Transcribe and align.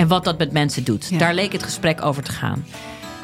En 0.00 0.08
wat 0.08 0.24
dat 0.24 0.38
met 0.38 0.52
mensen 0.52 0.84
doet. 0.84 1.08
Ja. 1.08 1.18
Daar 1.18 1.34
leek 1.34 1.52
het 1.52 1.62
gesprek 1.62 2.04
over 2.04 2.22
te 2.22 2.32
gaan. 2.32 2.66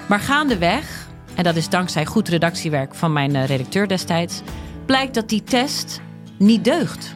Maar 0.09 0.21
gaandeweg, 0.21 1.07
en 1.35 1.45
dat 1.45 1.57
is 1.57 1.69
dankzij 1.69 2.07
goed 2.07 2.29
redactiewerk 2.29 2.95
van 2.95 3.13
mijn 3.13 3.37
eh, 3.37 3.47
redacteur 3.47 3.89
destijds, 3.89 4.41
blijkt 4.87 5.15
dat 5.15 5.29
die 5.29 5.45
test 5.45 6.01
niet 6.39 6.65
deugt. 6.65 7.15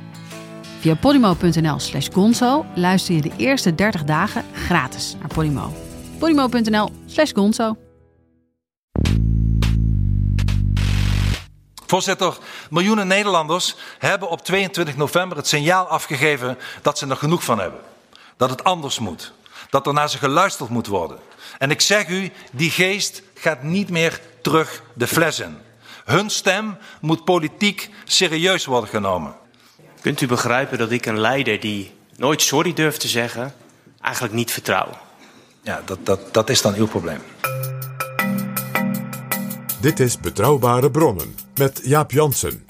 Via 0.79 0.95
podimo.nl 0.95 1.79
slash 1.79 2.09
gonzo 2.12 2.67
luister 2.75 3.15
je 3.15 3.20
de 3.20 3.33
eerste 3.37 3.75
30 3.75 4.05
dagen 4.05 4.45
gratis 4.55 5.17
naar 5.19 5.29
Podimo. 5.29 5.73
podimo.nl 6.19 6.91
slash 7.06 7.33
gonzo. 7.33 7.77
Voorzitter, 11.87 12.39
miljoenen 12.70 13.06
Nederlanders 13.06 13.77
hebben 13.98 14.31
op 14.31 14.45
22 14.45 14.97
november 14.97 15.37
het 15.37 15.48
signaal 15.48 15.87
afgegeven 15.87 16.59
dat 16.83 16.98
ze 16.98 17.06
er 17.06 17.17
genoeg 17.17 17.45
van 17.45 17.61
hebben. 17.61 17.81
Dat 18.37 18.51
het 18.51 18.65
anders 18.65 18.98
moet. 18.98 19.33
Dat 19.70 19.87
er 19.87 19.92
naar 19.92 20.10
ze 20.10 20.19
geluisterd 20.19 20.70
moet 20.70 20.87
worden. 20.87 21.19
En 21.59 21.70
ik 21.70 21.80
zeg 21.80 22.09
u, 22.09 22.33
die 22.52 22.70
geest 22.70 23.23
gaat 23.34 23.62
niet 23.62 23.91
meer 23.91 24.20
terug 24.42 24.83
de 24.95 25.06
fles 25.06 25.41
in. 25.41 25.56
Hun 26.05 26.31
stem 26.31 26.77
moet 27.00 27.25
politiek 27.25 27.91
serieus 28.05 28.64
worden 28.64 28.91
genomen. 28.91 29.34
Kunt 30.00 30.20
u 30.20 30.27
begrijpen 30.27 30.78
dat 30.78 30.91
ik 30.91 31.06
een 31.06 31.19
leider 31.19 31.61
die 31.61 31.95
nooit 32.17 32.42
sorry 32.42 32.72
durft 32.72 33.00
te 33.00 33.08
zeggen, 33.08 33.55
eigenlijk 34.00 34.34
niet 34.34 34.50
vertrouw? 34.50 34.89
Ja, 35.62 35.83
dat, 35.84 35.98
dat, 36.06 36.34
dat 36.34 36.50
is 36.50 36.62
dan 36.62 36.75
uw 36.75 36.86
probleem. 36.86 37.20
Dit 39.80 40.00
is 40.00 40.19
Betrouwbare 40.19 40.91
Bronnen 40.91 41.34
met 41.55 41.80
Jaap 41.84 42.11
Jansen. 42.11 42.70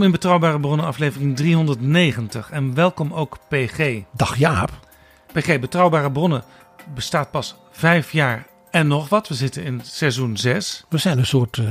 Welkom 0.00 0.18
in 0.18 0.20
Betrouwbare 0.20 0.60
Bronnen, 0.60 0.86
aflevering 0.86 1.36
390. 1.36 2.50
En 2.50 2.74
welkom 2.74 3.12
ook 3.12 3.38
PG. 3.48 4.02
Dag 4.12 4.36
Jaap. 4.36 4.70
PG, 5.32 5.60
Betrouwbare 5.60 6.10
Bronnen 6.10 6.44
bestaat 6.94 7.30
pas 7.30 7.56
vijf 7.70 8.12
jaar 8.12 8.46
en 8.70 8.86
nog 8.86 9.08
wat. 9.08 9.28
We 9.28 9.34
zitten 9.34 9.64
in 9.64 9.80
seizoen 9.84 10.36
6. 10.36 10.84
We 10.88 10.98
zijn 10.98 11.18
een 11.18 11.26
soort 11.26 11.58
eh 11.58 11.64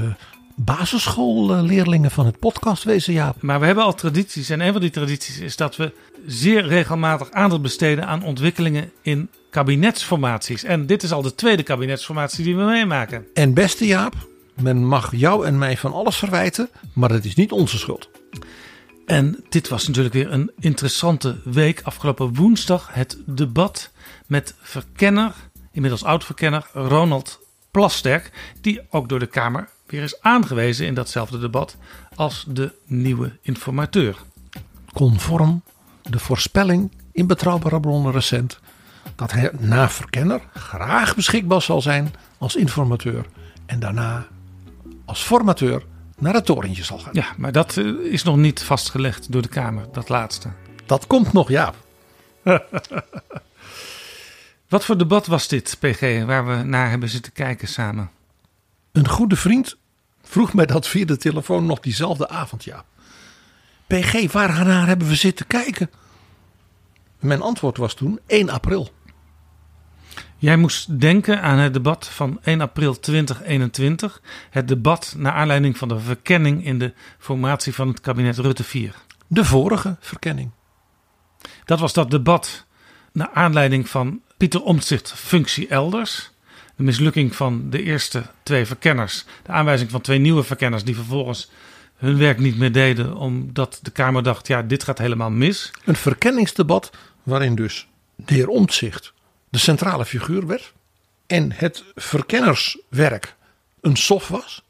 basisschoolleerlingen 0.56 2.12
van 2.12 2.26
het 2.26 2.40
podcastwezen, 2.40 3.14
Jaap. 3.14 3.42
Maar 3.42 3.60
we 3.60 3.66
hebben 3.66 3.84
al 3.84 3.96
tradities. 3.96 4.50
En 4.50 4.60
een 4.60 4.72
van 4.72 4.82
die 4.82 4.90
tradities 4.90 5.40
is 5.40 5.56
dat 5.56 5.76
we 5.76 5.94
zeer 6.28 6.68
regelmatig 6.68 7.32
aandacht 7.32 7.62
besteden 7.62 8.08
aan 8.08 8.24
ontwikkelingen 8.24 8.92
in 9.02 9.30
kabinetsformaties. 9.50 10.64
En 10.64 10.86
dit 10.86 11.04
is 11.04 11.12
al 11.12 11.22
de 11.22 11.36
tweede 11.36 11.64
kabinetsformatie 11.64 12.44
die 12.44 12.56
we 12.56 12.64
meemaken. 12.64 13.26
En 13.34 13.54
beste 13.54 13.86
Jaap, 13.86 14.14
men 14.62 14.86
mag 14.86 15.16
jou 15.16 15.46
en 15.46 15.58
mij 15.58 15.78
van 15.78 15.94
alles 15.94 16.18
verwijten, 16.18 16.70
maar 16.94 17.10
het 17.10 17.26
is 17.26 17.36
niet 17.36 17.52
onze 17.52 17.78
schuld. 17.78 18.10
En 19.06 19.44
dit 19.50 19.68
was 19.68 19.88
natuurlijk 19.88 20.16
weer 20.16 20.32
een 20.32 20.52
interessante 20.60 21.40
week. 21.44 21.82
Afgelopen 21.84 22.36
woensdag 22.36 22.90
het 22.92 23.18
debat 23.26 23.92
met 24.28 24.56
verkenner, 24.62 25.34
inmiddels 25.72 26.04
oud-verkenner, 26.04 26.68
Ronald 26.74 27.40
Plasterk. 27.72 28.32
Die 28.62 28.82
ook 28.90 29.10
door 29.10 29.20
de 29.20 29.28
Kamer 29.28 29.70
weer 29.86 30.04
is 30.04 30.22
aangewezen 30.22 30.86
in 30.86 30.94
datzelfde 30.94 31.40
debat 31.40 31.78
als 32.16 32.46
de 32.48 32.72
nieuwe 32.86 33.38
informateur. 33.42 34.18
Conform 34.94 35.64
de 36.02 36.20
voorspelling 36.20 36.92
in 37.12 37.28
betrouwbare 37.28 37.80
bronnen 37.80 38.12
recent 38.12 38.60
dat 39.16 39.32
hij 39.32 39.52
na 39.60 39.90
verkenner 39.90 40.42
graag 40.54 41.16
beschikbaar 41.16 41.62
zal 41.62 41.82
zijn 41.82 42.14
als 42.38 42.56
informateur 42.56 43.26
en 43.66 43.80
daarna 43.80 44.28
als 45.10 45.22
formateur 45.22 45.86
naar 46.18 46.34
het 46.34 46.46
torentje 46.46 46.84
zal 46.84 47.00
gaan. 47.00 47.14
Ja, 47.14 47.26
maar 47.38 47.52
dat 47.52 47.78
eh, 47.78 47.86
is 47.86 48.24
nog 48.24 48.38
niet 48.38 48.64
vastgelegd 48.64 49.32
door 49.32 49.42
de 49.42 49.48
Kamer, 49.48 49.86
dat 49.92 50.10
laatste. 50.10 50.50
Dat 50.86 51.08
komt 51.08 51.34
nog, 51.34 51.50
Jaap. 51.50 51.76
Wat 54.70 54.86
voor 54.86 54.98
debat 54.98 55.28
was 55.28 55.48
dit, 55.48 55.78
PG, 55.80 56.26
waar 56.26 56.48
we 56.48 56.64
naar 56.64 56.90
hebben 56.90 57.10
zitten 57.10 57.32
kijken 57.32 57.68
samen? 57.68 58.10
Een 58.92 59.08
goede 59.08 59.36
vriend 59.36 59.78
vroeg 60.24 60.54
mij 60.54 60.66
dat 60.66 60.88
via 60.88 61.06
de 61.06 61.18
telefoon 61.18 61.66
nog 61.66 61.80
diezelfde 61.80 62.30
avond, 62.30 62.64
ja. 62.64 62.86
PG, 63.88 64.32
waarnaar 64.32 64.88
hebben 64.88 65.08
we 65.08 65.16
zitten 65.16 65.48
kijken? 65.48 65.90
Mijn 67.20 67.42
antwoord 67.42 67.78
was 67.78 67.94
toen 67.94 68.20
1 68.28 68.50
april. 68.50 68.92
Jij 70.42 70.58
moest 70.58 71.00
denken 71.00 71.42
aan 71.42 71.58
het 71.58 71.74
debat 71.74 72.08
van 72.08 72.40
1 72.44 72.62
april 72.62 73.00
2021. 73.00 74.22
Het 74.50 74.68
debat 74.68 75.14
naar 75.18 75.34
aanleiding 75.34 75.78
van 75.78 75.88
de 75.88 76.00
verkenning 76.00 76.66
in 76.66 76.80
de 76.80 76.94
formatie 77.18 77.74
van 77.74 77.88
het 77.88 78.02
kabinet 78.02 78.38
Rutte 78.38 78.64
4. 78.64 78.96
De 79.28 79.46
vorige 79.46 79.96
verkenning. 80.00 80.52
Dat 81.66 81.80
was 81.80 81.94
dat 81.94 82.12
debat 82.12 82.66
naar 83.12 83.30
aanleiding 83.34 83.90
van 83.90 84.22
Pieter 84.38 84.64
Omtzigt 84.64 85.14
functie 85.14 85.68
elders. 85.68 86.32
De 86.76 86.84
mislukking 86.84 87.36
van 87.36 87.70
de 87.70 87.84
eerste 87.84 88.24
twee 88.44 88.66
verkenners. 88.66 89.26
De 89.44 89.52
aanwijzing 89.52 89.92
van 89.92 90.02
twee 90.02 90.20
nieuwe 90.20 90.44
verkenners 90.44 90.84
die 90.84 90.96
vervolgens 90.96 91.50
hun 91.96 92.18
werk 92.18 92.40
niet 92.40 92.58
meer 92.58 92.72
deden. 92.72 93.16
Omdat 93.16 93.80
de 93.82 93.92
Kamer 93.92 94.24
dacht, 94.24 94.48
ja 94.48 94.62
dit 94.62 94.84
gaat 94.84 94.98
helemaal 94.98 95.32
mis. 95.32 95.72
Een 95.86 95.96
verkenningsdebat 95.96 96.92
waarin 97.24 97.56
dus 97.56 97.88
de 98.16 98.34
heer 98.34 98.48
Omtzigt 98.48 99.14
de 99.50 99.58
centrale 99.58 100.06
figuur 100.06 100.48
werd. 100.48 100.74
En 101.28 101.52
het 101.52 101.84
verkennerswerk 101.96 103.36
een 103.82 103.96
sof 103.96 104.28
was. 104.28 104.64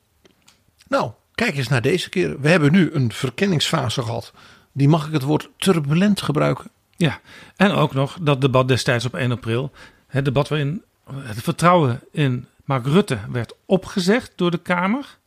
Nou, 0.87 1.11
kijk 1.35 1.57
eens 1.57 1.67
naar 1.67 1.81
deze 1.81 2.09
keer. 2.09 2.41
We 2.41 2.49
hebben 2.49 2.71
nu 2.71 2.91
een 2.93 3.11
verkenningsfase 3.11 4.01
gehad. 4.01 4.33
Die 4.71 4.87
mag 4.87 5.07
ik 5.07 5.13
het 5.13 5.23
woord 5.23 5.49
turbulent 5.57 6.21
gebruiken. 6.21 6.71
Ja, 6.95 7.19
en 7.55 7.71
ook 7.71 7.93
nog 7.93 8.17
dat 8.21 8.41
debat 8.41 8.67
destijds 8.67 9.05
op 9.05 9.15
1 9.15 9.31
april. 9.31 9.71
Het 10.07 10.25
debat 10.25 10.47
waarin 10.47 10.83
het 11.13 11.41
vertrouwen 11.41 12.01
in 12.11 12.47
Mark 12.65 12.85
Rutte 12.85 13.19
werd 13.31 13.53
opgezegd 13.65 14.31
door 14.35 14.51
de 14.51 14.57
Kamer. 14.57 15.17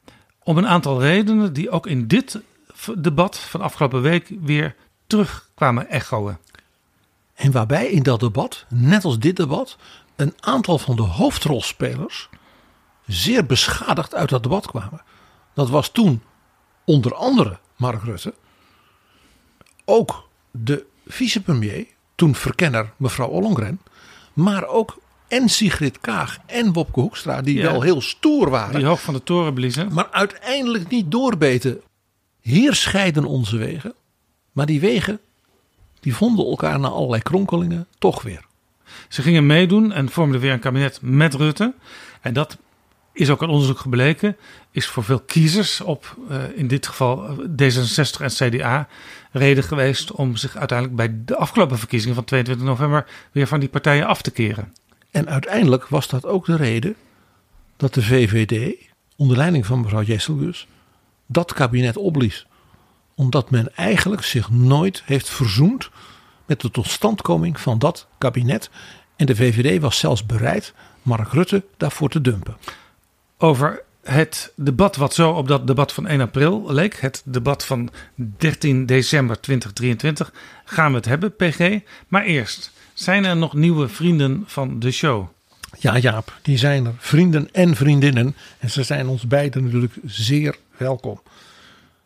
Om 0.43 0.59
een 0.59 0.67
aantal 0.67 1.01
redenen 1.01 1.53
die 1.53 1.71
ook 1.71 1.87
in 1.87 2.07
dit 2.07 2.41
debat 2.99 3.39
van 3.39 3.61
afgelopen 3.61 4.03
week 4.03 4.33
weer 4.41 4.75
terug 5.07 5.49
kwamen 5.55 5.89
echoen. 5.89 6.37
En 7.42 7.53
waarbij 7.53 7.86
in 7.91 8.03
dat 8.03 8.20
debat, 8.20 8.64
net 8.69 9.04
als 9.04 9.19
dit 9.19 9.36
debat, 9.36 9.76
een 10.16 10.34
aantal 10.41 10.78
van 10.78 10.97
de 10.97 11.03
hoofdrolspelers 11.03 12.28
zeer 13.06 13.47
beschadigd 13.47 14.14
uit 14.14 14.28
dat 14.28 14.42
debat 14.42 14.66
kwamen. 14.66 15.03
Dat 15.54 15.69
was 15.70 15.88
toen 15.91 16.22
onder 16.84 17.14
andere 17.14 17.58
Mark 17.76 18.03
Rutte, 18.03 18.34
ook 19.84 20.28
de 20.50 20.84
vicepremier, 21.06 21.86
toen 22.14 22.34
verkenner 22.34 22.92
mevrouw 22.97 23.28
Ollongren, 23.28 23.80
maar 24.33 24.66
ook 24.66 24.98
en 25.28 25.48
Sigrid 25.48 26.00
Kaag 26.00 26.38
en 26.47 26.72
Wopke 26.72 27.00
Hoekstra, 27.00 27.41
die 27.42 27.56
Ja. 27.56 27.62
wel 27.71 27.83
heel 27.83 28.00
stoer 28.00 28.50
waren, 28.50 28.77
Die 28.77 28.86
hoog 28.86 29.00
van 29.03 29.15
de 29.15 29.22
toren 29.22 29.54
bliezen. 29.54 29.92
maar 29.92 30.09
uiteindelijk 30.10 30.88
niet 30.88 31.10
doorbeten. 31.10 31.80
Hier 32.41 32.74
scheiden 32.74 33.24
onze 33.24 33.56
wegen, 33.56 33.95
maar 34.53 34.66
die 34.66 34.80
wegen 34.80 35.21
die 36.03 36.15
vonden 36.15 36.47
elkaar 36.47 36.81
na 36.81 36.89
allerlei 36.89 37.22
kronkelingen 37.22 37.87
toch 37.99 38.22
weer. 38.22 38.45
Ze 39.09 39.22
gingen 39.22 39.47
meedoen 39.47 39.93
en 39.93 40.09
vormden 40.09 40.41
weer 40.41 40.53
een 40.53 40.59
kabinet 40.59 40.99
met 41.03 41.34
Rutte. 41.34 41.75
En 42.21 42.33
dat 42.33 42.59
is 43.13 43.31
ook 43.31 43.41
uit 43.41 43.51
onderzoek 43.51 43.78
gebleken, 43.78 44.37
is 44.71 44.87
voor 44.87 45.04
veel 45.04 45.21
kiezers 45.21 45.81
op 45.81 46.16
eh, 46.28 46.43
in 46.54 46.66
dit 46.69 46.87
geval 46.87 47.28
eh, 47.28 47.37
D66 47.39 48.21
en 48.21 48.28
CDA 48.28 48.89
reden 49.31 49.65
geweest 49.65 50.13
om 50.13 50.37
zich 50.37 50.57
uiteindelijk 50.57 50.97
bij 50.97 51.22
de 51.25 51.37
afgelopen 51.37 51.78
verkiezingen 51.78 52.15
van 52.15 52.25
22 52.25 52.66
november 52.66 53.07
weer 53.33 53.47
van 53.47 53.60
die 53.60 53.69
partijen 53.69 54.07
af 54.07 54.22
te 54.22 54.31
keren. 54.31 54.72
En 55.10 55.28
uiteindelijk 55.28 55.89
was 55.89 56.09
dat 56.09 56.27
ook 56.27 56.47
de 56.47 56.57
reden 56.57 56.97
dat 57.77 57.95
de 57.95 58.03
VVD, 58.03 58.77
onder 59.16 59.37
leiding 59.37 59.66
van 59.66 59.81
mevrouw 59.81 60.03
Jesselgus, 60.03 60.66
dat 61.27 61.53
kabinet 61.53 61.97
opblies. 61.97 62.47
Omdat 63.22 63.51
men 63.51 63.77
eigenlijk 63.77 64.22
zich 64.22 64.51
nooit 64.51 65.03
heeft 65.04 65.28
verzoend 65.28 65.91
met 66.47 66.60
de 66.60 66.71
totstandkoming 66.71 67.60
van 67.60 67.78
dat 67.78 68.07
kabinet. 68.19 68.71
En 69.16 69.27
de 69.27 69.36
VVD 69.36 69.80
was 69.80 69.98
zelfs 69.98 70.27
bereid 70.27 70.74
Mark 71.03 71.33
Rutte 71.33 71.65
daarvoor 71.77 72.09
te 72.09 72.21
dumpen. 72.21 72.57
Over 73.39 73.83
het 74.03 74.53
debat 74.57 74.97
wat 74.97 75.15
zo 75.15 75.30
op 75.30 75.48
dat 75.48 75.66
debat 75.66 75.92
van 75.92 76.07
1 76.07 76.21
april 76.21 76.72
leek, 76.72 77.01
het 77.01 77.22
debat 77.24 77.65
van 77.65 77.91
13 78.36 78.86
december 78.86 79.41
2023, 79.41 80.33
gaan 80.65 80.91
we 80.91 80.97
het 80.97 81.07
hebben, 81.07 81.36
PG. 81.36 81.78
Maar 82.09 82.24
eerst, 82.24 82.72
zijn 82.95 83.24
er 83.24 83.36
nog 83.36 83.54
nieuwe 83.54 83.89
vrienden 83.89 84.45
van 84.47 84.78
de 84.78 84.91
show? 84.91 85.28
Ja, 85.78 85.98
Jaap, 85.98 86.39
die 86.42 86.59
zijn 86.59 86.86
er. 86.86 86.95
Vrienden 86.98 87.48
en 87.53 87.77
vriendinnen. 87.77 88.36
En 88.59 88.71
ze 88.71 88.83
zijn 88.83 89.07
ons 89.07 89.27
beiden 89.27 89.65
natuurlijk 89.65 89.95
zeer 90.04 90.57
welkom. 90.77 91.21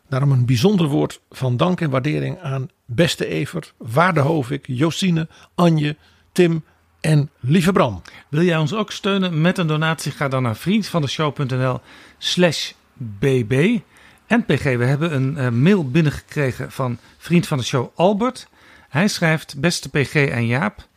Daarom 0.09 0.31
een 0.31 0.45
bijzonder 0.45 0.87
woord 0.87 1.21
van 1.29 1.57
dank 1.57 1.81
en 1.81 1.89
waardering 1.89 2.39
aan 2.39 2.69
beste 2.85 3.27
Evert, 3.27 3.73
Waarde 3.77 4.19
Hovik, 4.19 4.65
Josine, 4.67 5.27
Anje, 5.55 5.95
Tim 6.31 6.63
en 7.01 7.29
lieve 7.39 7.71
Bram. 7.71 8.01
Wil 8.29 8.43
jij 8.43 8.57
ons 8.57 8.73
ook 8.73 8.91
steunen 8.91 9.41
met 9.41 9.57
een 9.57 9.67
donatie? 9.67 10.11
Ga 10.11 10.27
dan 10.27 10.43
naar 10.43 10.55
vriendvandeshow.nl 10.55 11.79
slash 12.17 12.71
bb. 12.93 13.79
En 14.27 14.45
PG, 14.45 14.63
we 14.63 14.85
hebben 14.85 15.15
een 15.15 15.37
eh, 15.37 15.49
mail 15.49 15.89
binnengekregen 15.89 16.71
van 16.71 16.97
vriend 17.17 17.47
van 17.47 17.57
de 17.57 17.63
show 17.63 17.91
Albert. 17.95 18.47
Hij 18.89 19.07
schrijft, 19.07 19.59
beste 19.59 19.89
PG 19.89 20.13
en 20.13 20.45
Jaap... 20.45 20.87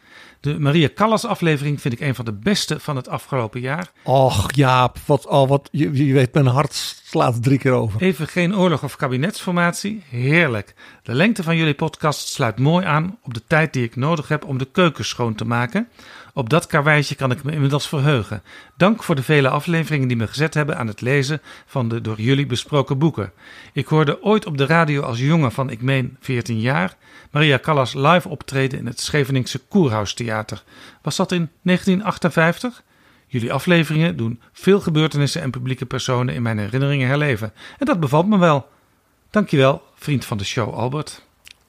De 0.41 0.59
Maria 0.59 0.89
Callas 0.95 1.25
aflevering 1.25 1.81
vind 1.81 1.95
ik 1.95 2.01
een 2.01 2.15
van 2.15 2.25
de 2.25 2.33
beste 2.33 2.81
van 2.81 2.97
het 2.97 3.09
afgelopen 3.09 3.61
jaar. 3.61 3.91
Och 4.03 4.55
Jaap, 4.55 4.99
wat, 5.07 5.27
al 5.27 5.49
wat, 5.49 5.69
je, 5.73 6.07
je 6.07 6.13
weet, 6.13 6.35
mijn 6.35 6.47
hart 6.47 6.75
slaat 7.05 7.43
drie 7.43 7.59
keer 7.59 7.73
over. 7.73 8.03
Even 8.03 8.29
geen 8.29 8.57
oorlog 8.57 8.83
of 8.83 8.97
kabinetsformatie. 8.97 10.03
Heerlijk. 10.09 10.75
De 11.03 11.15
lengte 11.15 11.43
van 11.43 11.57
jullie 11.57 11.75
podcast 11.75 12.29
sluit 12.29 12.59
mooi 12.59 12.87
aan 12.87 13.19
op 13.23 13.35
de 13.35 13.43
tijd 13.47 13.73
die 13.73 13.85
ik 13.85 13.97
nodig 13.97 14.29
heb 14.29 14.45
om 14.45 14.59
de 14.59 14.69
keuken 14.73 15.05
schoon 15.05 15.35
te 15.35 15.45
maken. 15.45 15.89
Op 16.35 16.51
dat 16.51 16.67
karweitje 16.67 17.15
kan 17.15 17.31
ik 17.31 17.43
me 17.43 17.53
inmiddels 17.53 17.89
verheugen. 17.89 18.43
Dank 18.77 19.03
voor 19.03 19.15
de 19.15 19.23
vele 19.23 19.49
afleveringen 19.49 20.09
die 20.09 20.17
me 20.17 20.27
gezet 20.27 20.55
hebben 20.55 20.79
aan 20.79 20.87
het 20.87 21.01
lezen 21.01 21.41
van 21.67 21.89
de 21.89 22.01
door 22.01 22.21
jullie 22.21 22.47
besproken 22.47 22.99
boeken. 22.99 23.33
Ik 23.73 23.87
hoorde 23.87 24.23
ooit 24.23 24.47
op 24.47 24.59
de 24.59 24.67
radio 24.67 25.03
als 25.03 25.19
jongen 25.19 25.53
van, 25.53 25.71
ik 25.71 25.83
meen, 25.83 26.17
14 26.21 26.61
jaar, 26.61 26.97
Maria 27.31 27.59
Callas 27.59 27.95
live 27.95 28.29
optreden 28.29 28.79
in 28.79 28.87
het 28.87 29.01
Scheveningse 29.01 29.59
Koerhuistheater. 29.59 30.63
Was 31.03 31.17
dat 31.17 31.33
in 31.33 31.51
1958? 31.63 32.83
Jullie 33.27 33.53
afleveringen 33.53 34.17
doen 34.17 34.41
veel 34.53 34.81
gebeurtenissen 34.81 35.43
en 35.43 35.51
publieke 35.51 35.87
personen 35.87 36.35
in 36.35 36.43
mijn 36.43 36.59
herinneringen 36.59 37.09
herleven. 37.09 37.53
En 37.79 37.87
dat 37.87 38.01
bevalt 38.01 38.27
me 38.27 38.39
wel. 38.39 38.69
Dankjewel, 39.31 39.83
vriend 39.95 40.25
van 40.25 40.39
de 40.39 40.45
show 40.45 40.75
Albert. 40.75 41.25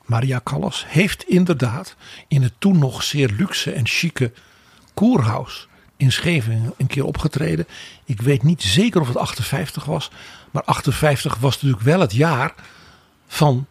Maria 0.06 0.42
Callas 0.44 0.86
heeft 0.88 1.24
inderdaad 1.24 1.96
in 2.28 2.42
het 2.42 2.54
toen 2.58 2.80
nog 2.80 3.04
zeer 3.04 3.30
luxe 3.38 3.72
en 3.72 3.88
chique 3.88 4.32
Koerhuis 4.94 5.68
in 5.98 6.12
Scheveningen 6.12 6.74
een 6.78 6.88
keer 6.88 7.06
opgetreden. 7.06 7.68
Ik 8.06 8.22
weet 8.22 8.44
niet 8.44 8.64
zeker 8.64 9.02
of 9.02 9.08
het 9.08 9.18
58 9.18 9.86
was, 9.86 10.12
maar 10.52 10.64
58 10.64 11.36
was 11.36 11.54
natuurlijk 11.54 11.84
wel 11.84 12.00
het 12.00 12.14
jaar 12.14 12.54
van 13.28 13.68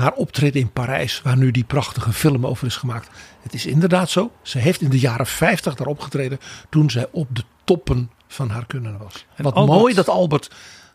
haar 0.00 0.12
optreden 0.12 0.60
in 0.60 0.72
Parijs, 0.72 1.22
waar 1.22 1.36
nu 1.36 1.50
die 1.50 1.64
prachtige 1.64 2.12
film 2.12 2.46
over 2.46 2.66
is 2.66 2.76
gemaakt. 2.76 3.08
Het 3.42 3.54
is 3.54 3.66
inderdaad 3.66 4.10
zo. 4.10 4.32
Ze 4.42 4.58
heeft 4.58 4.80
in 4.80 4.90
de 4.90 4.98
jaren 4.98 5.26
50 5.26 5.74
daar 5.74 5.86
opgetreden 5.86 6.38
toen 6.68 6.90
zij 6.90 7.06
op 7.10 7.28
de 7.36 7.42
toppen 7.64 8.10
van 8.28 8.50
haar 8.50 8.66
kunnen 8.66 8.98
was. 8.98 9.26
En 9.36 9.44
Wat 9.44 9.54
Albert- 9.54 9.78
mooi 9.78 9.94
dat 9.94 10.08
Albert 10.08 10.50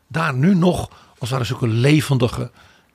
daar 0.08 0.34
nu 0.34 0.56
nog 0.56 0.90
als 1.18 1.30
ware 1.30 1.44
zulke 1.44 1.68
levendige 1.68 2.52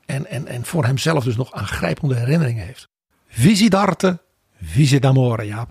en, 0.06 0.26
en, 0.26 0.46
en 0.46 0.64
voor 0.64 0.84
hemzelf 0.84 1.24
dus 1.24 1.36
nog 1.36 1.52
aangrijpende 1.52 2.14
herinneringen 2.14 2.66
heeft. 2.66 2.88
Visi 3.28 3.68
d'arte, 3.68 4.20
visi 4.62 4.98
d'amore, 4.98 5.46
Jaap. 5.46 5.68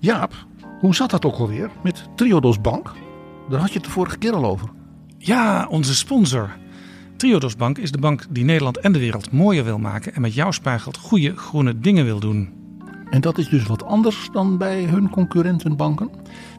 Jaap, 0.00 0.46
hoe 0.78 0.94
zat 0.94 1.10
dat 1.10 1.24
ook 1.24 1.36
alweer 1.36 1.70
met 1.82 2.08
Triodos 2.16 2.60
Bank? 2.60 2.92
Daar 3.48 3.60
had 3.60 3.68
je 3.68 3.74
het 3.74 3.84
de 3.84 3.90
vorige 3.90 4.18
keer 4.18 4.32
al 4.32 4.44
over. 4.44 4.68
Ja, 5.18 5.66
onze 5.70 5.94
sponsor. 5.94 6.50
Triodos 7.16 7.56
Bank 7.56 7.78
is 7.78 7.92
de 7.92 7.98
bank 7.98 8.26
die 8.30 8.44
Nederland 8.44 8.78
en 8.78 8.92
de 8.92 8.98
wereld 8.98 9.32
mooier 9.32 9.64
wil 9.64 9.78
maken 9.78 10.14
en 10.14 10.20
met 10.20 10.34
jouw 10.34 10.50
spaargeld 10.50 10.96
goede 10.96 11.36
groene 11.36 11.78
dingen 11.78 12.04
wil 12.04 12.20
doen. 12.20 12.52
En 13.10 13.20
dat 13.20 13.38
is 13.38 13.48
dus 13.48 13.66
wat 13.66 13.84
anders 13.84 14.28
dan 14.32 14.58
bij 14.58 14.82
hun 14.84 15.10
concurrentenbanken? 15.10 16.10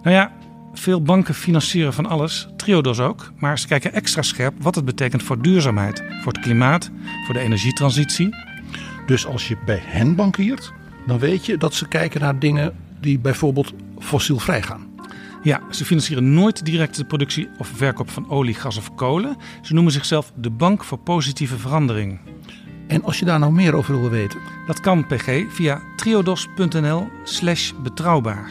Nou 0.04 0.16
ja, 0.16 0.32
veel 0.74 1.02
banken 1.02 1.34
financieren 1.34 1.94
van 1.94 2.06
alles, 2.06 2.48
Triodos 2.56 3.00
ook, 3.00 3.32
maar 3.40 3.60
ze 3.60 3.68
kijken 3.68 3.94
extra 3.94 4.22
scherp 4.22 4.54
wat 4.64 4.76
het 4.76 4.86
betekent 4.86 5.24
voor 5.24 5.42
duurzaamheid, 5.42 6.04
voor 6.22 6.34
het 6.34 6.42
klimaat, 6.42 6.92
voor 7.26 7.34
de 7.34 7.40
energietransitie. 7.40 8.36
Dus 9.06 9.26
als 9.26 9.48
je 9.48 9.58
bij 9.66 9.82
hen 9.84 10.16
bankiert, 10.16 10.74
dan 11.08 11.20
weet 11.20 11.46
je 11.46 11.58
dat 11.58 11.74
ze 11.74 11.88
kijken 11.88 12.22
naar 12.22 12.40
dingen 12.40 12.74
die 13.02 13.20
bijvoorbeeld 13.20 13.74
fossielvrij 14.00 14.62
gaan. 14.62 14.90
Ja, 15.44 15.62
ze 15.72 15.86
financieren 15.86 16.34
nooit 16.34 16.66
direct 16.66 16.96
de 16.96 17.06
productie 17.06 17.50
of 17.58 17.68
verkoop 17.68 18.10
van 18.10 18.30
olie, 18.30 18.54
gas 18.54 18.78
of 18.78 18.96
kolen. 18.96 19.38
Ze 19.62 19.74
noemen 19.74 19.92
zichzelf 19.94 20.32
de 20.36 20.50
Bank 20.50 20.84
voor 20.84 20.98
Positieve 20.98 21.58
Verandering. 21.58 22.20
En 22.88 23.04
als 23.04 23.20
je 23.20 23.26
daar 23.26 23.40
nou 23.40 23.52
meer 23.52 23.76
over 23.76 24.00
wil 24.00 24.10
weten, 24.10 24.40
Dat 24.68 24.80
kan 24.80 25.08
PG 25.08 25.44
via 25.50 25.82
triodos.nl 25.96 27.08
slash 27.24 27.72
betrouwbaar. 27.84 28.50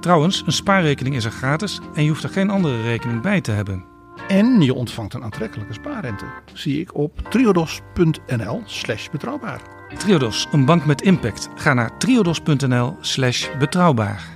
Trouwens, 0.00 0.42
een 0.46 0.52
spaarrekening 0.52 1.16
is 1.16 1.24
er 1.24 1.30
gratis 1.30 1.80
en 1.94 2.02
je 2.02 2.08
hoeft 2.08 2.22
er 2.22 2.30
geen 2.30 2.50
andere 2.50 2.82
rekening 2.82 3.20
bij 3.20 3.40
te 3.40 3.50
hebben. 3.50 3.84
en 4.28 4.60
je 4.60 4.74
ontvangt 4.74 5.14
een 5.14 5.22
aantrekkelijke 5.22 5.72
spaarrente, 5.72 6.24
zie 6.52 6.80
ik 6.80 6.94
op 6.94 7.20
triodos.nl 7.30 8.62
slash 8.64 9.08
betrouwbaar. 9.08 9.81
Triodos, 9.98 10.46
een 10.52 10.64
bank 10.64 10.84
met 10.84 11.02
impact. 11.02 11.48
Ga 11.54 11.74
naar 11.74 11.98
triodos.nl 11.98 12.96
slash 13.00 13.48
betrouwbaar. 13.58 14.28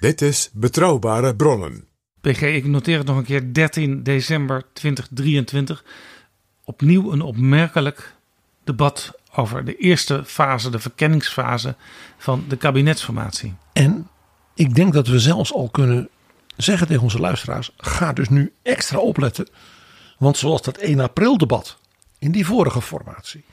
Dit 0.00 0.22
is 0.22 0.50
Betrouwbare 0.52 1.36
Bronnen. 1.36 1.88
PG, 2.20 2.42
ik 2.42 2.64
noteer 2.66 2.98
het 2.98 3.06
nog 3.06 3.16
een 3.16 3.24
keer. 3.24 3.52
13 3.52 4.02
december 4.02 4.64
2023. 4.72 5.84
Opnieuw 6.64 7.12
een 7.12 7.20
opmerkelijk 7.20 8.14
debat 8.64 9.12
over 9.34 9.64
de 9.64 9.76
eerste 9.76 10.22
fase, 10.24 10.70
de 10.70 10.78
verkenningsfase 10.78 11.76
van 12.16 12.44
de 12.48 12.56
kabinetsformatie. 12.56 13.54
En 13.72 14.08
ik 14.54 14.74
denk 14.74 14.92
dat 14.92 15.06
we 15.06 15.18
zelfs 15.18 15.52
al 15.52 15.68
kunnen 15.68 16.08
zeggen 16.56 16.86
tegen 16.86 17.02
onze 17.02 17.20
luisteraars: 17.20 17.70
ga 17.76 18.12
dus 18.12 18.28
nu 18.28 18.52
extra 18.62 18.98
opletten. 18.98 19.48
Want 20.18 20.36
zoals 20.36 20.62
dat 20.62 20.76
1 20.76 21.00
april 21.00 21.38
debat 21.38 21.78
in 22.24 22.32
die 22.32 22.46
vorige 22.46 22.82
formatie 22.82 23.44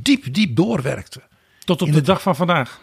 diep, 0.00 0.34
diep 0.34 0.56
doorwerkte. 0.56 1.22
Tot 1.64 1.82
op 1.82 1.92
de 1.92 2.00
dag 2.00 2.22
van 2.22 2.36
vandaag. 2.36 2.80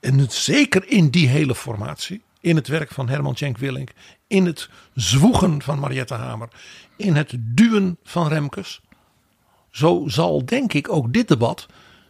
En 0.00 0.18
het, 0.18 0.32
zeker 0.32 0.88
in 0.88 1.10
die 1.10 1.28
hele 1.28 1.54
formatie. 1.54 2.22
In 2.40 2.56
het 2.56 2.68
werk 2.68 2.90
van 2.90 3.08
Herman 3.08 3.34
Tjenk 3.34 3.58
Willink. 3.58 3.90
In 4.26 4.46
het 4.46 4.68
zwoegen 4.94 5.62
van 5.62 5.78
Mariette 5.78 6.14
Hamer. 6.14 6.48
In 6.96 7.16
het 7.16 7.34
duwen 7.38 7.98
van 8.04 8.28
Remkes. 8.28 8.80
Zo 9.70 10.04
zal 10.06 10.44
denk 10.44 10.72
ik 10.72 10.92
ook 10.92 11.12
dit 11.12 11.28
debat. 11.28 11.66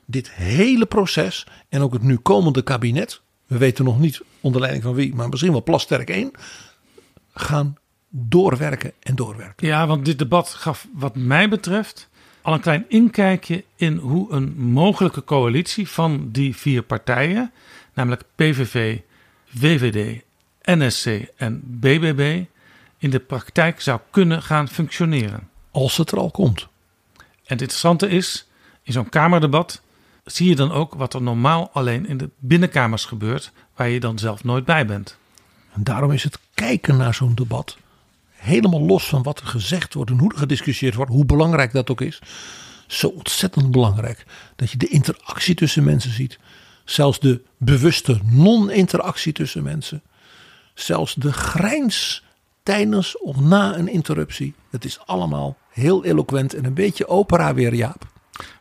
Dit 0.07 0.31
hele 0.31 0.87
proces. 0.87 1.47
En 1.69 1.81
ook 1.81 1.93
het 1.93 2.03
nu 2.03 2.17
komende 2.17 2.63
kabinet. 2.63 3.21
We 3.47 3.59
weten 3.59 3.85
nog 3.85 3.99
niet 3.99 4.21
onder 4.41 4.61
leiding 4.61 4.85
van 4.85 4.95
wie. 4.95 5.15
Maar 5.15 5.29
misschien 5.29 5.53
wel 5.53 5.63
Plasterk 5.63 6.11
1. 6.11 6.31
Gaan 7.35 7.77
doorwerken 8.09 8.93
en 9.01 9.15
doorwerken. 9.15 9.67
Ja, 9.67 9.87
want 9.87 10.05
dit 10.05 10.19
debat 10.19 10.49
gaf 10.49 10.89
wat 10.93 11.17
mij 11.17 11.49
betreft 11.49 12.11
al 12.43 12.53
een 12.53 12.61
klein 12.61 12.85
inkijkje 12.89 13.65
in 13.77 13.97
hoe 13.97 14.33
een 14.33 14.55
mogelijke 14.57 15.25
coalitie 15.25 15.89
van 15.89 16.29
die 16.31 16.57
vier 16.57 16.83
partijen, 16.83 17.53
namelijk 17.95 18.23
PVV, 18.35 18.99
VVD, 19.47 20.23
NSC 20.63 21.07
en 21.37 21.61
BBB, 21.65 22.45
in 22.99 23.11
de 23.11 23.21
praktijk 23.21 23.81
zou 23.81 24.01
kunnen 24.11 24.43
gaan 24.43 24.69
functioneren. 24.69 25.49
Als 25.71 25.97
het 25.97 26.11
er 26.11 26.19
al 26.19 26.31
komt. 26.31 26.61
En 27.19 27.59
het 27.59 27.61
interessante 27.61 28.09
is, 28.09 28.49
in 28.83 28.93
zo'n 28.93 29.09
kamerdebat 29.09 29.83
zie 30.25 30.49
je 30.49 30.57
dan 30.57 30.73
ook 30.73 30.95
wat 30.95 31.15
er 31.15 31.23
normaal 31.23 31.71
alleen 31.73 32.07
in 32.07 32.17
de 32.17 32.31
binnenkamers 32.39 33.05
gebeurt, 33.05 33.53
waar 33.75 33.89
je 33.89 34.01
dan 34.01 34.19
zelf 34.19 34.45
nooit 34.45 34.65
bij 34.65 34.87
bent. 34.87 35.17
En 35.73 35.85
daarom 35.85 36.11
is 36.11 36.23
het 36.23 36.39
kijken 36.55 36.97
naar 36.97 37.15
zo'n 37.15 37.35
debat, 37.35 37.77
helemaal 38.43 38.81
los 38.81 39.09
van 39.09 39.23
wat 39.23 39.41
er 39.41 39.47
gezegd 39.47 39.95
wordt 39.95 40.11
en 40.11 40.19
hoe 40.19 40.33
er 40.33 40.39
gediscussieerd 40.39 40.95
wordt, 40.95 41.11
hoe 41.11 41.25
belangrijk 41.25 41.73
dat 41.73 41.91
ook 41.91 42.01
is, 42.01 42.19
zo 42.87 43.09
ontzettend 43.09 43.71
belangrijk 43.71 44.25
dat 44.57 44.71
je 44.71 44.77
de 44.77 44.89
interactie 44.89 45.55
tussen 45.55 45.85
mensen 45.85 46.11
ziet. 46.11 46.39
Zelfs 46.85 47.21
de 47.21 47.41
bewuste 47.57 48.21
non-interactie 48.25 49.33
tussen 49.33 49.63
mensen. 49.63 50.03
Zelfs 50.75 51.15
de 51.15 51.33
grijns 51.33 52.25
tijdens 52.63 53.19
of 53.19 53.41
na 53.41 53.77
een 53.77 53.89
interruptie. 53.89 54.55
Het 54.71 54.85
is 54.85 54.99
allemaal 55.07 55.57
heel 55.71 56.05
eloquent 56.05 56.55
en 56.55 56.65
een 56.65 56.75
beetje 56.75 57.09
opera 57.09 57.55
weer, 57.55 57.75
Jaap. 57.75 58.07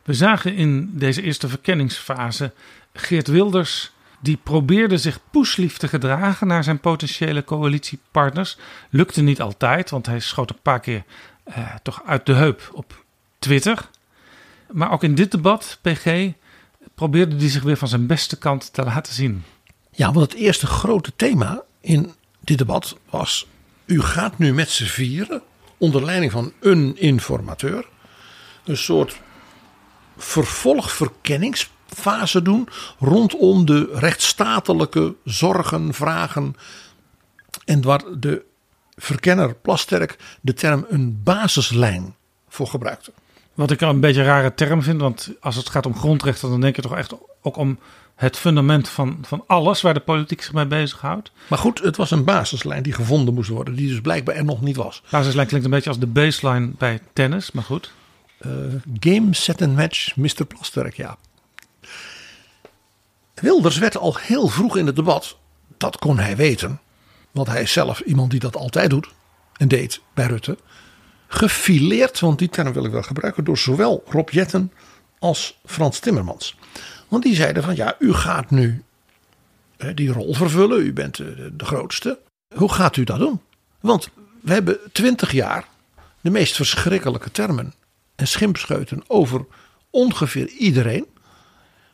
We 0.03 0.13
zagen 0.13 0.55
in 0.55 0.89
deze 0.93 1.21
eerste 1.21 1.47
verkenningsfase 1.47 2.53
Geert 2.93 3.27
Wilders. 3.27 3.91
Die 4.21 4.37
probeerde 4.43 4.97
zich 4.97 5.19
poeslief 5.31 5.77
te 5.77 5.87
gedragen 5.87 6.47
naar 6.47 6.63
zijn 6.63 6.79
potentiële 6.79 7.43
coalitiepartners. 7.43 8.57
Lukte 8.89 9.21
niet 9.21 9.41
altijd, 9.41 9.89
want 9.89 10.05
hij 10.05 10.19
schoot 10.19 10.49
een 10.49 10.61
paar 10.61 10.79
keer 10.79 11.03
eh, 11.43 11.75
toch 11.83 12.01
uit 12.05 12.25
de 12.25 12.33
heup 12.33 12.69
op 12.73 13.03
Twitter. 13.39 13.89
Maar 14.71 14.91
ook 14.91 15.03
in 15.03 15.15
dit 15.15 15.31
debat, 15.31 15.79
PG, 15.81 16.31
probeerde 16.95 17.35
hij 17.35 17.49
zich 17.49 17.63
weer 17.63 17.77
van 17.77 17.87
zijn 17.87 18.07
beste 18.07 18.37
kant 18.37 18.73
te 18.73 18.83
laten 18.83 19.13
zien. 19.13 19.43
Ja, 19.91 20.11
want 20.11 20.31
het 20.31 20.41
eerste 20.41 20.67
grote 20.67 21.11
thema 21.15 21.63
in 21.81 22.13
dit 22.39 22.57
debat 22.57 22.97
was: 23.09 23.47
u 23.85 24.01
gaat 24.01 24.37
nu 24.37 24.53
met 24.53 24.69
z'n 24.69 24.83
vieren 24.83 25.41
onder 25.77 26.05
leiding 26.05 26.31
van 26.31 26.53
een 26.59 26.97
informateur 26.97 27.85
een 28.63 28.77
soort 28.77 29.19
vervolgverkenningsfase 31.95 32.41
doen 32.41 32.67
rondom 32.99 33.65
de 33.65 33.89
rechtsstatelijke 33.93 35.15
zorgen, 35.23 35.93
vragen 35.93 36.55
en 37.65 37.81
waar 37.81 38.01
de 38.17 38.43
verkenner 38.95 39.55
Plasterk 39.55 40.17
de 40.41 40.53
term 40.53 40.85
een 40.89 41.21
basislijn 41.23 42.15
voor 42.49 42.67
gebruikte. 42.67 43.11
Wat 43.53 43.71
ik 43.71 43.81
een 43.81 43.99
beetje 43.99 44.21
een 44.21 44.27
rare 44.27 44.53
term 44.53 44.83
vind, 44.83 45.01
want 45.01 45.33
als 45.39 45.55
het 45.55 45.69
gaat 45.69 45.85
om 45.85 45.95
grondrechten, 45.95 46.49
dan 46.49 46.61
denk 46.61 46.75
je 46.75 46.81
toch 46.81 46.95
echt 46.95 47.13
ook 47.41 47.57
om 47.57 47.79
het 48.15 48.37
fundament 48.37 48.89
van, 48.89 49.17
van 49.21 49.43
alles 49.47 49.81
waar 49.81 49.93
de 49.93 49.99
politiek 49.99 50.41
zich 50.41 50.53
mee 50.53 50.65
bezighoudt. 50.65 51.31
Maar 51.47 51.59
goed, 51.59 51.79
het 51.79 51.97
was 51.97 52.11
een 52.11 52.23
basislijn 52.23 52.83
die 52.83 52.93
gevonden 52.93 53.33
moest 53.33 53.49
worden, 53.49 53.75
die 53.75 53.87
dus 53.87 54.01
blijkbaar 54.01 54.35
er 54.35 54.45
nog 54.45 54.61
niet 54.61 54.75
was. 54.75 55.03
Basislijn 55.09 55.47
klinkt 55.47 55.65
een 55.65 55.71
beetje 55.71 55.89
als 55.89 55.99
de 55.99 56.07
baseline 56.07 56.71
bij 56.77 56.99
tennis, 57.13 57.51
maar 57.51 57.63
goed. 57.63 57.93
Uh, 58.45 58.51
game, 58.99 59.33
set 59.33 59.61
and 59.61 59.75
match, 59.75 60.15
Mr. 60.15 60.45
Plasterk, 60.47 60.95
ja. 60.95 61.17
Wilders 63.41 63.77
werd 63.77 63.97
al 63.97 64.15
heel 64.17 64.47
vroeg 64.47 64.77
in 64.77 64.85
het 64.85 64.95
debat, 64.95 65.37
dat 65.77 65.97
kon 65.97 66.19
hij 66.19 66.35
weten, 66.35 66.79
want 67.31 67.47
hij 67.47 67.61
is 67.61 67.71
zelf 67.71 67.99
iemand 67.99 68.31
die 68.31 68.39
dat 68.39 68.55
altijd 68.55 68.89
doet 68.89 69.07
en 69.57 69.67
deed 69.67 70.01
bij 70.13 70.25
Rutte, 70.25 70.57
gefileerd, 71.27 72.19
want 72.19 72.39
die 72.39 72.49
term 72.49 72.73
wil 72.73 72.85
ik 72.85 72.91
wel 72.91 73.03
gebruiken, 73.03 73.43
door 73.43 73.57
zowel 73.57 74.03
Rob 74.07 74.29
Jetten 74.29 74.71
als 75.19 75.59
Frans 75.65 75.99
Timmermans. 75.99 76.57
Want 77.07 77.23
die 77.23 77.35
zeiden 77.35 77.63
van 77.63 77.75
ja, 77.75 77.95
u 77.99 78.13
gaat 78.13 78.49
nu 78.49 78.83
die 79.95 80.11
rol 80.11 80.33
vervullen, 80.33 80.85
u 80.85 80.93
bent 80.93 81.15
de, 81.15 81.55
de 81.55 81.65
grootste. 81.65 82.19
Hoe 82.55 82.71
gaat 82.71 82.97
u 82.97 83.03
dat 83.03 83.19
doen? 83.19 83.41
Want 83.79 84.09
we 84.41 84.53
hebben 84.53 84.79
twintig 84.91 85.31
jaar 85.31 85.67
de 86.21 86.29
meest 86.29 86.55
verschrikkelijke 86.55 87.31
termen 87.31 87.73
en 88.15 88.27
schimpscheuten 88.27 89.03
over 89.07 89.45
ongeveer 89.89 90.47
iedereen. 90.47 91.05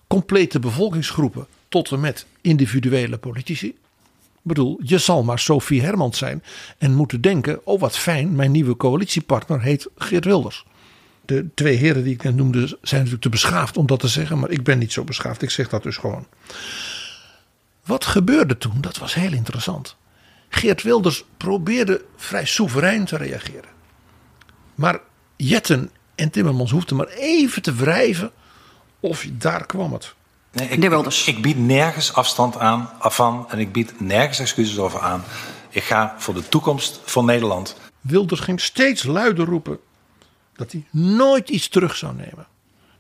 Complete 0.08 0.60
bevolkingsgroepen 0.60 1.48
tot 1.70 1.92
en 1.92 2.00
met 2.00 2.26
individuele 2.42 3.18
politici. 3.18 3.68
Ik 3.68 4.54
bedoel, 4.54 4.80
je 4.84 4.98
zal 4.98 5.24
maar 5.24 5.40
Sophie 5.40 5.82
Hermans 5.82 6.18
zijn 6.18 6.44
en 6.78 6.94
moeten 6.94 7.22
denken: 7.22 7.66
oh 7.66 7.80
wat 7.80 7.98
fijn, 7.98 8.36
mijn 8.36 8.52
nieuwe 8.52 8.78
coalitiepartner 8.78 9.62
heet 9.62 9.88
Geert 9.96 10.26
Wilders. 10.26 10.66
De 11.26 11.48
twee 11.54 11.76
heren 11.76 12.04
die 12.04 12.14
ik 12.14 12.24
net 12.24 12.36
noemde 12.36 12.66
zijn 12.66 12.78
natuurlijk 12.82 13.22
te 13.22 13.30
beschaafd 13.30 13.78
om 13.78 13.88
dat 13.88 14.00
te 14.00 14.08
zeggen, 14.08 14.40
maar 14.40 14.50
ik 14.50 14.64
ben 14.64 14.80
niet 14.80 14.92
zo 14.92 15.04
beschaafd. 15.04 15.42
Ik 15.42 15.50
zeg 15.50 15.70
dat 15.70 15.84
dus 15.84 15.98
gewoon. 15.98 16.28
Wat 17.86 18.06
gebeurde 18.06 18.58
toen? 18.58 18.82
Dat 18.82 18.98
was 18.98 19.14
heel 19.14 19.34
interessant. 19.34 19.96
Geert 20.50 20.84
Wilders 20.84 21.24
probeerde 21.38 22.06
vrij 22.16 22.46
soeverein 22.46 23.06
te 23.06 23.18
reageren. 23.18 23.70
Maar 24.76 25.00
Jetten 25.36 25.92
en 26.16 26.30
Timmermans 26.30 26.72
hoefden 26.72 26.98
maar 26.98 27.08
even 27.08 27.62
te 27.62 27.74
wrijven 27.74 28.32
of 29.00 29.26
daar 29.32 29.66
kwam 29.66 29.94
het. 29.94 30.14
Nee, 30.52 30.68
ik, 30.68 30.84
ik, 30.84 31.26
ik, 31.26 31.42
bied 31.42 31.58
nergens 31.58 32.14
afstand 32.14 32.58
aan 32.58 32.90
van 33.00 33.46
en 33.50 33.60
ik 33.60 33.72
bied 33.72 34.00
nergens 34.00 34.40
excuses 34.40 34.78
over 34.78 35.00
aan. 35.00 35.24
Ik 35.70 35.84
ga 35.84 36.16
voor 36.18 36.34
de 36.34 36.50
toekomst 36.50 37.00
van 37.04 37.26
Nederland. 37.26 37.78
Wilders 38.02 38.40
ging 38.40 38.62
steeds 38.62 39.04
luider 39.04 39.46
roepen 39.46 39.80
dat 40.56 40.72
hij 40.72 40.86
nooit 40.92 41.50
iets 41.50 41.68
terug 41.68 41.96
zou 41.96 42.16
nemen. 42.16 42.48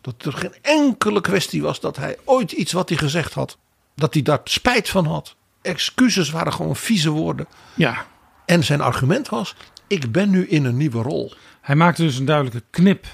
Dat 0.01 0.25
er 0.25 0.33
geen 0.33 0.53
enkele 0.61 1.21
kwestie 1.21 1.61
was 1.61 1.79
dat 1.79 1.97
hij 1.97 2.17
ooit 2.23 2.51
iets 2.51 2.71
wat 2.71 2.89
hij 2.89 2.97
gezegd 2.97 3.33
had, 3.33 3.57
dat 3.95 4.13
hij 4.13 4.23
daar 4.23 4.39
spijt 4.43 4.89
van 4.89 5.05
had. 5.05 5.35
Excuses 5.61 6.29
waren 6.29 6.53
gewoon 6.53 6.75
vieze 6.75 7.09
woorden. 7.09 7.47
Ja. 7.73 8.05
En 8.45 8.63
zijn 8.63 8.81
argument 8.81 9.29
was: 9.29 9.55
ik 9.87 10.11
ben 10.11 10.29
nu 10.29 10.47
in 10.47 10.65
een 10.65 10.77
nieuwe 10.77 11.01
rol. 11.01 11.33
Hij 11.61 11.75
maakte 11.75 12.01
dus 12.01 12.17
een 12.17 12.25
duidelijke 12.25 12.63
knip, 12.69 13.05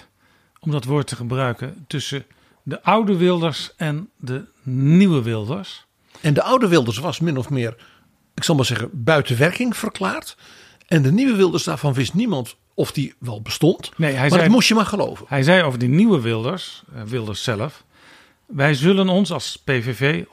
om 0.60 0.72
dat 0.72 0.86
woord 0.86 1.08
te 1.08 1.16
gebruiken, 1.16 1.86
tussen 1.88 2.26
de 2.64 2.84
oude 2.84 3.18
Wilders 3.18 3.74
en 3.76 4.10
de 4.18 4.46
nieuwe 4.64 5.22
Wilders. 5.22 5.86
En 6.22 6.34
de 6.34 6.44
oude 6.44 6.68
Wilders 6.68 6.98
was 6.98 7.20
min 7.20 7.38
of 7.38 7.50
meer, 7.50 7.76
ik 8.34 8.44
zal 8.44 8.56
maar 8.56 8.66
zeggen, 8.66 8.90
buiten 8.94 9.38
werking 9.38 9.78
verklaard. 9.78 10.38
En 10.88 11.02
de 11.02 11.12
nieuwe 11.12 11.36
Wilders, 11.36 11.64
daarvan 11.64 11.94
wist 11.94 12.14
niemand 12.14 12.56
of 12.74 12.92
die 12.92 13.14
wel 13.20 13.42
bestond. 13.42 13.92
Nee, 13.98 14.12
hij 14.12 14.20
maar 14.20 14.30
zei, 14.30 14.42
dat 14.42 14.52
moest 14.52 14.68
je 14.68 14.76
maar 14.76 14.86
geloven. 14.86 15.26
Hij 15.30 15.44
zei 15.44 15.64
over 15.64 15.80
die 15.80 15.90
nieuwe 15.90 16.22
Wilders, 16.22 16.84
uh, 16.96 17.02
Wilders 17.02 17.44
zelf. 17.44 17.84
Wij 18.46 18.74
zullen 18.74 19.10
ons 19.10 19.32
als 19.32 19.58
PVV 19.58 20.24
100% 20.26 20.28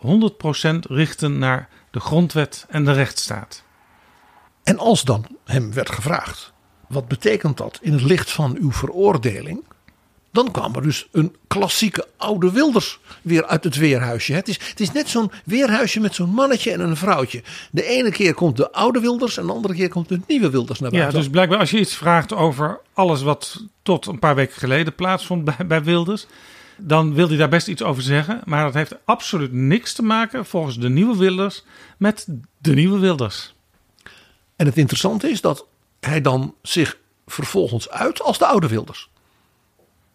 richten 0.89 1.39
naar 1.39 1.69
de 1.91 2.01
grondwet 2.01 2.67
en 2.69 2.85
de 2.85 2.93
rechtsstaat. 2.93 3.65
En 4.63 4.79
als 4.79 5.05
dan 5.05 5.27
hem 5.45 5.73
werd 5.73 5.91
gevraagd: 5.91 6.53
wat 6.89 7.09
betekent 7.09 7.57
dat 7.57 7.79
in 7.83 7.93
het 7.93 8.03
licht 8.03 8.31
van 8.31 8.57
uw 8.61 8.73
veroordeling? 8.73 9.65
Dan 10.33 10.51
kwam 10.51 10.75
er 10.75 10.83
dus 10.83 11.09
een 11.13 11.37
klassieke 11.47 12.07
oude 12.17 12.53
Wilders 12.53 12.99
weer 13.23 13.47
uit 13.47 13.65
het 13.65 13.77
weerhuisje. 13.77 14.33
Het 14.33 14.49
is, 14.49 14.59
het 14.69 14.81
is 14.81 14.93
net 14.93 15.09
zo'n 15.09 15.31
weerhuisje 15.45 16.01
met 16.01 16.15
zo'n 16.15 16.31
mannetje 16.31 16.73
en 16.73 16.81
een 16.81 16.97
vrouwtje. 16.97 17.43
De 17.71 17.85
ene 17.85 18.11
keer 18.11 18.35
komt 18.35 18.57
de 18.57 18.73
oude 18.73 19.01
Wilders 19.01 19.37
en 19.37 19.47
de 19.47 19.53
andere 19.53 19.75
keer 19.75 19.89
komt 19.89 20.09
de 20.09 20.21
nieuwe 20.27 20.51
Wilders 20.51 20.81
naar 20.81 20.91
buiten. 20.91 21.13
Ja, 21.13 21.19
dus 21.19 21.31
blijkbaar 21.31 21.59
als 21.59 21.71
je 21.71 21.79
iets 21.79 21.95
vraagt 21.95 22.33
over 22.33 22.81
alles 22.93 23.23
wat 23.23 23.65
tot 23.83 24.07
een 24.07 24.19
paar 24.19 24.35
weken 24.35 24.57
geleden 24.57 24.95
plaatsvond 24.95 25.45
bij, 25.45 25.67
bij 25.67 25.83
Wilders. 25.83 26.27
Dan 26.77 27.15
wil 27.15 27.29
hij 27.29 27.37
daar 27.37 27.49
best 27.49 27.69
iets 27.69 27.83
over 27.83 28.03
zeggen. 28.03 28.41
Maar 28.45 28.65
dat 28.65 28.75
heeft 28.75 28.95
absoluut 29.05 29.53
niks 29.53 29.93
te 29.93 30.03
maken, 30.03 30.47
volgens 30.47 30.79
de 30.79 30.89
nieuwe 30.89 31.17
Wilders, 31.17 31.65
met 31.97 32.27
de 32.59 32.75
nieuwe 32.75 32.99
Wilders. 32.99 33.55
En 34.57 34.67
het 34.67 34.77
interessante 34.77 35.31
is 35.31 35.41
dat 35.41 35.67
hij 36.01 36.21
dan 36.21 36.55
zich 36.63 36.99
vervolgens 37.27 37.91
uit 37.91 38.23
als 38.23 38.39
de 38.39 38.47
oude 38.47 38.69
Wilders. 38.69 39.10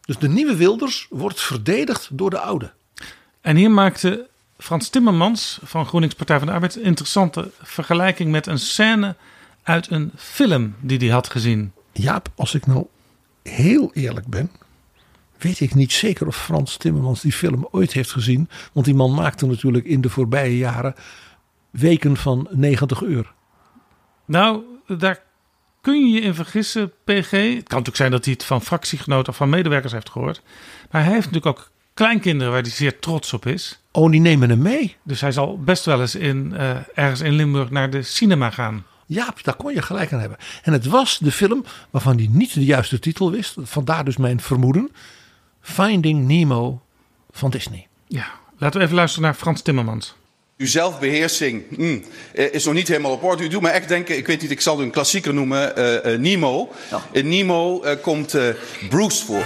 Dus 0.05 0.17
de 0.17 0.29
nieuwe 0.29 0.55
Wilders 0.55 1.07
wordt 1.09 1.41
verdedigd 1.41 2.09
door 2.11 2.29
de 2.29 2.39
oude. 2.39 2.73
En 3.41 3.55
hier 3.55 3.71
maakte 3.71 4.27
Frans 4.57 4.89
Timmermans 4.89 5.59
van 5.63 5.85
GroenLinks 5.85 6.15
Partij 6.15 6.37
van 6.37 6.47
de 6.47 6.53
Arbeid 6.53 6.75
een 6.75 6.83
interessante 6.83 7.51
vergelijking 7.61 8.31
met 8.31 8.47
een 8.47 8.59
scène 8.59 9.15
uit 9.63 9.91
een 9.91 10.11
film 10.15 10.75
die 10.79 10.97
hij 10.97 11.07
had 11.07 11.29
gezien. 11.29 11.71
Jaap, 11.91 12.31
als 12.35 12.53
ik 12.53 12.65
nou 12.65 12.85
heel 13.43 13.91
eerlijk 13.93 14.27
ben, 14.27 14.51
weet 15.37 15.59
ik 15.59 15.75
niet 15.75 15.91
zeker 15.91 16.27
of 16.27 16.43
Frans 16.43 16.77
Timmermans 16.77 17.21
die 17.21 17.31
film 17.31 17.67
ooit 17.71 17.93
heeft 17.93 18.11
gezien. 18.11 18.49
Want 18.73 18.85
die 18.85 18.95
man 18.95 19.13
maakte 19.13 19.45
natuurlijk 19.45 19.85
in 19.85 20.01
de 20.01 20.09
voorbije 20.09 20.57
jaren 20.57 20.95
weken 21.69 22.17
van 22.17 22.47
90 22.51 23.01
uur. 23.01 23.33
Nou, 24.25 24.63
daar 24.87 25.23
kun 25.85 26.07
je 26.07 26.13
je 26.13 26.21
in 26.21 26.35
vergissen, 26.35 26.91
PG. 27.03 27.31
Het 27.31 27.67
kan 27.67 27.77
natuurlijk 27.77 27.95
zijn 27.95 28.11
dat 28.11 28.25
hij 28.25 28.33
het 28.33 28.43
van 28.43 28.61
fractiegenoten 28.61 29.31
of 29.31 29.37
van 29.37 29.49
medewerkers 29.49 29.91
heeft 29.93 30.09
gehoord. 30.09 30.41
Maar 30.91 31.03
hij 31.03 31.13
heeft 31.13 31.31
natuurlijk 31.31 31.57
ook 31.57 31.69
kleinkinderen 31.93 32.53
waar 32.53 32.61
hij 32.61 32.71
zeer 32.71 32.99
trots 32.99 33.33
op 33.33 33.45
is. 33.45 33.79
Oh, 33.91 34.11
die 34.11 34.19
nemen 34.19 34.49
hem 34.49 34.61
mee. 34.61 34.95
Dus 35.03 35.21
hij 35.21 35.31
zal 35.31 35.59
best 35.59 35.85
wel 35.85 36.01
eens 36.01 36.15
in, 36.15 36.53
uh, 36.53 36.69
ergens 36.93 37.21
in 37.21 37.33
Limburg 37.33 37.69
naar 37.69 37.89
de 37.89 38.01
cinema 38.01 38.49
gaan. 38.49 38.85
Ja, 39.05 39.33
daar 39.41 39.55
kon 39.55 39.73
je 39.73 39.81
gelijk 39.81 40.13
aan 40.13 40.19
hebben. 40.19 40.37
En 40.63 40.73
het 40.73 40.85
was 40.85 41.17
de 41.17 41.31
film 41.31 41.65
waarvan 41.89 42.17
hij 42.17 42.27
niet 42.29 42.53
de 42.53 42.65
juiste 42.65 42.99
titel 42.99 43.31
wist. 43.31 43.55
Vandaar 43.61 44.05
dus 44.05 44.17
mijn 44.17 44.41
vermoeden. 44.41 44.91
Finding 45.61 46.27
Nemo 46.27 46.81
van 47.31 47.49
Disney. 47.49 47.87
Ja, 48.07 48.27
laten 48.57 48.79
we 48.79 48.85
even 48.85 48.97
luisteren 48.97 49.25
naar 49.25 49.35
Frans 49.35 49.61
Timmermans. 49.61 50.15
Uw 50.57 50.67
zelfbeheersing 50.67 51.63
mm, 51.69 52.03
is 52.33 52.65
nog 52.65 52.73
niet 52.73 52.87
helemaal 52.87 53.11
op 53.11 53.23
orde. 53.23 53.43
U 53.43 53.47
doet 53.47 53.61
me 53.61 53.69
echt 53.69 53.87
denken, 53.87 54.17
ik 54.17 54.27
weet 54.27 54.41
niet, 54.41 54.51
ik 54.51 54.61
zal 54.61 54.79
u 54.79 54.83
een 54.83 54.91
klassieker 54.91 55.33
noemen, 55.33 55.79
uh, 55.79 55.93
uh, 55.93 56.19
Nemo. 56.19 56.71
Ja. 56.89 57.01
In 57.11 57.29
Nemo 57.29 57.83
uh, 57.83 57.91
komt 58.01 58.37
Bruce 58.89 59.25
voor. 59.25 59.45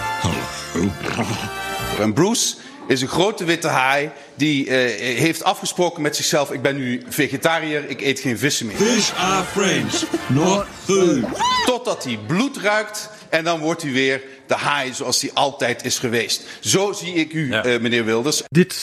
En 2.00 2.13
Bruce 2.13 2.56
is 2.88 3.01
een 3.01 3.08
grote 3.08 3.44
witte 3.44 3.68
haai 3.68 4.10
die 4.36 4.72
heeft 4.72 5.44
afgesproken 5.44 6.01
met 6.01 6.16
zichzelf: 6.16 6.51
ik 6.51 6.62
ben 6.62 6.75
nu 6.78 7.04
vegetariër, 7.10 7.89
ik 7.89 8.01
eet 8.01 8.20
geen 8.20 8.38
vissen 8.38 8.66
meer. 8.66 8.75
Fish 8.75 9.12
are 9.13 9.44
friends, 9.44 10.06
not 10.28 10.66
food. 10.84 11.24
Totdat 11.66 12.04
hij 12.04 12.20
bloed 12.28 12.58
ruikt 12.58 13.10
en 13.30 13.44
dan 13.44 13.60
wordt 13.60 13.82
hij 13.82 13.92
weer 13.92 14.22
de 14.48 14.56
haai 14.56 14.94
zoals 14.94 15.22
hij 15.22 15.32
altijd 15.34 15.86
is 15.86 16.00
geweest. 16.00 16.44
Zo 16.60 16.92
zie 16.92 17.13
ik 17.13 17.34
u, 17.34 17.50
ja. 17.51 17.80
meneer 17.80 18.06
Wilders. 18.06 18.42
Dit 18.48 18.74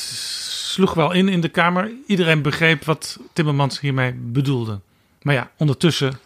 sloeg 0.76 0.94
wel 0.94 1.12
in 1.12 1.28
in 1.28 1.40
de 1.40 1.48
Kamer. 1.48 1.90
Iedereen 2.06 2.42
begreep 2.42 2.84
wat 2.84 3.18
Timmermans 3.32 3.80
hiermee 3.80 4.12
bedoelde. 4.12 4.80
Maar 5.22 5.34
ja, 5.34 5.50
ondertussen 5.56 6.18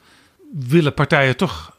willen 0.53 0.95
partijen 0.95 1.37
toch 1.37 1.77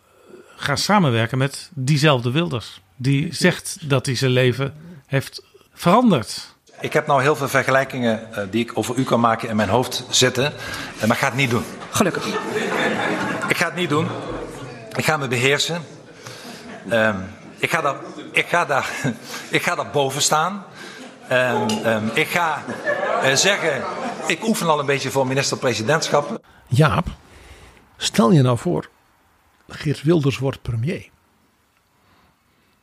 gaan 0.56 0.78
samenwerken 0.78 1.38
met 1.38 1.70
diezelfde 1.74 2.32
Wilders. 2.32 2.82
die 2.96 3.34
zegt 3.34 3.78
dat 3.82 4.06
hij 4.06 4.16
zijn 4.16 4.32
leven 4.32 4.74
heeft 5.06 5.44
veranderd. 5.74 6.56
Ik 6.80 6.94
heb 6.94 7.08
nou 7.08 7.22
heel 7.22 7.36
veel 7.36 7.48
vergelijkingen 7.48 8.34
eh, 8.34 8.44
die 8.52 8.64
ik 8.64 8.78
over 8.78 8.96
u 8.98 9.04
kan 9.04 9.20
maken 9.20 9.50
in 9.50 9.56
mijn 9.56 9.70
hoofd 9.70 10.06
zitten. 10.10 10.46
eh, 10.46 11.08
maar 11.08 11.16
ik 11.16 11.22
ga 11.22 11.28
het 11.28 11.36
niet 11.36 11.50
doen. 11.50 11.64
Gelukkig. 11.90 12.26
Ik 13.48 13.58
ga 13.58 13.66
het 13.66 13.76
niet 13.76 13.90
doen. 13.90 14.08
Ik 14.96 15.06
ga 15.06 15.18
me 15.18 15.28
beheersen. 15.28 15.82
Ehm, 16.90 17.16
ik, 17.58 17.70
ga 17.70 17.82
daar, 17.82 17.96
ik, 18.32 18.46
ga 18.48 18.66
daar, 18.66 18.90
ik 19.50 19.62
ga 19.62 19.76
daar 19.76 19.90
boven 19.90 20.22
staan. 20.22 20.66
Ehm, 21.32 21.70
ehm, 21.70 22.08
ik 22.14 22.28
ga 22.28 22.64
eh, 23.22 23.36
zeggen, 23.36 23.84
ik 24.28 24.48
oefen 24.48 24.68
al 24.68 24.80
een 24.80 24.86
beetje 24.86 25.12
voor 25.12 25.28
minister-presidentschap. 25.28 26.46
Jaap, 26.68 27.08
stel 27.98 28.32
je 28.32 28.42
nou 28.42 28.58
voor, 28.58 28.90
Geert 29.68 30.02
Wilders 30.02 30.38
wordt 30.38 30.62
premier. 30.62 31.10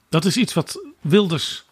Dat 0.09 0.25
is 0.25 0.37
iets 0.37 0.55
wat 0.55 0.87
Wilders 1.01 1.65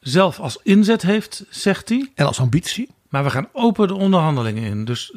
zelf 0.00 0.40
als 0.40 0.58
inzet 0.62 1.02
heeft, 1.02 1.44
zegt 1.50 1.88
hij. 1.88 2.12
En 2.14 2.26
als 2.26 2.40
ambitie. 2.40 2.88
Maar 3.08 3.24
we 3.24 3.30
gaan 3.30 3.48
open 3.52 3.88
de 3.88 3.94
onderhandelingen 3.94 4.62
in. 4.62 4.84
Dus 4.84 5.12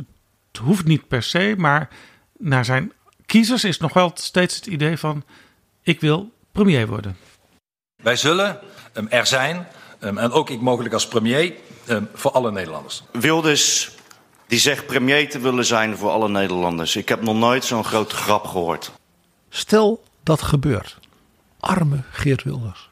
het 0.52 0.62
hoeft 0.62 0.86
niet 0.86 1.08
per 1.08 1.24
se, 1.24 1.54
maar 1.58 1.90
naar 2.38 2.66
zijn 2.66 2.94
kiezers 3.26 3.64
is 3.64 3.78
nog 3.78 3.94
wel 3.94 4.12
steeds 4.14 4.56
het 4.56 4.66
idee 4.66 4.98
van: 4.98 5.24
ik 5.82 6.00
wil 6.00 6.32
premier 6.52 6.88
worden. 6.88 7.18
Wij 8.04 8.16
zullen 8.16 8.60
er 9.10 9.28
zijn, 9.28 9.68
ehm, 10.02 10.18
en 10.18 10.32
ook 10.32 10.50
ik 10.50 10.62
mogelijk 10.62 10.94
als 10.94 11.08
premier, 11.08 11.54
ehm, 11.86 12.04
voor 12.14 12.32
alle 12.32 12.52
Nederlanders. 12.52 13.04
Wilders 13.12 13.92
die 14.52 14.60
zegt 14.60 14.86
premier 14.86 15.30
te 15.30 15.40
willen 15.40 15.66
zijn 15.66 15.98
voor 15.98 16.10
alle 16.10 16.30
Nederlanders. 16.30 16.96
Ik 16.96 17.10
heb 17.10 17.22
nog 17.22 17.36
nooit 17.36 17.66
zo'n 17.66 17.84
grote 17.84 18.16
grap 18.16 18.46
gehoord. 18.46 18.92
Stel 19.50 20.04
dat 20.24 20.42
gebeurt. 20.42 21.00
Arme 21.60 22.04
Geert 22.12 22.44
Wilders. 22.44 22.90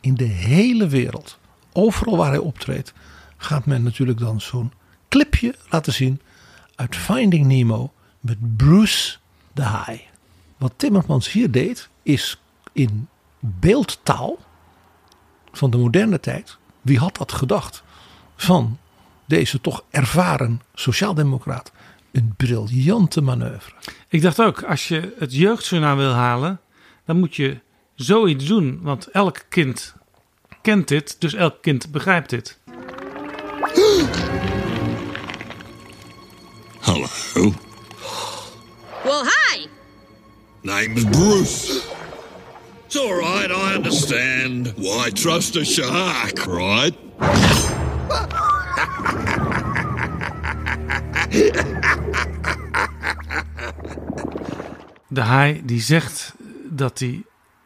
In 0.00 0.14
de 0.14 0.24
hele 0.24 0.88
wereld, 0.88 1.38
overal 1.72 2.16
waar 2.16 2.30
hij 2.30 2.38
optreedt, 2.38 2.92
gaat 3.36 3.66
men 3.66 3.82
natuurlijk 3.82 4.18
dan 4.18 4.40
zo'n 4.40 4.72
clipje 5.08 5.54
laten 5.70 5.92
zien 5.92 6.20
uit 6.74 6.96
Finding 6.96 7.46
Nemo 7.46 7.92
met 8.20 8.56
Bruce 8.56 9.16
de 9.52 9.62
Haai. 9.62 10.00
Wat 10.56 10.72
Timmermans 10.76 11.32
hier 11.32 11.50
deed, 11.50 11.88
is 12.02 12.40
in 12.72 13.08
beeldtaal 13.40 14.38
van 15.56 15.70
de 15.70 15.76
moderne 15.76 16.20
tijd. 16.20 16.56
Wie 16.82 16.98
had 16.98 17.16
dat 17.16 17.32
gedacht? 17.32 17.82
Van 18.36 18.78
deze 19.26 19.60
toch 19.60 19.84
ervaren 19.90 20.60
sociaaldemocraat. 20.74 21.72
Een 22.12 22.34
briljante 22.36 23.20
manoeuvre. 23.20 23.74
Ik 24.08 24.22
dacht 24.22 24.40
ook, 24.40 24.62
als 24.62 24.88
je 24.88 25.14
het 25.18 25.34
jeugdjournaal 25.34 25.96
wil 25.96 26.12
halen, 26.12 26.60
dan 27.04 27.18
moet 27.18 27.36
je 27.36 27.58
zoiets 27.94 28.46
doen. 28.46 28.78
Want 28.82 29.10
elk 29.10 29.44
kind 29.48 29.94
kent 30.62 30.88
dit, 30.88 31.20
dus 31.20 31.34
elk 31.34 31.62
kind 31.62 31.90
begrijpt 31.90 32.30
dit. 32.30 32.58
Hello. 36.80 37.06
Well, 39.04 39.22
hi. 39.22 39.66
Name's 40.62 41.04
Bruce. 41.04 41.85
It's 42.96 43.04
all 43.04 43.18
right, 43.18 43.50
I 43.50 43.74
understand. 43.74 44.72
Why 44.76 45.10
trust 45.10 45.56
a 45.56 45.64
shark, 45.64 46.46
right? 46.46 46.94
De 55.08 55.20
haai 55.20 55.62
die 55.64 55.80
zegt 55.80 56.34
dat 56.70 56.98
hij 56.98 57.22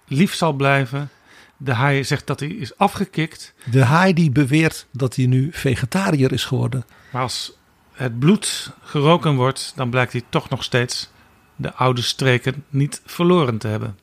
lief 0.06 0.34
zal 0.34 0.52
blijven. 0.52 1.10
De 1.56 1.72
haai 1.72 2.04
zegt 2.04 2.26
dat 2.26 2.40
hij 2.40 2.48
is 2.48 2.76
afgekikt. 2.76 3.54
De 3.70 3.84
haai 3.84 4.14
die 4.14 4.30
beweert 4.30 4.86
dat 4.92 5.16
hij 5.16 5.26
nu 5.26 5.48
vegetariër 5.52 6.32
is 6.32 6.44
geworden. 6.44 6.84
Maar 7.12 7.22
als 7.22 7.52
het 7.92 8.18
bloed 8.18 8.72
geroken 8.82 9.34
wordt, 9.34 9.72
dan 9.76 9.90
blijkt 9.90 10.12
hij 10.12 10.22
toch 10.28 10.48
nog 10.48 10.64
steeds 10.64 11.10
de 11.56 11.74
oude 11.74 12.02
streken 12.02 12.64
niet 12.68 13.02
verloren 13.04 13.58
te 13.58 13.66
hebben. 13.66 13.96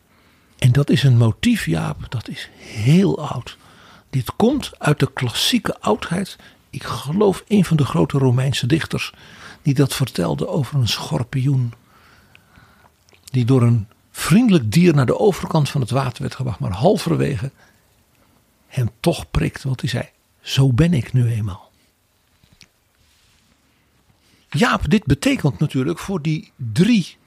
En 0.58 0.72
dat 0.72 0.90
is 0.90 1.04
een 1.04 1.18
motief, 1.18 1.66
Jaap, 1.66 2.06
dat 2.10 2.28
is 2.28 2.50
heel 2.58 3.30
oud. 3.30 3.58
Dit 4.10 4.36
komt 4.36 4.72
uit 4.78 5.00
de 5.00 5.12
klassieke 5.14 5.80
oudheid. 5.80 6.36
Ik 6.70 6.84
geloof 6.84 7.44
een 7.48 7.66
van 7.66 7.78
de 7.78 7.86
grote 7.86 8.18
Romeinse 8.18 8.68
dichters 8.68 9.14
die 9.62 9.74
dat 9.74 9.96
vertelde 9.96 10.48
over 10.48 10.80
een 10.80 10.88
schorpioen. 10.88 11.74
Die 13.24 13.46
door 13.46 13.62
een 13.62 13.88
vriendelijk 14.12 14.72
dier 14.72 14.94
naar 14.94 15.06
de 15.06 15.20
overkant 15.20 15.70
van 15.70 15.82
het 15.82 15.90
water 15.90 16.22
werd 16.22 16.36
gebracht, 16.36 16.60
maar 16.60 16.72
halverwege 16.72 17.52
hem 18.68 18.90
toch 19.00 19.32
prikt. 19.32 19.64
Want 19.64 19.82
hij 19.82 19.90
zei: 19.90 20.10
Zo 20.42 20.74
ben 20.74 20.94
ik 20.94 21.14
nu 21.14 21.32
eenmaal. 21.32 21.72
Jaap, 24.50 24.90
dit 24.90 25.06
betekent 25.06 25.60
natuurlijk 25.60 26.00
voor 26.00 26.22
die 26.22 26.52
drie 26.56 27.18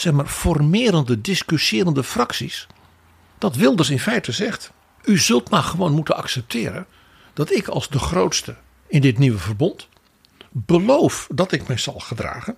zeg 0.00 0.12
maar, 0.12 0.26
formerende, 0.26 1.20
discussierende 1.20 2.04
fracties. 2.04 2.66
Dat 3.38 3.56
Wilders 3.56 3.90
in 3.90 4.00
feite 4.00 4.32
zegt: 4.32 4.72
U 5.04 5.18
zult 5.18 5.50
maar 5.50 5.62
gewoon 5.62 5.92
moeten 5.92 6.16
accepteren 6.16 6.86
dat 7.32 7.52
ik 7.52 7.68
als 7.68 7.88
de 7.88 7.98
grootste 7.98 8.56
in 8.86 9.00
dit 9.00 9.18
nieuwe 9.18 9.38
verbond 9.38 9.88
beloof 10.50 11.28
dat 11.34 11.52
ik 11.52 11.68
mij 11.68 11.78
zal 11.78 11.98
gedragen. 11.98 12.56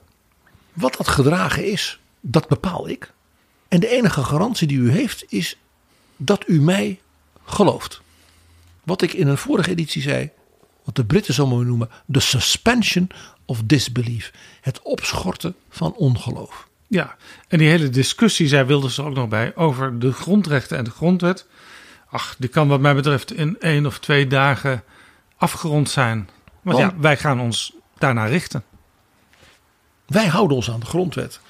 Wat 0.72 0.96
dat 0.96 1.08
gedragen 1.08 1.70
is, 1.70 2.00
dat 2.20 2.48
bepaal 2.48 2.88
ik. 2.88 3.12
En 3.68 3.80
de 3.80 3.88
enige 3.88 4.24
garantie 4.24 4.66
die 4.66 4.78
u 4.78 4.90
heeft 4.90 5.24
is 5.28 5.56
dat 6.16 6.48
u 6.48 6.60
mij 6.60 7.00
gelooft. 7.44 8.00
Wat 8.84 9.02
ik 9.02 9.12
in 9.12 9.28
een 9.28 9.38
vorige 9.38 9.70
editie 9.70 10.02
zei, 10.02 10.30
wat 10.84 10.96
de 10.96 11.04
Britten 11.04 11.34
zo 11.34 11.46
mooi 11.46 11.66
noemen, 11.66 11.90
de 12.06 12.20
suspension 12.20 13.10
of 13.44 13.62
disbelief. 13.64 14.32
Het 14.60 14.82
opschorten 14.82 15.54
van 15.68 15.94
ongeloof. 15.94 16.68
Ja, 16.90 17.16
en 17.48 17.58
die 17.58 17.68
hele 17.68 17.88
discussie, 17.88 18.48
zij 18.48 18.66
wilde 18.66 18.90
ze 18.90 19.02
ook 19.02 19.14
nog 19.14 19.28
bij, 19.28 19.56
over 19.56 19.98
de 19.98 20.12
grondrechten 20.12 20.76
en 20.78 20.84
de 20.84 20.90
grondwet. 20.90 21.46
Ach, 22.10 22.34
die 22.38 22.48
kan 22.48 22.68
wat 22.68 22.80
mij 22.80 22.94
betreft 22.94 23.32
in 23.32 23.56
één 23.60 23.86
of 23.86 23.98
twee 23.98 24.26
dagen 24.26 24.82
afgerond 25.36 25.90
zijn. 25.90 26.28
Want 26.62 26.78
Want- 26.78 26.92
ja, 26.92 27.00
wij 27.00 27.16
gaan 27.16 27.40
ons 27.40 27.74
daarna 27.98 28.24
richten. 28.24 28.64
Wij 30.06 30.26
houden 30.26 30.56
ons 30.56 30.70
aan 30.70 30.80
de 30.80 30.86
grondwet. 30.86 31.40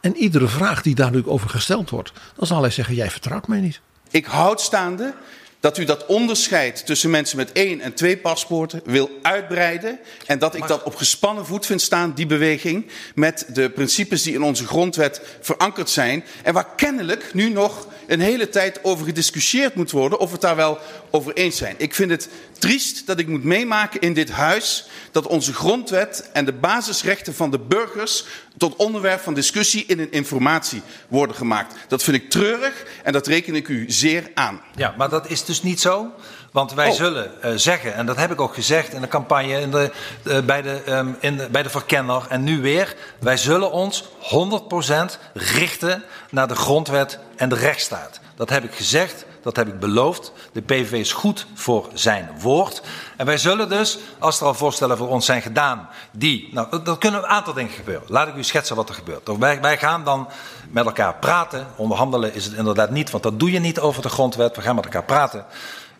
En 0.00 0.16
iedere 0.16 0.48
vraag 0.48 0.82
die 0.82 0.94
daar 0.94 1.06
natuurlijk 1.06 1.32
over 1.32 1.50
gesteld 1.50 1.90
wordt, 1.90 2.12
dan 2.36 2.46
zal 2.46 2.60
hij 2.60 2.70
zeggen: 2.70 2.94
Jij 2.94 3.10
vertrouwt 3.10 3.48
mij 3.48 3.60
niet. 3.60 3.80
Ik 4.10 4.26
houd 4.26 4.60
staande 4.60 5.14
dat 5.60 5.78
u 5.78 5.84
dat 5.84 6.06
onderscheid 6.06 6.86
tussen 6.86 7.10
mensen 7.10 7.36
met 7.36 7.52
één 7.52 7.80
en 7.80 7.94
twee 7.94 8.16
paspoorten 8.16 8.80
wil 8.84 9.10
uitbreiden. 9.22 9.98
En 10.26 10.38
dat 10.38 10.54
ik 10.54 10.66
dat 10.66 10.82
op 10.82 10.94
gespannen 10.94 11.46
voet 11.46 11.66
vind 11.66 11.80
staan, 11.80 12.12
die 12.14 12.26
beweging, 12.26 12.86
met 13.14 13.46
de 13.52 13.70
principes 13.70 14.22
die 14.22 14.34
in 14.34 14.42
onze 14.42 14.66
grondwet 14.66 15.20
verankerd 15.40 15.90
zijn. 15.90 16.24
En 16.42 16.54
waar 16.54 16.74
kennelijk 16.76 17.34
nu 17.34 17.50
nog 17.50 17.86
een 18.08 18.20
hele 18.20 18.48
tijd 18.48 18.84
over 18.84 19.04
gediscussieerd 19.06 19.74
moet 19.74 19.90
worden 19.90 20.18
of 20.18 20.26
we 20.26 20.32
het 20.32 20.40
daar 20.40 20.56
wel 20.56 20.78
over 21.10 21.32
eens 21.32 21.56
zijn. 21.56 21.74
Ik 21.78 21.94
vind 21.94 22.10
het 22.10 22.28
triest 22.58 23.06
dat 23.06 23.18
ik 23.18 23.28
moet 23.28 23.44
meemaken 23.44 24.00
in 24.00 24.12
dit 24.12 24.30
huis 24.30 24.88
dat 25.10 25.26
onze 25.26 25.52
grondwet 25.52 26.30
en 26.32 26.44
de 26.44 26.52
basisrechten 26.52 27.34
van 27.34 27.50
de 27.50 27.58
burgers 27.58 28.24
tot 28.56 28.76
onderwerp 28.76 29.20
van 29.20 29.34
discussie 29.34 29.84
in 29.86 29.98
een 29.98 30.12
informatie 30.12 30.82
worden 31.08 31.36
gemaakt. 31.36 31.74
Dat 31.88 32.02
vind 32.02 32.16
ik 32.16 32.30
treurig 32.30 32.84
en 33.02 33.12
dat 33.12 33.26
reken 33.26 33.54
ik 33.54 33.68
u 33.68 33.84
zeer 33.88 34.30
aan. 34.34 34.60
Ja, 34.76 34.94
maar 34.96 35.08
dat 35.08 35.30
is 35.30 35.44
dus 35.44 35.62
niet 35.62 35.80
zo. 35.80 36.12
Want 36.58 36.74
wij 36.74 36.88
Oh. 36.88 36.94
zullen 36.94 37.42
eh, 37.42 37.52
zeggen, 37.54 37.94
en 37.94 38.06
dat 38.06 38.16
heb 38.16 38.32
ik 38.32 38.40
ook 38.40 38.54
gezegd 38.54 38.92
in 38.92 39.00
de 39.00 39.08
campagne, 39.08 39.60
in 39.60 39.70
de, 39.70 39.90
eh, 40.24 40.40
bij, 40.40 40.62
de, 40.62 40.82
ehm, 40.86 41.08
in 41.20 41.36
de, 41.36 41.48
bij 41.50 41.62
de 41.62 41.68
verkenner 41.70 42.22
en 42.28 42.44
nu 42.44 42.60
weer. 42.60 42.96
Wij 43.20 43.36
zullen 43.36 43.72
ons 43.72 44.04
100% 44.18 45.18
richten 45.34 46.04
naar 46.30 46.48
de 46.48 46.54
grondwet 46.54 47.18
en 47.36 47.48
de 47.48 47.54
rechtsstaat. 47.54 48.20
Dat 48.36 48.50
heb 48.50 48.64
ik 48.64 48.74
gezegd, 48.74 49.24
dat 49.42 49.56
heb 49.56 49.68
ik 49.68 49.78
beloofd. 49.80 50.32
De 50.52 50.62
PVV 50.62 50.92
is 50.92 51.12
goed 51.12 51.46
voor 51.54 51.88
zijn 51.94 52.30
woord. 52.40 52.82
En 53.16 53.26
wij 53.26 53.38
zullen 53.38 53.68
dus, 53.68 53.98
als 54.18 54.40
er 54.40 54.46
al 54.46 54.54
voorstellen 54.54 54.96
voor 54.96 55.08
ons 55.08 55.26
zijn 55.26 55.42
gedaan, 55.42 55.88
die. 56.10 56.48
Nou, 56.52 56.80
er 56.84 56.98
kunnen 56.98 57.20
een 57.20 57.28
aantal 57.28 57.52
dingen 57.52 57.72
gebeuren. 57.72 58.04
Laat 58.08 58.28
ik 58.28 58.34
u 58.34 58.44
schetsen 58.44 58.76
wat 58.76 58.88
er 58.88 58.94
gebeurt. 58.94 59.36
Wij, 59.38 59.60
wij 59.60 59.78
gaan 59.78 60.04
dan 60.04 60.28
met 60.70 60.86
elkaar 60.86 61.14
praten. 61.14 61.66
Onderhandelen 61.76 62.34
is 62.34 62.44
het 62.44 62.54
inderdaad 62.54 62.90
niet, 62.90 63.10
want 63.10 63.22
dat 63.22 63.40
doe 63.40 63.50
je 63.50 63.58
niet 63.58 63.80
over 63.80 64.02
de 64.02 64.08
grondwet. 64.08 64.56
We 64.56 64.62
gaan 64.62 64.74
met 64.74 64.84
elkaar 64.84 65.04
praten. 65.04 65.44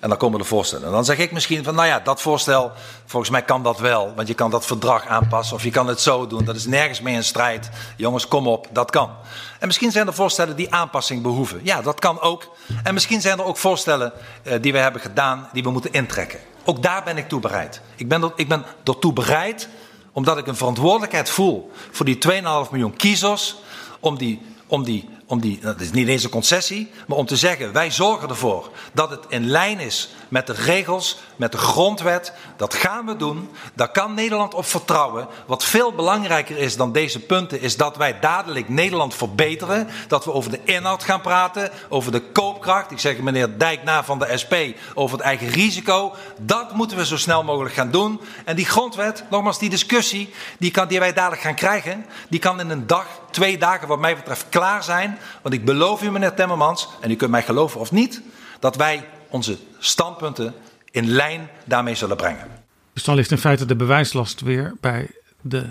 En 0.01 0.09
dan 0.09 0.19
komen 0.19 0.39
de 0.39 0.45
voorstellen. 0.45 0.87
En 0.87 0.93
dan 0.93 1.05
zeg 1.05 1.19
ik 1.19 1.33
misschien 1.33 1.65
van, 1.65 1.75
nou 1.75 1.87
ja, 1.87 2.01
dat 2.01 2.21
voorstel, 2.21 2.73
volgens 3.07 3.31
mij 3.31 3.43
kan 3.43 3.63
dat 3.63 3.79
wel. 3.79 4.13
Want 4.17 4.29
je 4.29 4.35
kan 4.35 4.51
dat 4.51 4.67
verdrag 4.67 5.07
aanpassen 5.07 5.57
of 5.57 5.63
je 5.63 5.71
kan 5.71 5.87
het 5.87 6.01
zo 6.01 6.27
doen. 6.27 6.45
Dat 6.45 6.57
is 6.57 6.67
nergens 6.67 7.01
mee 7.01 7.15
in 7.15 7.25
strijd. 7.25 7.71
Jongens, 7.97 8.29
kom 8.29 8.47
op, 8.47 8.67
dat 8.71 8.91
kan. 8.91 9.11
En 9.59 9.67
misschien 9.67 9.91
zijn 9.91 10.07
er 10.07 10.15
voorstellen 10.15 10.57
die 10.57 10.75
aanpassing 10.75 11.23
behoeven. 11.23 11.61
Ja, 11.63 11.83
dat 11.83 12.01
kan 12.01 12.21
ook. 12.21 12.57
En 12.83 12.95
misschien 12.95 13.21
zijn 13.21 13.39
er 13.39 13.45
ook 13.45 13.57
voorstellen 13.57 14.13
eh, 14.43 14.55
die 14.61 14.73
we 14.73 14.79
hebben 14.79 15.01
gedaan, 15.01 15.49
die 15.53 15.63
we 15.63 15.71
moeten 15.71 15.93
intrekken. 15.93 16.39
Ook 16.65 16.83
daar 16.83 17.03
ben 17.03 17.17
ik 17.17 17.29
toe 17.29 17.41
bereid. 17.41 17.81
Ik 17.97 18.09
ben, 18.09 18.33
ik 18.37 18.49
ben 18.49 18.65
ertoe 18.85 19.13
bereid, 19.13 19.69
omdat 20.13 20.39
ik 20.39 20.47
een 20.47 20.57
verantwoordelijkheid 20.57 21.31
voel 21.31 21.71
voor 21.91 22.07
die 22.07 22.19
2,5 22.29 22.33
miljoen 22.71 22.97
kiezers, 22.97 23.57
om 24.01 24.19
die, 24.19 24.43
om 24.67 24.85
die 24.85 25.09
om 25.29 25.41
die, 25.41 25.59
dat 25.61 25.81
is 25.81 25.91
niet 25.91 26.09
eens 26.09 26.25
een 26.25 26.31
concessie, 26.31 26.91
maar 27.07 27.19
om 27.19 27.27
te 27.27 27.37
zeggen: 27.37 27.73
wij 27.73 27.91
zorgen 27.91 28.29
ervoor 28.29 28.71
dat 28.93 29.11
het 29.11 29.25
in 29.29 29.47
lijn 29.47 29.81
is 29.81 30.11
met 30.29 30.47
de 30.47 30.53
regels, 30.53 31.19
met 31.39 31.53
de 31.53 31.59
grondwet. 31.59 32.33
Dat 32.57 32.75
gaan 32.75 33.07
we 33.07 33.17
doen. 33.17 33.51
Daar 33.75 33.91
kan 33.91 34.15
Nederland 34.15 34.55
op 34.55 34.65
vertrouwen. 34.65 35.29
Wat 35.47 35.65
veel 35.65 35.93
belangrijker 35.93 36.59
is 36.59 36.77
dan 36.77 36.93
deze 36.93 37.21
punten, 37.21 37.61
is 37.61 37.77
dat 37.77 37.97
wij 37.97 38.19
dadelijk 38.21 38.69
Nederland 38.69 39.15
verbeteren. 39.15 39.89
Dat 40.09 40.25
we 40.25 40.33
over 40.33 40.51
de 40.51 40.61
inhoud 40.65 41.05
gaan 41.05 41.21
praten, 41.21 41.71
over 41.89 42.13
de 42.13 42.21
koopkracht. 42.21 42.91
Ik 42.91 42.99
zeg 42.99 43.19
meneer 43.19 43.59
Dijk 43.59 43.85
na 43.85 44.05
van 44.05 44.19
de 44.19 44.39
SP 44.43 44.55
over 44.95 45.17
het 45.17 45.27
eigen 45.27 45.49
risico. 45.49 46.15
Dat 46.39 46.75
moeten 46.75 46.97
we 46.97 47.07
zo 47.07 47.17
snel 47.17 47.45
mogelijk 47.45 47.75
gaan 47.75 47.91
doen. 47.91 48.21
En 48.45 48.57
die 48.57 48.67
grondwet, 48.67 49.25
nogmaals, 49.31 49.59
die 49.59 49.71
discussie 49.71 50.35
die, 50.59 50.71
kan, 50.71 50.89
die 50.89 50.99
wij 50.99 51.13
dadelijk 51.13 51.43
gaan 51.43 51.55
krijgen, 51.55 52.07
die 52.29 52.41
kan 52.41 52.61
in 52.61 52.71
een 52.71 52.87
dag, 52.87 53.07
twee 53.31 53.59
dagen, 53.59 53.89
wat 53.89 53.99
mij 53.99 54.17
betreft, 54.17 54.47
klaar 54.49 54.83
zijn. 54.83 55.19
Want 55.43 55.55
ik 55.55 55.65
beloof 55.65 56.03
u, 56.03 56.11
meneer 56.11 56.35
Timmermans, 56.35 56.89
en 57.01 57.11
u 57.11 57.17
kunt 57.17 57.31
mij 57.31 57.43
geloven 57.43 57.81
of 57.81 57.91
niet, 57.91 58.21
dat 58.59 58.77
wij 58.77 59.09
onze 59.29 59.59
standpunten 59.79 60.55
in 60.99 61.09
lijn 61.09 61.49
daarmee 61.65 61.95
zullen 61.95 62.17
brengen. 62.17 62.47
Dus 62.93 63.05
dan 63.05 63.15
ligt 63.15 63.31
in 63.31 63.39
feite 63.39 63.65
de 63.65 63.77
bewijslast 63.77 64.41
weer 64.41 64.75
bij 64.81 65.11
de 65.41 65.67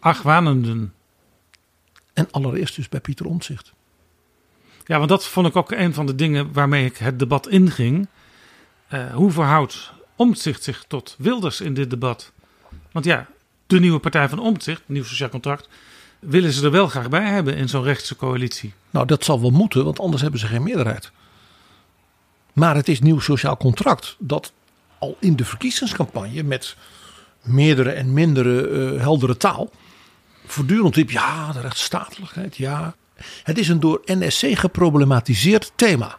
argwanenden. 0.00 0.94
En 2.12 2.28
allereerst 2.30 2.76
dus 2.76 2.88
bij 2.88 3.00
Pieter 3.00 3.26
Omtzigt. 3.26 3.72
Ja, 4.84 4.96
want 4.96 5.08
dat 5.08 5.26
vond 5.26 5.46
ik 5.46 5.56
ook 5.56 5.70
een 5.70 5.94
van 5.94 6.06
de 6.06 6.14
dingen 6.14 6.52
waarmee 6.52 6.84
ik 6.84 6.96
het 6.96 7.18
debat 7.18 7.48
inging. 7.48 8.08
Uh, 8.92 9.14
hoe 9.14 9.30
verhoudt 9.30 9.92
Omtzigt 10.16 10.62
zich 10.62 10.84
tot 10.88 11.14
Wilders 11.18 11.60
in 11.60 11.74
dit 11.74 11.90
debat? 11.90 12.32
Want 12.92 13.04
ja, 13.04 13.26
de 13.66 13.80
nieuwe 13.80 13.98
partij 13.98 14.28
van 14.28 14.38
Omtzigt, 14.38 14.82
nieuw 14.86 15.04
sociaal 15.04 15.28
contract, 15.28 15.68
willen 16.18 16.52
ze 16.52 16.64
er 16.64 16.70
wel 16.70 16.88
graag 16.88 17.08
bij 17.08 17.28
hebben 17.28 17.56
in 17.56 17.68
zo'n 17.68 17.82
rechtse 17.82 18.16
coalitie. 18.16 18.74
Nou, 18.90 19.06
dat 19.06 19.24
zal 19.24 19.40
wel 19.40 19.50
moeten, 19.50 19.84
want 19.84 20.00
anders 20.00 20.22
hebben 20.22 20.40
ze 20.40 20.46
geen 20.46 20.62
meerderheid. 20.62 21.10
Maar 22.52 22.74
het 22.74 22.88
is 22.88 23.00
nieuw 23.00 23.20
sociaal 23.20 23.56
contract 23.56 24.16
dat 24.18 24.52
al 24.98 25.16
in 25.20 25.36
de 25.36 25.44
verkiezingscampagne 25.44 26.42
met 26.42 26.76
meerdere 27.42 27.90
en 27.90 28.12
mindere 28.12 28.68
uh, 28.68 29.00
heldere 29.00 29.36
taal 29.36 29.70
voortdurend 30.46 30.96
riep: 30.96 31.10
ja, 31.10 31.52
de 31.52 31.60
rechtsstatelijkheid, 31.60 32.56
ja. 32.56 32.94
Het 33.42 33.58
is 33.58 33.68
een 33.68 33.80
door 33.80 34.00
NSC 34.04 34.58
geproblematiseerd 34.58 35.72
thema. 35.74 36.18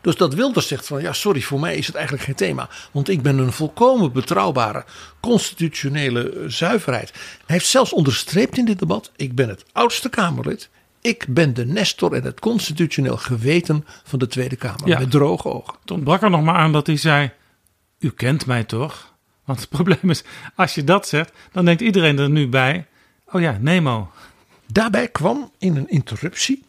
Dus 0.00 0.16
dat 0.16 0.34
Wilders 0.34 0.68
zegt 0.68 0.86
van 0.86 1.02
ja, 1.02 1.12
sorry, 1.12 1.40
voor 1.40 1.60
mij 1.60 1.76
is 1.76 1.86
het 1.86 1.94
eigenlijk 1.94 2.24
geen 2.24 2.34
thema. 2.34 2.68
Want 2.92 3.08
ik 3.08 3.22
ben 3.22 3.38
een 3.38 3.52
volkomen 3.52 4.12
betrouwbare 4.12 4.84
constitutionele 5.20 6.30
eh, 6.30 6.44
zuiverheid. 6.46 7.12
Hij 7.12 7.20
heeft 7.46 7.66
zelfs 7.66 7.92
onderstreept 7.92 8.58
in 8.58 8.64
dit 8.64 8.78
debat: 8.78 9.10
ik 9.16 9.34
ben 9.34 9.48
het 9.48 9.64
oudste 9.72 10.08
Kamerlid. 10.08 10.68
Ik 11.00 11.26
ben 11.28 11.54
de 11.54 11.66
nestor 11.66 12.12
en 12.12 12.22
het 12.22 12.40
constitutioneel 12.40 13.16
geweten 13.16 13.86
van 14.04 14.18
de 14.18 14.26
Tweede 14.26 14.56
Kamer. 14.56 14.88
Ja. 14.88 14.98
Met 14.98 15.10
droge 15.10 15.48
ogen. 15.48 15.74
Toen 15.84 16.02
brak 16.02 16.22
er 16.22 16.30
nog 16.30 16.42
maar 16.42 16.54
aan 16.54 16.72
dat 16.72 16.86
hij 16.86 16.96
zei: 16.96 17.30
U 18.04 18.10
kent 18.10 18.46
mij 18.46 18.64
toch? 18.64 19.14
Want 19.44 19.60
het 19.60 19.68
probleem 19.78 20.10
is, 20.10 20.24
als 20.54 20.74
je 20.74 20.84
dat 20.84 21.08
zegt, 21.08 21.32
dan 21.52 21.64
denkt 21.64 21.80
iedereen 21.80 22.18
er 22.18 22.30
nu 22.30 22.48
bij: 22.48 22.86
Oh 23.26 23.40
ja, 23.40 23.58
Nemo. 23.60 24.10
Daarbij 24.66 25.08
kwam 25.08 25.50
in 25.58 25.76
een 25.76 25.88
interruptie 25.88 26.64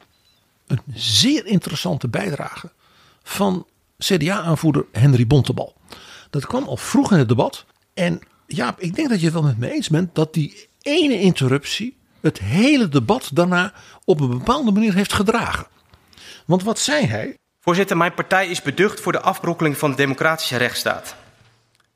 een 0.67 0.81
zeer 0.93 1.45
interessante 1.45 2.07
bijdrage 2.07 2.71
van 3.23 3.67
CDA-aanvoerder 3.97 4.85
Henry 4.91 5.27
Bontebal. 5.27 5.75
Dat 6.29 6.45
kwam 6.45 6.63
al 6.63 6.77
vroeg 6.77 7.11
in 7.11 7.17
het 7.17 7.27
debat. 7.27 7.65
En 7.93 8.19
ja, 8.47 8.75
ik 8.77 8.95
denk 8.95 9.09
dat 9.09 9.19
je 9.19 9.25
het 9.25 9.33
wel 9.33 9.43
met 9.43 9.57
me 9.57 9.71
eens 9.71 9.89
bent 9.89 10.15
dat 10.15 10.33
die 10.33 10.67
ene 10.81 11.19
interruptie 11.19 11.97
het 12.21 12.39
hele 12.39 12.89
debat 12.89 13.29
daarna 13.33 13.73
op 14.05 14.19
een 14.19 14.29
bepaalde 14.29 14.71
manier 14.71 14.93
heeft 14.93 15.13
gedragen. 15.13 15.67
Want 16.45 16.63
wat 16.63 16.79
zei 16.79 17.05
hij? 17.05 17.37
Voorzitter, 17.59 17.97
mijn 17.97 18.13
partij 18.13 18.47
is 18.47 18.61
beducht 18.61 18.99
voor 18.99 19.11
de 19.11 19.21
afbrokkeling 19.21 19.77
van 19.77 19.89
de 19.89 19.97
democratische 19.97 20.57
rechtsstaat. 20.57 21.15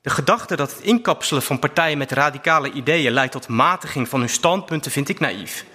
De 0.01 0.09
gedachte 0.09 0.55
dat 0.55 0.71
het 0.71 0.81
inkapselen 0.81 1.43
van 1.43 1.59
partijen 1.59 1.97
met 1.97 2.11
radicale 2.11 2.71
ideeën 2.71 3.11
leidt 3.11 3.31
tot 3.31 3.47
matiging 3.47 4.09
van 4.09 4.19
hun 4.19 4.29
standpunten 4.29 4.91
vind 4.91 5.09
ik 5.09 5.19
naïef. 5.19 5.65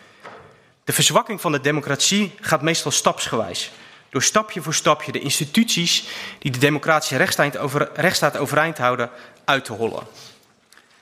De 0.84 0.92
verzwakking 0.92 1.40
van 1.40 1.52
de 1.52 1.60
democratie 1.60 2.34
gaat 2.40 2.62
meestal 2.62 2.90
stapsgewijs. 2.90 3.72
Door 4.10 4.22
stapje 4.22 4.62
voor 4.62 4.74
stapje 4.74 5.12
de 5.12 5.20
instituties 5.20 6.04
die 6.38 6.50
de 6.50 6.58
democratische 6.58 7.16
rechtsstaat, 7.16 7.56
over, 7.56 7.90
rechtsstaat 7.94 8.36
overeind 8.36 8.78
houden 8.78 9.10
uit 9.44 9.64
te 9.64 9.72
hollen. 9.72 10.02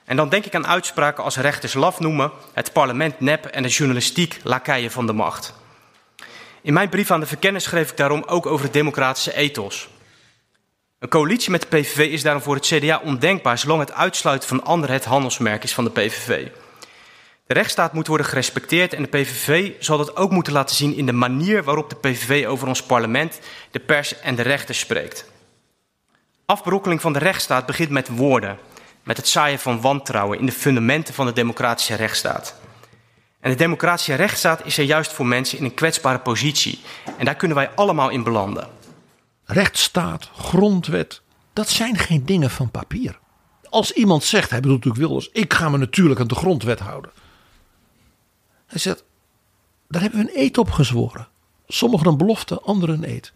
En 0.05 0.17
dan 0.17 0.29
denk 0.29 0.45
ik 0.45 0.55
aan 0.55 0.67
uitspraken 0.67 1.25
als 1.25 1.37
rechters 1.37 1.75
laf 1.75 2.01
noemen, 2.01 2.33
het 2.53 2.73
parlement 2.73 3.21
nep 3.21 3.47
en 3.47 3.63
de 3.63 3.69
journalistiek 3.69 4.41
lakeien 4.43 4.91
van 4.91 5.07
de 5.07 5.13
macht. 5.13 5.55
In 6.63 6.73
mijn 6.73 6.89
brief 6.89 7.11
aan 7.11 7.21
de 7.21 7.27
verkenner 7.27 7.61
schreef 7.61 7.91
ik 7.91 7.97
daarom 7.97 8.23
ook 8.27 8.47
over 8.47 8.65
het 8.65 8.75
democratische 8.75 9.35
ethos. 9.35 9.89
Een 11.03 11.09
coalitie 11.09 11.51
met 11.51 11.61
de 11.61 11.67
PVV 11.67 11.99
is 11.99 12.23
daarom 12.23 12.43
voor 12.43 12.55
het 12.55 12.67
CDA 12.67 13.01
ondenkbaar 13.05 13.59
zolang 13.59 13.81
het 13.81 13.93
uitsluiten 13.93 14.49
van 14.49 14.65
anderen 14.65 14.95
het 14.95 15.05
handelsmerk 15.05 15.63
is 15.63 15.75
van 15.75 15.85
de 15.85 15.91
PVV. 15.91 16.47
De 17.47 17.55
rechtsstaat 17.55 17.93
moet 17.93 18.07
worden 18.07 18.27
gerespecteerd 18.27 18.95
en 18.95 19.03
de 19.03 19.09
PVV 19.09 19.73
zal 19.79 19.99
dat 19.99 20.17
ook 20.17 20.31
moeten 20.31 20.53
laten 20.53 20.77
zien 20.77 20.97
in 20.97 21.07
de 21.07 21.13
manier 21.13 21.63
waarop 21.63 21.91
de 21.91 21.97
PVV 21.97 22.47
over 22.47 22.69
ons 22.69 22.83
parlement, 22.83 23.41
de 23.71 23.79
pers 23.79 24.21
en 24.21 24.35
de 24.35 24.43
rechter 24.43 24.75
spreekt. 24.75 25.25
Afbrokkeling 26.47 27.01
van 27.01 27.13
de 27.13 27.19
rechtsstaat 27.19 27.67
begint 27.67 27.91
met 27.91 28.09
woorden, 28.09 28.59
met 29.03 29.17
het 29.17 29.29
zaaien 29.29 29.59
van 29.59 29.81
wantrouwen 29.81 30.39
in 30.39 30.47
de 30.47 30.53
fundamenten 30.53 31.15
van 31.15 31.27
de 31.27 31.33
democratische 31.33 31.95
rechtsstaat. 31.95 32.55
En 33.41 33.51
de 33.51 33.57
democratische 33.57 34.15
rechtsstaat 34.15 34.61
is 34.65 34.79
er 34.79 34.85
juist 34.85 35.13
voor 35.13 35.27
mensen 35.27 35.59
in 35.59 35.65
een 35.65 35.75
kwetsbare 35.75 36.19
positie. 36.19 36.81
En 37.19 37.25
daar 37.25 37.37
kunnen 37.37 37.57
wij 37.57 37.71
allemaal 37.75 38.09
in 38.09 38.23
belanden. 38.23 38.81
Rechtsstaat, 39.53 40.31
grondwet, 40.37 41.21
dat 41.53 41.69
zijn 41.69 41.99
geen 41.99 42.27
dingen 42.27 42.51
van 42.51 42.71
papier. 42.71 43.19
Als 43.71 43.93
iemand 43.93 44.25
zegt, 44.25 44.51
hij 44.51 44.61
bedoelt 44.61 44.85
natuurlijk 44.85 45.11
Wilders, 45.11 45.31
ik 45.33 45.53
ga 45.53 45.69
me 45.69 45.79
natuurlijk 45.79 46.21
aan 46.21 46.27
de 46.27 46.35
grondwet 46.35 46.79
houden. 46.79 47.11
Hij 48.67 48.79
zegt, 48.79 49.05
daar 49.89 50.03
hebben 50.03 50.25
we 50.25 50.31
een 50.31 50.41
eed 50.45 50.59
op 50.59 50.71
gezworen. 50.71 51.29
Sommigen 51.67 52.07
een 52.07 52.17
belofte, 52.17 52.61
anderen 52.61 52.95
een 52.95 53.11
eed. 53.11 53.33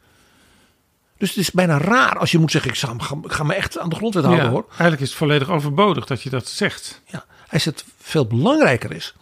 Dus 1.18 1.28
het 1.28 1.38
is 1.38 1.50
bijna 1.50 1.78
raar 1.78 2.18
als 2.18 2.30
je 2.30 2.38
moet 2.38 2.50
zeggen, 2.50 2.70
ik 2.70 2.78
ga, 2.78 2.96
ik 3.22 3.32
ga 3.32 3.42
me 3.42 3.54
echt 3.54 3.78
aan 3.78 3.88
de 3.88 3.96
grondwet 3.96 4.24
houden 4.24 4.44
Ja, 4.44 4.50
hoor. 4.50 4.64
eigenlijk 4.68 5.00
is 5.00 5.08
het 5.08 5.18
volledig 5.18 5.50
overbodig 5.50 6.06
dat 6.06 6.22
je 6.22 6.30
dat 6.30 6.48
zegt. 6.48 7.02
Ja, 7.06 7.24
hij 7.46 7.58
zegt, 7.58 7.84
veel 8.00 8.26
belangrijker 8.26 8.92
is 8.92 9.14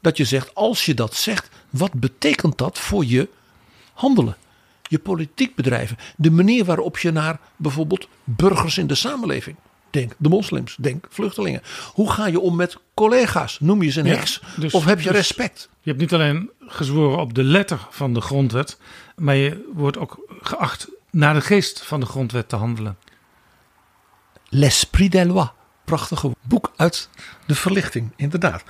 dat 0.00 0.16
je 0.16 0.24
zegt, 0.24 0.54
als 0.54 0.84
je 0.84 0.94
dat 0.94 1.14
zegt, 1.14 1.48
wat 1.70 1.92
betekent 1.92 2.58
dat 2.58 2.78
voor 2.78 3.04
je 3.04 3.28
handelen? 3.92 4.36
Je 4.90 4.98
politiek 4.98 5.54
bedrijven, 5.54 5.96
de 6.16 6.30
manier 6.30 6.64
waarop 6.64 6.98
je 6.98 7.10
naar 7.10 7.40
bijvoorbeeld 7.56 8.08
burgers 8.24 8.78
in 8.78 8.86
de 8.86 8.94
samenleving 8.94 9.56
Denk 9.90 10.12
de 10.18 10.28
moslims, 10.28 10.76
denk 10.78 11.06
vluchtelingen. 11.10 11.62
Hoe 11.92 12.10
ga 12.10 12.26
je 12.26 12.40
om 12.40 12.56
met 12.56 12.76
collega's? 12.94 13.60
Noem 13.60 13.82
je 13.82 13.90
ze 13.90 14.00
een 14.00 14.06
Ja, 14.06 14.14
heks? 14.14 14.40
dus- 14.56 14.72
of 14.72 14.84
heb 14.84 15.00
je 15.00 15.08
dus- 15.08 15.16
respect? 15.16 15.68
Je 15.80 15.88
hebt 15.88 16.00
niet 16.00 16.12
alleen 16.12 16.50
gezworen 16.60 17.18
op 17.18 17.34
de 17.34 17.42
letter 17.42 17.86
van 17.90 18.14
de 18.14 18.20
grondwet, 18.20 18.78
maar 19.16 19.34
je 19.34 19.70
wordt 19.72 19.98
ook 19.98 20.38
geacht 20.40 20.88
naar 21.10 21.34
de 21.34 21.40
geest 21.40 21.82
van 21.82 22.00
de 22.00 22.06
grondwet 22.06 22.48
te 22.48 22.56
handelen. 22.56 22.96
L'Esprit 24.48 25.12
des 25.12 25.26
lois. 25.26 25.48
Prachtige 25.84 26.30
boek 26.42 26.72
uit 26.76 27.08
de 27.46 27.54
verlichting, 27.54 28.12
inderdaad. 28.16 28.62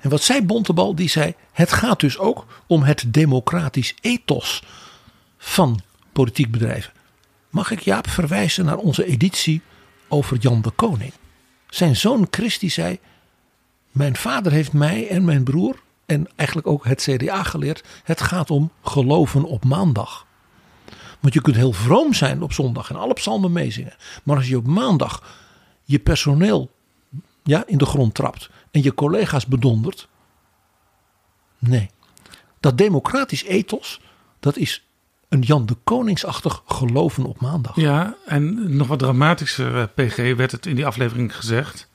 En 0.00 0.10
wat 0.10 0.22
zei 0.22 0.42
Bontebal? 0.42 0.94
Die 0.94 1.08
zei: 1.08 1.34
Het 1.52 1.72
gaat 1.72 2.00
dus 2.00 2.18
ook 2.18 2.46
om 2.66 2.82
het 2.82 3.04
democratisch 3.06 3.94
ethos 4.00 4.62
van 5.44 5.80
politiek 6.12 6.50
bedrijven. 6.50 6.92
Mag 7.50 7.70
ik 7.70 7.80
Jaap 7.80 8.08
verwijzen 8.08 8.64
naar 8.64 8.76
onze 8.76 9.04
editie 9.04 9.62
over 10.08 10.36
Jan 10.36 10.62
de 10.62 10.70
Koning? 10.70 11.12
Zijn 11.68 11.96
zoon 11.96 12.26
Christi 12.30 12.70
zei: 12.70 12.98
Mijn 13.90 14.16
vader 14.16 14.52
heeft 14.52 14.72
mij 14.72 15.08
en 15.08 15.24
mijn 15.24 15.44
broer, 15.44 15.82
en 16.06 16.28
eigenlijk 16.36 16.68
ook 16.68 16.84
het 16.84 17.02
CDA 17.02 17.42
geleerd: 17.42 17.84
het 18.04 18.20
gaat 18.20 18.50
om 18.50 18.70
geloven 18.82 19.44
op 19.44 19.64
maandag. 19.64 20.26
Want 21.20 21.34
je 21.34 21.40
kunt 21.40 21.56
heel 21.56 21.72
vroom 21.72 22.14
zijn 22.14 22.42
op 22.42 22.52
zondag 22.52 22.90
en 22.90 22.96
alle 22.96 23.14
psalmen 23.14 23.52
meezingen. 23.52 23.96
Maar 24.22 24.36
als 24.36 24.48
je 24.48 24.56
op 24.56 24.66
maandag 24.66 25.42
je 25.82 25.98
personeel 25.98 26.70
ja, 27.42 27.62
in 27.66 27.78
de 27.78 27.86
grond 27.86 28.14
trapt 28.14 28.50
en 28.70 28.82
je 28.82 28.94
collega's 28.94 29.46
bedondert. 29.46 30.08
Nee. 31.58 31.90
Dat 32.60 32.78
democratisch 32.78 33.44
ethos, 33.44 34.00
dat 34.40 34.56
is 34.56 34.84
een 35.34 35.40
Jan 35.40 35.66
de 35.66 35.76
Koningsachtig 35.84 36.62
geloven 36.66 37.24
op 37.24 37.40
maandag. 37.40 37.76
Ja, 37.76 38.14
en 38.26 38.76
nog 38.76 38.86
wat 38.86 38.98
dramatischer, 38.98 39.76
eh, 39.76 39.84
PG, 39.94 40.36
werd 40.36 40.50
het 40.50 40.66
in 40.66 40.76
die 40.76 40.86
aflevering 40.86 41.36
gezegd. 41.36 41.88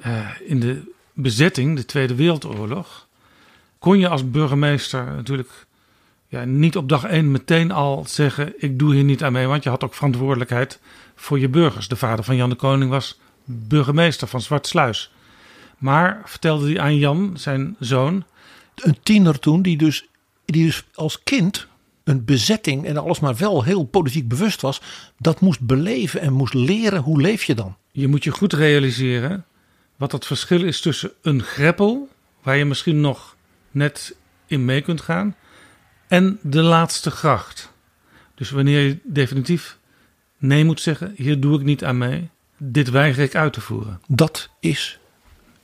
Eh, 0.00 0.28
in 0.46 0.60
de 0.60 0.92
bezetting, 1.12 1.76
de 1.76 1.84
Tweede 1.84 2.14
Wereldoorlog, 2.14 3.06
kon 3.78 3.98
je 3.98 4.08
als 4.08 4.30
burgemeester 4.30 5.04
natuurlijk 5.04 5.66
ja, 6.28 6.44
niet 6.44 6.76
op 6.76 6.88
dag 6.88 7.04
één 7.04 7.30
meteen 7.30 7.70
al 7.70 8.04
zeggen: 8.08 8.52
Ik 8.56 8.78
doe 8.78 8.94
hier 8.94 9.04
niet 9.04 9.22
aan 9.22 9.32
mee, 9.32 9.46
want 9.46 9.62
je 9.62 9.70
had 9.70 9.84
ook 9.84 9.94
verantwoordelijkheid 9.94 10.80
voor 11.14 11.38
je 11.38 11.48
burgers. 11.48 11.88
De 11.88 11.96
vader 11.96 12.24
van 12.24 12.36
Jan 12.36 12.50
de 12.50 12.56
Koning 12.56 12.90
was 12.90 13.18
burgemeester 13.44 14.28
van 14.28 14.40
Zwartsluis. 14.40 15.12
Maar 15.78 16.22
vertelde 16.24 16.66
hij 16.66 16.80
aan 16.80 16.96
Jan, 16.96 17.32
zijn 17.34 17.76
zoon, 17.78 18.24
Een 18.74 18.98
tiener 19.02 19.38
toen 19.38 19.62
die 19.62 19.76
dus, 19.76 20.06
die 20.44 20.64
dus 20.64 20.84
als 20.94 21.22
kind 21.22 21.68
een 22.04 22.24
bezetting 22.24 22.86
en 22.86 22.96
alles 22.96 23.20
maar 23.20 23.36
wel 23.36 23.64
heel 23.64 23.84
politiek 23.84 24.28
bewust 24.28 24.60
was, 24.60 24.82
dat 25.18 25.40
moest 25.40 25.60
beleven 25.60 26.20
en 26.20 26.32
moest 26.32 26.54
leren 26.54 27.02
hoe 27.02 27.20
leef 27.20 27.44
je 27.44 27.54
dan. 27.54 27.76
Je 27.92 28.08
moet 28.08 28.24
je 28.24 28.30
goed 28.30 28.52
realiseren 28.52 29.44
wat 29.96 30.12
het 30.12 30.26
verschil 30.26 30.64
is 30.64 30.80
tussen 30.80 31.12
een 31.22 31.42
greppel, 31.42 32.08
waar 32.42 32.56
je 32.56 32.64
misschien 32.64 33.00
nog 33.00 33.36
net 33.70 34.16
in 34.46 34.64
mee 34.64 34.80
kunt 34.80 35.00
gaan, 35.00 35.34
en 36.08 36.38
de 36.42 36.62
laatste 36.62 37.10
gracht. 37.10 37.72
Dus 38.34 38.50
wanneer 38.50 38.80
je 38.80 38.98
definitief 39.02 39.78
nee 40.38 40.64
moet 40.64 40.80
zeggen, 40.80 41.12
hier 41.16 41.40
doe 41.40 41.58
ik 41.58 41.64
niet 41.64 41.84
aan 41.84 41.98
mee, 41.98 42.28
dit 42.56 42.90
weiger 42.90 43.22
ik 43.22 43.34
uit 43.34 43.52
te 43.52 43.60
voeren. 43.60 44.00
Dat 44.08 44.50
is 44.60 44.98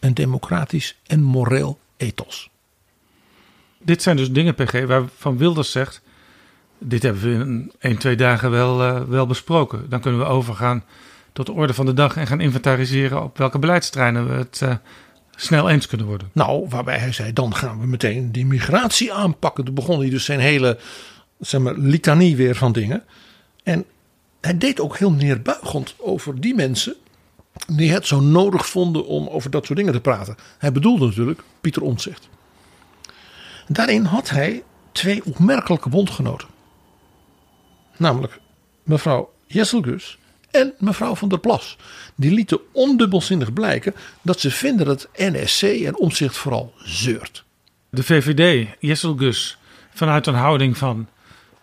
een 0.00 0.14
democratisch 0.14 0.96
en 1.06 1.22
moreel 1.22 1.80
ethos. 1.96 2.50
Dit 3.78 4.02
zijn 4.02 4.16
dus 4.16 4.30
dingen, 4.30 4.54
PG, 4.54 4.86
waarvan 4.86 5.38
Wilders 5.38 5.70
zegt, 5.70 6.02
dit 6.78 7.02
hebben 7.02 7.22
we 7.22 7.30
in 7.30 7.72
een, 7.78 7.98
twee 7.98 8.16
dagen 8.16 8.50
wel, 8.50 8.82
uh, 8.82 9.02
wel 9.02 9.26
besproken. 9.26 9.88
Dan 9.88 10.00
kunnen 10.00 10.20
we 10.20 10.26
overgaan 10.26 10.84
tot 11.32 11.46
de 11.46 11.52
orde 11.52 11.74
van 11.74 11.86
de 11.86 11.94
dag 11.94 12.16
en 12.16 12.26
gaan 12.26 12.40
inventariseren 12.40 13.22
op 13.22 13.38
welke 13.38 13.58
beleidsterreinen 13.58 14.28
we 14.28 14.34
het 14.34 14.60
uh, 14.62 14.74
snel 15.36 15.70
eens 15.70 15.86
kunnen 15.86 16.06
worden. 16.06 16.30
Nou, 16.32 16.68
waarbij 16.68 16.98
hij 16.98 17.12
zei, 17.12 17.32
dan 17.32 17.54
gaan 17.54 17.80
we 17.80 17.86
meteen 17.86 18.32
die 18.32 18.46
migratie 18.46 19.12
aanpakken. 19.12 19.64
Toen 19.64 19.74
begon 19.74 20.00
hij 20.00 20.10
dus 20.10 20.24
zijn 20.24 20.40
hele 20.40 20.78
zeg 21.38 21.60
maar, 21.60 21.74
litanie 21.76 22.36
weer 22.36 22.54
van 22.54 22.72
dingen. 22.72 23.02
En 23.62 23.84
hij 24.40 24.58
deed 24.58 24.80
ook 24.80 24.96
heel 24.96 25.12
neerbuigend 25.12 25.94
over 25.98 26.40
die 26.40 26.54
mensen 26.54 26.94
die 27.66 27.92
het 27.92 28.06
zo 28.06 28.20
nodig 28.20 28.66
vonden 28.66 29.06
om 29.06 29.28
over 29.28 29.50
dat 29.50 29.66
soort 29.66 29.78
dingen 29.78 29.92
te 29.92 30.00
praten. 30.00 30.36
Hij 30.58 30.72
bedoelde 30.72 31.06
natuurlijk 31.06 31.42
Pieter 31.60 31.82
Omtzigt. 31.82 32.28
Daarin 33.68 34.04
had 34.04 34.30
hij 34.30 34.62
twee 34.92 35.24
opmerkelijke 35.24 35.88
bondgenoten. 35.88 36.48
Namelijk 37.96 38.40
mevrouw 38.82 39.32
Jesselgus 39.46 40.18
en 40.50 40.74
mevrouw 40.78 41.14
van 41.14 41.28
der 41.28 41.38
Plas. 41.38 41.76
Die 42.14 42.30
lieten 42.30 42.60
ondubbelzinnig 42.72 43.52
blijken 43.52 43.94
dat 44.22 44.40
ze 44.40 44.50
vinden 44.50 44.86
dat 44.86 45.08
NSC 45.14 45.62
en 45.62 45.96
omzicht 45.96 46.36
vooral 46.36 46.74
zeurt. 46.78 47.44
De 47.90 48.02
VVD, 48.02 48.68
Jesselgus, 48.80 49.58
vanuit 49.94 50.26
een 50.26 50.34
houding 50.34 50.78
van... 50.78 51.08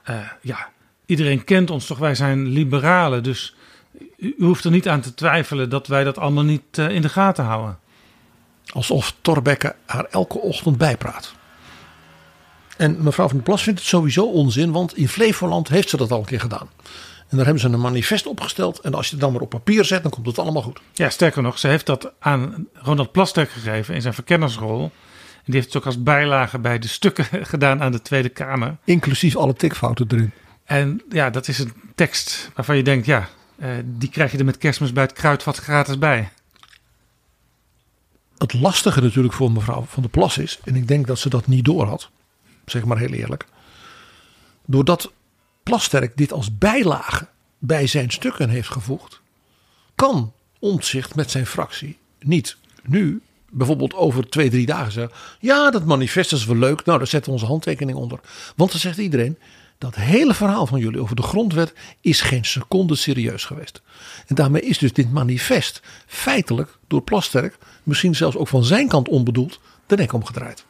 Uh, 0.10 0.30
ja, 0.42 0.70
iedereen 1.06 1.44
kent 1.44 1.70
ons 1.70 1.86
toch, 1.86 1.98
wij 1.98 2.16
zijn 2.16 2.48
liberalen. 2.48 3.24
Dus 3.24 3.56
u 4.18 4.36
hoeft 4.38 4.64
er 4.64 4.72
niet 4.72 4.88
aan 4.88 5.02
te 5.02 5.14
twijfelen 5.14 5.70
dat 5.70 5.88
wij 5.88 6.04
dat 6.04 6.18
allemaal 6.18 6.44
niet 6.44 6.78
uh, 6.78 6.90
in 6.90 7.02
de 7.02 7.10
gaten 7.10 7.44
houden. 7.44 7.80
Alsof 8.66 9.16
Torbekke 9.22 9.76
haar 9.86 10.06
elke 10.06 10.38
ochtend 10.38 10.78
bijpraat. 10.78 11.34
En 12.78 13.04
mevrouw 13.04 13.28
van 13.28 13.36
der 13.36 13.46
Plas 13.46 13.64
vindt 13.64 13.80
het 13.80 13.88
sowieso 13.88 14.26
onzin, 14.26 14.72
want 14.72 14.98
in 14.98 15.08
Flevoland 15.08 15.68
heeft 15.68 15.90
ze 15.90 15.98
dat 15.98 16.12
al 16.12 16.20
een 16.20 16.26
keer 16.26 16.40
gedaan. 16.40 16.70
En 17.30 17.40
daar 17.40 17.48
hebben 17.48 17.64
ze 17.64 17.70
een 17.70 17.82
manifest 17.82 18.28
opgesteld. 18.28 18.80
En 18.80 18.94
als 18.94 19.06
je 19.06 19.12
het 19.12 19.22
dan 19.22 19.32
maar 19.32 19.42
op 19.42 19.50
papier 19.50 19.86
zet, 19.86 20.02
dan 20.02 20.12
komt 20.12 20.26
het 20.26 20.40
allemaal 20.40 20.62
goed. 20.62 20.82
Ja, 20.94 21.10
sterker 21.10 21.42
nog, 21.42 21.60
ze 21.60 21.68
heeft 21.68 21.86
dat 21.86 22.12
aan 22.20 22.68
Ronald 22.74 23.12
Plasterk 23.12 23.50
gegeven 23.50 23.96
in 23.96 24.02
zijn 24.02 24.14
verkennersrol. 24.14 24.82
En 24.82 25.52
die 25.52 25.56
heeft 25.56 25.68
het 25.68 25.78
ook 25.78 25.86
als 25.86 26.04
bijlage 26.04 26.60
bij 26.60 26.80
de 26.80 26.88
stukken 26.88 27.26
gedaan 27.54 27.82
aan 27.82 27.92
de 27.92 28.02
Tweede 28.02 28.30
Kamer. 28.30 28.78
Inclusief 28.84 29.36
alle 29.36 29.54
tikfouten 29.54 30.06
erin. 30.10 30.32
En 30.64 31.02
ja, 31.10 31.30
dat 31.30 31.48
is 31.48 31.60
een 31.60 31.74
tekst 31.96 32.52
waarvan 32.56 32.78
je 32.78 32.84
denkt, 32.84 33.06
ja, 33.06 33.30
uh, 33.58 33.70
die 33.86 34.10
krijg 34.10 34.32
je 34.32 34.38
er 34.38 34.46
met 34.46 34.58
kerstmis 34.58 34.94
bij 34.94 35.04
het 35.04 35.14
kruidvat 35.14 35.58
gratis 35.58 35.98
bij. 35.98 36.30
Het 38.38 38.54
lastige 38.54 39.02
natuurlijk 39.02 39.34
voor 39.34 39.52
mevrouw 39.52 39.86
Van 39.88 40.02
der 40.02 40.12
Plas 40.12 40.38
is, 40.38 40.60
en 40.64 40.76
ik 40.76 40.88
denk 40.88 41.08
dat 41.08 41.20
ze 41.20 41.30
dat 41.30 41.48
niet 41.48 41.66
door 41.66 41.86
had, 41.86 42.10
zeg 42.66 42.86
maar 42.86 42.98
heel 42.98 43.14
eerlijk. 43.14 43.46
Doordat 44.66 45.12
Plasterk 45.64 46.18
dit 46.18 46.34
als 46.34 46.58
bijlage 46.58 47.28
bij 47.58 47.88
zijn 47.88 48.12
stukken 48.12 48.50
heeft 48.50 48.70
gevoegd, 48.70 49.22
kan 49.96 50.34
Omtzigt 50.60 51.16
met 51.16 51.32
zijn 51.32 51.46
fractie 51.46 51.98
niet 52.20 52.58
nu 52.84 53.22
bijvoorbeeld 53.50 53.94
over 53.94 54.30
twee, 54.30 54.50
drie 54.50 54.66
dagen 54.66 54.92
zeggen: 54.92 55.16
Ja, 55.40 55.72
dat 55.72 55.86
manifest 55.86 56.32
is 56.32 56.46
wel 56.46 56.56
leuk. 56.56 56.86
Nou, 56.86 56.98
daar 56.98 57.08
zetten 57.08 57.32
we 57.32 57.38
onze 57.38 57.52
handtekening 57.52 57.98
onder. 57.98 58.20
Want 58.56 58.72
dan 58.72 58.80
zegt 58.80 58.98
iedereen: 58.98 59.38
dat 59.78 59.96
hele 59.96 60.34
verhaal 60.34 60.68
van 60.68 60.80
jullie 60.80 61.02
over 61.02 61.16
de 61.16 61.22
grondwet 61.22 61.74
is 62.02 62.22
geen 62.22 62.46
seconde 62.46 62.96
serieus 62.96 63.46
geweest. 63.46 63.82
En 64.28 64.36
daarmee 64.36 64.62
is 64.62 64.78
dus 64.78 64.94
dit 64.94 65.12
manifest 65.12 65.82
feitelijk 66.06 66.78
door 66.88 67.02
Plasterk, 67.02 67.58
misschien 67.84 68.16
zelfs 68.16 68.36
ook 68.36 68.48
van 68.48 68.64
zijn 68.64 68.88
kant 68.88 69.08
onbedoeld, 69.08 69.60
de 69.86 69.96
nek 69.96 70.14
omgedraaid. 70.14 70.66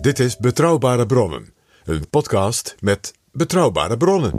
Dit 0.00 0.18
is 0.18 0.36
Betrouwbare 0.36 1.06
Bronnen, 1.06 1.52
een 1.84 2.08
podcast 2.10 2.76
met 2.78 3.14
betrouwbare 3.32 3.96
bronnen. 3.96 4.32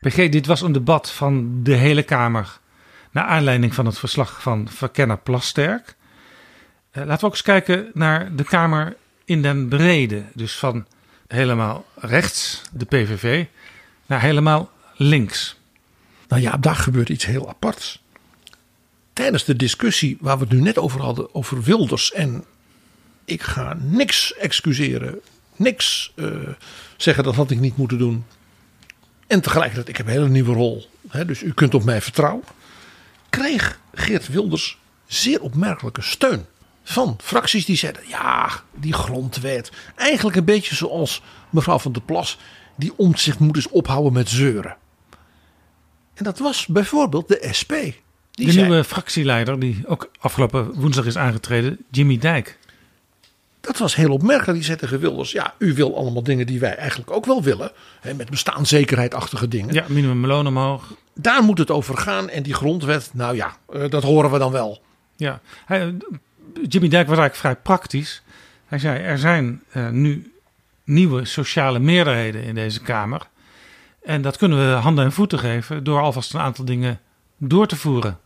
PG, 0.00 0.28
dit 0.28 0.46
was 0.46 0.60
een 0.60 0.72
debat 0.72 1.10
van 1.10 1.62
de 1.62 1.74
hele 1.74 2.02
Kamer. 2.02 2.58
Naar 3.10 3.24
aanleiding 3.24 3.74
van 3.74 3.86
het 3.86 3.98
verslag 3.98 4.42
van 4.42 4.68
verkenner 4.68 5.18
Plasterk. 5.18 5.96
Uh, 6.92 7.04
laten 7.04 7.20
we 7.20 7.26
ook 7.26 7.32
eens 7.32 7.42
kijken 7.42 7.90
naar 7.94 8.36
de 8.36 8.44
Kamer 8.44 8.96
in 9.24 9.42
den 9.42 9.68
brede. 9.68 10.22
Dus 10.34 10.58
van 10.58 10.86
helemaal 11.26 11.84
rechts, 11.94 12.62
de 12.72 12.84
PVV, 12.84 13.44
naar 14.06 14.20
helemaal 14.20 14.70
links. 14.96 15.56
Nou 16.28 16.42
ja, 16.42 16.56
daar 16.56 16.76
gebeurt 16.76 17.08
iets 17.08 17.24
heel 17.26 17.48
aparts. 17.48 18.03
Tijdens 19.14 19.44
de 19.44 19.56
discussie 19.56 20.16
waar 20.20 20.38
we 20.38 20.44
het 20.44 20.52
nu 20.52 20.60
net 20.60 20.78
over 20.78 21.00
hadden, 21.00 21.34
over 21.34 21.62
Wilders 21.62 22.12
en 22.12 22.44
ik 23.24 23.42
ga 23.42 23.76
niks 23.80 24.34
excuseren, 24.34 25.20
niks 25.56 26.12
uh, 26.16 26.48
zeggen 26.96 27.24
dat 27.24 27.34
had 27.34 27.50
ik 27.50 27.60
niet 27.60 27.76
moeten 27.76 27.98
doen. 27.98 28.24
En 29.26 29.40
tegelijkertijd, 29.40 29.88
ik 29.88 29.96
heb 29.96 30.06
een 30.06 30.12
hele 30.12 30.28
nieuwe 30.28 30.52
rol, 30.52 30.88
hè, 31.08 31.24
dus 31.24 31.42
u 31.42 31.52
kunt 31.52 31.74
op 31.74 31.84
mij 31.84 32.00
vertrouwen. 32.00 32.44
Kreeg 33.30 33.80
Geert 33.94 34.28
Wilders 34.28 34.78
zeer 35.06 35.40
opmerkelijke 35.40 36.02
steun 36.02 36.46
van 36.82 37.18
fracties 37.22 37.64
die 37.64 37.76
zeiden: 37.76 38.02
ja, 38.08 38.62
die 38.72 38.92
grondwet. 38.92 39.72
Eigenlijk 39.94 40.36
een 40.36 40.44
beetje 40.44 40.74
zoals 40.74 41.22
mevrouw 41.50 41.78
van 41.78 41.92
der 41.92 42.02
Plas, 42.02 42.38
die 42.76 42.92
om 42.96 43.16
zich 43.16 43.38
moet 43.38 43.56
eens 43.56 43.68
ophouden 43.68 44.12
met 44.12 44.28
zeuren. 44.28 44.76
En 46.14 46.24
dat 46.24 46.38
was 46.38 46.66
bijvoorbeeld 46.66 47.28
de 47.28 47.48
SP. 47.58 47.72
Die 48.34 48.52
de 48.52 48.60
nieuwe 48.60 48.84
fractieleider, 48.84 49.60
die 49.60 49.82
ook 49.86 50.10
afgelopen 50.20 50.74
woensdag 50.74 51.06
is 51.06 51.16
aangetreden, 51.16 51.78
Jimmy 51.90 52.18
Dijk. 52.18 52.58
Dat 53.60 53.78
was 53.78 53.94
heel 53.94 54.12
opmerkelijk. 54.12 54.54
Die 54.54 54.64
zei 54.64 54.78
tegen 54.78 55.00
Wilders: 55.00 55.32
Ja, 55.32 55.54
u 55.58 55.74
wil 55.74 55.96
allemaal 55.96 56.22
dingen 56.22 56.46
die 56.46 56.60
wij 56.60 56.76
eigenlijk 56.76 57.10
ook 57.10 57.24
wel 57.24 57.42
willen. 57.42 57.72
Hè, 58.00 58.14
met 58.14 58.30
bestaanszekerheidachtige 58.30 59.48
dingen. 59.48 59.74
Ja, 59.74 59.84
minimumloon 59.88 60.46
omhoog. 60.46 60.94
Daar 61.14 61.42
moet 61.42 61.58
het 61.58 61.70
over 61.70 61.96
gaan. 61.96 62.28
En 62.28 62.42
die 62.42 62.54
grondwet, 62.54 63.10
nou 63.12 63.36
ja, 63.36 63.56
uh, 63.74 63.90
dat 63.90 64.02
horen 64.02 64.30
we 64.30 64.38
dan 64.38 64.52
wel. 64.52 64.82
Ja, 65.16 65.40
hij, 65.64 65.94
Jimmy 66.68 66.88
Dijk 66.88 67.08
was 67.08 67.18
eigenlijk 67.18 67.34
vrij 67.36 67.56
praktisch. 67.56 68.22
Hij 68.66 68.78
zei: 68.78 69.02
Er 69.02 69.18
zijn 69.18 69.62
uh, 69.72 69.88
nu 69.88 70.32
nieuwe 70.84 71.24
sociale 71.24 71.78
meerderheden 71.78 72.42
in 72.42 72.54
deze 72.54 72.80
Kamer. 72.80 73.28
En 74.02 74.22
dat 74.22 74.36
kunnen 74.36 74.58
we 74.58 74.74
handen 74.74 75.04
en 75.04 75.12
voeten 75.12 75.38
geven 75.38 75.84
door 75.84 76.00
alvast 76.00 76.34
een 76.34 76.40
aantal 76.40 76.64
dingen 76.64 77.00
door 77.38 77.66
te 77.66 77.76
voeren. 77.76 78.18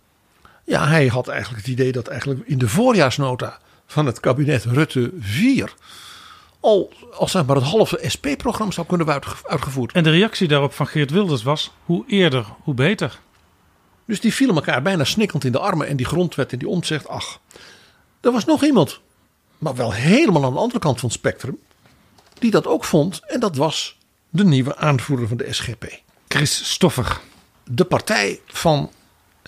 Ja, 0.68 0.88
hij 0.88 1.06
had 1.06 1.28
eigenlijk 1.28 1.62
het 1.66 1.72
idee 1.72 1.92
dat 1.92 2.08
eigenlijk 2.08 2.40
in 2.46 2.58
de 2.58 2.68
voorjaarsnota 2.68 3.58
van 3.86 4.06
het 4.06 4.20
kabinet 4.20 4.64
Rutte 4.64 5.12
4 5.18 5.74
al, 6.60 6.92
al 7.12 7.28
zeg 7.28 7.46
maar 7.46 7.56
het 7.56 7.64
halve 7.64 8.00
SP-programma 8.02 8.72
zou 8.72 8.86
kunnen 8.86 9.06
worden 9.06 9.30
uitgevoerd. 9.42 9.92
En 9.92 10.02
de 10.02 10.10
reactie 10.10 10.48
daarop 10.48 10.72
van 10.72 10.86
Geert 10.86 11.10
Wilders 11.10 11.42
was: 11.42 11.72
hoe 11.84 12.04
eerder, 12.06 12.46
hoe 12.62 12.74
beter. 12.74 13.20
Dus 14.04 14.20
die 14.20 14.34
vielen 14.34 14.54
elkaar 14.54 14.82
bijna 14.82 15.04
snikkend 15.04 15.44
in 15.44 15.52
de 15.52 15.58
armen 15.58 15.86
en 15.86 15.96
die 15.96 16.06
grondwet 16.06 16.52
en 16.52 16.58
die 16.58 16.68
omtzegt: 16.68 17.08
ach, 17.08 17.40
er 18.20 18.32
was 18.32 18.44
nog 18.44 18.64
iemand, 18.64 19.00
maar 19.58 19.74
wel 19.74 19.92
helemaal 19.92 20.44
aan 20.44 20.52
de 20.52 20.58
andere 20.58 20.80
kant 20.80 21.00
van 21.00 21.08
het 21.08 21.18
spectrum, 21.18 21.58
die 22.38 22.50
dat 22.50 22.66
ook 22.66 22.84
vond. 22.84 23.20
En 23.26 23.40
dat 23.40 23.56
was 23.56 23.98
de 24.28 24.44
nieuwe 24.44 24.76
aanvoerder 24.76 25.28
van 25.28 25.36
de 25.36 25.52
SGP. 25.52 25.84
Chris 26.28 26.72
Stoffer. 26.72 27.20
De 27.64 27.84
partij 27.84 28.40
van 28.46 28.90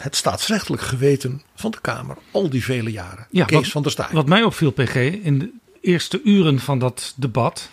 het 0.03 0.17
staatsrechtelijk 0.17 0.83
geweten 0.83 1.43
van 1.55 1.71
de 1.71 1.81
Kamer 1.81 2.17
al 2.31 2.51
die 2.51 2.65
vele 2.65 2.91
jaren. 2.91 3.27
Ja, 3.31 3.45
Kees 3.45 3.59
wat, 3.59 3.69
van 3.69 3.83
der 3.83 3.91
Staaij. 3.91 4.13
Wat 4.13 4.29
mij 4.29 4.43
opviel, 4.43 4.71
PG, 4.71 4.95
in 5.23 5.39
de 5.39 5.51
eerste 5.81 6.21
uren 6.25 6.59
van 6.59 6.79
dat 6.79 7.15
debat. 7.17 7.71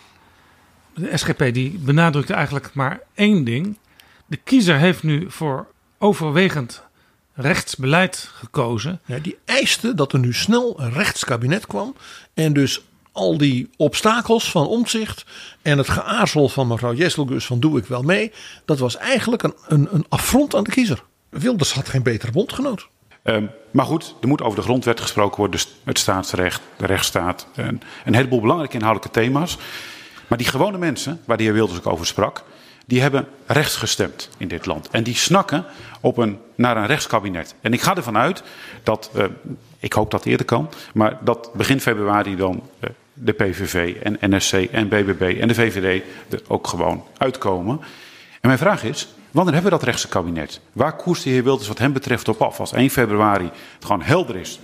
De 0.96 1.18
SGP 1.18 1.54
die 1.54 1.78
benadrukte 1.80 2.34
eigenlijk 2.34 2.74
maar 2.74 3.00
één 3.14 3.44
ding. 3.44 3.78
De 4.26 4.38
kiezer 4.38 4.78
heeft 4.78 5.04
nu 5.04 5.26
voor 5.32 5.68
overwegend 5.98 6.84
rechtsbeleid 7.34 8.30
gekozen. 8.34 9.02
Ja, 9.06 9.20
die 9.20 9.38
eiste 9.46 9.94
dat 9.94 10.14
er 10.14 10.20
nu 10.20 10.34
snel 10.34 10.80
een 10.80 10.94
rechtskabinet 10.94 11.68
kwam. 11.68 11.96
En 12.34 12.54
dus 12.54 12.82
al 13.12 13.38
die 13.38 13.70
obstakels 13.78 14.52
van 14.52 14.68
omzicht 14.68 15.26
en 15.62 15.78
het 15.78 15.90
geaarzel 15.90 16.50
van 16.50 16.68
mevrouw 16.68 16.94
Jesselgus 16.94 17.46
van 17.46 17.60
doe 17.60 17.78
ik 17.78 17.86
wel 17.86 18.02
mee. 18.02 18.32
Dat 18.66 18.80
was 18.80 18.98
eigenlijk 18.98 19.44
een, 19.44 19.54
een, 19.68 19.88
een 19.92 20.06
affront 20.10 20.56
aan 20.56 20.64
de 20.64 20.70
kiezer. 20.70 21.04
Wilders 21.40 21.74
had 21.74 21.90
geen 21.90 22.04
betere 22.04 22.32
bondgenoot. 22.32 22.88
Ehm, 23.24 23.46
maar 23.72 23.86
goed, 23.86 24.16
er 24.22 24.28
moet 24.28 24.42
over 24.42 24.58
de 24.58 24.64
grondwet 24.64 25.02
gesproken 25.02 25.38
worden, 25.38 25.60
dus 25.60 25.76
het 25.84 26.00
staatsrecht, 26.00 26.62
de 26.78 26.86
rechtsstaat, 26.86 27.48
een, 27.56 27.82
een 28.06 28.16
heleboel 28.16 28.42
belangrijke 28.42 28.76
inhoudelijke 28.76 29.20
thema's. 29.20 29.58
Maar 30.28 30.38
die 30.38 30.48
gewone 30.48 30.78
mensen, 30.78 31.22
waar 31.26 31.38
de 31.38 31.44
heer 31.44 31.54
Wilders 31.54 31.78
ook 31.80 31.88
over 31.88 32.06
sprak, 32.06 32.44
die 32.86 33.02
hebben 33.02 33.28
rechts 33.46 33.76
gestemd 33.76 34.30
in 34.38 34.48
dit 34.48 34.66
land. 34.66 34.90
En 34.90 35.04
die 35.04 35.16
snakken 35.16 35.66
op 36.02 36.18
een, 36.18 36.40
naar 36.56 36.78
een 36.78 36.86
rechtskabinet. 36.86 37.56
En 37.62 37.74
ik 37.74 37.82
ga 37.82 37.96
ervan 37.96 38.18
uit 38.18 38.44
dat, 38.84 39.12
uh, 39.16 39.24
ik 39.80 39.94
hoop 39.94 40.12
dat 40.12 40.26
eerder 40.26 40.46
kan, 40.46 40.70
maar 40.94 41.18
dat 41.22 41.50
begin 41.54 41.82
februari 41.82 42.36
dan 42.36 42.64
uh, 42.80 42.90
de 43.14 43.32
PVV 43.32 43.96
en 44.04 44.18
NSC 44.36 44.54
en 44.54 44.88
BBB 44.88 45.38
en 45.40 45.48
de 45.48 45.54
VVD 45.54 46.04
er 46.30 46.42
ook 46.48 46.68
gewoon 46.68 47.04
uitkomen. 47.18 47.80
En 48.42 48.48
mijn 48.48 48.58
vraag 48.58 48.84
is, 48.84 49.08
wanneer 49.38 49.54
hebben 49.54 49.72
we 49.72 49.78
dat 49.78 49.88
rechtse 49.88 50.08
kabinet? 50.08 50.60
Waar 50.74 50.96
koerst 50.96 51.24
de 51.24 51.30
heer 51.30 51.44
Wilders 51.44 51.68
wat 51.68 51.78
hem 51.78 51.94
betreft 51.94 52.28
op 52.28 52.42
af? 52.42 52.60
Als 52.60 52.72
1 52.72 52.90
februari 52.90 53.52
het 53.74 53.86
gewoon 53.86 54.02
helder 54.02 54.36
is, 54.36 54.60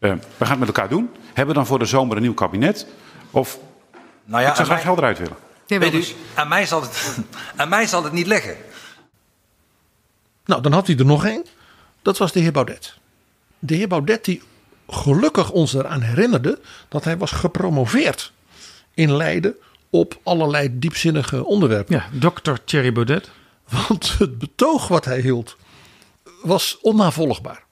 uh, 0.00 0.10
we 0.10 0.44
gaan 0.44 0.50
het 0.50 0.58
met 0.58 0.68
elkaar 0.68 0.88
doen. 0.88 1.10
Hebben 1.26 1.46
we 1.46 1.60
dan 1.60 1.66
voor 1.66 1.78
de 1.78 1.84
zomer 1.84 2.16
een 2.16 2.22
nieuw 2.22 2.34
kabinet? 2.34 2.86
Of, 3.30 3.58
nou 4.24 4.42
ja, 4.42 4.48
ik 4.48 4.54
zou 4.54 4.66
graag 4.66 4.82
helder 4.82 5.04
uit 5.04 5.18
willen. 5.18 5.36
Weet 5.66 5.94
u, 5.94 6.04
aan, 6.34 6.48
mij 6.48 6.66
zal 6.66 6.82
het, 6.82 7.18
aan 7.56 7.68
mij 7.68 7.86
zal 7.86 8.04
het 8.04 8.12
niet 8.12 8.26
liggen. 8.26 8.56
Nou, 10.44 10.62
dan 10.62 10.72
had 10.72 10.86
hij 10.86 10.96
er 10.96 11.04
nog 11.04 11.24
één. 11.24 11.44
Dat 12.02 12.18
was 12.18 12.32
de 12.32 12.40
heer 12.40 12.52
Baudet. 12.52 12.98
De 13.58 13.74
heer 13.74 13.88
Baudet 13.88 14.24
die 14.24 14.42
gelukkig 14.88 15.50
ons 15.50 15.74
eraan 15.74 16.00
herinnerde 16.00 16.58
dat 16.88 17.04
hij 17.04 17.18
was 17.18 17.30
gepromoveerd 17.30 18.32
in 18.94 19.16
Leiden 19.16 19.54
op 19.90 20.18
allerlei 20.22 20.78
diepzinnige 20.78 21.44
onderwerpen. 21.44 21.94
Ja, 21.94 22.06
dokter 22.12 22.64
Thierry 22.64 22.92
Baudet. 22.92 23.30
Want 23.70 24.18
het 24.18 24.38
betoog 24.38 24.88
wat 24.88 25.04
hij 25.04 25.20
hield 25.20 25.56
was 26.42 26.78
onnavolgbaar. 26.80 27.64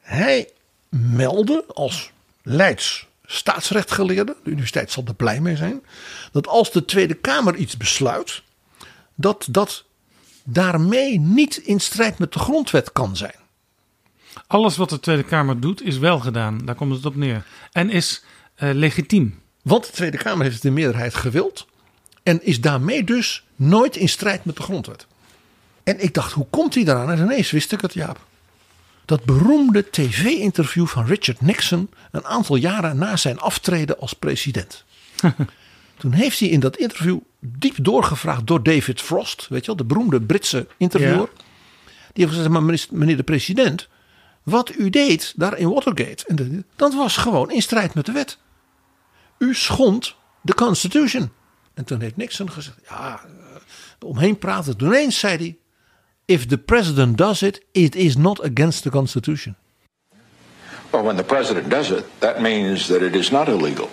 Hij 0.00 0.48
meldde 0.88 1.64
als 1.68 2.10
Leids 2.42 3.08
staatsrechtgeleerde, 3.24 4.36
de 4.44 4.50
universiteit 4.50 4.90
zal 4.90 5.04
er 5.06 5.14
blij 5.14 5.40
mee 5.40 5.56
zijn, 5.56 5.82
dat 6.32 6.46
als 6.46 6.70
de 6.70 6.84
Tweede 6.84 7.14
Kamer 7.14 7.56
iets 7.56 7.76
besluit, 7.76 8.42
dat 9.14 9.46
dat 9.50 9.84
daarmee 10.44 11.20
niet 11.20 11.56
in 11.56 11.80
strijd 11.80 12.18
met 12.18 12.32
de 12.32 12.38
grondwet 12.38 12.92
kan 12.92 13.16
zijn. 13.16 13.38
Alles 14.46 14.76
wat 14.76 14.90
de 14.90 15.00
Tweede 15.00 15.24
Kamer 15.24 15.60
doet 15.60 15.82
is 15.82 15.98
wel 15.98 16.18
gedaan, 16.18 16.58
daar 16.64 16.74
komt 16.74 16.94
het 16.94 17.06
op 17.06 17.16
neer. 17.16 17.46
En 17.72 17.90
is 17.90 18.24
uh, 18.58 18.70
legitiem. 18.72 19.40
Want 19.62 19.86
de 19.86 19.92
Tweede 19.92 20.16
Kamer 20.16 20.44
heeft 20.44 20.62
de 20.62 20.70
meerderheid 20.70 21.14
gewild 21.14 21.66
en 22.22 22.44
is 22.44 22.60
daarmee 22.60 23.04
dus 23.04 23.44
nooit 23.56 23.96
in 23.96 24.08
strijd 24.08 24.44
met 24.44 24.56
de 24.56 24.62
grondwet. 24.62 25.06
En 25.84 26.02
ik 26.02 26.14
dacht, 26.14 26.32
hoe 26.32 26.46
komt 26.50 26.74
hij 26.74 26.84
daaraan? 26.84 27.10
En 27.10 27.24
ineens 27.24 27.50
wist 27.50 27.72
ik 27.72 27.80
het, 27.80 27.92
Jaap 27.92 28.28
dat 29.10 29.24
beroemde 29.24 29.90
tv-interview 29.90 30.86
van 30.86 31.06
Richard 31.06 31.40
Nixon 31.40 31.90
een 32.10 32.24
aantal 32.24 32.56
jaren 32.56 32.98
na 32.98 33.16
zijn 33.16 33.38
aftreden 33.38 33.98
als 33.98 34.12
president. 34.12 34.84
Toen 35.98 36.12
heeft 36.12 36.38
hij 36.38 36.48
in 36.48 36.60
dat 36.60 36.76
interview 36.76 37.18
diep 37.40 37.74
doorgevraagd 37.80 38.46
door 38.46 38.62
David 38.62 39.00
Frost, 39.00 39.46
weet 39.48 39.60
je 39.60 39.66
wel, 39.66 39.76
de 39.76 39.84
beroemde 39.84 40.20
Britse 40.20 40.66
interviewer. 40.76 41.28
Die 42.12 42.24
heeft 42.24 42.36
gezegd: 42.36 42.48
maar 42.48 42.78
meneer 42.90 43.16
de 43.16 43.22
president, 43.22 43.88
wat 44.42 44.74
u 44.74 44.90
deed 44.90 45.32
daar 45.36 45.58
in 45.58 45.68
Watergate, 45.68 46.24
en 46.26 46.66
dat 46.76 46.94
was 46.94 47.16
gewoon 47.16 47.50
in 47.50 47.62
strijd 47.62 47.94
met 47.94 48.06
de 48.06 48.12
wet. 48.12 48.38
U 49.38 49.54
schond 49.54 50.14
de 50.42 50.54
Constitution. 50.54 51.30
En 51.74 51.84
toen 51.84 52.00
heeft 52.00 52.16
Nixon 52.16 52.50
gezegd: 52.50 52.78
ja, 52.88 53.20
eh, 53.24 54.08
omheen 54.08 54.38
praten. 54.38 54.76
Toen 54.76 54.92
eens 54.92 55.18
zei 55.18 55.36
hij: 55.36 55.58
if 56.30 56.46
the 56.46 56.58
president 56.58 57.16
does 57.16 57.42
it, 57.42 57.60
it 57.72 57.94
is 57.94 58.16
not 58.16 58.44
against 58.44 58.82
the 58.82 58.90
Constitution. 58.90 59.56
Well, 60.90 61.02
when 61.02 61.16
the 61.16 61.24
president 61.24 61.70
does 61.70 61.90
it, 61.90 62.04
that 62.18 62.40
means 62.40 62.86
that 62.86 63.02
it 63.02 63.14
is 63.14 63.30
not 63.30 63.48
illegal. 63.48 63.88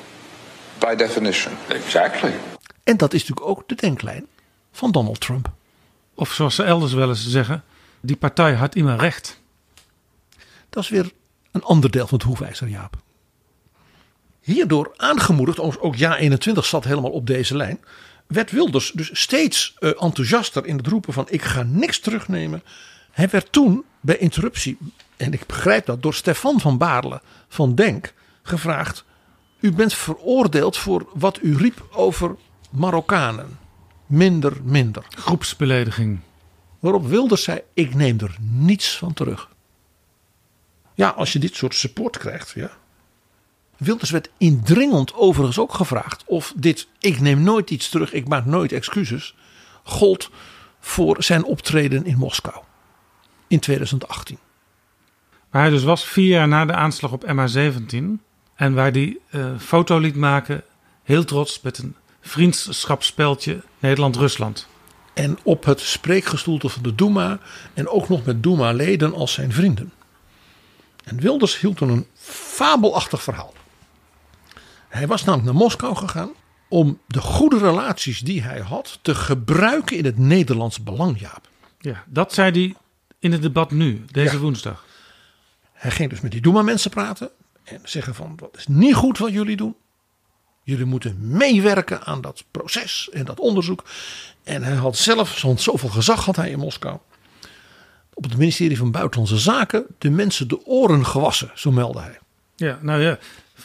By 0.80 0.95
definition. 0.95 1.54
Exactly. 1.67 2.34
En 2.84 2.97
dat 2.97 3.13
is 3.13 3.19
natuurlijk 3.19 3.47
ook 3.47 3.67
de 3.67 3.76
denklijn 3.76 4.28
van 4.71 4.91
Donald 4.91 5.19
Trump. 5.19 5.52
Of 6.15 6.34
zoals 6.34 6.56
ze 6.56 6.63
elders 6.63 6.93
wel 6.93 7.10
eens 7.10 7.28
zeggen, 7.28 7.63
die 8.02 8.15
partij 8.15 8.54
had 8.54 8.76
immer 8.76 8.97
recht. 8.97 9.39
Dat 10.69 10.84
is 10.84 10.89
weer 10.89 11.12
een 11.52 11.63
ander 11.63 11.91
deel 11.91 12.08
van 12.08 12.17
het 12.17 12.28
hoefijzer, 12.28 12.67
Jaap. 12.67 12.97
Hierdoor 14.41 14.93
aangemoedigd, 14.97 15.60
ook 15.60 15.95
Ja 15.95 16.17
21 16.17 16.65
zat 16.65 16.84
helemaal 16.84 17.12
op 17.12 17.28
deze 17.28 17.56
lijn 17.56 17.80
werd 18.28 18.52
Wilders 18.52 18.92
dus 18.92 19.10
steeds 19.13 19.76
uh, 19.80 19.90
enthousiaster 19.90 20.66
in 20.66 20.78
het 20.78 20.88
roepen 20.88 21.13
van 21.13 21.26
ik 21.30 21.42
ga 21.42 21.63
niks 21.63 22.00
terugnemen. 22.00 22.63
Hij 23.12 23.30
werd 23.30 23.52
toen 23.52 23.84
bij 24.02 24.18
interruptie, 24.18 24.78
en 25.18 25.34
ik 25.34 25.46
begrijp 25.46 25.86
dat, 25.86 26.02
door 26.02 26.13
Stefan 26.13 26.60
van 26.60 26.78
Baarle 26.78 27.22
van 27.48 27.76
Denk 27.76 28.13
gevraagd. 28.44 29.06
U 29.60 29.72
bent 29.72 29.94
veroordeeld 29.94 30.78
voor 30.78 31.10
wat 31.13 31.40
u 31.42 31.58
riep 31.58 31.88
over 31.92 32.36
Marokkanen. 32.70 33.60
Minder, 34.06 34.54
minder. 34.63 35.06
Groepsbelediging. 35.10 36.20
Waarop 36.80 37.08
Wilders 37.08 37.44
zei: 37.44 37.62
Ik 37.74 37.96
neem 37.96 38.20
er 38.20 38.36
niets 38.40 38.98
van 38.98 39.13
terug. 39.13 39.50
Ja, 40.94 41.10
als 41.10 41.34
je 41.34 41.40
dit 41.40 41.56
soort 41.56 41.76
support 41.76 42.18
krijgt, 42.18 42.50
ja, 42.50 42.72
Wilders 43.78 44.10
werd 44.10 44.30
indringend 44.38 45.13
overigens 45.13 45.60
ook 45.60 45.74
gevraagd 45.74 46.24
of 46.26 46.54
dit 46.56 46.88
ik 47.00 47.20
neem 47.20 47.42
nooit 47.42 47.70
iets 47.70 47.90
terug, 47.90 48.13
ik 48.13 48.28
maak 48.28 48.46
nooit 48.46 48.72
excuses, 48.72 49.36
gold 49.84 50.30
voor 50.80 51.24
zijn 51.24 51.44
optreden 51.44 52.06
in 52.06 52.18
Moskou 52.18 52.63
in 53.48 53.60
2018. 53.60 54.38
Waar 55.50 55.62
hij 55.62 55.72
dus 55.72 55.84
was 55.84 56.06
vier 56.06 56.28
jaar 56.28 56.48
na 56.48 56.66
de 56.66 56.74
aanslag 56.74 57.12
op 57.12 57.26
MH17 57.26 57.96
en 58.56 58.74
waar 58.74 58.92
hij 58.92 59.18
uh, 59.32 59.46
foto 59.60 60.00
liet 60.00 60.16
maken, 60.16 60.63
heel 61.04 61.26
trots 61.26 61.62
met 61.62 61.78
een 61.78 61.96
vriendschapsspeltje 62.22 63.62
Nederland-Rusland. 63.80 64.68
En 65.13 65.38
op 65.44 65.66
het 65.66 65.80
spreekgestoelte 65.80 66.70
van 66.70 66.84
de 66.84 66.96
Duma 66.96 67.40
en 67.74 67.88
ook 67.88 68.10
nog 68.10 68.26
met 68.26 68.44
Duma-leden 68.44 69.13
als 69.13 69.34
zijn 69.34 69.52
vrienden. 69.52 69.92
En 71.04 71.20
Wilders 71.20 71.60
hield 71.60 71.78
toen 71.78 71.90
een 71.90 72.08
fabelachtig 72.13 73.24
verhaal. 73.24 73.54
Hij 74.88 75.08
was 75.08 75.23
namelijk 75.23 75.52
naar 75.52 75.62
Moskou 75.62 75.95
gegaan 75.95 76.30
om 76.67 77.00
de 77.08 77.21
goede 77.21 77.58
relaties 77.58 78.19
die 78.19 78.41
hij 78.41 78.60
had 78.60 79.00
te 79.02 79.15
gebruiken 79.15 79.97
in 79.97 80.06
het 80.06 80.17
Nederlands 80.17 80.84
belang, 80.84 81.19
Jaap. 81.19 81.50
Ja, 81.80 82.04
dat 82.08 82.34
zei 82.34 82.52
hij 82.52 82.76
in 83.19 83.32
het 83.32 83.41
debat 83.41 83.71
nu, 83.71 84.06
deze 84.12 84.39
woensdag. 84.39 84.86
Hij 85.73 85.91
ging 85.91 86.10
dus 86.10 86.21
met 86.21 86.32
die 86.32 86.41
Doema-mensen 86.41 86.91
praten 86.91 87.30
en 87.63 87.80
zeggen 87.84 88.15
van, 88.15 88.34
dat 88.36 88.58
is 88.58 88.67
niet 88.67 88.95
goed 88.95 89.17
wat 89.17 89.32
jullie 89.32 89.58
doen. 89.58 89.76
Jullie 90.63 90.86
moeten 90.86 91.17
meewerken 91.19 92.04
aan 92.04 92.21
dat 92.21 92.43
proces 92.52 93.10
en 93.12 93.26
dat 93.26 93.39
onderzoek. 93.39 93.84
En 94.43 94.63
hij 94.63 94.76
had 94.76 94.97
zelf, 94.97 95.43
zoveel 95.56 95.89
gezag 95.89 96.26
had 96.26 96.36
hij 96.36 96.50
in 96.50 96.60
Moskou. 96.60 96.97
Op 98.13 98.23
het 98.23 98.38
ministerie 98.38 98.78
van 98.78 98.91
Buitenlandse 98.91 99.38
Zaken 99.38 99.86
de 99.97 100.10
mensen 100.10 100.47
de 100.47 100.65
oren 100.65 101.06
gewassen, 101.06 101.52
zo 101.56 101.71
meldde 101.71 102.00
hij. 102.00 102.19
Ja, 102.56 102.80
nou 102.82 103.02
ja, 103.02 103.17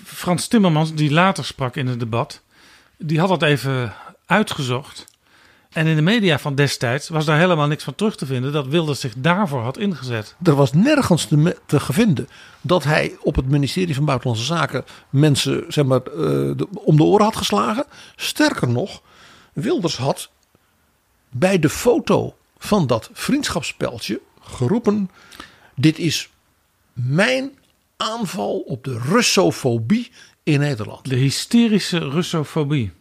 Frans 0.05 0.46
Timmermans, 0.46 0.94
die 0.94 1.12
later 1.12 1.44
sprak 1.44 1.76
in 1.76 1.87
het 1.87 1.98
debat, 1.98 2.42
die 2.96 3.20
had 3.20 3.28
dat 3.28 3.42
even 3.42 3.92
uitgezocht. 4.26 5.11
En 5.72 5.87
in 5.87 5.96
de 5.96 6.02
media 6.02 6.38
van 6.38 6.55
destijds 6.55 7.09
was 7.09 7.24
daar 7.24 7.38
helemaal 7.38 7.66
niks 7.66 7.85
van 7.85 7.94
terug 7.94 8.16
te 8.16 8.26
vinden 8.26 8.52
dat 8.52 8.66
Wilders 8.66 9.00
zich 9.00 9.14
daarvoor 9.16 9.61
had 9.61 9.78
ingezet. 9.78 10.35
Er 10.42 10.55
was 10.55 10.72
nergens 10.72 11.24
te, 11.24 11.57
te 11.66 11.81
vinden 11.81 12.28
dat 12.61 12.85
hij 12.85 13.16
op 13.20 13.37
het 13.37 13.48
ministerie 13.48 13.94
van 13.94 14.05
Buitenlandse 14.05 14.46
Zaken 14.46 14.85
mensen 15.11 15.64
zeg 15.68 15.85
maar, 15.85 16.00
uh, 16.16 16.55
om 16.74 16.96
de 16.96 17.02
oren 17.02 17.24
had 17.24 17.37
geslagen. 17.37 17.85
Sterker 18.16 18.68
nog, 18.68 19.02
Wilders 19.52 19.96
had 19.96 20.31
bij 21.31 21.59
de 21.59 21.68
foto 21.68 22.37
van 22.59 22.87
dat 22.87 23.11
vriendschapsspeltje 23.12 24.20
geroepen: 24.40 25.11
Dit 25.74 25.98
is 25.98 26.31
mijn 26.92 27.50
aanval 28.03 28.59
op 28.59 28.85
de 28.85 28.99
Russofobie 28.99 30.11
in 30.42 30.61
Nederland. 30.61 31.09
De 31.09 31.15
hysterische 31.15 31.98
Russofobie. 31.98 32.92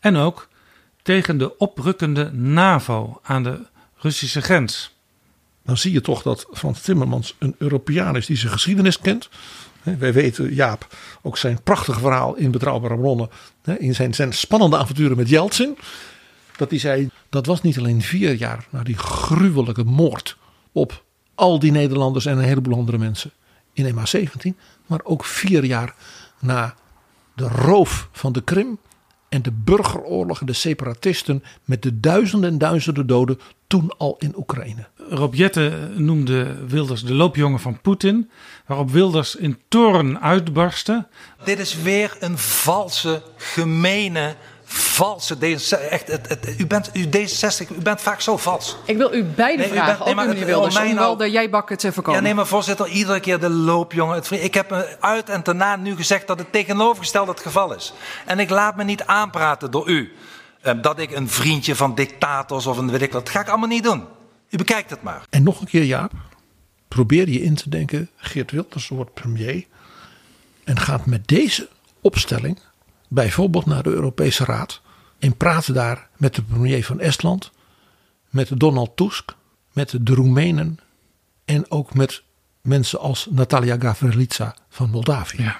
En 0.00 0.16
ook 0.16 0.48
tegen 1.02 1.38
de 1.38 1.58
oprukkende 1.58 2.32
NAVO 2.32 3.20
aan 3.22 3.42
de 3.42 3.66
Russische 3.96 4.40
grens. 4.42 4.94
Dan 5.64 5.76
zie 5.76 5.92
je 5.92 6.00
toch 6.00 6.22
dat 6.22 6.46
Frans 6.52 6.80
Timmermans 6.80 7.34
een 7.38 7.54
Europeaan 7.58 8.16
is 8.16 8.26
die 8.26 8.36
zijn 8.36 8.52
geschiedenis 8.52 8.98
kent. 8.98 9.28
Wij 9.82 10.12
weten, 10.12 10.54
Jaap, 10.54 10.96
ook 11.22 11.38
zijn 11.38 11.62
prachtige 11.62 12.00
verhaal 12.00 12.34
in 12.34 12.50
Betrouwbare 12.50 12.98
Bronnen. 12.98 13.28
In 13.78 13.94
zijn, 13.94 14.14
zijn 14.14 14.32
spannende 14.32 14.76
avonturen 14.76 15.16
met 15.16 15.28
Jeltsin. 15.28 15.78
Dat 16.56 16.70
hij 16.70 16.78
zei, 16.78 17.10
dat 17.28 17.46
was 17.46 17.62
niet 17.62 17.78
alleen 17.78 18.02
vier 18.02 18.34
jaar 18.34 18.66
na 18.70 18.82
die 18.82 18.98
gruwelijke 18.98 19.84
moord 19.84 20.36
op 20.72 21.04
al 21.34 21.58
die 21.58 21.72
Nederlanders 21.72 22.26
en 22.26 22.38
een 22.38 22.44
heleboel 22.44 22.78
andere 22.78 22.98
mensen 22.98 23.30
in 23.76 23.94
MH17, 23.94 24.56
maar 24.86 25.00
ook 25.02 25.24
vier 25.24 25.64
jaar 25.64 25.94
na 26.40 26.74
de 27.34 27.48
roof 27.48 28.08
van 28.12 28.32
de 28.32 28.42
Krim 28.42 28.78
en 29.28 29.42
de 29.42 29.52
burgeroorlog 29.52 30.40
en 30.40 30.46
de 30.46 30.52
separatisten 30.52 31.44
met 31.64 31.82
de 31.82 32.00
duizenden 32.00 32.50
en 32.50 32.58
duizenden 32.58 33.06
doden 33.06 33.38
toen 33.66 33.92
al 33.98 34.16
in 34.18 34.36
Oekraïne. 34.36 34.86
Rob 35.08 35.34
Jette 35.34 35.90
noemde 35.94 36.66
Wilders 36.66 37.02
de 37.02 37.14
loopjongen 37.14 37.60
van 37.60 37.80
Poetin. 37.80 38.30
Waarop 38.66 38.90
Wilders 38.90 39.36
in 39.36 39.58
toren 39.68 40.20
uitbarstte. 40.20 41.06
Dit 41.44 41.58
is 41.58 41.82
weer 41.82 42.16
een 42.20 42.38
valse, 42.38 43.22
gemene, 43.36 44.34
valse 44.68 45.34
D66. 45.36 45.88
Echt, 45.90 46.08
het, 46.08 46.28
het- 46.28 46.54
u, 46.58 46.66
bent, 46.66 46.90
u, 46.92 47.04
D66, 47.06 47.76
u 47.78 47.82
bent 47.82 48.00
vaak 48.00 48.20
zo 48.20 48.36
vals. 48.36 48.76
Ik 48.84 48.96
wil 48.96 49.14
u 49.14 49.24
beide 49.24 49.62
Nee, 49.62 49.70
u 49.70 49.72
vragen, 49.72 49.92
bent- 49.94 50.04
nee, 50.04 50.14
maar 50.14 50.26
meneer 50.26 50.40
het- 50.42 50.50
Wilders, 50.50 50.76
om 50.78 50.94
wel 50.94 51.16
de 51.16 51.30
jijbakken 51.30 51.78
te 51.78 51.92
voorkomen. 51.92 52.20
Ja, 52.20 52.26
nee, 52.26 52.34
maar 52.34 52.46
voorzitter, 52.46 52.88
iedere 52.88 53.20
keer 53.20 53.40
de 53.40 53.48
loopjongen. 53.50 54.14
Het 54.14 54.26
vriend- 54.26 54.42
Ik 54.44 54.54
heb 54.54 54.70
me 54.70 54.96
uit 55.00 55.28
en 55.28 55.42
daarna 55.42 55.76
nu 55.76 55.96
gezegd 55.96 56.26
dat 56.26 56.38
het 56.38 56.52
tegenovergestelde 56.52 57.30
het 57.30 57.40
geval 57.40 57.74
is. 57.74 57.92
En 58.26 58.38
ik 58.38 58.50
laat 58.50 58.76
me 58.76 58.84
niet 58.84 59.02
aanpraten 59.04 59.70
door 59.70 59.88
u. 59.88 60.12
eh, 60.60 60.72
Dat 60.82 60.98
ik 60.98 61.10
een 61.10 61.28
vriendje 61.28 61.74
van 61.76 61.94
dictators 61.94 62.66
of 62.66 62.76
een 62.78 62.90
weet 62.90 63.02
ik 63.02 63.12
wat. 63.12 63.24
Dat 63.24 63.34
ga 63.34 63.40
ik 63.40 63.48
allemaal 63.48 63.68
niet 63.68 63.84
doen. 63.84 64.04
U 64.50 64.56
bekijkt 64.56 64.90
het 64.90 65.02
maar. 65.02 65.22
En 65.30 65.42
nog 65.42 65.60
een 65.60 65.66
keer, 65.66 65.84
Jaap. 65.84 66.12
Probeer 66.88 67.28
je 67.28 67.42
in 67.42 67.54
te 67.54 67.68
denken. 67.68 68.10
Geert 68.16 68.50
Wilders 68.50 68.88
wordt 68.88 69.14
premier. 69.14 69.64
En 70.64 70.78
gaat 70.80 71.06
met 71.06 71.28
deze 71.28 71.68
opstelling 72.00 72.58
bijvoorbeeld 73.08 73.66
naar 73.66 73.82
de 73.82 73.90
Europese 73.90 74.44
Raad. 74.44 74.80
En 75.18 75.36
praat 75.36 75.74
daar 75.74 76.08
met 76.16 76.34
de 76.34 76.42
premier 76.42 76.84
van 76.84 77.00
Estland. 77.00 77.50
Met 78.30 78.60
Donald 78.60 78.96
Tusk. 78.96 79.34
Met 79.72 79.98
de 80.00 80.14
Roemenen. 80.14 80.78
En 81.44 81.70
ook 81.70 81.94
met 81.94 82.22
mensen 82.62 82.98
als 83.00 83.26
Natalia 83.30 83.76
Gavrilica 83.78 84.56
van 84.68 84.90
Moldavië. 84.90 85.54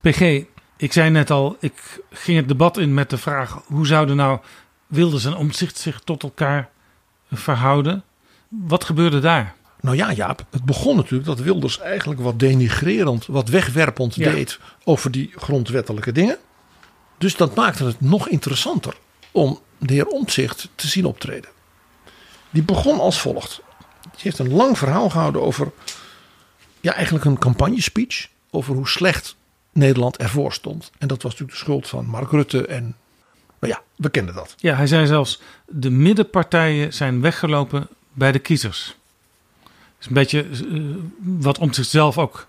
PG, 0.00 0.44
ik 0.76 0.92
zei 0.92 1.10
net 1.10 1.30
al, 1.30 1.56
ik 1.60 2.00
ging 2.10 2.38
het 2.38 2.48
debat 2.48 2.78
in 2.78 2.94
met 2.94 3.10
de 3.10 3.18
vraag: 3.18 3.62
hoe 3.66 3.86
zouden 3.86 4.16
nou 4.16 4.40
Wilders 4.86 5.24
en 5.24 5.36
Omtzigt 5.36 5.78
zich 5.78 6.00
tot 6.00 6.22
elkaar 6.22 6.70
verhouden? 7.30 8.04
Wat 8.48 8.84
gebeurde 8.84 9.20
daar? 9.20 9.54
Nou 9.80 9.96
ja, 9.96 10.12
Jaap, 10.12 10.44
het 10.50 10.64
begon 10.64 10.96
natuurlijk 10.96 11.24
dat 11.28 11.38
Wilders 11.38 11.78
eigenlijk 11.78 12.20
wat 12.20 12.38
denigrerend, 12.38 13.26
wat 13.26 13.48
wegwerpend 13.48 14.14
Ja. 14.14 14.32
deed 14.32 14.58
over 14.84 15.10
die 15.10 15.32
grondwettelijke 15.36 16.12
dingen. 16.12 16.36
Dus 17.18 17.36
dat 17.36 17.54
maakte 17.54 17.84
het 17.84 18.00
nog 18.00 18.28
interessanter 18.28 18.94
om 19.32 19.60
de 19.78 19.92
heer 19.92 20.06
Omtzigt 20.06 20.68
te 20.74 20.86
zien 20.88 21.04
optreden. 21.04 21.50
Die 22.50 22.62
begon 22.62 23.00
als 23.00 23.20
volgt. 23.20 23.60
Die 24.02 24.20
heeft 24.22 24.38
een 24.38 24.52
lang 24.52 24.78
verhaal 24.78 25.10
gehouden 25.10 25.42
over, 25.42 25.70
ja, 26.80 26.94
eigenlijk 26.94 27.24
een 27.24 27.38
campagnespeech 27.38 28.28
over 28.50 28.74
hoe 28.74 28.88
slecht 28.88 29.36
Nederland 29.72 30.16
ervoor 30.16 30.52
stond. 30.52 30.90
En 30.98 31.08
dat 31.08 31.22
was 31.22 31.32
natuurlijk 31.32 31.58
de 31.58 31.64
schuld 31.64 31.88
van 31.88 32.06
Mark 32.06 32.30
Rutte 32.30 32.66
en, 32.66 32.96
nou 33.60 33.72
ja, 33.72 33.82
we 33.96 34.10
kennen 34.10 34.34
dat. 34.34 34.54
Ja, 34.56 34.74
hij 34.74 34.86
zei 34.86 35.06
zelfs: 35.06 35.40
de 35.66 35.90
middenpartijen 35.90 36.92
zijn 36.92 37.20
weggelopen 37.20 37.88
bij 38.12 38.32
de 38.32 38.38
kiezers. 38.38 38.96
Is 40.00 40.06
een 40.06 40.14
beetje 40.14 40.42
eh, 40.42 40.80
wat 41.20 41.58
om 41.58 41.72
zichzelf 41.72 42.18
ook 42.18 42.46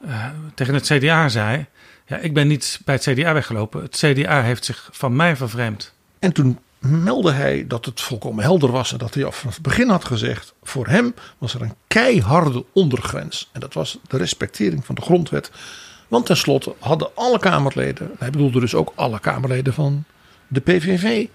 eh, 0.00 0.26
tegen 0.54 0.74
het 0.74 0.86
CDA 0.86 1.28
zei. 1.28 1.66
Ja, 2.06 2.16
ik 2.16 2.34
ben 2.34 2.48
niet 2.48 2.80
bij 2.84 2.94
het 2.94 3.04
CDA 3.04 3.32
weggelopen. 3.32 3.82
Het 3.82 3.96
CDA 3.96 4.42
heeft 4.42 4.64
zich 4.64 4.88
van 4.92 5.16
mij 5.16 5.36
vervreemd. 5.36 5.92
En 6.18 6.32
toen 6.32 6.58
meldde 6.78 7.32
hij 7.32 7.66
dat 7.66 7.84
het 7.84 8.00
volkomen 8.00 8.44
helder 8.44 8.70
was 8.70 8.92
en 8.92 8.98
dat 8.98 9.14
hij 9.14 9.24
al 9.24 9.32
vanaf 9.32 9.54
het 9.54 9.62
begin 9.62 9.88
had 9.88 10.04
gezegd: 10.04 10.54
voor 10.62 10.86
hem 10.86 11.14
was 11.38 11.54
er 11.54 11.62
een 11.62 11.74
keiharde 11.86 12.64
ondergrens. 12.72 13.48
En 13.52 13.60
dat 13.60 13.74
was 13.74 13.98
de 14.08 14.16
respectering 14.16 14.86
van 14.86 14.94
de 14.94 15.00
grondwet. 15.00 15.50
Want 16.08 16.26
tenslotte 16.26 16.74
hadden 16.78 17.10
alle 17.14 17.38
Kamerleden, 17.38 18.10
hij 18.18 18.30
bedoelde 18.30 18.60
dus 18.60 18.74
ook 18.74 18.92
alle 18.94 19.20
Kamerleden 19.20 19.74
van 19.74 20.04
de 20.48 20.60
PVV, 20.60 21.26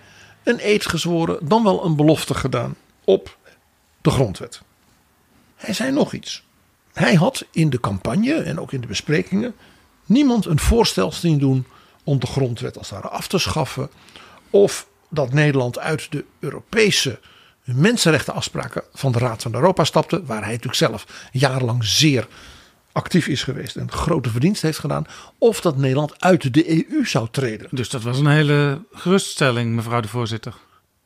een 0.43 0.57
eed 0.59 0.85
gezworen, 0.85 1.37
dan 1.47 1.63
wel 1.63 1.85
een 1.85 1.95
belofte 1.95 2.33
gedaan 2.33 2.75
op 3.03 3.37
de 4.01 4.09
grondwet. 4.09 4.61
Hij 5.65 5.73
zei 5.73 5.91
nog 5.91 6.13
iets. 6.13 6.43
Hij 6.93 7.13
had 7.13 7.45
in 7.51 7.69
de 7.69 7.79
campagne 7.79 8.33
en 8.33 8.59
ook 8.59 8.71
in 8.71 8.81
de 8.81 8.87
besprekingen 8.87 9.55
niemand 10.05 10.45
een 10.45 10.59
voorstel 10.59 11.11
zien 11.11 11.39
doen 11.39 11.65
om 12.03 12.19
de 12.19 12.27
grondwet 12.27 12.77
als 12.77 12.89
ware 12.89 13.07
af 13.07 13.27
te 13.27 13.37
schaffen. 13.37 13.89
Of 14.49 14.87
dat 15.09 15.33
Nederland 15.33 15.79
uit 15.79 16.11
de 16.11 16.25
Europese 16.39 17.19
mensenrechtenafspraken 17.63 18.83
van 18.93 19.11
de 19.11 19.19
Raad 19.19 19.41
van 19.41 19.53
Europa 19.53 19.83
stapte. 19.83 20.25
Waar 20.25 20.41
hij 20.41 20.51
natuurlijk 20.51 20.75
zelf 20.75 21.05
jarenlang 21.31 21.85
zeer 21.85 22.27
actief 22.91 23.27
is 23.27 23.43
geweest 23.43 23.75
en 23.75 23.91
grote 23.91 24.29
verdienst 24.29 24.61
heeft 24.61 24.79
gedaan. 24.79 25.07
Of 25.37 25.61
dat 25.61 25.77
Nederland 25.77 26.21
uit 26.21 26.53
de 26.53 26.87
EU 26.89 27.05
zou 27.05 27.27
treden. 27.31 27.67
Dus 27.71 27.89
dat 27.89 28.03
was 28.03 28.19
een 28.19 28.27
hele 28.27 28.81
geruststelling, 28.93 29.75
mevrouw 29.75 29.99
de 29.99 30.07
voorzitter. 30.07 30.53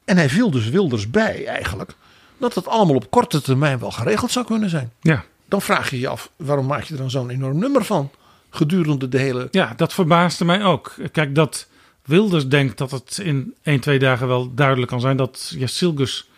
En 0.05 0.17
hij 0.17 0.29
viel 0.29 0.51
dus 0.51 0.69
Wilders 0.69 1.09
bij 1.09 1.45
eigenlijk 1.45 1.95
dat 2.39 2.55
het 2.55 2.67
allemaal 2.67 2.95
op 2.95 3.11
korte 3.11 3.41
termijn 3.41 3.79
wel 3.79 3.91
geregeld 3.91 4.31
zou 4.31 4.45
kunnen 4.45 4.69
zijn. 4.69 4.91
Ja. 5.01 5.23
Dan 5.45 5.61
vraag 5.61 5.89
je 5.89 5.99
je 5.99 6.07
af, 6.07 6.31
waarom 6.35 6.65
maak 6.65 6.83
je 6.83 6.93
er 6.93 6.99
dan 6.99 7.09
zo'n 7.09 7.29
enorm 7.29 7.59
nummer 7.59 7.85
van? 7.85 8.11
Gedurende 8.49 9.07
de 9.07 9.17
hele... 9.17 9.47
Ja, 9.51 9.73
dat 9.75 9.93
verbaasde 9.93 10.45
mij 10.45 10.63
ook. 10.63 10.95
Kijk, 11.11 11.35
dat 11.35 11.67
Wilders 12.09 12.47
denkt 12.47 12.77
dat 12.77 12.91
het 12.91 13.19
in 13.23 13.55
1, 13.63 13.79
2 13.79 13.99
dagen 13.99 14.27
wel 14.27 14.53
duidelijk 14.53 14.87
kan 14.87 15.01
zijn 15.01 15.17
dat 15.17 15.53
Jacilgus 15.57 16.29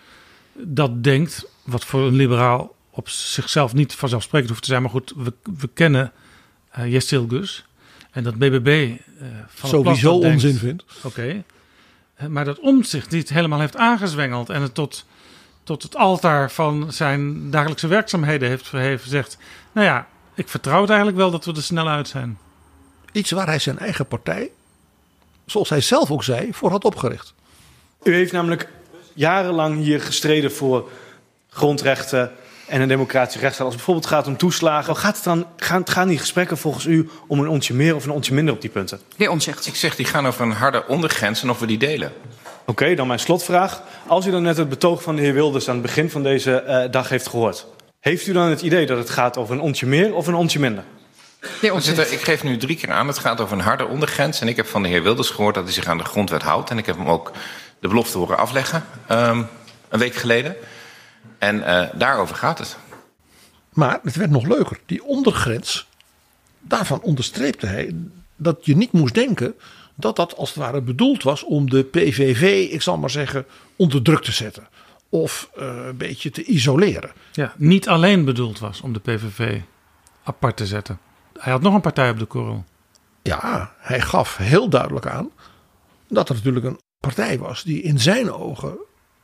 dat 0.54 1.04
denkt, 1.04 1.46
wat 1.64 1.86
voor 1.86 2.02
een 2.02 2.16
liberaal 2.16 2.76
op 2.90 3.10
zichzelf 3.10 3.74
niet 3.74 3.94
vanzelfsprekend 3.94 4.50
hoeft 4.50 4.62
te 4.64 4.70
zijn. 4.70 4.82
Maar 4.82 4.92
goed, 4.92 5.14
we, 5.18 5.34
we 5.60 5.70
kennen 5.74 6.12
uh, 6.78 6.92
Jacilgus 6.92 7.66
en 8.12 8.24
dat 8.24 8.36
BBB 8.36 8.68
uh, 9.22 9.28
van 9.48 9.70
sowieso 9.70 10.14
onzin 10.14 10.56
vindt. 10.56 10.84
Oké, 11.04 11.44
okay. 12.18 12.30
maar 12.30 12.46
dat 12.46 12.60
omzicht 12.60 13.10
die 13.10 13.20
het 13.20 13.30
helemaal 13.30 13.60
heeft 13.60 13.76
aangezwengeld 13.76 14.50
en 14.50 14.62
het 14.62 14.74
tot, 14.74 15.06
tot 15.72 15.84
het 15.84 15.96
altaar 15.96 16.52
van 16.52 16.94
zijn 16.94 17.52
dagelijkse 17.52 17.88
werkzaamheden 17.88 18.50
heeft 18.50 18.68
verheven, 18.68 19.10
zegt, 19.10 19.38
nou 19.72 19.88
ja, 19.88 20.08
ik 20.34 20.50
vertrouw 20.50 20.82
het 20.82 20.90
eigenlijk 20.90 21.20
wel 21.20 21.32
dat 21.32 21.46
we 21.46 21.54
er 21.54 21.64
snel 21.64 21.88
uit 21.88 22.08
zijn. 22.08 22.38
Iets 23.12 23.32
waar 23.32 23.48
hij 23.48 23.60
zijn 23.60 23.80
eigen 23.80 24.08
partij, 24.08 24.50
zoals 25.46 25.70
hij 25.70 25.82
zelf 25.82 26.12
ook 26.12 26.24
zei, 26.24 26.54
voor 26.54 26.70
had 26.70 26.86
opgericht. 26.86 27.34
U 28.04 28.14
heeft 28.14 28.32
namelijk 28.32 28.70
jarenlang 29.14 29.78
hier 29.78 30.02
gestreden 30.02 30.52
voor 30.52 30.90
grondrechten 31.50 32.32
en 32.68 32.82
een 32.82 32.88
democratische 32.88 33.40
rechtsstaat. 33.40 33.66
Als 33.66 33.76
het 33.76 33.86
bijvoorbeeld 33.86 34.14
gaat 34.14 34.28
om 34.28 34.38
toeslagen, 34.38 34.96
gaat 34.96 35.16
het 35.16 35.24
dan, 35.24 35.46
gaan, 35.58 35.88
gaan 35.88 36.08
die 36.08 36.18
gesprekken 36.18 36.58
volgens 36.58 36.86
u 36.86 37.10
om 37.28 37.40
een 37.40 37.48
ontje 37.48 37.74
meer 37.74 37.96
of 37.96 38.06
een 38.06 38.12
ontje 38.12 38.34
minder 38.34 38.54
op 38.54 38.62
die 38.62 38.70
punten? 38.70 39.00
De 39.18 39.30
onzicht. 39.30 39.66
Ik 39.66 39.76
zeg 39.76 39.96
die 39.96 40.06
gaan 40.06 40.28
over 40.28 40.42
een 40.42 40.52
harde 40.52 40.88
ondergrens 40.88 41.42
en 41.42 41.50
of 41.50 41.60
we 41.60 41.66
die 41.66 41.78
delen. 41.78 42.14
Oké, 42.62 42.72
okay, 42.72 42.96
dan 42.96 43.08
mijn 43.08 43.20
slotvraag. 43.20 43.82
Als 44.08 44.26
u 44.26 44.32
dan 44.32 44.42
net 44.42 44.58
het 44.58 44.70
betoog 44.70 45.02
van 45.02 45.16
de 45.16 45.22
heer 45.22 45.34
Wilders 45.34 45.68
aan 45.68 45.74
het 45.74 45.84
begin 45.84 46.10
van 46.10 46.24
deze 46.24 46.64
uh, 46.68 46.92
dag 46.92 47.10
heeft 47.10 47.28
gehoord, 47.28 47.68
heeft 48.00 48.28
u 48.28 48.34
dan 48.34 48.50
het 48.50 48.62
idee 48.62 48.86
dat 48.86 48.98
het 48.98 49.10
gaat 49.10 49.38
over 49.38 49.56
een 49.56 49.62
ontje 49.62 49.86
meer 49.86 50.16
of 50.16 50.28
een 50.28 50.36
ontje 50.36 50.60
minder? 50.60 50.84
Voorzitter, 51.42 52.12
ik 52.12 52.22
geef 52.22 52.44
nu 52.44 52.58
drie 52.58 52.76
keer 52.76 52.92
aan. 52.92 53.08
Het 53.08 53.18
gaat 53.18 53.42
over 53.42 53.58
een 53.58 53.64
harde 53.64 53.88
ondergrens. 53.88 54.42
En 54.42 54.48
ik 54.48 54.56
heb 54.56 54.68
van 54.68 54.84
de 54.84 54.90
heer 54.90 55.04
Wilders 55.04 55.30
gehoord 55.30 55.56
dat 55.56 55.64
hij 55.64 55.74
zich 55.74 55.86
aan 55.86 55.98
de 55.98 56.04
grondwet 56.04 56.42
houdt. 56.42 56.70
En 56.70 56.78
ik 56.78 56.86
heb 56.86 56.98
hem 56.98 57.10
ook 57.10 57.32
de 57.80 57.88
belofte 57.88 58.18
horen 58.18 58.38
afleggen. 58.38 58.84
Um, 59.12 59.48
een 59.90 60.00
week 60.00 60.16
geleden. 60.16 60.56
En 61.38 61.56
uh, 61.56 61.84
daarover 61.94 62.36
gaat 62.36 62.58
het. 62.58 62.78
Maar 63.70 64.00
het 64.04 64.16
werd 64.16 64.30
nog 64.30 64.48
leuker. 64.48 64.80
Die 64.86 65.04
ondergrens, 65.04 65.88
daarvan 66.60 67.02
onderstreepte 67.02 67.66
hij 67.66 67.96
dat 68.36 68.66
je 68.66 68.76
niet 68.76 68.92
moest 68.92 69.14
denken 69.14 69.56
dat 70.02 70.16
dat 70.16 70.38
als 70.38 70.50
het 70.50 70.58
ware 70.58 70.82
bedoeld 70.82 71.24
was 71.24 71.44
om 71.44 71.70
de 71.70 71.84
PVV, 71.84 72.72
ik 72.72 72.82
zal 72.82 72.98
maar 72.98 73.10
zeggen, 73.10 73.46
onder 73.76 74.02
druk 74.02 74.22
te 74.22 74.32
zetten. 74.32 74.68
Of 75.10 75.50
uh, 75.60 75.86
een 75.86 75.98
beetje 75.98 76.30
te 76.30 76.44
isoleren. 76.44 77.12
Ja, 77.32 77.54
niet 77.58 77.88
alleen 77.88 78.26
bedoeld 78.26 78.60
was 78.60 78.82
om 78.82 78.94
de 78.94 79.00
PVV 79.00 79.60
apart 80.24 80.58
te 80.58 80.66
zetten. 80.66 81.00
Hij 81.40 81.52
had 81.52 81.62
nog 81.62 81.74
een 81.74 81.82
partij 81.82 82.10
op 82.10 82.20
de 82.20 82.26
korrel. 82.26 82.66
Ja, 83.22 83.74
hij 83.78 84.02
gaf 84.02 84.38
heel 84.38 84.70
duidelijk 84.70 85.06
aan 85.06 85.32
dat 86.08 86.30
er 86.30 86.36
natuurlijk 86.36 86.66
een 86.66 86.80
partij 87.00 87.40
was 87.40 87.64
die 87.64 87.82
in 87.82 88.00
zijn 88.00 88.32
ogen 88.32 88.78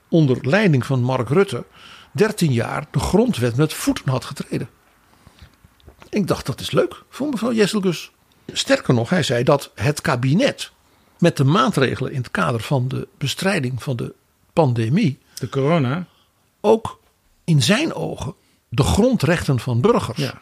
onder 0.10 0.38
leiding 0.42 0.86
van 0.86 1.02
Mark 1.02 1.30
Rutte 1.30 1.66
13 2.12 2.54
jaar 2.54 2.88
de 2.92 3.00
grondwet 3.00 3.56
met 3.56 3.74
voeten 3.74 4.10
had 4.10 4.26
getreden. 4.26 4.70
Ik 6.10 6.28
dacht 6.28 6.46
dat 6.46 6.60
is 6.60 6.72
leuk 6.72 7.04
voor 7.10 7.30
mevrouw 7.30 7.52
Jesselgus. 7.52 8.12
Sterker 8.54 8.94
nog, 8.94 9.10
hij 9.10 9.24
zei 9.24 9.44
dat 9.44 9.72
het 9.76 10.02
kabinet 10.02 10.72
met 11.20 11.38
de 11.38 11.44
maatregelen 11.44 12.12
in 12.12 12.18
het 12.18 12.32
kader 12.32 12.62
van 12.62 12.88
de 12.88 13.08
bestrijding 13.18 13.84
van 13.84 13.96
de 13.96 14.14
pandemie, 14.54 15.20
de 15.40 15.50
corona, 15.50 16.06
ook 16.62 17.00
in 17.44 17.62
zijn 17.62 17.94
ogen 17.94 18.34
de 18.70 18.84
grondrechten 18.84 19.60
van 19.60 19.82
burgers 19.82 20.18
ja. 20.18 20.34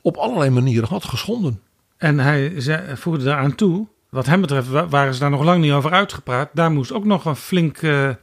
op 0.00 0.16
allerlei 0.16 0.50
manieren 0.50 0.88
had 0.88 1.04
geschonden. 1.04 1.60
En 1.96 2.18
hij 2.18 2.60
zei, 2.60 2.96
voegde 2.96 3.24
daaraan 3.24 3.54
toe, 3.54 3.86
wat 4.08 4.26
hem 4.26 4.40
betreft 4.40 4.68
waren 4.68 5.14
ze 5.14 5.20
daar 5.20 5.30
nog 5.30 5.42
lang 5.42 5.62
niet 5.62 5.72
over 5.72 5.92
uitgepraat. 5.92 6.50
Daar 6.52 6.70
moest 6.70 6.92
ook 6.92 7.04
nog 7.04 7.24
een 7.24 7.36
flinke, 7.36 8.18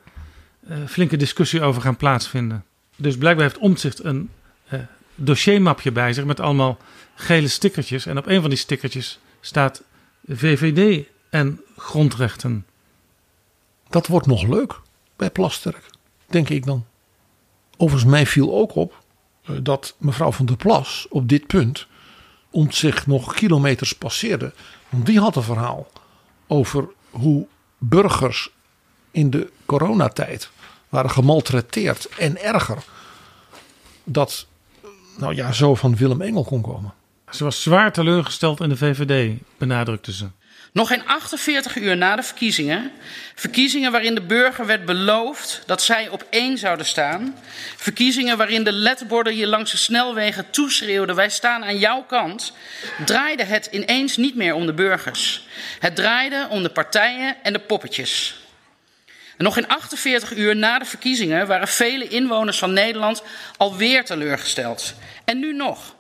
uh, 0.70 0.78
flinke 0.88 1.18
discussie 1.18 1.62
over 1.62 1.82
gaan 1.82 1.98
plaatsvinden. 1.98 2.66
Dus 2.96 3.18
blijkbaar 3.18 3.46
heeft 3.46 3.58
Omtzigt 3.58 4.04
een 4.04 4.30
uh, 4.74 4.80
dossiermapje 5.16 5.92
bij 5.92 6.14
zich 6.14 6.26
met 6.26 6.40
allemaal 6.40 6.78
gele 7.16 7.48
stickertjes. 7.48 8.06
En 8.06 8.18
op 8.18 8.28
een 8.28 8.42
van 8.42 8.50
die 8.50 8.60
stickertjes 8.60 9.20
staat 9.42 9.84
VVD 10.28 11.08
en 11.30 11.62
grondrechten. 11.78 12.66
Dat 13.90 14.08
wordt 14.08 14.28
nog 14.28 14.44
leuk 14.44 14.80
bij 15.16 15.30
Plasterk, 15.30 15.90
denk 16.26 16.50
ik 16.50 16.66
dan. 16.66 16.86
Overigens, 17.78 18.12
mij 18.12 18.26
viel 18.26 18.54
ook 18.54 18.76
op 18.76 19.04
eh, 19.44 19.56
dat 19.64 19.96
mevrouw 19.98 20.32
van 20.32 20.46
der 20.46 20.58
Plas 20.58 21.06
op 21.10 21.30
dit 21.30 21.48
punt 21.48 21.88
om 22.50 22.72
zich 22.72 23.08
nog 23.08 23.34
kilometers 23.34 23.94
passeerde. 23.94 24.54
Want 24.90 25.06
die 25.06 25.20
had 25.20 25.36
een 25.36 25.44
verhaal 25.44 25.88
over 26.48 26.88
hoe 27.10 27.48
burgers 27.78 28.52
in 29.12 29.30
de 29.30 29.52
coronatijd 29.66 30.50
waren 30.90 31.10
gemaltreteerd 31.10 32.10
en 32.18 32.44
erger. 32.44 32.84
Dat, 34.04 34.48
nou 35.18 35.36
ja, 35.36 35.52
zo 35.52 35.76
van 35.76 35.96
Willem 35.96 36.22
Engel 36.22 36.44
kon 36.44 36.62
komen. 36.62 36.94
Ze 37.32 37.44
was 37.44 37.62
zwaar 37.62 37.92
teleurgesteld 37.92 38.60
in 38.60 38.70
de 38.70 38.78
VVD, 38.78 39.38
benadrukte 39.58 40.14
ze. 40.14 40.28
Nog 40.74 40.88
geen 40.88 41.08
48 41.08 41.76
uur 41.76 41.98
na 41.98 42.16
de 42.16 42.24
verkiezingen, 42.24 42.92
verkiezingen 43.36 43.92
waarin 43.92 44.16
de 44.16 44.22
burger 44.22 44.66
werd 44.66 44.86
beloofd 44.86 45.64
dat 45.66 45.82
zij 45.82 46.10
op 46.10 46.26
één 46.30 46.58
zouden 46.58 46.86
staan, 46.86 47.36
verkiezingen 47.76 48.38
waarin 48.38 48.64
de 48.64 48.72
letterborden 48.72 49.34
hier 49.34 49.48
langs 49.48 49.72
de 49.72 49.78
snelwegen 49.78 50.50
toeschreeuwden: 50.50 51.16
wij 51.16 51.30
staan 51.30 51.64
aan 51.64 51.78
jouw 51.78 52.04
kant, 52.04 52.54
draaide 53.06 53.44
het 53.44 53.70
ineens 53.72 54.18
niet 54.18 54.36
meer 54.36 54.54
om 54.54 54.66
de 54.66 54.74
burgers. 54.74 55.48
Het 55.80 55.96
draaide 55.96 56.48
om 56.50 56.64
de 56.64 56.70
partijen 56.70 57.36
en 57.44 57.54
de 57.54 57.60
poppetjes. 57.60 58.40
En 59.38 59.46
nog 59.46 59.54
geen 59.54 59.68
48 59.68 60.36
uur 60.36 60.56
na 60.56 60.80
de 60.80 60.86
verkiezingen 60.86 61.48
waren 61.48 61.68
vele 61.68 62.08
inwoners 62.08 62.58
van 62.58 62.74
Nederland 62.74 63.24
alweer 63.58 64.06
teleurgesteld. 64.06 64.94
En 65.26 65.40
nu 65.40 65.54
nog. 65.54 65.98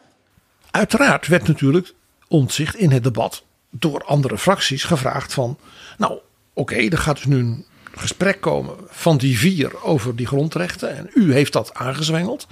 Uiteraard 0.71 1.27
werd 1.27 1.47
natuurlijk 1.47 1.93
ontzicht 2.27 2.75
in 2.75 2.91
het 2.91 3.03
debat 3.03 3.43
door 3.69 4.03
andere 4.03 4.37
fracties 4.37 4.83
gevraagd 4.83 5.33
van... 5.33 5.57
nou 5.97 6.19
oké, 6.53 6.75
er 6.75 6.97
gaat 6.97 7.15
dus 7.15 7.25
nu 7.25 7.37
een 7.37 7.65
gesprek 7.93 8.41
komen 8.41 8.75
van 8.87 9.17
die 9.17 9.37
vier 9.37 9.83
over 9.83 10.15
die 10.15 10.27
grondrechten... 10.27 10.97
en 10.97 11.09
u 11.13 11.33
heeft 11.33 11.53
dat 11.53 11.73
aangezwengeld. 11.73 12.47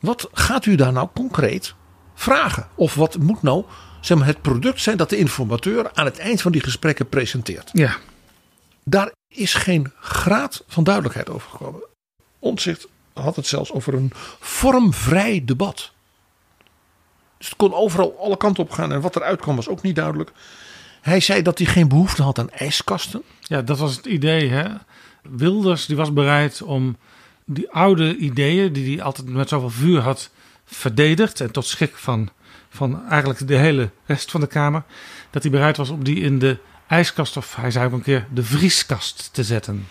Wat 0.00 0.28
gaat 0.32 0.66
u 0.66 0.74
daar 0.74 0.92
nou 0.92 1.08
concreet 1.14 1.74
vragen? 2.14 2.68
Of 2.74 2.94
wat 2.94 3.18
moet 3.18 3.42
nou 3.42 3.64
zeg 4.00 4.18
maar, 4.18 4.26
het 4.26 4.42
product 4.42 4.80
zijn 4.80 4.96
dat 4.96 5.10
de 5.10 5.16
informateur 5.16 5.90
aan 5.92 6.04
het 6.04 6.18
eind 6.18 6.42
van 6.42 6.52
die 6.52 6.60
gesprekken 6.60 7.08
presenteert? 7.08 7.70
Ja. 7.72 7.96
Daar 8.84 9.12
is 9.28 9.54
geen 9.54 9.92
graad 10.00 10.64
van 10.66 10.84
duidelijkheid 10.84 11.30
over 11.30 11.50
gekomen. 11.50 11.82
Omtzigt 12.38 12.88
had 13.12 13.36
het 13.36 13.46
zelfs 13.46 13.72
over 13.72 13.94
een 13.94 14.12
vormvrij 14.40 15.42
debat. 15.44 15.92
Dus 17.44 17.52
het 17.52 17.62
kon 17.62 17.78
overal 17.78 18.16
alle 18.20 18.36
kanten 18.36 18.62
op 18.62 18.70
gaan. 18.70 18.92
En 18.92 19.00
wat 19.00 19.16
eruit 19.16 19.40
kwam 19.40 19.56
was 19.56 19.68
ook 19.68 19.82
niet 19.82 19.96
duidelijk. 19.96 20.32
Hij 21.00 21.20
zei 21.20 21.42
dat 21.42 21.58
hij 21.58 21.66
geen 21.66 21.88
behoefte 21.88 22.22
had 22.22 22.38
aan 22.38 22.50
ijskasten. 22.50 23.22
Ja, 23.40 23.62
dat 23.62 23.78
was 23.78 23.96
het 23.96 24.06
idee. 24.06 24.48
Hè? 24.48 24.68
Wilders 25.22 25.86
die 25.86 25.96
was 25.96 26.12
bereid 26.12 26.62
om 26.62 26.96
die 27.44 27.70
oude 27.70 28.16
ideeën, 28.16 28.72
die 28.72 28.94
hij 28.94 29.04
altijd 29.04 29.28
met 29.28 29.48
zoveel 29.48 29.70
vuur 29.70 30.00
had 30.00 30.30
verdedigd. 30.64 31.40
En 31.40 31.50
tot 31.50 31.66
schrik 31.66 31.96
van, 31.96 32.30
van 32.68 33.08
eigenlijk 33.08 33.46
de 33.46 33.56
hele 33.56 33.90
rest 34.06 34.30
van 34.30 34.40
de 34.40 34.46
Kamer. 34.46 34.82
Dat 35.30 35.42
hij 35.42 35.50
bereid 35.50 35.76
was 35.76 35.90
om 35.90 36.04
die 36.04 36.20
in 36.20 36.38
de 36.38 36.58
ijskast, 36.86 37.36
of 37.36 37.56
hij 37.56 37.70
zei 37.70 37.86
ook 37.86 37.92
een 37.92 38.02
keer 38.02 38.26
de 38.32 38.42
vrieskast 38.42 39.28
te 39.32 39.44
zetten. 39.44 39.86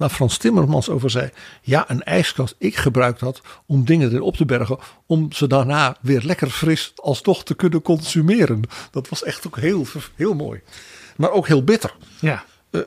Waar 0.00 0.10
Frans 0.10 0.36
Timmermans 0.36 0.88
over 0.88 1.10
zei: 1.10 1.30
Ja, 1.62 1.84
een 1.90 2.02
ijskast. 2.02 2.54
Ik 2.58 2.76
gebruik 2.76 3.18
dat 3.18 3.40
om 3.66 3.84
dingen 3.84 4.08
erin 4.08 4.22
op 4.22 4.36
te 4.36 4.44
bergen. 4.44 4.78
Om 5.06 5.32
ze 5.32 5.46
daarna 5.46 5.96
weer 6.00 6.22
lekker 6.22 6.50
fris 6.50 6.92
alsnog 6.96 7.44
te 7.44 7.54
kunnen 7.54 7.82
consumeren. 7.82 8.62
Dat 8.90 9.08
was 9.08 9.22
echt 9.22 9.46
ook 9.46 9.58
heel, 9.58 9.86
heel 10.14 10.34
mooi. 10.34 10.60
Maar 11.16 11.30
ook 11.30 11.46
heel 11.46 11.64
bitter. 11.64 11.94
Ja. 12.20 12.44
Uh, 12.70 12.80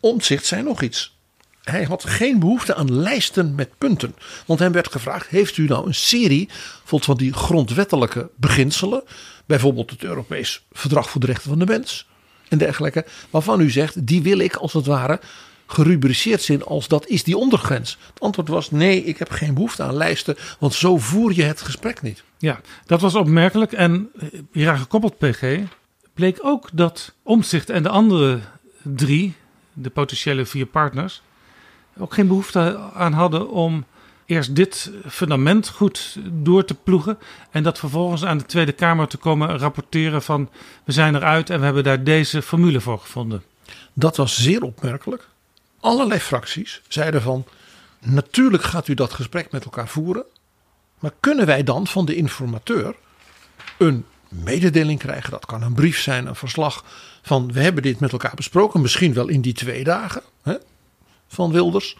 Omtzigt 0.00 0.46
zei 0.46 0.62
nog 0.62 0.82
iets. 0.82 1.18
Hij 1.62 1.84
had 1.84 2.04
geen 2.04 2.38
behoefte 2.38 2.74
aan 2.74 2.92
lijsten 2.92 3.54
met 3.54 3.78
punten. 3.78 4.14
Want 4.46 4.60
hem 4.60 4.72
werd 4.72 4.92
gevraagd: 4.92 5.28
Heeft 5.28 5.56
u 5.56 5.66
nou 5.66 5.86
een 5.86 5.94
serie 5.94 6.48
van 6.84 7.16
die 7.16 7.32
grondwettelijke 7.32 8.30
beginselen? 8.36 9.02
Bijvoorbeeld 9.46 9.90
het 9.90 10.02
Europees 10.02 10.66
Verdrag 10.72 11.10
voor 11.10 11.20
de 11.20 11.26
Rechten 11.26 11.48
van 11.48 11.58
de 11.58 11.66
Mens 11.66 12.08
en 12.48 12.58
dergelijke. 12.58 13.04
Waarvan 13.30 13.60
u 13.60 13.70
zegt: 13.70 14.06
Die 14.06 14.22
wil 14.22 14.38
ik 14.38 14.56
als 14.56 14.72
het 14.72 14.86
ware 14.86 15.20
gerubriceerd 15.70 16.42
zijn 16.42 16.64
als 16.64 16.88
dat 16.88 17.06
is 17.06 17.24
die 17.24 17.36
ondergrens? 17.36 17.98
Het 18.12 18.20
antwoord 18.20 18.48
was 18.48 18.70
nee, 18.70 19.04
ik 19.04 19.18
heb 19.18 19.30
geen 19.30 19.54
behoefte 19.54 19.82
aan 19.82 19.94
lijsten, 19.94 20.36
want 20.58 20.74
zo 20.74 20.98
voer 20.98 21.32
je 21.34 21.42
het 21.42 21.60
gesprek 21.60 22.02
niet. 22.02 22.22
Ja, 22.38 22.60
dat 22.86 23.00
was 23.00 23.14
opmerkelijk. 23.14 23.72
En 23.72 24.10
hieraan 24.52 24.78
gekoppeld, 24.78 25.18
PG, 25.18 25.58
bleek 26.14 26.38
ook 26.42 26.68
dat 26.72 27.14
Omzicht 27.22 27.70
en 27.70 27.82
de 27.82 27.88
andere 27.88 28.40
drie, 28.82 29.34
de 29.72 29.90
potentiële 29.90 30.46
vier 30.46 30.66
partners, 30.66 31.22
ook 31.98 32.14
geen 32.14 32.26
behoefte 32.26 32.78
aan 32.94 33.12
hadden 33.12 33.50
om 33.50 33.84
eerst 34.26 34.54
dit 34.56 34.90
fundament 35.06 35.68
goed 35.68 36.16
door 36.30 36.64
te 36.64 36.74
ploegen. 36.74 37.18
En 37.50 37.62
dat 37.62 37.78
vervolgens 37.78 38.24
aan 38.24 38.38
de 38.38 38.44
Tweede 38.44 38.72
Kamer 38.72 39.08
te 39.08 39.16
komen 39.16 39.58
rapporteren 39.58 40.22
van 40.22 40.48
we 40.84 40.92
zijn 40.92 41.14
eruit 41.14 41.50
en 41.50 41.58
we 41.58 41.64
hebben 41.64 41.84
daar 41.84 42.04
deze 42.04 42.42
formule 42.42 42.80
voor 42.80 42.98
gevonden. 42.98 43.42
Dat 43.92 44.16
was 44.16 44.42
zeer 44.42 44.62
opmerkelijk 44.62 45.28
allerlei 45.80 46.20
fracties 46.20 46.82
zeiden 46.88 47.22
van 47.22 47.46
natuurlijk 47.98 48.62
gaat 48.62 48.88
u 48.88 48.94
dat 48.94 49.12
gesprek 49.12 49.50
met 49.50 49.64
elkaar 49.64 49.88
voeren. 49.88 50.24
Maar 50.98 51.12
kunnen 51.20 51.46
wij 51.46 51.62
dan 51.62 51.86
van 51.86 52.04
de 52.04 52.14
informateur 52.14 52.94
een 53.78 54.04
mededeling 54.28 54.98
krijgen? 54.98 55.30
Dat 55.30 55.46
kan 55.46 55.62
een 55.62 55.74
brief 55.74 56.00
zijn, 56.00 56.26
een 56.26 56.34
verslag 56.34 56.84
van 57.22 57.52
we 57.52 57.60
hebben 57.60 57.82
dit 57.82 58.00
met 58.00 58.12
elkaar 58.12 58.34
besproken. 58.34 58.80
Misschien 58.80 59.14
wel 59.14 59.28
in 59.28 59.40
die 59.40 59.52
twee 59.52 59.84
dagen 59.84 60.22
hè, 60.42 60.54
van 61.28 61.52
Wilders. 61.52 61.96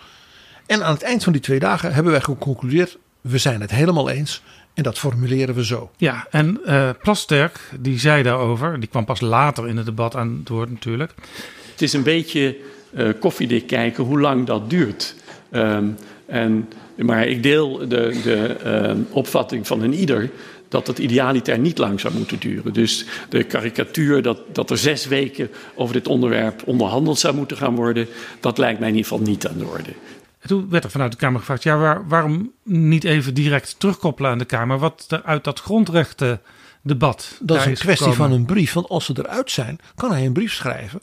En 0.66 0.84
aan 0.84 0.94
het 0.94 1.02
eind 1.02 1.24
van 1.24 1.32
die 1.32 1.42
twee 1.42 1.58
dagen 1.58 1.94
hebben 1.94 2.12
wij 2.12 2.20
geconcludeerd 2.20 2.98
we 3.20 3.38
zijn 3.38 3.60
het 3.60 3.70
helemaal 3.70 4.10
eens. 4.10 4.42
En 4.74 4.82
dat 4.82 4.98
formuleren 4.98 5.54
we 5.54 5.64
zo. 5.64 5.90
Ja, 5.96 6.26
en 6.30 6.60
uh, 6.66 6.90
Plasterk 7.02 7.70
die 7.80 7.98
zei 7.98 8.22
daarover, 8.22 8.80
die 8.80 8.88
kwam 8.88 9.04
pas 9.04 9.20
later 9.20 9.68
in 9.68 9.76
het 9.76 9.86
debat 9.86 10.16
aan 10.16 10.36
het 10.38 10.48
woord 10.48 10.70
natuurlijk. 10.70 11.14
Het 11.70 11.82
is 11.82 11.92
een 11.92 12.02
beetje 12.02 12.56
koffiedik 13.18 13.66
kijken 13.66 14.04
hoe 14.04 14.20
lang 14.20 14.46
dat 14.46 14.70
duurt. 14.70 15.14
Um, 15.52 15.96
en, 16.26 16.68
maar 16.96 17.26
ik 17.26 17.42
deel 17.42 17.78
de, 17.78 18.20
de 18.22 18.56
uh, 18.64 19.16
opvatting 19.16 19.66
van 19.66 19.82
een 19.82 19.94
ieder 19.94 20.30
dat 20.68 20.86
het 20.86 20.98
idealiter 20.98 21.58
niet 21.58 21.78
lang 21.78 22.00
zou 22.00 22.14
moeten 22.14 22.38
duren. 22.38 22.72
Dus 22.72 23.04
de 23.28 23.42
karikatuur 23.42 24.22
dat, 24.22 24.38
dat 24.52 24.70
er 24.70 24.78
zes 24.78 25.06
weken 25.06 25.50
over 25.74 25.94
dit 25.94 26.08
onderwerp 26.08 26.62
onderhandeld 26.64 27.18
zou 27.18 27.34
moeten 27.34 27.56
gaan 27.56 27.74
worden, 27.74 28.06
dat 28.40 28.58
lijkt 28.58 28.78
mij 28.78 28.88
in 28.88 28.94
ieder 28.94 29.10
geval 29.10 29.26
niet 29.26 29.46
aan 29.46 29.58
de 29.58 29.66
orde. 29.66 29.90
En 30.40 30.48
toen 30.48 30.66
werd 30.68 30.84
er 30.84 30.90
vanuit 30.90 31.12
de 31.12 31.18
Kamer 31.18 31.40
gevraagd: 31.40 31.62
ja, 31.62 31.76
waar, 31.76 32.08
waarom 32.08 32.52
niet 32.62 33.04
even 33.04 33.34
direct 33.34 33.74
terugkoppelen 33.78 34.30
aan 34.30 34.38
de 34.38 34.44
Kamer? 34.44 34.78
Wat 34.78 35.06
er 35.08 35.22
uit 35.22 35.44
dat 35.44 35.60
grondrechtendebat. 35.60 37.38
Dat 37.40 37.56
is 37.56 37.64
een 37.64 37.74
kwestie 37.74 38.06
gekomen? 38.06 38.16
van 38.16 38.32
een 38.32 38.44
brief. 38.44 38.72
Want 38.72 38.88
als 38.88 39.04
ze 39.04 39.12
eruit 39.16 39.50
zijn, 39.50 39.78
kan 39.94 40.12
hij 40.12 40.26
een 40.26 40.32
brief 40.32 40.52
schrijven 40.52 41.00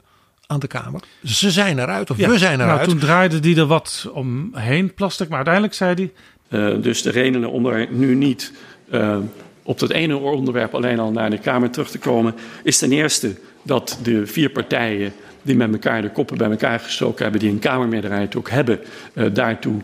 aan 0.47 0.59
de 0.59 0.67
Kamer. 0.67 1.01
Ze 1.23 1.51
zijn 1.51 1.79
eruit 1.79 2.09
of 2.09 2.17
Ja, 2.17 2.29
we 2.29 2.37
zijn 2.37 2.57
nou, 2.57 2.71
eruit. 2.71 2.89
toen 2.89 2.99
draaide 2.99 3.39
die 3.39 3.57
er 3.57 3.65
wat 3.65 4.09
omheen, 4.13 4.93
plastic. 4.93 5.27
Maar 5.27 5.37
uiteindelijk 5.37 5.73
zei 5.73 5.93
hij... 5.93 6.11
Uh, 6.49 6.81
dus 6.81 7.01
de 7.01 7.09
redenen 7.09 7.51
om 7.51 7.65
er 7.65 7.87
nu 7.91 8.15
niet 8.15 8.53
uh, 8.91 9.17
op 9.63 9.79
dat 9.79 9.89
ene 9.89 10.17
onderwerp 10.17 10.75
alleen 10.75 10.99
al 10.99 11.11
naar 11.11 11.29
de 11.29 11.37
Kamer 11.37 11.69
terug 11.69 11.89
te 11.89 11.99
komen, 11.99 12.35
is 12.63 12.77
ten 12.77 12.91
eerste 12.91 13.35
dat 13.63 13.99
de 14.03 14.27
vier 14.27 14.49
partijen 14.49 15.13
die 15.41 15.55
met 15.55 15.71
elkaar 15.71 16.01
de 16.01 16.11
koppen 16.11 16.37
bij 16.37 16.49
elkaar 16.49 16.79
gestoken 16.79 17.23
hebben, 17.23 17.41
die 17.41 17.49
een 17.49 17.59
Kamermeerderheid 17.59 18.35
ook 18.35 18.49
hebben, 18.49 18.79
uh, 19.13 19.25
daartoe 19.33 19.81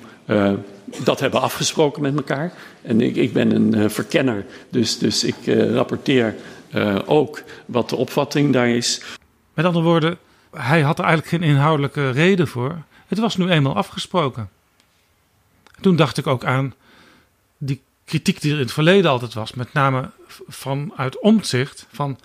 dat 1.03 1.19
hebben 1.19 1.41
afgesproken 1.41 2.01
met 2.01 2.15
elkaar. 2.15 2.53
En 2.81 3.01
ik, 3.01 3.15
ik 3.15 3.33
ben 3.33 3.55
een 3.55 3.89
verkenner, 3.89 4.45
dus, 4.69 4.97
dus 4.97 5.23
ik 5.23 5.35
rapporteer 5.73 6.35
ook 7.05 7.43
wat 7.65 7.89
de 7.89 7.95
opvatting 7.95 8.53
daar 8.53 8.69
is. 8.69 9.01
Met 9.53 9.65
andere 9.65 9.85
woorden, 9.85 10.17
hij 10.53 10.81
had 10.81 10.99
er 10.99 11.05
eigenlijk 11.05 11.35
geen 11.35 11.49
inhoudelijke 11.49 12.09
reden 12.09 12.47
voor. 12.47 12.81
Het 13.07 13.19
was 13.19 13.37
nu 13.37 13.49
eenmaal 13.49 13.75
afgesproken. 13.75 14.49
Toen 15.81 15.95
dacht 15.95 16.17
ik 16.17 16.27
ook 16.27 16.45
aan 16.45 16.73
die 17.57 17.81
kritiek 18.05 18.41
die 18.41 18.51
er 18.51 18.57
in 18.57 18.63
het 18.63 18.73
verleden 18.73 19.11
altijd 19.11 19.33
was, 19.33 19.53
met 19.53 19.73
name 19.73 20.09
vanuit 20.47 21.19
omzicht 21.19 21.87
van 21.91 22.19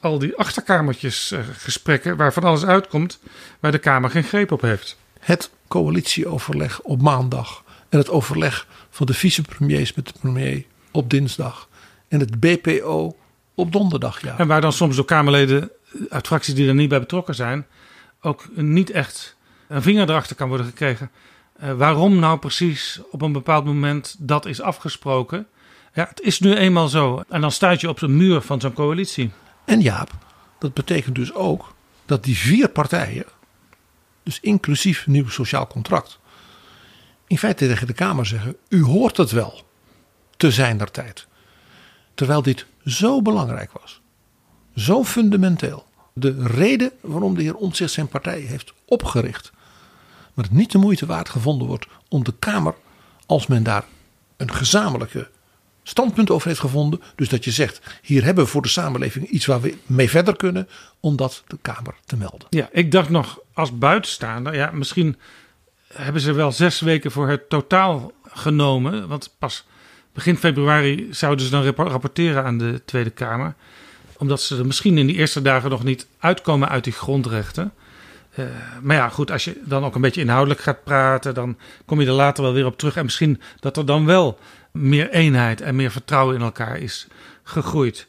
al 0.00 0.18
die 0.18 0.36
achterkamertjes 0.36 1.34
gesprekken 1.56 2.16
waar 2.16 2.32
van 2.32 2.44
alles 2.44 2.64
uitkomt 2.64 3.18
waar 3.60 3.72
de 3.72 3.78
Kamer 3.78 4.10
geen 4.10 4.24
greep 4.24 4.52
op 4.52 4.60
heeft. 4.60 4.96
Het 5.20 5.50
coalitieoverleg 5.68 6.80
op 6.80 7.02
maandag 7.02 7.62
en 7.88 7.98
het 7.98 8.10
overleg 8.10 8.66
van 8.90 9.06
de 9.06 9.14
vicepremiers 9.14 9.94
met 9.94 10.06
de 10.06 10.12
premier 10.20 10.64
op 10.90 11.10
dinsdag 11.10 11.68
en 12.08 12.20
het 12.20 12.40
BPO 12.40 13.16
op 13.54 13.72
donderdag. 13.72 14.22
Ja. 14.22 14.38
En 14.38 14.46
waar 14.46 14.60
dan 14.60 14.72
soms 14.72 14.96
door 14.96 15.04
Kamerleden 15.04 15.70
uit 16.08 16.26
fracties 16.26 16.54
die 16.54 16.68
er 16.68 16.74
niet 16.74 16.88
bij 16.88 17.00
betrokken 17.00 17.34
zijn, 17.34 17.66
ook 18.20 18.44
niet 18.54 18.90
echt 18.90 19.36
een 19.68 19.82
vinger 19.82 20.08
erachter 20.08 20.36
kan 20.36 20.48
worden 20.48 20.66
gekregen. 20.66 21.10
Uh, 21.62 21.72
waarom 21.72 22.18
nou 22.18 22.38
precies 22.38 23.00
op 23.10 23.22
een 23.22 23.32
bepaald 23.32 23.64
moment 23.64 24.16
dat 24.18 24.46
is 24.46 24.60
afgesproken? 24.60 25.46
Ja, 25.94 26.06
het 26.08 26.20
is 26.20 26.40
nu 26.40 26.54
eenmaal 26.54 26.88
zo. 26.88 27.22
En 27.28 27.40
dan 27.40 27.52
staat 27.52 27.80
je 27.80 27.88
op 27.88 27.98
de 27.98 28.08
muur 28.08 28.40
van 28.40 28.60
zo'n 28.60 28.72
coalitie. 28.72 29.30
En 29.64 29.80
Jaap, 29.80 30.10
dat 30.58 30.74
betekent 30.74 31.14
dus 31.14 31.34
ook 31.34 31.74
dat 32.04 32.24
die 32.24 32.36
vier 32.36 32.68
partijen 32.68 33.24
dus 34.22 34.40
inclusief 34.40 35.06
nieuw 35.06 35.28
sociaal 35.28 35.66
contract, 35.66 36.18
in 37.26 37.38
feite 37.38 37.66
tegen 37.66 37.86
de 37.86 37.92
Kamer 37.92 38.26
zeggen: 38.26 38.56
U 38.68 38.82
hoort 38.82 39.16
het 39.16 39.30
wel 39.30 39.62
te 40.36 40.50
zijn 40.50 40.78
der 40.78 40.90
tijd. 40.90 41.26
Terwijl 42.14 42.42
dit 42.42 42.66
zo 42.84 43.22
belangrijk 43.22 43.72
was, 43.72 44.01
zo 44.76 45.04
fundamenteel. 45.04 45.86
De 46.12 46.46
reden 46.46 46.92
waarom 47.00 47.34
de 47.34 47.42
heer 47.42 47.54
Omtzigt 47.54 47.92
zijn 47.92 48.08
partij 48.08 48.40
heeft 48.40 48.72
opgericht, 48.84 49.52
maar 50.34 50.44
het 50.44 50.54
niet 50.54 50.72
de 50.72 50.78
moeite 50.78 51.06
waard 51.06 51.28
gevonden 51.28 51.66
wordt 51.66 51.86
om 52.08 52.24
de 52.24 52.34
Kamer, 52.38 52.74
als 53.26 53.46
men 53.46 53.62
daar 53.62 53.84
een 54.36 54.52
gezamenlijke 54.52 55.28
standpunt 55.82 56.30
over 56.30 56.48
heeft 56.48 56.60
gevonden. 56.60 57.02
Dus 57.14 57.28
dat 57.28 57.44
je 57.44 57.50
zegt, 57.50 57.80
hier 58.02 58.24
hebben 58.24 58.44
we 58.44 58.50
voor 58.50 58.62
de 58.62 58.68
samenleving 58.68 59.28
iets 59.28 59.46
waar 59.46 59.60
we 59.60 59.76
mee 59.86 60.10
verder 60.10 60.36
kunnen, 60.36 60.68
om 61.00 61.16
dat 61.16 61.42
de 61.46 61.58
Kamer 61.62 61.94
te 62.04 62.16
melden. 62.16 62.46
Ja, 62.50 62.68
ik 62.72 62.92
dacht 62.92 63.08
nog 63.08 63.40
als 63.52 63.78
buitenstaander, 63.78 64.54
ja, 64.54 64.70
misschien 64.70 65.16
hebben 65.92 66.22
ze 66.22 66.32
wel 66.32 66.52
zes 66.52 66.80
weken 66.80 67.10
voor 67.10 67.28
het 67.28 67.48
totaal 67.48 68.12
genomen. 68.22 69.08
Want 69.08 69.34
pas 69.38 69.66
begin 70.12 70.36
februari 70.36 71.08
zouden 71.10 71.44
ze 71.44 71.50
dan 71.50 71.64
rapporteren 71.64 72.44
aan 72.44 72.58
de 72.58 72.82
Tweede 72.84 73.10
Kamer. 73.10 73.54
Omdat 74.22 74.42
ze 74.42 74.58
er 74.58 74.66
misschien 74.66 74.98
in 74.98 75.06
die 75.06 75.16
eerste 75.16 75.42
dagen 75.42 75.70
nog 75.70 75.84
niet 75.84 76.06
uitkomen 76.18 76.68
uit 76.68 76.84
die 76.84 76.92
grondrechten. 76.92 77.72
Uh, 78.36 78.46
maar 78.82 78.96
ja, 78.96 79.08
goed, 79.08 79.30
als 79.30 79.44
je 79.44 79.60
dan 79.64 79.84
ook 79.84 79.94
een 79.94 80.00
beetje 80.00 80.20
inhoudelijk 80.20 80.60
gaat 80.60 80.84
praten, 80.84 81.34
dan 81.34 81.56
kom 81.84 82.00
je 82.00 82.06
er 82.06 82.12
later 82.12 82.42
wel 82.42 82.52
weer 82.52 82.66
op 82.66 82.78
terug. 82.78 82.96
En 82.96 83.04
misschien 83.04 83.40
dat 83.60 83.76
er 83.76 83.86
dan 83.86 84.06
wel 84.06 84.38
meer 84.72 85.10
eenheid 85.10 85.60
en 85.60 85.76
meer 85.76 85.90
vertrouwen 85.90 86.34
in 86.34 86.42
elkaar 86.42 86.78
is 86.78 87.06
gegroeid. 87.42 88.06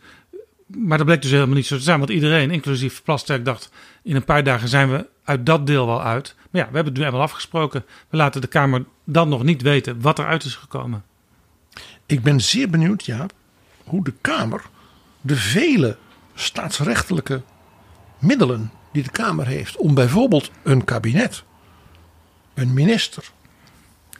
Maar 0.68 0.97
dat 0.97 1.05
bleek 1.05 1.22
dus 1.22 1.32
helemaal 1.32 1.55
niet 1.55 1.66
zo 1.66 1.76
te 1.76 1.84
zijn, 1.84 1.99
want 1.99 2.11
iedereen, 2.11 2.51
inclusief 2.51 3.03
Plasterk, 3.03 3.45
dacht: 3.45 3.72
in 4.03 4.16
een 4.16 4.26
paar 4.26 4.43
dagen 4.43 4.68
zijn 4.68 4.91
we 4.91 5.07
uit 5.24 5.45
dat 5.45 5.68
deel 5.68 5.86
wel 5.86 6.03
uit. 6.03 6.36
Maar 6.51 6.61
ja, 6.61 6.68
we 6.68 6.76
hebben 6.76 6.93
het 6.93 7.01
nu 7.01 7.07
eenmaal 7.07 7.22
afgesproken. 7.22 7.86
We 8.09 8.18
laten 8.18 8.41
de 8.41 8.47
Kamer 8.47 8.86
dan 9.03 9.30
nog 9.30 9.43
niet 9.43 9.61
weten 9.61 10.01
wat 10.01 10.20
eruit 10.20 10.43
is 10.43 10.55
gekomen. 10.55 11.03
Ik 12.05 12.24
ben 12.24 12.41
zeer 12.41 12.70
benieuwd, 12.70 13.05
ja, 13.05 13.26
hoe 13.84 14.03
de 14.03 14.14
Kamer 14.22 14.61
de 15.24 15.36
vele 15.36 15.97
staatsrechtelijke 16.34 17.41
middelen 18.19 18.71
die 18.91 19.03
de 19.03 19.09
Kamer 19.09 19.47
heeft 19.47 19.77
om 19.77 19.93
bijvoorbeeld 19.93 20.51
een 20.63 20.84
kabinet, 20.84 21.43
een 22.53 22.73
minister 22.73 23.31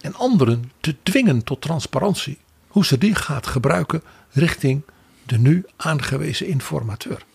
en 0.02 0.16
anderen 0.16 0.72
te 0.80 0.96
dwingen 1.04 1.44
tot 1.44 1.62
transparantie, 1.62 2.38
hoe 2.68 2.86
ze 2.86 2.98
die 2.98 3.16
gaat 3.16 3.48
gebruiken 3.48 4.04
richting 4.30 4.84
de 5.26 5.38
nu 5.38 5.66
aangewezen 5.78 6.48
informateur. 6.48 7.26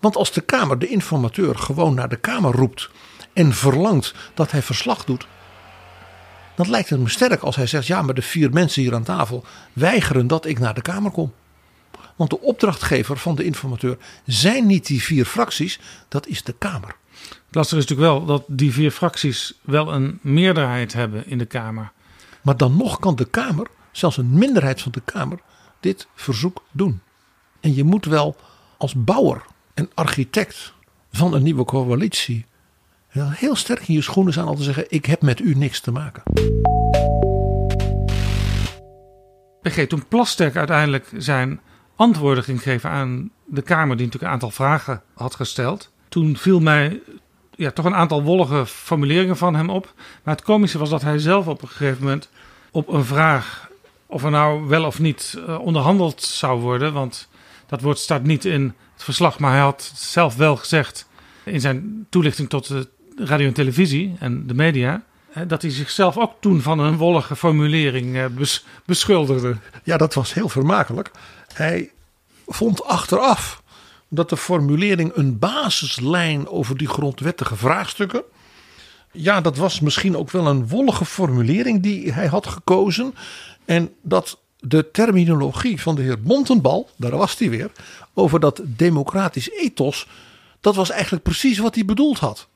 Want 0.00 0.16
als 0.16 0.32
de 0.32 0.40
Kamer 0.40 0.78
de 0.78 0.88
informateur 0.88 1.58
gewoon 1.58 1.94
naar 1.94 2.08
de 2.08 2.16
Kamer 2.16 2.52
roept 2.52 2.90
en 3.32 3.52
verlangt 3.52 4.14
dat 4.34 4.50
hij 4.50 4.62
verslag 4.62 5.04
doet, 5.04 5.26
dan 6.54 6.70
lijkt 6.70 6.90
het 6.90 7.00
me 7.00 7.08
sterk 7.08 7.42
als 7.42 7.56
hij 7.56 7.66
zegt: 7.66 7.86
ja, 7.86 8.02
maar 8.02 8.14
de 8.14 8.22
vier 8.22 8.50
mensen 8.50 8.82
hier 8.82 8.94
aan 8.94 9.02
tafel 9.02 9.44
weigeren 9.72 10.26
dat 10.26 10.46
ik 10.46 10.58
naar 10.58 10.74
de 10.74 10.82
Kamer 10.82 11.10
kom. 11.10 11.32
Want 12.16 12.30
de 12.30 12.40
opdrachtgever 12.40 13.16
van 13.16 13.34
de 13.34 13.44
informateur 13.44 13.98
zijn 14.26 14.66
niet 14.66 14.86
die 14.86 15.02
vier 15.02 15.24
fracties, 15.24 15.80
dat 16.08 16.26
is 16.26 16.42
de 16.42 16.54
Kamer. 16.58 16.96
Het 17.20 17.54
lastige 17.54 17.80
is 17.80 17.86
natuurlijk 17.88 18.16
wel 18.16 18.26
dat 18.26 18.44
die 18.46 18.72
vier 18.72 18.90
fracties 18.90 19.58
wel 19.62 19.92
een 19.92 20.18
meerderheid 20.22 20.92
hebben 20.92 21.26
in 21.26 21.38
de 21.38 21.46
Kamer. 21.46 21.92
Maar 22.42 22.56
dan 22.56 22.76
nog 22.76 22.98
kan 22.98 23.16
de 23.16 23.24
Kamer, 23.24 23.66
zelfs 23.92 24.16
een 24.16 24.38
minderheid 24.38 24.80
van 24.80 24.92
de 24.92 25.02
Kamer, 25.04 25.38
dit 25.80 26.06
verzoek 26.14 26.62
doen. 26.70 27.00
En 27.60 27.74
je 27.74 27.84
moet 27.84 28.04
wel 28.04 28.36
als 28.78 28.94
bouwer 28.94 29.42
en 29.74 29.90
architect 29.94 30.72
van 31.10 31.34
een 31.34 31.42
nieuwe 31.42 31.64
coalitie 31.64 32.46
heel 33.20 33.56
sterk 33.56 33.88
in 33.88 33.94
je 33.94 34.02
schoenen 34.02 34.32
staan 34.32 34.46
al 34.46 34.54
te 34.54 34.62
zeggen: 34.62 34.84
Ik 34.88 35.06
heb 35.06 35.22
met 35.22 35.40
u 35.40 35.54
niks 35.54 35.80
te 35.80 35.90
maken. 35.90 36.22
PG, 39.62 39.86
toen 39.86 40.08
Plasterk 40.08 40.56
uiteindelijk 40.56 41.10
zijn 41.16 41.60
antwoorden 42.02 42.44
ging 42.44 42.62
geven 42.62 42.90
aan 42.90 43.30
de 43.44 43.62
Kamer, 43.62 43.96
die 43.96 44.06
natuurlijk 44.06 44.22
een 44.22 44.40
aantal 44.40 44.50
vragen 44.50 45.02
had 45.14 45.34
gesteld. 45.34 45.90
Toen 46.08 46.36
viel 46.36 46.60
mij 46.60 47.00
ja, 47.56 47.70
toch 47.70 47.84
een 47.84 47.94
aantal 47.94 48.22
wollige 48.22 48.66
formuleringen 48.66 49.36
van 49.36 49.54
hem 49.54 49.70
op. 49.70 49.94
Maar 50.22 50.34
het 50.34 50.44
komische 50.44 50.78
was 50.78 50.90
dat 50.90 51.02
hij 51.02 51.18
zelf 51.18 51.46
op 51.46 51.62
een 51.62 51.68
gegeven 51.68 52.02
moment 52.02 52.28
op 52.70 52.88
een 52.88 53.04
vraag 53.04 53.70
of 54.06 54.24
er 54.24 54.30
nou 54.30 54.68
wel 54.68 54.84
of 54.84 54.98
niet 54.98 55.38
uh, 55.38 55.58
onderhandeld 55.58 56.22
zou 56.22 56.60
worden. 56.60 56.92
Want 56.92 57.28
dat 57.66 57.80
woord 57.80 57.98
staat 57.98 58.22
niet 58.22 58.44
in 58.44 58.74
het 58.92 59.04
verslag, 59.04 59.38
maar 59.38 59.52
hij 59.52 59.60
had 59.60 59.92
zelf 59.94 60.36
wel 60.36 60.56
gezegd 60.56 61.08
in 61.44 61.60
zijn 61.60 62.06
toelichting 62.10 62.48
tot 62.48 62.68
de 62.68 62.88
radio 63.16 63.46
en 63.46 63.52
televisie 63.52 64.16
en 64.18 64.46
de 64.46 64.54
media. 64.54 65.02
Dat 65.46 65.62
hij 65.62 65.70
zichzelf 65.70 66.18
ook 66.18 66.32
toen 66.40 66.60
van 66.60 66.78
een 66.78 66.96
wollige 66.96 67.36
formulering 67.36 68.16
eh, 68.16 68.24
beschuldigde. 68.84 69.56
Ja, 69.84 69.96
dat 69.96 70.14
was 70.14 70.34
heel 70.34 70.48
vermakelijk. 70.48 71.10
Hij 71.52 71.90
vond 72.46 72.84
achteraf 72.84 73.62
dat 74.08 74.28
de 74.28 74.36
formulering 74.36 75.12
een 75.14 75.38
basislijn 75.38 76.48
over 76.48 76.76
die 76.76 76.88
grondwettige 76.88 77.56
vraagstukken. 77.56 78.22
Ja, 79.12 79.40
dat 79.40 79.56
was 79.56 79.80
misschien 79.80 80.16
ook 80.16 80.30
wel 80.30 80.46
een 80.46 80.68
wollige 80.68 81.04
formulering 81.04 81.82
die 81.82 82.12
hij 82.12 82.26
had 82.26 82.46
gekozen. 82.46 83.14
En 83.64 83.94
dat 84.02 84.38
de 84.58 84.90
terminologie 84.90 85.80
van 85.80 85.94
de 85.94 86.02
heer 86.02 86.18
Montenbal, 86.22 86.90
daar 86.96 87.16
was 87.16 87.38
hij 87.38 87.50
weer, 87.50 87.70
over 88.14 88.40
dat 88.40 88.60
democratisch 88.64 89.50
ethos, 89.50 90.06
dat 90.60 90.74
was 90.74 90.90
eigenlijk 90.90 91.22
precies 91.22 91.58
wat 91.58 91.74
hij 91.74 91.84
bedoeld 91.84 92.18
had. 92.18 92.48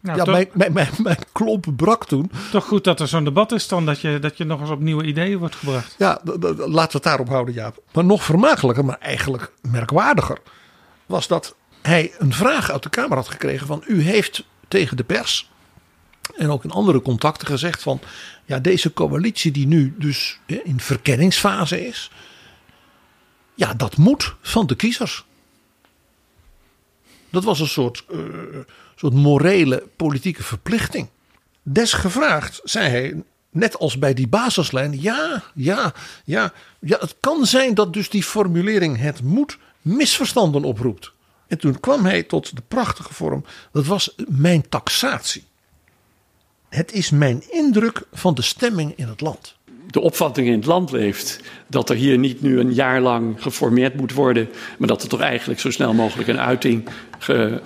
Nou, 0.00 0.18
ja, 0.18 0.24
toch, 0.24 0.34
mijn, 0.34 0.48
mijn, 0.52 0.72
mijn, 0.72 0.90
mijn, 0.98 1.18
klomp 1.32 1.66
brak 1.76 2.06
toen. 2.06 2.30
Toch 2.50 2.64
goed 2.64 2.84
dat 2.84 3.00
er 3.00 3.08
zo'n 3.08 3.24
debat 3.24 3.52
is 3.52 3.68
dan, 3.68 3.86
dat 3.86 4.00
je, 4.00 4.18
dat 4.18 4.36
je 4.36 4.44
nog 4.44 4.60
eens 4.60 4.70
op 4.70 4.80
nieuwe 4.80 5.04
ideeën 5.04 5.38
wordt 5.38 5.54
gebracht. 5.54 5.94
Ja, 5.98 6.20
laten 6.56 6.72
we 6.72 6.88
het 6.90 7.02
daarop 7.02 7.28
houden, 7.28 7.54
Jaap. 7.54 7.82
Maar 7.92 8.04
nog 8.04 8.24
vermakelijker, 8.24 8.84
maar 8.84 8.98
eigenlijk 8.98 9.52
merkwaardiger, 9.70 10.38
was 11.06 11.26
dat 11.26 11.54
hij 11.82 12.12
een 12.18 12.32
vraag 12.32 12.70
uit 12.70 12.82
de 12.82 12.88
Kamer 12.88 13.16
had 13.16 13.28
gekregen 13.28 13.66
van 13.66 13.82
u 13.86 14.02
heeft 14.02 14.44
tegen 14.68 14.96
de 14.96 15.04
pers 15.04 15.50
en 16.36 16.50
ook 16.50 16.64
in 16.64 16.70
andere 16.70 17.02
contacten 17.02 17.46
gezegd 17.46 17.82
van 17.82 18.00
ja, 18.44 18.58
deze 18.58 18.92
coalitie 18.92 19.50
die 19.52 19.66
nu 19.66 19.94
dus 19.98 20.40
in 20.46 20.80
verkenningsfase 20.80 21.86
is, 21.86 22.10
ja, 23.54 23.74
dat 23.74 23.96
moet 23.96 24.34
van 24.40 24.66
de 24.66 24.74
kiezers. 24.74 25.24
Dat 27.30 27.44
was 27.44 27.60
een 27.60 27.68
soort, 27.68 28.04
uh, 28.10 28.20
soort 28.98 29.14
morele 29.14 29.86
politieke 29.96 30.42
verplichting. 30.42 31.08
Desgevraagd 31.62 32.60
zei 32.64 32.88
hij, 32.88 33.22
net 33.50 33.78
als 33.78 33.98
bij 33.98 34.14
die 34.14 34.28
basislijn, 34.28 35.00
ja, 35.00 35.42
ja, 35.54 35.92
ja, 36.24 36.52
ja, 36.80 36.96
het 37.00 37.16
kan 37.20 37.46
zijn 37.46 37.74
dat 37.74 37.92
dus 37.92 38.10
die 38.10 38.22
formulering 38.22 38.98
het 38.98 39.22
moet 39.22 39.58
misverstanden 39.82 40.64
oproept. 40.64 41.12
En 41.46 41.58
toen 41.58 41.80
kwam 41.80 42.04
hij 42.04 42.22
tot 42.22 42.56
de 42.56 42.62
prachtige 42.68 43.14
vorm, 43.14 43.44
dat 43.72 43.86
was 43.86 44.14
mijn 44.28 44.68
taxatie. 44.68 45.44
Het 46.68 46.92
is 46.92 47.10
mijn 47.10 47.42
indruk 47.50 48.02
van 48.12 48.34
de 48.34 48.42
stemming 48.42 48.92
in 48.96 49.08
het 49.08 49.20
land. 49.20 49.56
De 49.86 50.00
opvatting 50.00 50.46
in 50.46 50.52
het 50.52 50.66
land 50.66 50.90
leeft 50.90 51.40
dat 51.66 51.90
er 51.90 51.96
hier 51.96 52.18
niet 52.18 52.42
nu 52.42 52.60
een 52.60 52.74
jaar 52.74 53.00
lang 53.00 53.42
geformeerd 53.42 53.94
moet 53.94 54.12
worden, 54.12 54.48
maar 54.78 54.88
dat 54.88 55.02
er 55.02 55.08
toch 55.08 55.20
eigenlijk 55.20 55.60
zo 55.60 55.70
snel 55.70 55.94
mogelijk 55.94 56.28
een 56.28 56.40
uiting, 56.40 56.88
ge, 57.18 57.60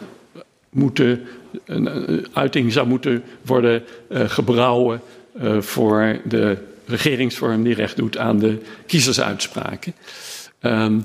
moeten, 0.73 1.23
een, 1.65 2.27
uiting 2.33 2.73
zou 2.73 2.87
moeten 2.87 3.23
worden 3.43 3.83
uh, 4.09 4.29
gebrouwen 4.29 5.01
uh, 5.43 5.61
voor 5.61 6.21
de 6.25 6.57
regeringsvorm 6.87 7.63
die 7.63 7.75
recht 7.75 7.97
doet 7.97 8.19
aan 8.19 8.39
de 8.39 8.59
kiezersuitspraken. 8.87 9.95
Um, 10.61 11.05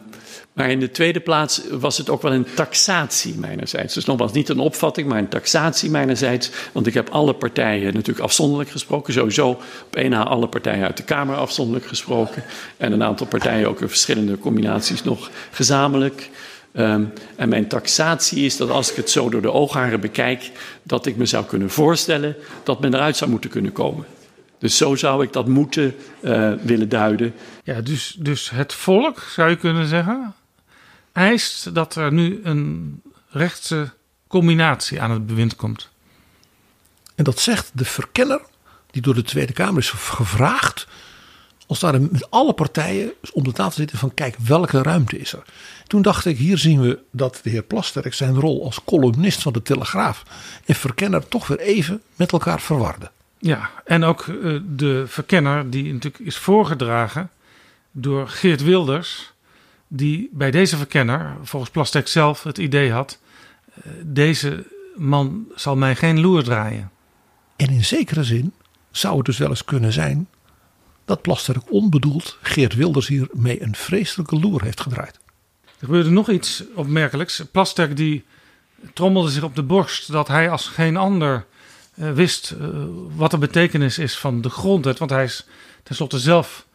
maar 0.57 0.69
in 0.69 0.79
de 0.79 0.91
tweede 0.91 1.19
plaats 1.19 1.61
was 1.71 1.97
het 1.97 2.09
ook 2.09 2.21
wel 2.21 2.33
een 2.33 2.47
taxatie 2.55 3.35
mijnerzijds. 3.35 3.93
Dus 3.93 4.05
nogmaals, 4.05 4.31
niet 4.31 4.49
een 4.49 4.59
opvatting, 4.59 5.07
maar 5.07 5.17
een 5.17 5.27
taxatie 5.27 5.89
mijnerzijds. 5.89 6.49
Want 6.71 6.87
ik 6.87 6.93
heb 6.93 7.09
alle 7.09 7.33
partijen 7.33 7.93
natuurlijk 7.93 8.25
afzonderlijk 8.25 8.69
gesproken. 8.69 9.13
Sowieso 9.13 9.49
op 9.85 9.95
één 9.95 10.09
na 10.09 10.23
alle 10.23 10.47
partijen 10.47 10.85
uit 10.85 10.97
de 10.97 11.03
Kamer 11.03 11.35
afzonderlijk 11.35 11.85
gesproken. 11.85 12.43
En 12.77 12.91
een 12.91 13.03
aantal 13.03 13.27
partijen 13.27 13.67
ook 13.67 13.81
in 13.81 13.89
verschillende 13.89 14.37
combinaties 14.37 15.03
nog 15.03 15.29
gezamenlijk. 15.51 16.29
Um, 16.73 17.13
en 17.35 17.49
mijn 17.49 17.67
taxatie 17.67 18.45
is 18.45 18.57
dat 18.57 18.69
als 18.69 18.89
ik 18.89 18.95
het 18.95 19.09
zo 19.09 19.29
door 19.29 19.41
de 19.41 19.51
oogharen 19.51 19.99
bekijk, 19.99 20.51
dat 20.83 21.05
ik 21.05 21.15
me 21.15 21.25
zou 21.25 21.45
kunnen 21.45 21.69
voorstellen 21.69 22.35
dat 22.63 22.79
men 22.79 22.93
eruit 22.93 23.17
zou 23.17 23.29
moeten 23.29 23.49
kunnen 23.49 23.71
komen. 23.71 24.05
Dus 24.59 24.77
zo 24.77 24.95
zou 24.95 25.23
ik 25.23 25.33
dat 25.33 25.47
moeten 25.47 25.95
uh, 26.21 26.53
willen 26.61 26.89
duiden. 26.89 27.33
Ja, 27.63 27.81
dus, 27.81 28.15
dus 28.19 28.49
het 28.49 28.73
volk 28.73 29.19
zou 29.19 29.49
je 29.49 29.55
kunnen 29.55 29.87
zeggen 29.87 30.35
eist 31.11 31.73
dat 31.73 31.95
er 31.95 32.13
nu 32.13 32.39
een 32.43 33.01
rechtse 33.29 33.89
combinatie 34.27 35.01
aan 35.01 35.11
het 35.11 35.25
bewind 35.25 35.55
komt. 35.55 35.89
En 37.15 37.23
dat 37.23 37.39
zegt 37.39 37.71
de 37.73 37.85
verkenner, 37.85 38.41
die 38.91 39.01
door 39.01 39.13
de 39.13 39.23
Tweede 39.23 39.53
Kamer 39.53 39.77
is 39.77 39.89
gevraagd 39.89 40.87
als 41.67 41.79
ware 41.79 41.99
met 41.99 42.31
alle 42.31 42.53
partijen 42.53 43.11
om 43.33 43.43
de 43.43 43.51
tafel 43.51 43.73
zitten 43.73 43.97
van 43.97 44.13
kijk 44.13 44.35
welke 44.37 44.81
ruimte 44.81 45.19
is 45.19 45.33
er. 45.33 45.43
Toen 45.87 46.01
dacht 46.01 46.25
ik 46.25 46.37
hier 46.37 46.57
zien 46.57 46.81
we 46.81 46.99
dat 47.11 47.39
de 47.43 47.49
heer 47.49 47.63
Plasterk 47.63 48.13
zijn 48.13 48.39
rol 48.39 48.63
als 48.63 48.83
columnist 48.83 49.41
van 49.41 49.53
de 49.53 49.61
Telegraaf 49.61 50.23
en 50.65 50.75
verkenner 50.75 51.27
toch 51.27 51.47
weer 51.47 51.59
even 51.59 52.01
met 52.15 52.31
elkaar 52.31 52.61
verwarde. 52.61 53.11
Ja, 53.39 53.69
en 53.85 54.03
ook 54.03 54.27
eh, 54.27 54.59
de 54.75 55.03
verkenner 55.07 55.69
die 55.69 55.93
natuurlijk 55.93 56.23
is 56.23 56.37
voorgedragen 56.37 57.29
door 57.91 58.27
Geert 58.27 58.63
Wilders, 58.63 59.33
die 59.87 60.29
bij 60.31 60.51
deze 60.51 60.77
verkenner 60.77 61.35
volgens 61.43 61.71
Plasterk 61.71 62.07
zelf 62.07 62.43
het 62.43 62.57
idee 62.57 62.91
had, 62.91 63.19
eh, 63.73 63.91
deze 64.03 64.65
man 64.95 65.45
zal 65.55 65.75
mij 65.75 65.95
geen 65.95 66.19
loer 66.19 66.43
draaien. 66.43 66.91
En 67.55 67.69
in 67.69 67.85
zekere 67.85 68.23
zin 68.23 68.53
zou 68.91 69.17
het 69.17 69.25
dus 69.25 69.37
wel 69.37 69.49
eens 69.49 69.65
kunnen 69.65 69.93
zijn 69.93 70.27
dat 71.07 71.21
Plasterk 71.21 71.71
onbedoeld 71.71 72.37
Geert 72.41 72.75
Wilders 72.75 73.07
hiermee 73.07 73.61
een 73.61 73.75
vreselijke 73.75 74.39
loer 74.39 74.63
heeft 74.63 74.81
gedraaid. 74.81 75.19
Er 75.63 75.85
gebeurde 75.85 76.09
nog 76.09 76.29
iets 76.29 76.63
opmerkelijks. 76.75 77.43
Plasterk 77.51 77.97
die 77.97 78.25
trommelde 78.93 79.29
zich 79.29 79.43
op 79.43 79.55
de 79.55 79.63
borst 79.63 80.11
dat 80.11 80.27
hij 80.27 80.49
als 80.49 80.67
geen 80.67 80.97
ander 80.97 81.45
eh, 81.95 82.11
wist 82.11 82.51
eh, 82.51 82.67
wat 83.15 83.31
de 83.31 83.37
betekenis 83.37 83.97
is 83.97 84.17
van 84.17 84.41
de 84.41 84.49
grondwet. 84.49 84.97
Want 84.97 85.11
hij 85.11 85.23
is 85.23 85.47
tenslotte 85.83 86.19
zelf 86.19 86.65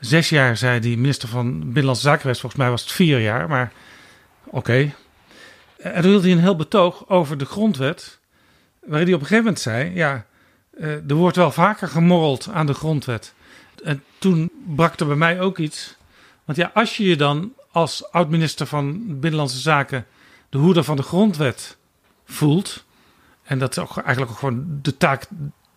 zes 0.00 0.28
jaar, 0.28 0.56
zei 0.56 0.80
die 0.80 0.96
minister 0.96 1.28
van 1.28 1.58
Binnenlandse 1.58 2.02
Zaken 2.02 2.20
geweest. 2.20 2.40
Volgens 2.40 2.62
mij 2.62 2.70
was 2.70 2.82
het 2.82 2.92
vier 2.92 3.20
jaar, 3.20 3.48
maar 3.48 3.72
oké. 4.44 4.94
En 5.76 6.02
toen 6.02 6.10
hield 6.10 6.22
hij 6.22 6.32
een 6.32 6.40
heel 6.40 6.56
betoog 6.56 7.08
over 7.08 7.38
de 7.38 7.44
grondwet. 7.44 8.18
Waarin 8.80 9.06
hij 9.06 9.14
op 9.14 9.20
een 9.20 9.26
gegeven 9.26 9.44
moment 9.44 9.62
zei: 9.62 9.94
Ja, 9.94 10.26
eh, 10.78 11.10
er 11.10 11.14
wordt 11.14 11.36
wel 11.36 11.50
vaker 11.50 11.88
gemorreld 11.88 12.48
aan 12.52 12.66
de 12.66 12.74
grondwet. 12.74 13.34
En 13.82 14.02
toen 14.18 14.50
brak 14.66 15.00
er 15.00 15.06
bij 15.06 15.16
mij 15.16 15.40
ook 15.40 15.58
iets. 15.58 15.96
Want 16.44 16.58
ja, 16.58 16.70
als 16.74 16.96
je 16.96 17.04
je 17.04 17.16
dan 17.16 17.52
als 17.70 18.10
oud-minister 18.10 18.66
van 18.66 19.04
Binnenlandse 19.06 19.58
Zaken 19.58 20.06
de 20.48 20.58
hoeder 20.58 20.84
van 20.84 20.96
de 20.96 21.02
grondwet 21.02 21.76
voelt. 22.24 22.84
En 23.42 23.58
dat 23.58 23.70
is 23.70 23.78
ook 23.78 23.96
eigenlijk 23.96 24.30
ook 24.30 24.38
gewoon 24.38 24.78
de 24.82 24.96
taak 24.96 25.26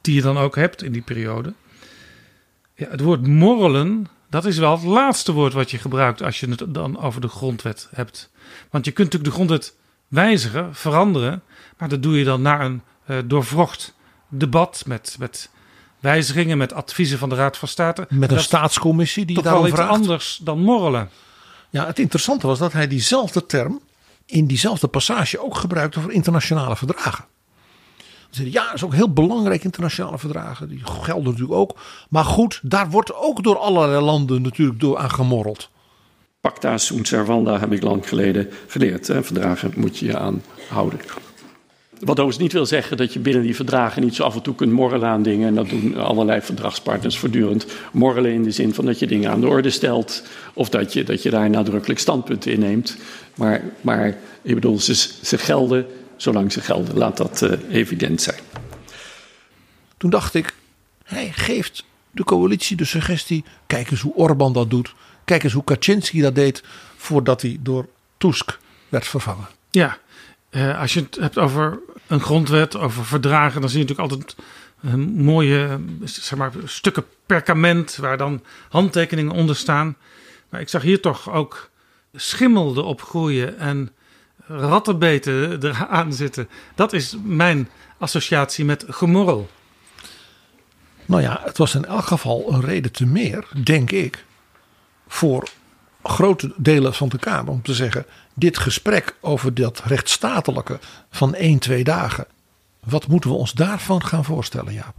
die 0.01 0.15
je 0.15 0.21
dan 0.21 0.37
ook 0.37 0.55
hebt 0.55 0.83
in 0.83 0.91
die 0.91 1.01
periode. 1.01 1.53
Ja, 2.75 2.89
het 2.89 3.01
woord 3.01 3.27
morrelen, 3.27 4.07
dat 4.29 4.45
is 4.45 4.57
wel 4.57 4.71
het 4.71 4.83
laatste 4.83 5.31
woord 5.31 5.53
wat 5.53 5.71
je 5.71 5.77
gebruikt 5.77 6.21
als 6.21 6.39
je 6.39 6.49
het 6.49 6.63
dan 6.67 7.01
over 7.01 7.21
de 7.21 7.27
grondwet 7.27 7.87
hebt. 7.91 8.31
Want 8.69 8.85
je 8.85 8.91
kunt 8.91 9.11
natuurlijk 9.11 9.37
de 9.37 9.43
grondwet 9.43 9.75
wijzigen, 10.07 10.75
veranderen. 10.75 11.43
Maar 11.77 11.89
dat 11.89 12.03
doe 12.03 12.17
je 12.17 12.23
dan 12.23 12.41
na 12.41 12.61
een 12.61 12.81
uh, 13.07 13.17
doorvrocht 13.25 13.93
debat 14.29 14.83
met, 14.85 15.15
met 15.19 15.49
wijzigingen, 16.01 16.57
met 16.57 16.73
adviezen 16.73 17.17
van 17.17 17.29
de 17.29 17.35
Raad 17.35 17.57
van 17.57 17.67
State. 17.67 18.07
Met 18.09 18.31
een 18.31 18.39
staatscommissie 18.39 19.25
die 19.25 19.35
toch 19.35 19.43
daarom 19.43 19.61
wel 19.61 19.71
iets 19.71 19.79
vraagt. 19.79 19.95
anders 19.95 20.39
dan 20.43 20.59
morrelen. 20.59 21.09
Ja, 21.69 21.85
het 21.85 21.99
interessante 21.99 22.47
was 22.47 22.59
dat 22.59 22.73
hij 22.73 22.87
diezelfde 22.87 23.45
term 23.45 23.79
in 24.25 24.45
diezelfde 24.45 24.87
passage 24.87 25.43
ook 25.43 25.57
gebruikte 25.57 25.99
voor 25.99 26.11
internationale 26.11 26.75
verdragen. 26.75 27.25
Ja, 28.29 28.65
dat 28.65 28.73
is 28.73 28.83
ook 28.83 28.93
heel 28.93 29.13
belangrijk, 29.13 29.63
internationale 29.63 30.17
verdragen. 30.17 30.69
Die 30.69 30.81
gelden 30.83 31.23
natuurlijk 31.23 31.59
ook. 31.59 31.79
Maar 32.09 32.25
goed, 32.25 32.59
daar 32.63 32.89
wordt 32.89 33.13
ook 33.13 33.43
door 33.43 33.57
allerlei 33.57 34.03
landen 34.03 34.41
natuurlijk 34.41 34.79
door 34.79 34.97
aan 34.97 35.11
gemorreld. 35.11 35.69
Pacta 36.41 36.77
sunt 36.77 37.07
servanda 37.07 37.59
heb 37.59 37.71
ik 37.71 37.83
lang 37.83 38.07
geleden 38.07 38.49
geleerd. 38.67 39.07
Hè. 39.07 39.23
Verdragen 39.23 39.73
moet 39.75 39.97
je 39.97 40.05
je 40.05 40.17
aan 40.17 40.43
houden. 40.69 40.99
Wat 42.01 42.09
overigens 42.09 42.37
niet 42.37 42.53
wil 42.53 42.65
zeggen 42.65 42.97
dat 42.97 43.13
je 43.13 43.19
binnen 43.19 43.43
die 43.43 43.55
verdragen 43.55 44.01
niet 44.01 44.15
zo 44.15 44.23
af 44.23 44.35
en 44.35 44.41
toe 44.41 44.55
kunt 44.55 44.71
morrelen 44.71 45.09
aan 45.09 45.23
dingen. 45.23 45.47
En 45.47 45.55
dat 45.55 45.69
doen 45.69 45.95
allerlei 45.95 46.41
verdragspartners 46.41 47.17
voortdurend. 47.17 47.65
Morrelen 47.91 48.31
in 48.31 48.43
de 48.43 48.51
zin 48.51 48.73
van 48.73 48.85
dat 48.85 48.99
je 48.99 49.07
dingen 49.07 49.31
aan 49.31 49.41
de 49.41 49.47
orde 49.47 49.69
stelt. 49.69 50.23
Of 50.53 50.69
dat 50.69 50.93
je, 50.93 51.03
dat 51.03 51.23
je 51.23 51.29
daar 51.29 51.49
nadrukkelijk 51.49 51.99
standpunten 51.99 52.51
in 52.51 52.59
neemt. 52.59 52.97
Maar, 53.35 53.63
maar 53.81 54.17
ik 54.41 54.55
bedoel, 54.55 54.79
ze, 54.79 54.93
ze 55.23 55.37
gelden 55.37 55.85
zolang 56.15 56.51
ze 56.51 56.61
gelden. 56.61 56.97
Laat 56.97 57.17
dat 57.17 57.41
uh, 57.41 57.51
evident 57.69 58.21
zijn. 58.21 58.39
Toen 59.97 60.09
dacht 60.09 60.33
ik, 60.33 60.53
hij 61.03 61.31
geeft 61.31 61.83
de 62.11 62.23
coalitie 62.23 62.77
de 62.77 62.85
suggestie. 62.85 63.43
Kijk 63.67 63.91
eens 63.91 64.01
hoe 64.01 64.15
Orbán 64.15 64.53
dat 64.53 64.69
doet. 64.69 64.93
Kijk 65.25 65.43
eens 65.43 65.53
hoe 65.53 65.63
Kaczynski 65.63 66.21
dat 66.21 66.35
deed 66.35 66.63
voordat 66.95 67.41
hij 67.41 67.57
door 67.59 67.87
Tusk 68.17 68.59
werd 68.89 69.07
vervangen. 69.07 69.47
Ja, 69.69 69.97
uh, 70.51 70.79
als 70.79 70.93
je 70.93 70.99
het 70.99 71.15
hebt 71.15 71.37
over 71.37 71.79
een 72.07 72.21
grondwet, 72.21 72.77
over 72.77 73.05
verdragen, 73.05 73.61
dan 73.61 73.69
zie 73.69 73.79
je 73.79 73.85
natuurlijk 73.85 74.11
altijd 74.11 74.35
uh, 74.81 74.93
mooie 75.23 75.79
zeg 76.03 76.37
maar, 76.37 76.51
stukken 76.65 77.05
perkament 77.25 77.95
waar 77.95 78.17
dan 78.17 78.43
handtekeningen 78.69 79.31
onder 79.31 79.55
staan. 79.55 79.95
Maar 80.49 80.61
ik 80.61 80.69
zag 80.69 80.81
hier 80.81 81.01
toch 81.01 81.31
ook 81.31 81.69
schimmel 82.13 82.77
erop 82.77 83.01
groeien 83.01 83.57
en 83.57 83.91
rattenbeten 84.47 85.63
eraan 85.63 86.13
zitten. 86.13 86.49
Dat 86.75 86.93
is 86.93 87.15
mijn 87.23 87.69
associatie 87.97 88.65
met 88.65 88.85
gemorrel. 88.87 89.49
Nou 91.05 91.21
ja, 91.21 91.41
het 91.43 91.57
was 91.57 91.75
in 91.75 91.85
elk 91.85 92.05
geval 92.05 92.53
een 92.53 92.61
reden 92.61 92.91
te 92.91 93.05
meer, 93.05 93.47
denk 93.63 93.91
ik, 93.91 94.25
voor 95.07 95.47
grote 96.03 96.53
delen 96.57 96.93
van 96.93 97.09
de 97.09 97.17
Kamer 97.17 97.53
om 97.53 97.61
te 97.61 97.73
zeggen: 97.73 98.05
dit 98.33 98.57
gesprek 98.57 99.15
over 99.21 99.53
dat 99.53 99.81
rechtsstatelijke 99.85 100.79
van 101.09 101.33
één, 101.35 101.59
twee 101.59 101.83
dagen, 101.83 102.25
wat 102.83 103.07
moeten 103.07 103.29
we 103.29 103.35
ons 103.35 103.51
daarvan 103.51 104.05
gaan 104.05 104.25
voorstellen, 104.25 104.73
Jaap? 104.73 104.95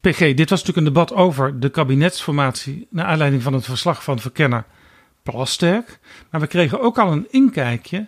PG, 0.00 0.18
dit 0.18 0.50
was 0.50 0.64
natuurlijk 0.64 0.76
een 0.76 0.92
debat 0.92 1.12
over 1.12 1.60
de 1.60 1.68
kabinetsformatie 1.68 2.86
naar 2.90 3.06
aanleiding 3.06 3.42
van 3.42 3.52
het 3.52 3.64
verslag 3.64 4.04
van 4.04 4.18
verkenner 4.18 4.64
Plasterk. 5.22 5.98
Maar 6.30 6.40
we 6.40 6.46
kregen 6.46 6.80
ook 6.80 6.98
al 6.98 7.12
een 7.12 7.26
inkijkje 7.30 8.06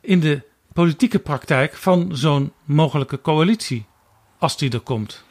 in 0.00 0.20
de 0.20 0.42
politieke 0.72 1.18
praktijk 1.18 1.74
van 1.74 2.08
zo'n 2.12 2.52
mogelijke 2.64 3.20
coalitie, 3.20 3.86
als 4.38 4.56
die 4.56 4.70
er 4.70 4.80
komt. 4.80 5.24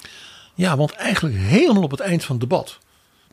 Ja, 0.53 0.78
want 0.78 0.91
eigenlijk 0.91 1.36
helemaal 1.36 1.84
op 1.84 1.91
het 1.91 1.99
eind 1.99 2.24
van 2.24 2.36
het 2.39 2.49
debat, 2.49 2.80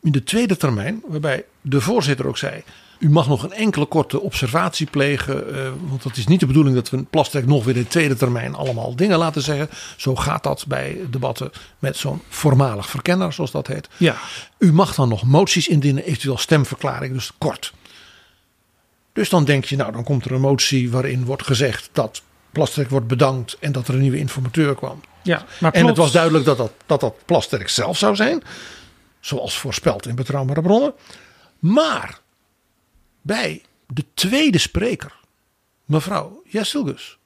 in 0.05 0.11
de 0.11 0.23
tweede 0.23 0.57
termijn, 0.57 1.01
waarbij 1.07 1.45
de 1.61 1.81
voorzitter 1.81 2.27
ook 2.27 2.37
zei: 2.37 2.63
U 2.99 3.09
mag 3.09 3.27
nog 3.27 3.43
een 3.43 3.53
enkele 3.53 3.85
korte 3.85 4.21
observatie 4.21 4.87
plegen, 4.87 5.55
uh, 5.55 5.69
want 5.87 6.03
het 6.03 6.17
is 6.17 6.27
niet 6.27 6.39
de 6.39 6.45
bedoeling 6.45 6.75
dat 6.75 6.89
we 6.89 7.03
Plasterk 7.03 7.45
nog 7.45 7.63
weer 7.63 7.75
in 7.75 7.81
de 7.81 7.87
tweede 7.87 8.15
termijn 8.15 8.55
allemaal 8.55 8.95
dingen 8.95 9.17
laten 9.17 9.41
zeggen. 9.41 9.69
Zo 9.95 10.15
gaat 10.15 10.43
dat 10.43 10.65
bij 10.67 10.99
debatten 11.09 11.51
met 11.79 11.97
zo'n 11.97 12.21
voormalig 12.29 12.89
verkenner, 12.89 13.33
zoals 13.33 13.51
dat 13.51 13.67
heet. 13.67 13.89
Ja. 13.97 14.15
U 14.57 14.73
mag 14.73 14.95
dan 14.95 15.09
nog 15.09 15.23
moties 15.23 15.67
indienen, 15.67 16.03
eventueel 16.03 16.37
stemverklaring, 16.37 17.13
dus 17.13 17.31
kort. 17.37 17.73
Dus 19.13 19.29
dan 19.29 19.45
denk 19.45 19.65
je, 19.65 19.75
nou, 19.75 19.91
dan 19.91 20.03
komt 20.03 20.25
er 20.25 20.31
een 20.31 20.41
motie 20.41 20.91
waarin 20.91 21.25
wordt 21.25 21.43
gezegd 21.43 21.89
dat 21.91 22.21
Plasterk 22.51 22.89
wordt 22.89 23.07
bedankt 23.07 23.57
en 23.59 23.71
dat 23.71 23.87
er 23.87 23.93
een 23.93 24.01
nieuwe 24.01 24.17
informateur 24.17 24.75
kwam. 24.75 25.01
Ja, 25.23 25.45
maar 25.59 25.71
en 25.71 25.85
het 25.85 25.93
plots- 25.93 25.99
was 25.99 26.11
duidelijk 26.11 26.45
dat 26.45 26.57
dat, 26.57 26.71
dat 26.85 26.99
dat 26.99 27.15
Plasterk 27.25 27.69
zelf 27.69 27.97
zou 27.97 28.15
zijn, 28.15 28.43
zoals 29.25 29.57
voorspeld 29.57 30.07
in 30.07 30.15
betrouwbare 30.15 30.61
bronnen. 30.61 30.93
Maar 31.59 32.19
bij 33.21 33.61
de 33.87 34.05
tweede 34.13 34.57
spreker, 34.57 35.15
mevrouw 35.85 36.41
Jesselgus, 36.47 37.17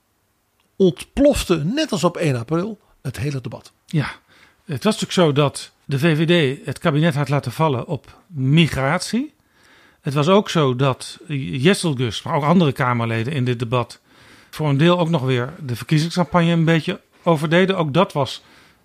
ontplofte 0.76 1.64
net 1.64 1.92
als 1.92 2.04
op 2.04 2.18
1 2.18 2.36
april 2.36 2.80
het 3.02 3.18
hele 3.18 3.42
debat. 3.42 3.72
Ja, 3.86 4.12
het 4.66 4.84
was 4.84 5.00
natuurlijk 5.00 5.12
zo 5.12 5.32
dat 5.32 5.72
de 5.86 6.00
VVD 6.00 6.66
het 6.66 6.80
kabinet 6.80 7.16
had 7.16 7.30
laten 7.30 7.52
vallen 7.52 7.88
op 7.88 8.18
migratie. 8.28 9.34
Het 10.02 10.14
was 10.14 10.28
ook 10.28 10.50
zo 10.50 10.76
dat 10.76 11.20
Jesselgus, 11.28 12.22
maar 12.22 12.36
ook 12.36 12.44
andere 12.44 12.72
Kamerleden 12.72 13.34
in 13.34 13.46
dit 13.46 13.60
debat, 13.60 14.00
voor 14.50 14.70
een 14.70 14.78
deel 14.78 15.00
ook 15.00 15.10
nog 15.10 15.22
weer 15.22 15.54
de 15.60 15.76
verkiezingscampagne 15.76 16.52
een 16.52 16.66
beetje 16.66 17.02
overdeden. 17.24 17.78
Ook 17.78 17.94
dat 17.94 18.14
was 18.14 18.42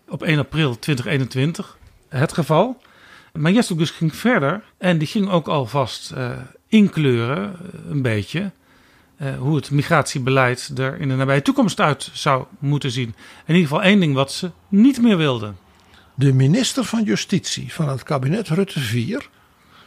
op 0.08 0.22
1 0.22 0.38
april 0.38 0.78
2021 0.78 1.78
het 2.08 2.32
geval. 2.32 2.82
Maar 3.38 3.52
Jesselgus 3.52 3.90
ging 3.90 4.16
verder 4.16 4.62
en 4.78 4.98
die 4.98 5.08
ging 5.08 5.30
ook 5.30 5.48
alvast 5.48 6.12
uh, 6.16 6.30
inkleuren, 6.68 7.56
uh, 7.62 7.90
een 7.90 8.02
beetje, 8.02 8.50
uh, 9.22 9.38
hoe 9.38 9.56
het 9.56 9.70
migratiebeleid 9.70 10.70
er 10.76 11.00
in 11.00 11.08
de 11.08 11.14
nabije 11.14 11.42
toekomst 11.42 11.80
uit 11.80 12.10
zou 12.12 12.44
moeten 12.58 12.90
zien. 12.90 13.14
In 13.46 13.54
ieder 13.54 13.68
geval 13.68 13.82
één 13.82 14.00
ding 14.00 14.14
wat 14.14 14.32
ze 14.32 14.50
niet 14.68 15.02
meer 15.02 15.16
wilden. 15.16 15.56
De 16.14 16.32
minister 16.32 16.84
van 16.84 17.02
Justitie 17.02 17.72
van 17.72 17.88
het 17.88 18.02
kabinet 18.02 18.48
Rutte 18.48 18.80
4 18.80 19.28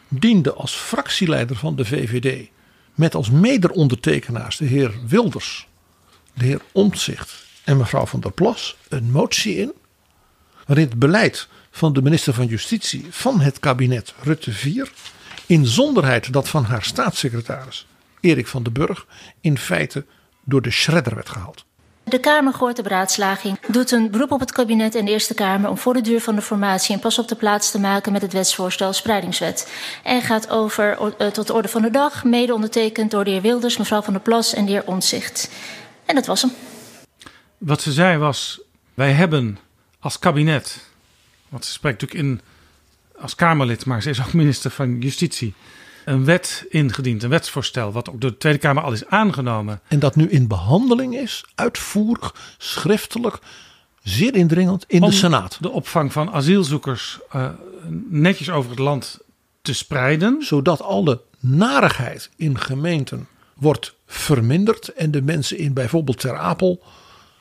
diende 0.08 0.54
als 0.54 0.76
fractieleider 0.76 1.56
van 1.56 1.76
de 1.76 1.86
VVD 1.86 2.50
met 2.95 3.16
als 3.16 3.30
mederondertekenaars 3.30 4.58
de 4.58 4.66
heer 4.66 4.93
Wilders, 5.08 5.68
de 6.34 6.45
heer 6.45 6.62
Omtzigt 6.72 7.45
en 7.64 7.78
mevrouw 7.78 8.06
van 8.06 8.20
der 8.20 8.32
Plas 8.32 8.78
een 8.89 9.12
motie 9.12 9.56
in 9.56 9.74
waarin 10.66 10.86
het 10.86 11.00
beleid 11.00 11.48
van 11.78 11.94
de 11.94 12.02
minister 12.02 12.34
van 12.34 12.46
Justitie 12.46 13.06
van 13.10 13.40
het 13.40 13.60
kabinet 13.60 14.14
Rutte 14.24 14.52
4 14.52 14.92
inzonderheid 15.46 16.34
dat 16.34 16.50
van 16.50 16.64
haar 16.64 16.84
staatssecretaris 16.84 17.88
Erik 18.20 18.48
van 18.48 18.64
den 18.64 18.74
Burg 18.74 19.06
in 19.42 19.58
feite 19.58 20.06
door 20.44 20.62
de 20.62 20.72
shredder 20.72 21.16
werd 21.16 21.30
gehaald. 21.30 21.66
De 22.04 22.20
Kamer 22.20 22.54
gooit 22.54 22.76
de 22.76 22.82
beraadslaging, 22.82 23.60
doet 23.68 23.92
een 23.92 24.12
beroep 24.12 24.32
op 24.32 24.40
het 24.40 24.52
kabinet 24.52 24.96
en 24.96 25.06
de 25.06 25.12
Eerste 25.12 25.34
Kamer 25.34 25.70
om 25.70 25.78
voor 25.78 25.94
de 25.94 26.02
duur 26.02 26.22
van 26.22 26.36
de 26.36 26.42
formatie 26.42 26.96
een 26.96 27.02
pas 27.02 27.20
op 27.20 27.28
de 27.28 27.36
plaats 27.36 27.72
te 27.72 27.80
maken 27.80 28.12
met 28.12 28.22
het 28.22 28.34
wetsvoorstel 28.34 28.94
Spreidingswet. 28.94 29.72
En 30.04 30.22
gaat 30.22 30.50
over 30.50 30.98
uh, 31.02 31.28
tot 31.28 31.48
de 31.48 31.54
orde 31.54 31.68
van 31.68 31.82
de 31.82 31.92
dag, 31.92 32.24
mede 32.24 32.54
ondertekend 32.54 33.12
door 33.12 33.24
de 33.24 33.30
heer 33.30 33.42
Wilders, 33.42 33.78
mevrouw 33.78 34.02
Van 34.02 34.14
der 34.14 34.22
Plas 34.22 34.54
en 34.54 34.66
de 34.66 34.72
heer 34.72 34.84
Ontzicht. 34.86 35.50
En 36.06 36.16
dat 36.16 36.26
was 36.26 36.42
hem. 36.42 36.52
Wat 37.58 37.82
ze 37.82 37.92
zei 37.92 38.18
was: 38.18 38.62
wij 38.94 39.12
hebben 39.12 39.58
als 40.00 40.20
kabinet, 40.20 40.87
want 41.50 41.66
ze 41.66 41.72
spreekt 41.72 42.02
natuurlijk 42.02 42.30
in 42.30 42.41
als 43.22 43.36
Kamerlid, 43.36 43.86
maar 43.86 44.02
ze 44.02 44.10
is 44.10 44.22
ook 44.22 44.34
minister 44.34 44.72
van 44.72 45.00
Justitie 45.00 45.54
een 46.06 46.26
wet 46.26 46.66
ingediend, 46.70 47.24
een 47.24 47.30
wetsvoorstel, 47.30 47.91
wat 47.91 48.10
ook 48.10 48.22
door 48.22 48.30
de 48.30 48.38
Tweede 48.38 48.60
Kamer 48.60 48.84
al 48.84 48.91
is 48.91 49.06
aangenomen. 49.06 49.82
En 49.88 50.00
dat 50.00 50.16
nu 50.16 50.30
in 50.30 50.48
behandeling 50.48 51.18
is, 51.18 51.45
uitvoerig, 51.56 52.56
schriftelijk, 52.58 53.39
zeer 54.04 54.36
indringend 54.36 54.86
in 54.88 55.02
Om 55.02 55.10
de 55.10 55.16
Senaat. 55.16 55.58
De 55.62 55.70
opvang 55.70 56.12
van 56.12 56.32
asielzoekers 56.32 57.20
uh, 57.36 57.50
netjes 58.10 58.50
over 58.50 58.70
het 58.70 58.80
land 58.80 59.20
te 59.62 59.74
spreiden. 59.74 60.43
Zodat 60.43 60.82
alle 60.82 61.22
narigheid 61.39 62.30
in 62.36 62.60
gemeenten 62.60 63.28
wordt 63.54 63.95
verminderd 64.06 64.88
en 64.88 65.12
de 65.12 65.22
mensen 65.22 65.58
in 65.58 65.74
bijvoorbeeld 65.74 66.20
Ter 66.20 66.38
Apel 66.38 66.84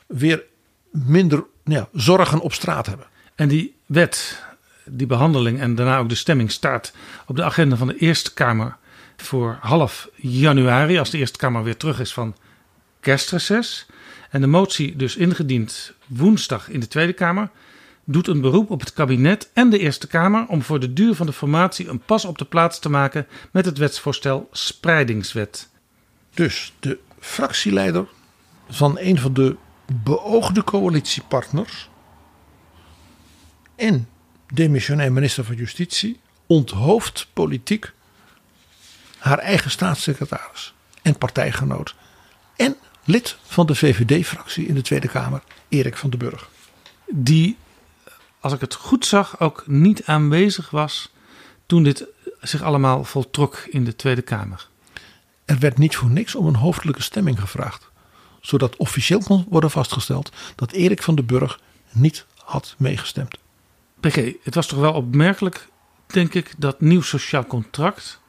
weer 0.07 0.43
minder 0.91 1.43
ja, 1.63 1.89
zorgen 1.93 2.39
op 2.39 2.53
straat 2.53 2.85
hebben. 2.85 3.07
En 3.37 3.47
die 3.47 3.75
wet 3.85 4.43
die 4.85 5.07
behandeling 5.07 5.59
en 5.59 5.75
daarna 5.75 5.97
ook 5.97 6.09
de 6.09 6.15
stemming 6.15 6.51
staat 6.51 6.93
op 7.25 7.35
de 7.35 7.43
agenda 7.43 7.75
van 7.75 7.87
de 7.87 7.97
Eerste 7.97 8.33
Kamer 8.33 8.77
voor 9.17 9.57
half 9.61 10.09
januari, 10.15 10.97
als 10.97 11.09
de 11.09 11.17
Eerste 11.17 11.37
Kamer 11.37 11.63
weer 11.63 11.77
terug 11.77 11.99
is 11.99 12.13
van 12.13 12.35
kerstreces. 12.99 13.85
En 14.29 14.41
de 14.41 14.47
motie 14.47 14.95
dus 14.95 15.15
ingediend 15.15 15.93
woensdag 16.05 16.69
in 16.69 16.79
de 16.79 16.87
Tweede 16.87 17.13
Kamer 17.13 17.49
doet 18.03 18.27
een 18.27 18.41
beroep 18.41 18.69
op 18.69 18.79
het 18.79 18.93
kabinet 18.93 19.49
en 19.53 19.69
de 19.69 19.79
Eerste 19.79 20.07
Kamer 20.07 20.45
om 20.47 20.61
voor 20.61 20.79
de 20.79 20.93
duur 20.93 21.15
van 21.15 21.25
de 21.25 21.33
formatie 21.33 21.87
een 21.87 22.01
pas 22.05 22.25
op 22.25 22.37
de 22.37 22.45
plaats 22.45 22.79
te 22.79 22.89
maken 22.89 23.27
met 23.51 23.65
het 23.65 23.77
wetsvoorstel 23.77 24.47
Spreidingswet. 24.51 25.69
Dus 26.33 26.73
de 26.79 26.97
fractieleider 27.19 28.07
van 28.69 28.97
een 28.99 29.19
van 29.19 29.33
de 29.33 29.55
beoogde 30.03 30.63
coalitiepartners 30.63 31.89
en 33.77 34.07
demissionair 34.53 35.11
minister 35.11 35.43
van 35.43 35.55
Justitie 35.55 36.19
onthoofd 36.47 37.27
politiek 37.33 37.91
haar 39.17 39.39
eigen 39.39 39.71
staatssecretaris 39.71 40.73
en 41.01 41.17
partijgenoot 41.17 41.95
en 42.55 42.75
lid 43.03 43.37
van 43.43 43.65
de 43.65 43.75
VVD-fractie 43.75 44.67
in 44.67 44.73
de 44.73 44.81
Tweede 44.81 45.07
Kamer, 45.07 45.41
Erik 45.69 45.97
van 45.97 46.09
den 46.09 46.19
Burg. 46.19 46.49
Die, 47.07 47.57
als 48.39 48.53
ik 48.53 48.61
het 48.61 48.73
goed 48.73 49.05
zag, 49.05 49.39
ook 49.39 49.63
niet 49.67 50.05
aanwezig 50.05 50.69
was 50.69 51.11
toen 51.65 51.83
dit 51.83 52.05
zich 52.41 52.61
allemaal 52.61 53.03
voltrok 53.03 53.57
in 53.57 53.83
de 53.83 53.95
Tweede 53.95 54.21
Kamer. 54.21 54.67
Er 55.45 55.59
werd 55.59 55.77
niet 55.77 55.95
voor 55.95 56.09
niks 56.09 56.35
om 56.35 56.47
een 56.47 56.55
hoofdelijke 56.55 57.01
stemming 57.01 57.39
gevraagd, 57.39 57.89
zodat 58.41 58.75
officieel 58.75 59.23
kon 59.23 59.45
worden 59.49 59.71
vastgesteld 59.71 60.31
dat 60.55 60.71
Erik 60.71 61.03
van 61.03 61.15
den 61.15 61.25
Burg 61.25 61.59
niet 61.91 62.25
had 62.35 62.75
meegestemd. 62.77 63.37
PG, 63.99 64.33
het 64.43 64.55
was 64.55 64.67
toch 64.67 64.79
wel 64.79 64.93
opmerkelijk, 64.93 65.67
denk 66.05 66.33
ik, 66.33 66.53
dat 66.57 66.81
nieuw 66.81 67.01
sociaal 67.01 67.45
contract 67.45 68.19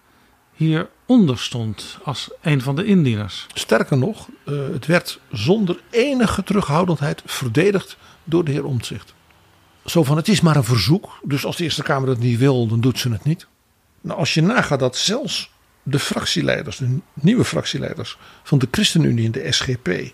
hieronder 0.54 1.38
stond 1.38 1.98
als 2.02 2.30
een 2.40 2.62
van 2.62 2.76
de 2.76 2.84
indieners. 2.84 3.46
Sterker 3.54 3.98
nog, 3.98 4.28
uh, 4.44 4.68
het 4.72 4.86
werd 4.86 5.20
zonder 5.32 5.80
enige 5.90 6.42
terughoudendheid 6.42 7.22
verdedigd 7.26 7.96
door 8.24 8.44
de 8.44 8.50
heer 8.50 8.64
Omtzigt. 8.64 9.14
Zo 9.84 10.04
van, 10.04 10.16
het 10.16 10.28
is 10.28 10.40
maar 10.40 10.56
een 10.56 10.64
verzoek, 10.64 11.18
dus 11.22 11.44
als 11.44 11.56
de 11.56 11.64
Eerste 11.64 11.82
Kamer 11.82 12.08
het 12.08 12.18
niet 12.18 12.38
wil, 12.38 12.66
dan 12.66 12.80
doet 12.80 12.98
ze 12.98 13.10
het 13.10 13.24
niet. 13.24 13.46
Nou, 14.00 14.18
als 14.18 14.34
je 14.34 14.42
nagaat 14.42 14.78
dat 14.78 14.96
zelfs 14.96 15.50
de 15.82 15.98
fractieleiders, 15.98 16.76
de 16.76 16.98
nieuwe 17.12 17.44
fractieleiders 17.44 18.18
van 18.42 18.58
de 18.58 18.68
ChristenUnie 18.70 19.26
en 19.26 19.32
de 19.32 19.52
SGP, 19.52 20.12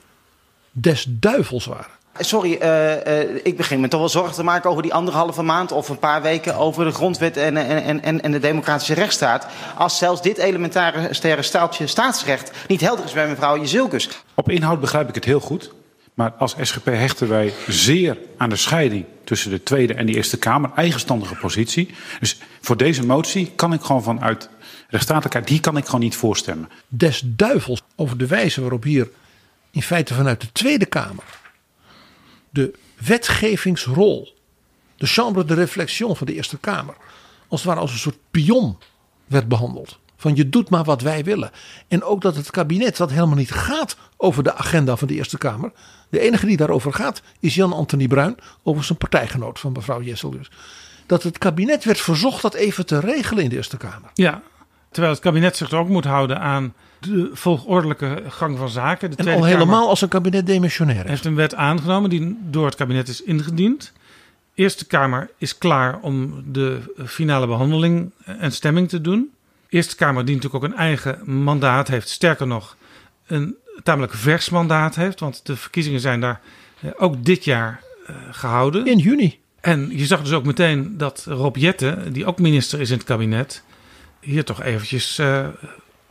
des 0.72 1.06
duivels 1.08 1.64
waren. 1.64 1.92
Sorry, 2.18 2.58
uh, 2.62 3.06
uh, 3.06 3.40
ik 3.42 3.56
begin 3.56 3.80
me 3.80 3.88
toch 3.88 4.00
wel 4.00 4.08
zorgen 4.08 4.34
te 4.34 4.42
maken 4.42 4.70
over 4.70 4.82
die 4.82 4.94
anderhalve 4.94 5.42
maand 5.42 5.72
of 5.72 5.88
een 5.88 5.98
paar 5.98 6.22
weken 6.22 6.56
over 6.56 6.84
de 6.84 6.90
grondwet 6.90 7.36
en, 7.36 7.56
en, 7.56 8.02
en, 8.02 8.22
en 8.22 8.32
de 8.32 8.38
democratische 8.38 8.94
rechtsstaat. 8.94 9.46
Als 9.76 9.98
zelfs 9.98 10.22
dit 10.22 10.38
elementaire 10.38 11.42
staaltje 11.42 11.86
staatsrecht 11.86 12.50
niet 12.68 12.80
helder 12.80 13.04
is 13.04 13.12
bij 13.12 13.28
mevrouw 13.28 13.58
Jezilkus. 13.58 14.08
Op 14.34 14.50
inhoud 14.50 14.80
begrijp 14.80 15.08
ik 15.08 15.14
het 15.14 15.24
heel 15.24 15.40
goed. 15.40 15.72
Maar 16.14 16.32
als 16.38 16.56
SGP 16.60 16.84
hechten 16.84 17.28
wij 17.28 17.52
zeer 17.68 18.18
aan 18.36 18.48
de 18.48 18.56
scheiding 18.56 19.04
tussen 19.24 19.50
de 19.50 19.62
Tweede 19.62 19.94
en 19.94 20.06
de 20.06 20.14
Eerste 20.14 20.38
Kamer. 20.38 20.70
Eigenstandige 20.74 21.34
positie. 21.34 21.94
Dus 22.20 22.38
voor 22.60 22.76
deze 22.76 23.06
motie 23.06 23.52
kan 23.56 23.72
ik 23.72 23.82
gewoon 23.82 24.02
vanuit 24.02 24.48
rechtsstatelijkheid, 24.88 25.46
die 25.46 25.60
kan 25.60 25.76
ik 25.76 25.84
gewoon 25.84 26.00
niet 26.00 26.16
voorstemmen. 26.16 26.68
Des 26.88 27.22
duivels 27.24 27.82
over 27.96 28.18
de 28.18 28.26
wijze 28.26 28.60
waarop 28.60 28.82
hier 28.82 29.08
in 29.70 29.82
feite 29.82 30.14
vanuit 30.14 30.40
de 30.40 30.52
Tweede 30.52 30.86
Kamer 30.86 31.24
de 32.54 32.74
wetgevingsrol, 33.04 34.34
de 34.96 35.06
chambre 35.06 35.44
de 35.44 35.54
réflexion 35.54 36.16
van 36.16 36.26
de 36.26 36.34
Eerste 36.34 36.58
Kamer, 36.58 36.94
als 37.48 37.60
het 37.60 37.68
ware 37.68 37.80
als 37.80 37.92
een 37.92 37.98
soort 37.98 38.18
pion 38.30 38.78
werd 39.26 39.48
behandeld. 39.48 39.98
Van 40.16 40.34
je 40.34 40.48
doet 40.48 40.70
maar 40.70 40.84
wat 40.84 41.02
wij 41.02 41.24
willen. 41.24 41.50
En 41.88 42.02
ook 42.02 42.20
dat 42.20 42.36
het 42.36 42.50
kabinet, 42.50 42.96
dat 42.96 43.10
helemaal 43.10 43.36
niet 43.36 43.50
gaat 43.50 43.96
over 44.16 44.42
de 44.42 44.54
agenda 44.54 44.96
van 44.96 45.08
de 45.08 45.14
Eerste 45.14 45.38
Kamer. 45.38 45.72
De 46.08 46.20
enige 46.20 46.46
die 46.46 46.56
daarover 46.56 46.92
gaat 46.92 47.22
is 47.40 47.54
Jan-Anthony 47.54 48.06
Bruin, 48.06 48.36
over 48.62 48.84
zijn 48.84 48.98
partijgenoot 48.98 49.60
van 49.60 49.72
mevrouw 49.72 50.02
Jesselgus. 50.02 50.50
Dat 51.06 51.22
het 51.22 51.38
kabinet 51.38 51.84
werd 51.84 52.00
verzocht 52.00 52.42
dat 52.42 52.54
even 52.54 52.86
te 52.86 53.00
regelen 53.00 53.44
in 53.44 53.50
de 53.50 53.56
Eerste 53.56 53.76
Kamer. 53.76 54.10
Ja, 54.14 54.42
terwijl 54.90 55.12
het 55.14 55.22
kabinet 55.22 55.56
zich 55.56 55.72
ook 55.72 55.88
moet 55.88 56.04
houden 56.04 56.40
aan 56.40 56.74
de 57.04 57.30
volgordelijke 57.32 58.22
gang 58.28 58.58
van 58.58 58.68
zaken. 58.68 59.10
De 59.10 59.16
en 59.16 59.34
al 59.34 59.44
helemaal 59.44 59.88
als 59.88 60.00
een 60.00 60.08
kabinet 60.08 60.46
demissionair 60.46 61.04
is. 61.04 61.10
heeft 61.10 61.24
een 61.24 61.34
wet 61.34 61.54
aangenomen 61.54 62.10
die 62.10 62.38
door 62.40 62.66
het 62.66 62.74
kabinet 62.74 63.08
is 63.08 63.22
ingediend. 63.22 63.92
De 64.54 64.62
Eerste 64.62 64.86
Kamer 64.86 65.30
is 65.38 65.58
klaar 65.58 65.98
om 66.00 66.42
de 66.52 66.94
finale 67.06 67.46
behandeling 67.46 68.12
en 68.24 68.52
stemming 68.52 68.88
te 68.88 69.00
doen. 69.00 69.30
De 69.68 69.76
Eerste 69.76 69.96
Kamer 69.96 70.24
die 70.24 70.34
natuurlijk 70.34 70.64
ook 70.64 70.70
een 70.70 70.78
eigen 70.78 71.42
mandaat 71.42 71.88
heeft. 71.88 72.08
Sterker 72.08 72.46
nog, 72.46 72.76
een 73.26 73.56
tamelijk 73.82 74.12
vers 74.12 74.48
mandaat 74.48 74.94
heeft. 74.94 75.20
Want 75.20 75.46
de 75.46 75.56
verkiezingen 75.56 76.00
zijn 76.00 76.20
daar 76.20 76.40
eh, 76.80 76.90
ook 76.96 77.24
dit 77.24 77.44
jaar 77.44 77.80
uh, 78.10 78.16
gehouden. 78.30 78.86
In 78.86 78.98
juni. 78.98 79.42
En 79.60 79.98
je 79.98 80.06
zag 80.06 80.22
dus 80.22 80.32
ook 80.32 80.44
meteen 80.44 80.96
dat 80.96 81.24
Rob 81.28 81.56
Jette, 81.56 81.98
die 82.12 82.26
ook 82.26 82.38
minister 82.38 82.80
is 82.80 82.90
in 82.90 82.96
het 82.96 83.06
kabinet, 83.06 83.62
hier 84.20 84.44
toch 84.44 84.62
eventjes 84.62 85.18
uh, 85.18 85.46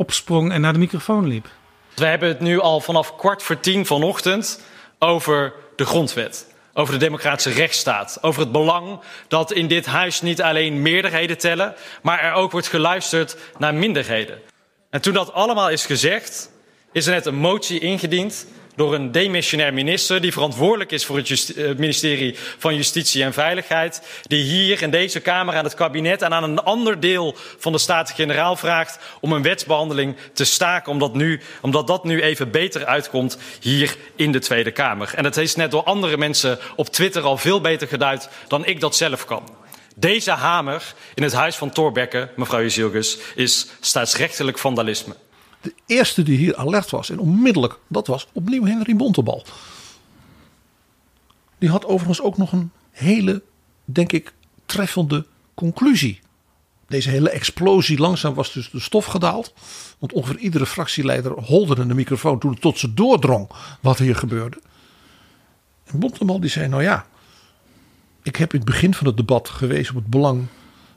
opsprong 0.04 0.52
en 0.52 0.62
naar 0.62 0.74
de 0.74 0.80
microfoon 0.80 1.28
liep. 1.28 1.48
We 1.96 2.06
hebben 2.06 2.30
het 2.30 2.40
nu 2.40 2.60
al 2.60 2.80
vanaf 2.80 3.16
kwart 3.16 3.44
voor 3.44 3.60
tien 3.60 3.86
vanochtend 3.86 4.62
over 5.00 5.54
de 5.76 5.86
grondwet. 5.86 6.52
Over 6.74 6.94
de 6.94 7.00
democratische 7.00 7.52
rechtsstaat. 7.52 8.18
Over 8.22 8.42
het 8.42 8.52
belang 8.52 9.00
dat 9.28 9.52
in 9.52 9.68
dit 9.68 9.86
huis 9.86 10.22
niet 10.22 10.42
alleen 10.42 10.82
meerderheden 10.82 11.38
tellen, 11.38 11.76
maar 12.02 12.20
er 12.20 12.34
ook 12.34 12.52
wordt 12.52 12.68
geluisterd 12.68 13.38
naar 13.58 13.74
minderheden. 13.74 14.40
En 14.90 15.02
toen 15.02 15.14
dat 15.14 15.34
allemaal 15.34 15.70
is 15.70 15.86
gezegd, 15.86 16.50
is 16.92 17.06
er 17.06 17.14
net 17.14 17.26
een 17.26 17.36
motie 17.36 17.80
ingediend 17.80 18.46
door 18.76 18.94
een 18.94 19.12
demissionair 19.12 19.74
minister 19.74 20.22
die 20.22 20.32
verantwoordelijk 20.32 20.92
is 20.92 21.06
voor 21.06 21.18
het 21.18 21.78
ministerie 21.78 22.36
van 22.58 22.76
Justitie 22.76 23.24
en 23.24 23.34
Veiligheid, 23.34 24.02
die 24.22 24.44
hier 24.44 24.82
in 24.82 24.92
deze 24.92 25.20
Kamer 25.20 25.56
aan 25.56 25.64
het 25.64 25.74
kabinet 25.74 26.22
en 26.22 26.34
aan 26.34 26.44
een 26.44 26.64
ander 26.64 27.00
deel 27.00 27.36
van 27.58 27.72
de 27.72 27.78
Staten-Generaal 27.78 28.56
vraagt 28.56 29.00
om 29.20 29.32
een 29.32 29.42
wetsbehandeling 29.42 30.16
te 30.34 30.46
staken, 30.46 30.92
omdat, 30.92 31.14
nu, 31.14 31.42
omdat 31.62 31.88
dat 31.88 32.04
nu 32.04 32.22
even 32.22 32.52
beter 32.52 32.86
uitkomt 32.86 33.38
hier 33.60 33.96
in 34.16 34.32
de 34.32 34.40
Tweede 34.40 34.72
Kamer. 34.72 35.12
En 35.16 35.24
het 35.24 35.38
is 35.38 35.56
net 35.56 35.72
door 35.72 35.84
andere 35.84 36.18
mensen 36.18 36.60
op 36.76 36.90
Twitter 36.90 37.22
al 37.22 37.38
veel 37.38 37.62
beter 37.62 37.88
geduid 37.88 38.30
dan 38.48 38.66
ik 38.66 38.80
dat 38.80 38.96
zelf 38.96 39.26
kan. 39.26 39.50
Deze 39.96 40.32
hamer 40.32 40.94
in 41.14 41.24
het 41.24 41.34
huis 41.34 41.56
van 41.56 41.70
Thorbecke, 41.70 42.30
mevrouw 42.36 42.62
Jezilgus, 42.62 43.18
is 43.36 43.68
staatsrechtelijk 43.80 44.58
vandalisme. 44.58 45.16
De 45.64 45.74
eerste 45.86 46.24
die 46.24 46.38
hier 46.38 46.56
alert 46.56 46.90
was 46.90 47.10
en 47.10 47.20
onmiddellijk, 47.20 47.80
dat 47.88 48.08
was 48.08 48.28
opnieuw 48.34 48.66
Henry 48.66 48.96
Bontebal. 48.96 49.46
Die 51.58 51.70
had 51.70 51.86
overigens 51.86 52.22
ook 52.22 52.38
nog 52.38 52.52
een 52.52 52.72
hele, 52.92 53.44
denk 53.86 54.12
ik, 54.12 54.34
treffende 54.66 55.26
conclusie. 55.54 56.20
Deze 56.88 57.10
hele 57.10 57.30
explosie, 57.30 57.98
langzaam 57.98 58.34
was 58.34 58.54
dus 58.54 58.70
de 58.70 58.80
stof 58.80 59.06
gedaald. 59.06 59.54
Want 60.00 60.14
ongeveer 60.14 60.38
iedere 60.38 60.66
fractieleider 60.66 61.32
holde 61.32 61.88
de 61.88 61.94
microfoon 61.94 62.40
toen 62.40 62.52
het 62.52 62.62
tot 62.62 62.80
ze 62.80 62.94
doordrong 62.94 63.50
wat 63.82 63.98
hier 63.98 64.16
gebeurde. 64.16 64.62
En 65.84 66.00
Bontebal 66.00 66.40
die 66.40 66.50
zei, 66.50 66.68
nou 66.68 66.84
ja, 66.84 67.06
ik 68.24 68.36
heb 68.36 68.54
in 68.54 68.60
het 68.60 68.70
begin 68.70 68.94
van 68.94 69.08
het 69.08 69.18
debat 69.18 69.50
gewezen 69.50 69.96
op 69.96 70.02
het 70.02 70.10
belang 70.10 70.48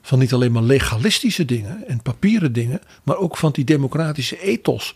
van 0.07 0.19
niet 0.19 0.33
alleen 0.33 0.51
maar 0.51 0.63
legalistische 0.63 1.45
dingen 1.45 1.87
en 1.87 2.01
papieren 2.01 2.53
dingen, 2.53 2.81
maar 3.03 3.17
ook 3.17 3.37
van 3.37 3.51
die 3.51 3.63
democratische 3.63 4.39
ethos. 4.39 4.95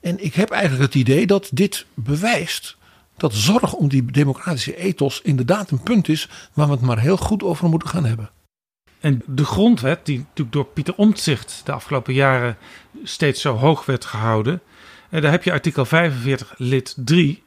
En 0.00 0.24
ik 0.24 0.34
heb 0.34 0.50
eigenlijk 0.50 0.82
het 0.82 0.94
idee 0.94 1.26
dat 1.26 1.48
dit 1.52 1.86
bewijst 1.94 2.76
dat 3.16 3.34
zorg 3.34 3.72
om 3.72 3.88
die 3.88 4.04
democratische 4.04 4.76
ethos 4.76 5.20
inderdaad 5.22 5.70
een 5.70 5.82
punt 5.82 6.08
is 6.08 6.28
waar 6.52 6.66
we 6.66 6.72
het 6.72 6.80
maar 6.80 6.98
heel 6.98 7.16
goed 7.16 7.42
over 7.42 7.68
moeten 7.68 7.88
gaan 7.88 8.04
hebben. 8.04 8.30
En 9.00 9.22
de 9.26 9.44
grondwet, 9.44 10.06
die 10.06 10.18
natuurlijk 10.18 10.52
door 10.52 10.66
Pieter 10.66 10.94
Omtzigt 10.96 11.60
de 11.64 11.72
afgelopen 11.72 12.14
jaren 12.14 12.56
steeds 13.04 13.40
zo 13.40 13.54
hoog 13.54 13.86
werd 13.86 14.04
gehouden. 14.04 14.60
En 15.10 15.22
daar 15.22 15.30
heb 15.30 15.44
je 15.44 15.52
artikel 15.52 15.84
45 15.84 16.54
lid 16.56 16.94
3. 16.96 17.42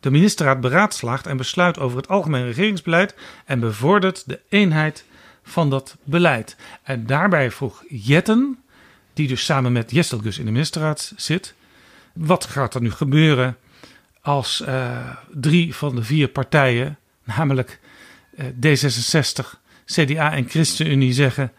De 0.00 0.10
ministerraad 0.10 0.60
beraadslaagt 0.60 1.26
en 1.26 1.36
besluit 1.36 1.78
over 1.78 1.96
het 1.96 2.08
algemeen 2.08 2.44
regeringsbeleid 2.44 3.14
en 3.44 3.60
bevordert 3.60 4.22
de 4.26 4.40
eenheid 4.48 5.04
van 5.46 5.70
dat 5.70 5.96
beleid. 6.04 6.56
En 6.82 7.06
daarbij 7.06 7.50
vroeg 7.50 7.84
Jetten, 7.88 8.58
die 9.12 9.28
dus 9.28 9.44
samen 9.44 9.72
met 9.72 9.90
Jesselgus 9.90 10.38
in 10.38 10.44
de 10.44 10.50
ministerraad 10.50 11.12
zit, 11.16 11.54
wat 12.12 12.44
gaat 12.44 12.74
er 12.74 12.80
nu 12.80 12.90
gebeuren 12.90 13.56
als 14.20 14.60
eh, 14.60 15.16
drie 15.32 15.74
van 15.74 15.96
de 15.96 16.02
vier 16.02 16.28
partijen, 16.28 16.98
namelijk 17.24 17.80
eh, 18.36 18.46
D66, 18.46 19.58
CDA 19.84 20.32
en 20.32 20.48
ChristenUnie, 20.48 21.12
zeggen: 21.12 21.52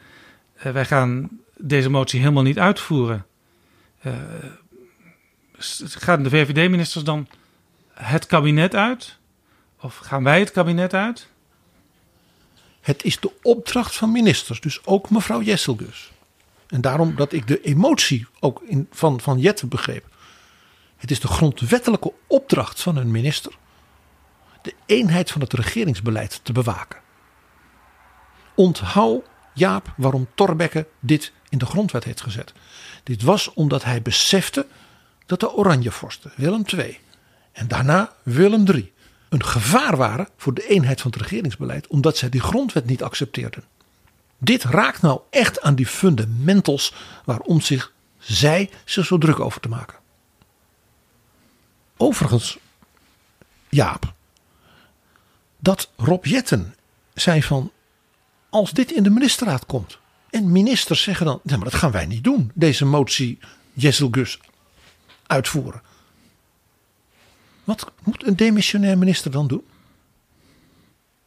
eh, 0.54 0.72
wij 0.72 0.86
gaan 0.86 1.30
deze 1.58 1.90
motie 1.90 2.20
helemaal 2.20 2.44
niet 2.44 2.60
uitvoeren. 2.60 3.26
Gaan 5.80 6.24
de 6.24 6.30
VVD-ministers 6.30 7.04
dan 7.04 7.28
het 7.94 8.26
kabinet 8.26 8.76
uit? 8.76 9.18
Of 9.82 9.98
gaan 9.98 10.24
wij 10.24 10.40
het 10.40 10.52
kabinet 10.52 10.94
uit? 10.94 11.30
Het 12.88 13.04
is 13.04 13.20
de 13.20 13.32
opdracht 13.42 13.96
van 13.96 14.12
ministers, 14.12 14.60
dus 14.60 14.86
ook 14.86 15.10
mevrouw 15.10 15.42
Jesselgus. 15.42 16.12
En 16.68 16.82
daarom 16.82 17.16
dat 17.16 17.34
ik 17.34 17.48
de 17.48 17.62
emotie 17.62 18.28
ook 18.40 18.62
in, 18.62 18.88
van, 18.92 19.22
van 19.22 19.40
Jette 19.40 19.68
begreep. 19.68 20.06
Het 20.98 21.12
is 21.12 21.20
de 21.20 21.28
grondwettelijke 21.28 22.14
opdracht 22.28 22.82
van 22.82 22.98
een 22.98 23.12
minister 23.12 23.58
de 24.62 24.74
eenheid 24.86 25.32
van 25.32 25.42
het 25.42 25.54
regeringsbeleid 25.54 26.40
te 26.44 26.52
bewaken. 26.52 27.00
Onthoud, 28.56 29.26
Jaap, 29.54 29.94
waarom 29.98 30.28
Thorbecke 30.36 30.88
dit 31.00 31.32
in 31.50 31.58
de 31.58 31.66
grondwet 31.66 32.04
heeft 32.04 32.22
gezet. 32.22 32.54
Dit 33.04 33.22
was 33.22 33.54
omdat 33.54 33.84
hij 33.84 34.02
besefte 34.02 34.68
dat 35.26 35.40
de 35.40 35.54
Oranjevorsten, 35.54 36.32
Willem 36.36 36.64
II 36.78 37.00
en 37.52 37.68
daarna 37.68 38.14
Willem 38.24 38.66
III, 38.68 38.94
een 39.30 39.46
gevaar 39.46 39.98
waren 39.98 40.28
voor 40.38 40.54
de 40.54 40.68
eenheid 40.68 41.02
van 41.02 41.12
het 41.12 41.22
regeringsbeleid, 41.22 41.88
omdat 41.88 42.18
zij 42.18 42.30
die 42.30 42.42
grondwet 42.42 42.86
niet 42.86 43.04
accepteerden. 43.04 43.64
Dit 44.38 44.64
raakt 44.64 45.02
nou 45.02 45.22
echt 45.30 45.62
aan 45.62 45.76
die 45.76 45.88
fundamentals 45.88 46.94
waarom 47.26 47.62
zich 47.62 47.94
zij 48.20 48.70
zich 48.86 49.06
zo 49.06 49.18
druk 49.18 49.40
over 49.40 49.62
te 49.62 49.70
maken. 49.70 49.98
Overigens, 51.98 52.58
Jaap, 53.70 54.14
dat 55.60 55.90
Rob 55.96 56.26
Jetten 56.26 56.76
zei 57.14 57.44
van 57.44 57.72
als 58.50 58.72
dit 58.72 58.92
in 58.92 59.04
de 59.04 59.10
ministerraad 59.10 59.66
komt 59.66 59.98
en 60.30 60.52
ministers 60.52 61.02
zeggen 61.02 61.26
dan, 61.26 61.40
ja, 61.44 61.56
maar 61.56 61.70
dat 61.70 61.80
gaan 61.80 61.92
wij 61.92 62.06
niet 62.06 62.24
doen, 62.24 62.52
deze 62.54 62.86
motie 62.86 63.40
Jesselgus 63.74 64.40
uitvoeren. 65.28 65.82
Wat 67.68 67.92
moet 68.04 68.28
een 68.28 68.36
demissionair 68.36 68.98
minister 68.98 69.32
dan 69.32 69.48
doen? 69.48 69.64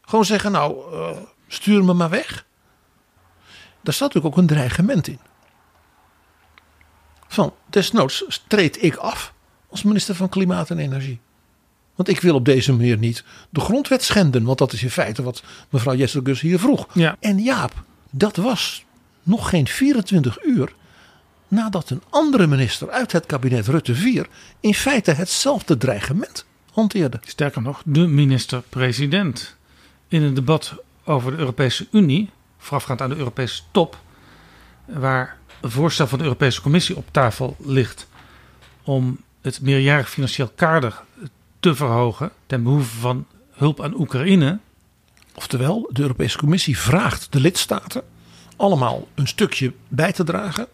Gewoon 0.01 0.25
zeggen, 0.25 0.53
nou, 0.53 0.95
eh, 0.95 1.17
stuur 1.49 1.85
me 1.85 1.93
maar 1.93 2.11
weg. 2.11 2.47
Daar 3.81 3.95
staat 3.95 4.15
natuurlijk 4.15 4.35
ook 4.35 4.37
een 4.37 4.47
dreigement 4.47 5.09
in. 5.09 5.19
Van 7.27 7.55
desnoods 7.67 8.45
treed 8.47 8.83
ik 8.83 8.97
af 8.97 9.35
als 9.69 9.83
minister 9.83 10.15
van 10.15 10.29
Klimaat 10.29 10.71
en 10.71 10.79
Energie. 10.79 11.21
Want 11.95 12.09
ik 12.09 12.21
wil 12.21 12.35
op 12.35 12.45
deze 12.45 12.73
manier 12.73 12.99
niet 12.99 13.25
de 13.51 13.61
grondwet 13.61 14.03
schenden. 14.03 14.45
Want 14.45 14.59
dat 14.59 14.73
is 14.73 14.83
in 14.83 14.91
feite 14.91 15.23
wat 15.23 15.43
mevrouw 15.69 15.95
Jesselgus 15.95 16.41
hier 16.41 16.59
vroeg. 16.59 16.87
Ja. 16.95 17.17
En 17.21 17.39
Jaap, 17.39 17.85
dat 18.11 18.37
was 18.37 18.85
nog 19.23 19.49
geen 19.49 19.69
24 19.69 20.45
uur 20.45 20.73
nadat 21.51 21.91
een 21.91 22.03
andere 22.11 22.47
minister 22.47 22.91
uit 22.91 23.13
het 23.13 23.27
kabinet 23.27 23.67
Rutte 23.67 23.95
4 23.95 24.27
in 24.61 24.75
feite 24.75 25.13
hetzelfde 25.13 25.77
dreigement 25.77 26.47
hanteerde. 26.73 27.21
Sterker 27.25 27.63
nog, 27.63 27.83
de 27.85 28.07
minister-president 28.07 29.57
in 30.09 30.23
een 30.23 30.35
debat 30.35 30.75
over 31.05 31.31
de 31.31 31.37
Europese 31.37 31.89
Unie, 31.93 32.31
voorafgaand 32.59 33.01
aan 33.01 33.09
de 33.09 33.17
Europese 33.17 33.63
top, 33.71 33.99
waar 34.87 35.37
een 35.61 35.71
voorstel 35.71 36.07
van 36.07 36.19
de 36.19 36.25
Europese 36.25 36.61
Commissie 36.61 36.97
op 36.97 37.09
tafel 37.11 37.57
ligt 37.59 38.09
om 38.83 39.19
het 39.41 39.61
meerjarig 39.61 40.11
financieel 40.11 40.53
kader 40.55 41.03
te 41.61 41.75
verhogen 41.75 42.31
ten 42.47 42.63
behoeve 42.63 42.99
van 42.99 43.27
hulp 43.51 43.81
aan 43.81 44.01
Oekraïne. 44.01 44.59
Oftewel, 45.35 45.91
de 45.93 46.03
Europese 46.03 46.39
Commissie 46.39 46.79
vraagt 46.79 47.33
de 47.33 47.41
lidstaten 47.41 48.03
allemaal 48.57 49.09
een 49.15 49.29
stukje 49.29 49.73
bij 49.89 50.13
te 50.13 50.25
dragen 50.25 50.67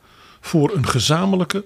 voor 0.46 0.74
een 0.74 0.86
gezamenlijke 0.86 1.64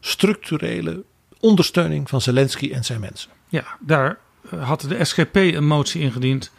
structurele 0.00 1.04
ondersteuning 1.40 2.08
van 2.08 2.20
Zelensky 2.20 2.72
en 2.72 2.84
zijn 2.84 3.00
mensen. 3.00 3.30
Ja, 3.48 3.64
daar 3.80 4.18
eh, 4.50 4.68
had 4.68 4.80
de 4.80 5.04
SGP 5.04 5.36
een 5.36 5.66
motie 5.66 6.00
ingediend 6.00 6.50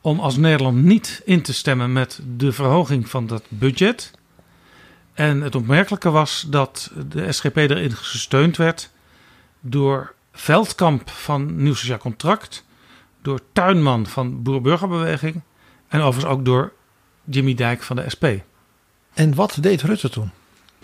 om 0.00 0.20
als 0.20 0.36
Nederland 0.36 0.82
niet 0.82 1.22
in 1.24 1.42
te 1.42 1.52
stemmen 1.52 1.92
met 1.92 2.20
de 2.36 2.52
verhoging 2.52 3.08
van 3.08 3.26
dat 3.26 3.42
budget. 3.48 4.10
En 5.12 5.40
het 5.40 5.54
opmerkelijke 5.54 6.10
was 6.10 6.46
dat 6.48 6.90
de 7.08 7.32
SGP 7.32 7.56
erin 7.56 7.92
gesteund 7.92 8.56
werd 8.56 8.90
door 9.60 10.14
Veldkamp 10.32 11.10
van 11.10 11.62
Nieuw 11.62 11.74
Sociaal 11.74 11.98
Contract, 11.98 12.64
door 13.22 13.40
Tuinman 13.52 14.06
van 14.06 14.42
Boer-Burgerbeweging 14.42 15.40
en 15.88 16.00
overigens 16.00 16.34
ook 16.34 16.44
door 16.44 16.72
Jimmy 17.24 17.54
Dijk 17.54 17.82
van 17.82 17.96
de 17.96 18.10
SP. 18.14 18.24
En 19.14 19.34
wat 19.34 19.56
deed 19.60 19.82
Rutte 19.82 20.10
toen? 20.10 20.30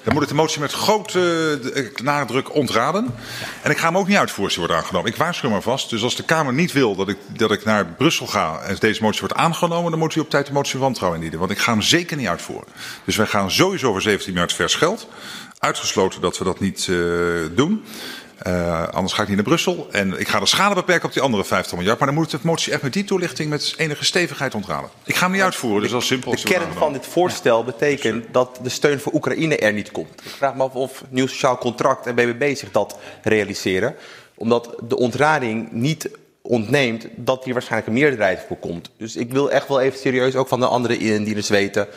Dan 0.07 0.15
moet 0.15 0.25
ik 0.25 0.31
de 0.31 0.35
motie 0.35 0.61
met 0.61 0.73
grote 0.73 1.61
eh, 1.75 2.05
nadruk 2.05 2.55
ontraden. 2.55 3.15
En 3.63 3.71
ik 3.71 3.79
ga 3.79 3.87
hem 3.87 3.99
ook 3.99 4.09
niet 4.09 4.17
uitvoeren 4.17 4.45
als 4.45 4.55
die 4.55 4.67
wordt 4.67 4.83
aangenomen. 4.83 5.11
Ik 5.11 5.17
waarschuw 5.17 5.51
maar 5.51 5.63
vast. 5.63 5.91
Dus 5.91 6.03
als 6.03 6.17
de 6.17 6.25
Kamer 6.25 6.53
niet 6.53 6.73
wil 6.73 6.95
dat 6.95 7.09
ik, 7.09 7.17
dat 7.27 7.51
ik 7.51 7.65
naar 7.65 7.87
Brussel 7.87 8.27
ga 8.27 8.59
en 8.59 8.77
deze 8.79 9.03
motie 9.03 9.21
wordt 9.21 9.35
aangenomen, 9.35 9.91
dan 9.91 10.01
moet 10.01 10.15
u 10.15 10.21
op 10.21 10.31
tijd 10.31 10.47
de 10.47 10.53
motie 10.53 10.79
wantrouwen 10.79 11.23
indienen. 11.23 11.47
Want 11.47 11.59
ik 11.59 11.65
ga 11.65 11.73
hem 11.73 11.83
zeker 11.83 12.17
niet 12.17 12.29
uitvoeren. 12.29 12.69
Dus 13.05 13.17
wij 13.17 13.27
gaan 13.27 13.51
sowieso 13.51 13.93
voor 13.93 14.03
17 14.03 14.33
miljard 14.33 14.53
vers 14.53 14.75
geld. 14.75 15.09
Uitgesloten 15.59 16.21
dat 16.21 16.39
we 16.39 16.45
dat 16.45 16.61
niet 16.61 16.87
uh, 16.87 17.47
doen. 17.55 17.85
Uh, 18.47 18.89
anders 18.89 19.13
ga 19.13 19.23
ik 19.23 19.29
niet 19.29 19.37
naar 19.37 19.47
Brussel. 19.47 19.89
En 19.91 20.21
ik 20.21 20.29
ga 20.29 20.41
de 20.41 20.47
schade 20.47 20.75
beperken 20.75 21.07
op 21.07 21.13
die 21.13 21.23
andere 21.23 21.45
50 21.45 21.77
miljard. 21.77 21.99
Maar 21.99 22.09
dan 22.09 22.17
moet 22.17 22.31
de 22.31 22.39
motie 22.43 22.73
echt 22.73 22.83
met 22.83 22.93
die 22.93 23.05
toelichting 23.05 23.51
met 23.51 23.75
enige 23.77 24.05
stevigheid 24.05 24.55
ontraden. 24.55 24.91
Ik 25.05 25.15
ga 25.15 25.25
hem 25.25 25.33
niet 25.33 25.43
uitvoeren, 25.43 25.83
dus 25.83 25.91
dat 25.91 26.01
is 26.01 26.07
simpel. 26.07 26.31
De 26.31 26.43
kern 26.43 26.73
van 26.73 26.93
dit 26.93 27.07
voorstel 27.07 27.65
betekent 27.65 28.25
dat 28.33 28.59
de 28.63 28.69
steun 28.69 29.01
voor 29.01 29.13
Oekraïne 29.13 29.57
er 29.57 29.73
niet 29.73 29.91
komt. 29.91 30.21
Ik 30.25 30.31
vraag 30.31 30.55
me 30.55 30.63
af 30.63 30.75
of 30.75 31.05
Nieuw 31.09 31.27
Sociaal 31.27 31.59
Contract 31.59 32.07
en 32.07 32.15
BBB 32.15 32.57
zich 32.57 32.71
dat 32.71 32.99
realiseren. 33.23 33.95
Omdat 34.35 34.75
de 34.89 34.97
ontrading 34.97 35.73
niet 35.73 36.11
ontneemt 36.43 37.07
dat 37.17 37.45
hier 37.45 37.53
waarschijnlijk 37.53 37.93
een 37.93 37.99
meerderheid 37.99 38.45
voor 38.49 38.57
komt. 38.57 38.91
Dus 38.97 39.17
ik 39.17 39.33
wil 39.33 39.51
echt 39.51 39.69
wel 39.69 39.81
even 39.81 39.99
serieus 39.99 40.37
ook 40.37 40.49
van 40.49 40.61
de 40.61 40.67
andere 40.67 40.99
indieners 40.99 41.49
weten. 41.49 41.89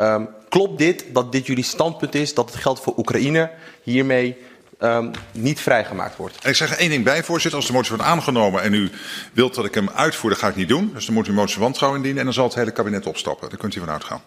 Um, 0.00 0.28
klopt 0.48 0.78
dit, 0.78 1.04
dat 1.12 1.32
dit 1.32 1.46
jullie 1.46 1.64
standpunt 1.64 2.14
is, 2.14 2.34
dat 2.34 2.50
het 2.50 2.60
geld 2.60 2.80
voor 2.80 2.94
Oekraïne 2.96 3.50
hiermee 3.82 4.36
um, 4.78 5.10
niet 5.32 5.60
vrijgemaakt 5.60 6.16
wordt. 6.16 6.38
En 6.38 6.50
ik 6.50 6.56
zeg 6.56 6.70
er 6.70 6.78
één 6.78 6.90
ding 6.90 7.04
bij, 7.04 7.24
voorzitter. 7.24 7.58
Als 7.58 7.68
de 7.68 7.74
motie 7.74 7.90
wordt 7.96 8.06
aangenomen 8.06 8.62
en 8.62 8.74
u 8.74 8.90
wilt 9.32 9.54
dat 9.54 9.64
ik 9.64 9.74
hem 9.74 9.90
uitvoer, 9.90 10.30
dat 10.30 10.38
ga 10.38 10.48
ik 10.48 10.56
niet 10.56 10.68
doen. 10.68 10.90
Dus 10.94 11.06
dan 11.06 11.14
moet 11.14 11.26
u 11.26 11.30
een 11.30 11.36
motie 11.36 11.54
van 11.54 11.62
wantrouwen 11.62 11.98
indienen 11.98 12.20
en 12.20 12.26
dan 12.26 12.34
zal 12.34 12.44
het 12.44 12.54
hele 12.54 12.70
kabinet 12.70 13.06
opstappen. 13.06 13.48
Daar 13.48 13.58
kunt 13.58 13.74
u 13.74 13.78
van 13.78 13.90
uitgaan. 13.90 14.22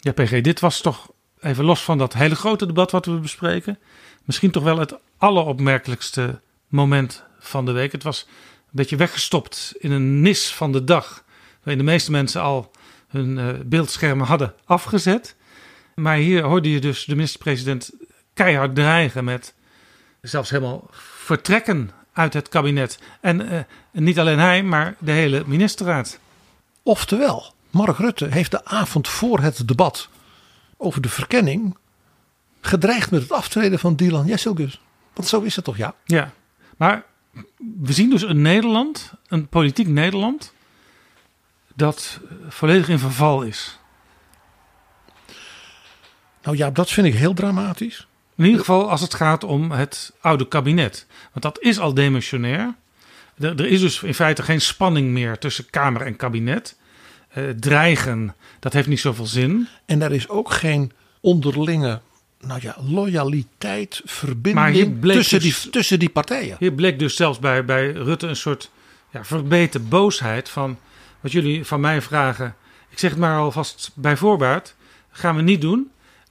Ja, 0.00 0.12
PG, 0.12 0.40
dit 0.40 0.60
was 0.60 0.80
toch 0.80 1.10
even 1.40 1.64
los 1.64 1.82
van 1.82 1.98
dat 1.98 2.12
hele 2.12 2.34
grote 2.34 2.66
debat 2.66 2.90
wat 2.90 3.06
we 3.06 3.12
bespreken. 3.12 3.78
Misschien 4.24 4.50
toch 4.50 4.62
wel 4.62 4.78
het 4.78 4.94
alleropmerkelijkste 5.16 6.40
moment 6.68 7.24
van 7.38 7.64
de 7.64 7.72
week. 7.72 7.92
Het 7.92 8.02
was 8.02 8.26
een 8.28 8.70
beetje 8.70 8.96
weggestopt 8.96 9.74
in 9.78 9.90
een 9.90 10.20
nis 10.20 10.54
van 10.54 10.72
de 10.72 10.84
dag. 10.84 11.24
Waarin 11.62 11.84
de 11.84 11.90
meeste 11.90 12.10
mensen 12.10 12.40
al 12.40 12.70
hun 13.08 13.38
uh, 13.38 13.48
beeldschermen 13.64 14.26
hadden 14.26 14.54
afgezet. 14.64 15.36
Maar 15.94 16.16
hier 16.16 16.42
hoorde 16.42 16.70
je 16.70 16.80
dus 16.80 17.04
de 17.04 17.14
minister-president 17.14 17.90
keihard 18.34 18.74
dreigen 18.74 19.24
met 19.24 19.54
zelfs 20.20 20.50
helemaal 20.50 20.86
vertrekken 21.24 21.90
uit 22.12 22.32
het 22.32 22.48
kabinet. 22.48 22.98
En 23.20 23.40
uh, 23.40 23.60
niet 23.92 24.18
alleen 24.18 24.38
hij, 24.38 24.62
maar 24.62 24.94
de 24.98 25.10
hele 25.10 25.42
ministerraad. 25.46 26.18
Oftewel, 26.82 27.54
Mark 27.70 27.98
Rutte 27.98 28.26
heeft 28.26 28.50
de 28.50 28.64
avond 28.64 29.08
voor 29.08 29.40
het 29.40 29.68
debat 29.68 30.08
over 30.76 31.02
de 31.02 31.08
verkenning 31.08 31.76
gedreigd 32.60 33.10
met 33.10 33.22
het 33.22 33.32
aftreden 33.32 33.78
van 33.78 33.96
Dylan 33.96 34.26
Jesselgus. 34.26 34.80
Want 35.12 35.28
zo 35.28 35.40
is 35.40 35.56
het 35.56 35.64
toch, 35.64 35.76
ja? 35.76 35.94
Ja, 36.04 36.32
maar 36.76 37.04
we 37.80 37.92
zien 37.92 38.10
dus 38.10 38.22
een 38.22 38.42
Nederland, 38.42 39.12
een 39.28 39.48
politiek 39.48 39.86
Nederland, 39.86 40.52
dat 41.74 42.20
volledig 42.48 42.88
in 42.88 42.98
verval 42.98 43.42
is. 43.42 43.78
Nou 46.42 46.56
ja, 46.56 46.70
dat 46.70 46.90
vind 46.90 47.06
ik 47.06 47.14
heel 47.14 47.34
dramatisch. 47.34 48.06
In 48.40 48.46
ieder 48.46 48.60
geval 48.60 48.90
als 48.90 49.00
het 49.00 49.14
gaat 49.14 49.44
om 49.44 49.70
het 49.70 50.12
oude 50.20 50.48
kabinet. 50.48 51.06
Want 51.32 51.42
dat 51.42 51.62
is 51.62 51.78
al 51.78 51.94
demissionair. 51.94 52.74
Er, 53.38 53.60
er 53.60 53.66
is 53.66 53.80
dus 53.80 54.02
in 54.02 54.14
feite 54.14 54.42
geen 54.42 54.60
spanning 54.60 55.08
meer 55.08 55.38
tussen 55.38 55.70
Kamer 55.70 56.02
en 56.02 56.16
kabinet. 56.16 56.76
Eh, 57.28 57.44
dreigen, 57.48 58.34
dat 58.58 58.72
heeft 58.72 58.88
niet 58.88 59.00
zoveel 59.00 59.26
zin. 59.26 59.68
En 59.86 60.02
er 60.02 60.12
is 60.12 60.28
ook 60.28 60.52
geen 60.52 60.92
onderlinge 61.20 62.00
nou 62.40 62.60
ja, 62.62 62.76
loyaliteit, 62.88 64.00
verbinding 64.04 65.02
tussen, 65.02 65.40
dus- 65.40 65.62
die, 65.62 65.70
tussen 65.70 65.98
die 65.98 66.10
partijen. 66.10 66.56
Hier 66.58 66.72
bleek 66.72 66.98
dus 66.98 67.16
zelfs 67.16 67.38
bij, 67.38 67.64
bij 67.64 67.90
Rutte 67.90 68.26
een 68.26 68.36
soort 68.36 68.70
ja, 69.10 69.24
verbeten 69.24 69.88
boosheid 69.88 70.48
van 70.48 70.78
wat 71.20 71.32
jullie 71.32 71.64
van 71.64 71.80
mij 71.80 72.02
vragen. 72.02 72.54
Ik 72.88 72.98
zeg 72.98 73.10
het 73.10 73.18
maar 73.18 73.38
alvast 73.38 73.90
bij 73.94 74.16
voorbaat. 74.16 74.74
Gaan 75.10 75.36
we 75.36 75.42
niet 75.42 75.60
doen. 75.60 75.90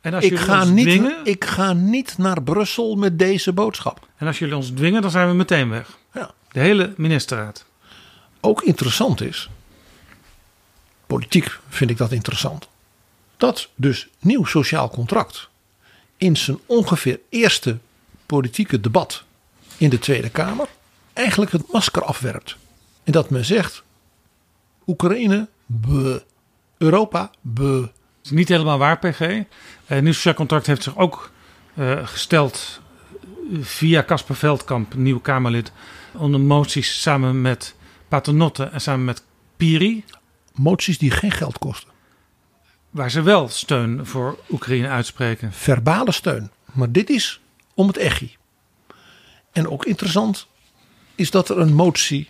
En 0.10 0.16
als 0.16 0.24
Ik 0.24 0.30
jullie 0.30 0.46
ga, 0.46 0.62
ons 0.62 0.70
niet, 0.70 0.86
dwingen, 0.86 1.18
ik 1.24 1.46
ga 1.46 1.74
niet 1.74 2.18
naar 2.18 2.44
Brussel 2.44 2.96
met 2.96 3.20
deze 3.20 3.54
boodschap. 3.54 4.08
en 4.18 4.28
als 4.28 4.40
jullie 4.40 4.56
ons 4.56 4.70
dwingen, 4.70 5.02
dan 5.02 5.12
zijn 5.12 5.28
we 5.28 5.34
meteen 5.34 5.70
weg. 5.70 5.98
Ja. 6.14 6.32
De 6.52 6.60
hele 6.60 6.94
ministerraad. 6.98 7.66
Ook 8.40 8.62
interessant 8.62 9.22
is, 9.22 9.50
politiek 11.08 11.60
vind 11.68 11.90
ik 11.90 11.98
dat 11.98 12.12
interessant, 12.12 12.68
dat 13.38 13.70
dus 13.76 14.08
nieuw 14.20 14.46
sociaal 14.46 14.90
contract 14.90 15.50
in 16.18 16.38
zijn 16.38 16.60
ongeveer 16.66 17.20
eerste 17.30 17.78
politieke 18.26 18.80
debat 18.80 19.24
in 19.78 19.90
de 19.90 20.00
Tweede 20.00 20.30
Kamer 20.30 20.68
eigenlijk 21.14 21.52
het 21.52 21.72
masker 21.72 22.04
afwerpt. 22.04 22.56
En 23.04 23.12
dat 23.12 23.30
men 23.30 23.46
zegt, 23.46 23.84
Oekraïne, 24.88 25.48
be, 25.66 26.24
Europa, 26.78 27.32
be. 27.42 27.90
Is 28.24 28.32
niet 28.32 28.50
helemaal 28.50 28.78
waar, 28.78 29.00
PG. 29.00 29.20
Het 29.86 30.04
nieuw 30.04 30.14
sociaal 30.14 30.34
contract 30.34 30.66
heeft 30.66 30.84
zich 30.84 30.98
ook 30.98 31.32
eh, 31.74 32.08
gesteld 32.08 32.82
eh, 33.22 33.58
via 33.62 34.04
Casper 34.04 34.36
Veldkamp, 34.36 34.94
nieuw 34.94 35.20
Kamerlid, 35.20 35.72
onder 36.14 36.40
moties 36.40 37.02
samen 37.02 37.42
met 37.42 37.76
Paternotte 38.08 38.64
en 38.64 38.82
samen 38.82 39.06
met 39.06 39.24
Piri. 39.58 40.04
Moties 40.54 40.98
die 40.98 41.12
geen 41.12 41.32
geld 41.32 41.58
kosten. 41.58 41.90
Waar 42.90 43.12
ze 43.12 43.22
wel 43.22 43.48
steun 43.48 44.06
voor 44.06 44.40
Oekraïne 44.50 44.88
uitspreken. 44.88 45.54
verbale 45.54 46.12
steun. 46.12 46.52
Maar 46.72 46.92
dit 46.92 47.10
is 47.10 47.42
om 47.74 47.88
het 47.88 47.98
echi. 47.98 48.38
En 49.52 49.68
ook 49.68 49.86
interessant 49.86 50.48
is 51.16 51.32
dat 51.32 51.50
er 51.50 51.58
een 51.58 51.74
motie 51.74 52.30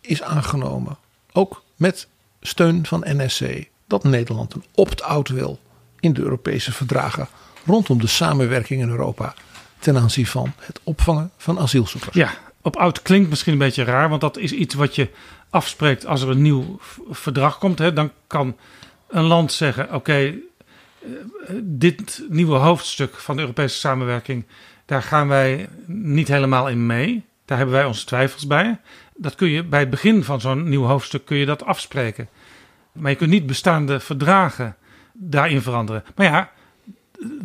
is 0.00 0.22
aangenomen. 0.22 0.98
Ook 1.32 1.64
met 1.76 2.08
steun 2.40 2.86
van 2.86 3.04
NSC. 3.06 3.68
Dat 3.94 4.04
Nederland 4.04 4.54
een 4.54 4.64
opt-out 4.74 5.28
wil 5.28 5.60
in 6.00 6.12
de 6.12 6.20
Europese 6.20 6.72
verdragen. 6.72 7.28
Rondom 7.66 8.00
de 8.00 8.06
samenwerking 8.06 8.82
in 8.82 8.88
Europa. 8.88 9.34
Ten 9.78 9.96
aanzien 9.96 10.26
van 10.26 10.52
het 10.58 10.80
opvangen 10.84 11.30
van 11.36 11.58
asielzoekers. 11.58 12.14
Ja, 12.14 12.34
op 12.62 12.76
oud 12.76 13.02
klinkt 13.02 13.28
misschien 13.28 13.52
een 13.52 13.58
beetje 13.58 13.84
raar, 13.84 14.08
want 14.08 14.20
dat 14.20 14.36
is 14.36 14.52
iets 14.52 14.74
wat 14.74 14.94
je 14.94 15.10
afspreekt 15.50 16.06
als 16.06 16.22
er 16.22 16.28
een 16.28 16.42
nieuw 16.42 16.78
verdrag 17.10 17.58
komt. 17.58 17.78
Hè. 17.78 17.92
Dan 17.92 18.10
kan 18.26 18.56
een 19.08 19.22
land 19.22 19.52
zeggen: 19.52 19.94
Oké, 19.94 20.14
eh, 20.14 20.34
dit 21.62 22.24
nieuwe 22.28 22.56
hoofdstuk 22.56 23.14
van 23.14 23.34
de 23.36 23.40
Europese 23.42 23.78
samenwerking, 23.78 24.46
daar 24.84 25.02
gaan 25.02 25.28
wij 25.28 25.68
niet 25.86 26.28
helemaal 26.28 26.68
in 26.68 26.86
mee. 26.86 27.24
Daar 27.44 27.58
hebben 27.58 27.76
wij 27.76 27.84
onze 27.84 28.04
twijfels 28.04 28.46
bij. 28.46 28.80
Dat 29.16 29.34
kun 29.34 29.48
je 29.48 29.62
bij 29.62 29.80
het 29.80 29.90
begin 29.90 30.24
van 30.24 30.40
zo'n 30.40 30.68
nieuw 30.68 30.84
hoofdstuk 30.84 31.24
kun 31.24 31.36
je 31.36 31.46
dat 31.46 31.64
afspreken. 31.64 32.28
Maar 32.94 33.10
je 33.10 33.16
kunt 33.16 33.30
niet 33.30 33.46
bestaande 33.46 34.00
verdragen 34.00 34.76
daarin 35.12 35.62
veranderen. 35.62 36.04
Maar 36.14 36.26
ja, 36.26 36.50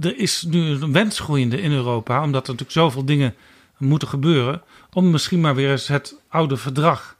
er 0.02 0.18
is 0.18 0.44
nu 0.44 0.60
een 0.60 0.92
wens 0.92 1.20
groeiende 1.20 1.62
in 1.62 1.72
Europa, 1.72 2.24
omdat 2.24 2.42
er 2.42 2.52
natuurlijk 2.52 2.80
zoveel 2.80 3.06
dingen 3.06 3.36
moeten 3.78 4.08
gebeuren, 4.08 4.62
om 4.94 5.10
misschien 5.10 5.42
maar 5.42 5.56
weer 5.56 5.72
eens 5.72 5.88
het 5.88 6.16
oude 6.28 6.58
verdrag 6.58 7.18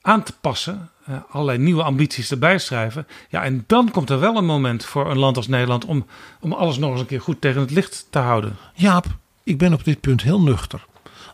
aan 0.00 0.22
te 0.22 0.32
passen, 0.40 0.90
eh, 1.04 1.16
allerlei 1.30 1.58
nieuwe 1.58 1.82
ambities 1.82 2.30
erbij 2.30 2.58
schrijven. 2.58 3.06
Ja, 3.28 3.42
en 3.42 3.64
dan 3.66 3.90
komt 3.90 4.10
er 4.10 4.20
wel 4.20 4.36
een 4.36 4.46
moment 4.46 4.84
voor 4.84 5.10
een 5.10 5.18
land 5.18 5.36
als 5.36 5.48
Nederland 5.48 5.84
om, 5.84 6.06
om 6.40 6.52
alles 6.52 6.78
nog 6.78 6.90
eens 6.90 7.00
een 7.00 7.06
keer 7.06 7.20
goed 7.20 7.40
tegen 7.40 7.60
het 7.60 7.70
licht 7.70 8.06
te 8.10 8.18
houden. 8.18 8.56
Jaap, 8.74 9.06
ik 9.42 9.58
ben 9.58 9.72
op 9.72 9.84
dit 9.84 10.00
punt 10.00 10.22
heel 10.22 10.40
nuchter. 10.40 10.86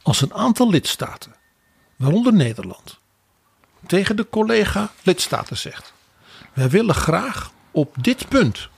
Als 0.03 0.21
een 0.21 0.35
aantal 0.35 0.71
lidstaten, 0.71 1.33
waaronder 1.97 2.33
Nederland, 2.33 3.01
tegen 3.87 4.17
de 4.17 4.27
collega 4.31 4.93
lidstaten 5.03 5.57
zegt: 5.57 5.92
Wij 6.53 6.71
willen 6.71 6.95
graag 6.95 7.51
op 7.71 7.95
dit 8.01 8.29
punt 8.29 8.69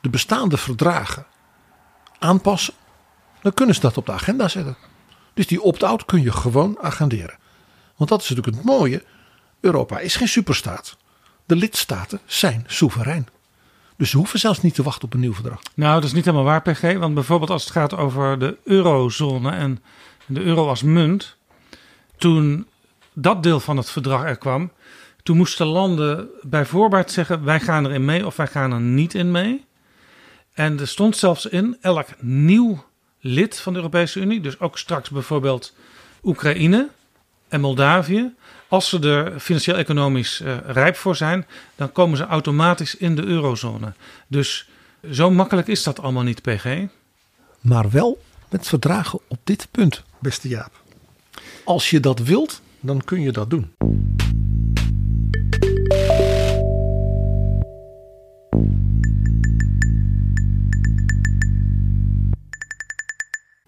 de 0.00 0.08
bestaande 0.08 0.56
verdragen 0.56 1.26
aanpassen, 2.18 2.74
dan 3.42 3.54
kunnen 3.54 3.74
ze 3.74 3.80
dat 3.80 3.96
op 3.96 4.06
de 4.06 4.12
agenda 4.12 4.48
zetten. 4.48 4.76
Dus 5.34 5.46
die 5.46 5.62
opt-out 5.62 6.04
kun 6.04 6.22
je 6.22 6.32
gewoon 6.32 6.78
agenderen. 6.80 7.38
Want 7.96 8.10
dat 8.10 8.22
is 8.22 8.28
natuurlijk 8.28 8.56
het 8.56 8.66
mooie: 8.66 9.04
Europa 9.60 9.98
is 9.98 10.16
geen 10.16 10.28
superstaat. 10.28 10.96
De 11.46 11.56
lidstaten 11.56 12.20
zijn 12.26 12.64
soeverein. 12.66 13.28
Dus 13.96 14.10
ze 14.10 14.16
hoeven 14.16 14.38
zelfs 14.38 14.62
niet 14.62 14.74
te 14.74 14.82
wachten 14.82 15.04
op 15.04 15.14
een 15.14 15.20
nieuw 15.20 15.34
verdrag. 15.34 15.60
Nou, 15.74 15.94
dat 15.94 16.04
is 16.04 16.12
niet 16.12 16.24
helemaal 16.24 16.46
waar, 16.46 16.62
PG. 16.62 16.98
Want 16.98 17.14
bijvoorbeeld 17.14 17.50
als 17.50 17.64
het 17.64 17.72
gaat 17.72 17.96
over 17.96 18.38
de 18.38 18.58
eurozone 18.64 19.50
en 19.50 19.82
de 20.26 20.40
euro 20.40 20.68
als 20.68 20.82
munt. 20.82 21.36
Toen 22.16 22.66
dat 23.12 23.42
deel 23.42 23.60
van 23.60 23.76
het 23.76 23.90
verdrag 23.90 24.24
er 24.24 24.36
kwam, 24.36 24.70
toen 25.28 25.36
moesten 25.36 25.66
landen 25.66 26.28
bij 26.42 26.64
voorbaat 26.64 27.10
zeggen: 27.10 27.44
wij 27.44 27.60
gaan 27.60 27.86
erin 27.86 28.04
mee 28.04 28.26
of 28.26 28.36
wij 28.36 28.46
gaan 28.46 28.72
er 28.72 28.80
niet 28.80 29.14
in 29.14 29.30
mee. 29.30 29.64
En 30.52 30.80
er 30.80 30.88
stond 30.88 31.16
zelfs 31.16 31.46
in 31.46 31.76
elk 31.80 32.06
nieuw 32.20 32.84
lid 33.20 33.58
van 33.58 33.72
de 33.72 33.78
Europese 33.78 34.20
Unie, 34.20 34.40
dus 34.40 34.60
ook 34.60 34.78
straks 34.78 35.10
bijvoorbeeld 35.10 35.74
Oekraïne 36.22 36.88
en 37.48 37.60
Moldavië, 37.60 38.34
als 38.68 38.88
ze 38.88 38.98
er 38.98 39.40
financieel-economisch 39.40 40.40
eh, 40.40 40.56
rijp 40.66 40.96
voor 40.96 41.16
zijn, 41.16 41.46
dan 41.74 41.92
komen 41.92 42.16
ze 42.16 42.26
automatisch 42.26 42.96
in 42.96 43.16
de 43.16 43.22
eurozone. 43.22 43.92
Dus 44.26 44.68
zo 45.10 45.30
makkelijk 45.30 45.68
is 45.68 45.82
dat 45.82 46.00
allemaal 46.00 46.22
niet, 46.22 46.42
PG. 46.42 46.86
Maar 47.60 47.90
wel 47.90 48.22
met 48.50 48.68
verdragen 48.68 49.20
op 49.28 49.38
dit 49.44 49.68
punt, 49.70 50.02
beste 50.18 50.48
Jaap. 50.48 50.72
Als 51.64 51.90
je 51.90 52.00
dat 52.00 52.18
wilt, 52.18 52.60
dan 52.80 53.04
kun 53.04 53.20
je 53.20 53.32
dat 53.32 53.50
doen. 53.50 53.72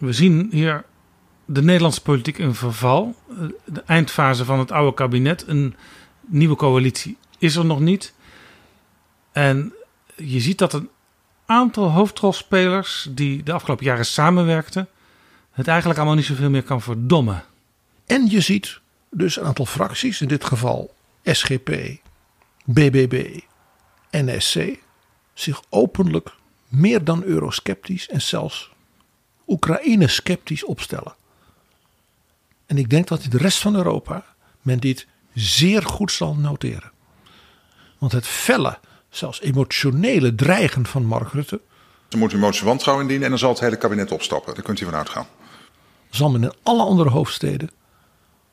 We 0.01 0.13
zien 0.13 0.49
hier 0.51 0.85
de 1.45 1.63
Nederlandse 1.63 2.03
politiek 2.03 2.39
in 2.39 2.55
verval. 2.55 3.15
Eh, 3.31 3.37
De 3.65 3.83
eindfase 3.87 4.45
van 4.45 4.59
het 4.59 4.73
oude 4.73 4.95
kabinet. 4.95 5.45
Een 5.47 5.75
nieuwe 6.27 6.57
coalitie 6.57 7.19
is 7.39 7.57
er 7.57 7.65
nog 7.65 7.81
niet. 7.81 8.15
En 9.33 9.75
je 10.17 10.41
ziet 10.41 10.59
dat 10.59 10.73
een 10.73 10.89
aantal 11.47 11.91
hoofdrolspelers 11.91 13.09
die 13.11 13.43
de 13.43 13.53
afgelopen 13.53 13.85
jaren 13.85 14.07
samenwerkten, 14.07 14.89
het 15.51 15.69
eigenlijk 15.69 15.99
allemaal 15.99 16.17
niet 16.17 16.27
zoveel 16.27 16.51
meer 16.51 16.63
kan 16.63 16.83
verdommen. 16.83 17.45
En 18.07 18.31
je 18.31 18.41
ziet 18.41 18.81
dus 19.11 19.37
een 19.37 19.45
aantal 19.45 19.67
fracties, 19.67 20.21
in 20.21 20.29
dit 20.29 20.45
geval 20.45 20.95
SGP, 21.25 21.71
BBB, 22.65 23.41
NSC, 24.11 24.79
zich 25.35 25.63
openlijk 25.69 26.35
meer 26.69 27.05
dan 27.05 27.23
eurosceptisch 27.23 28.09
en 28.09 28.21
zelfs 28.23 28.70
Oekraïne-sceptisch 29.51 30.65
opstellen. 30.65 31.15
En 32.67 32.79
ik 32.79 32.91
denk 32.91 33.09
dat 33.09 33.23
in 33.23 33.31
de 33.31 33.39
rest 33.39 33.59
van 33.59 33.77
Europa 33.77 34.25
men 34.63 34.79
dit 34.79 35.07
zeer 35.35 35.83
goed 35.83 36.13
zal 36.13 36.35
noteren. 36.35 36.93
Want 37.99 38.13
het 38.13 38.27
felle, 38.27 38.79
zelfs 39.09 39.41
emotionele 39.41 40.35
dreigen 40.35 40.87
van 40.87 41.05
Mark 41.05 41.33
Rutte 41.33 41.61
Dan 42.09 42.19
moet 42.19 42.33
een 42.33 42.39
motie 42.39 42.59
van 42.59 42.69
wantrouwen 42.69 43.05
indienen 43.05 43.25
en 43.25 43.31
dan 43.31 43.41
zal 43.41 43.51
het 43.51 43.61
hele 43.61 43.77
kabinet 43.77 44.13
opstappen. 44.13 44.55
Daar 44.55 44.63
kunt 44.63 44.81
u 44.81 44.85
van 44.85 44.95
uitgaan. 44.95 45.27
zal 46.11 46.31
men 46.31 46.43
in 46.43 46.53
alle 46.63 46.83
andere 46.83 47.11
hoofdsteden 47.11 47.71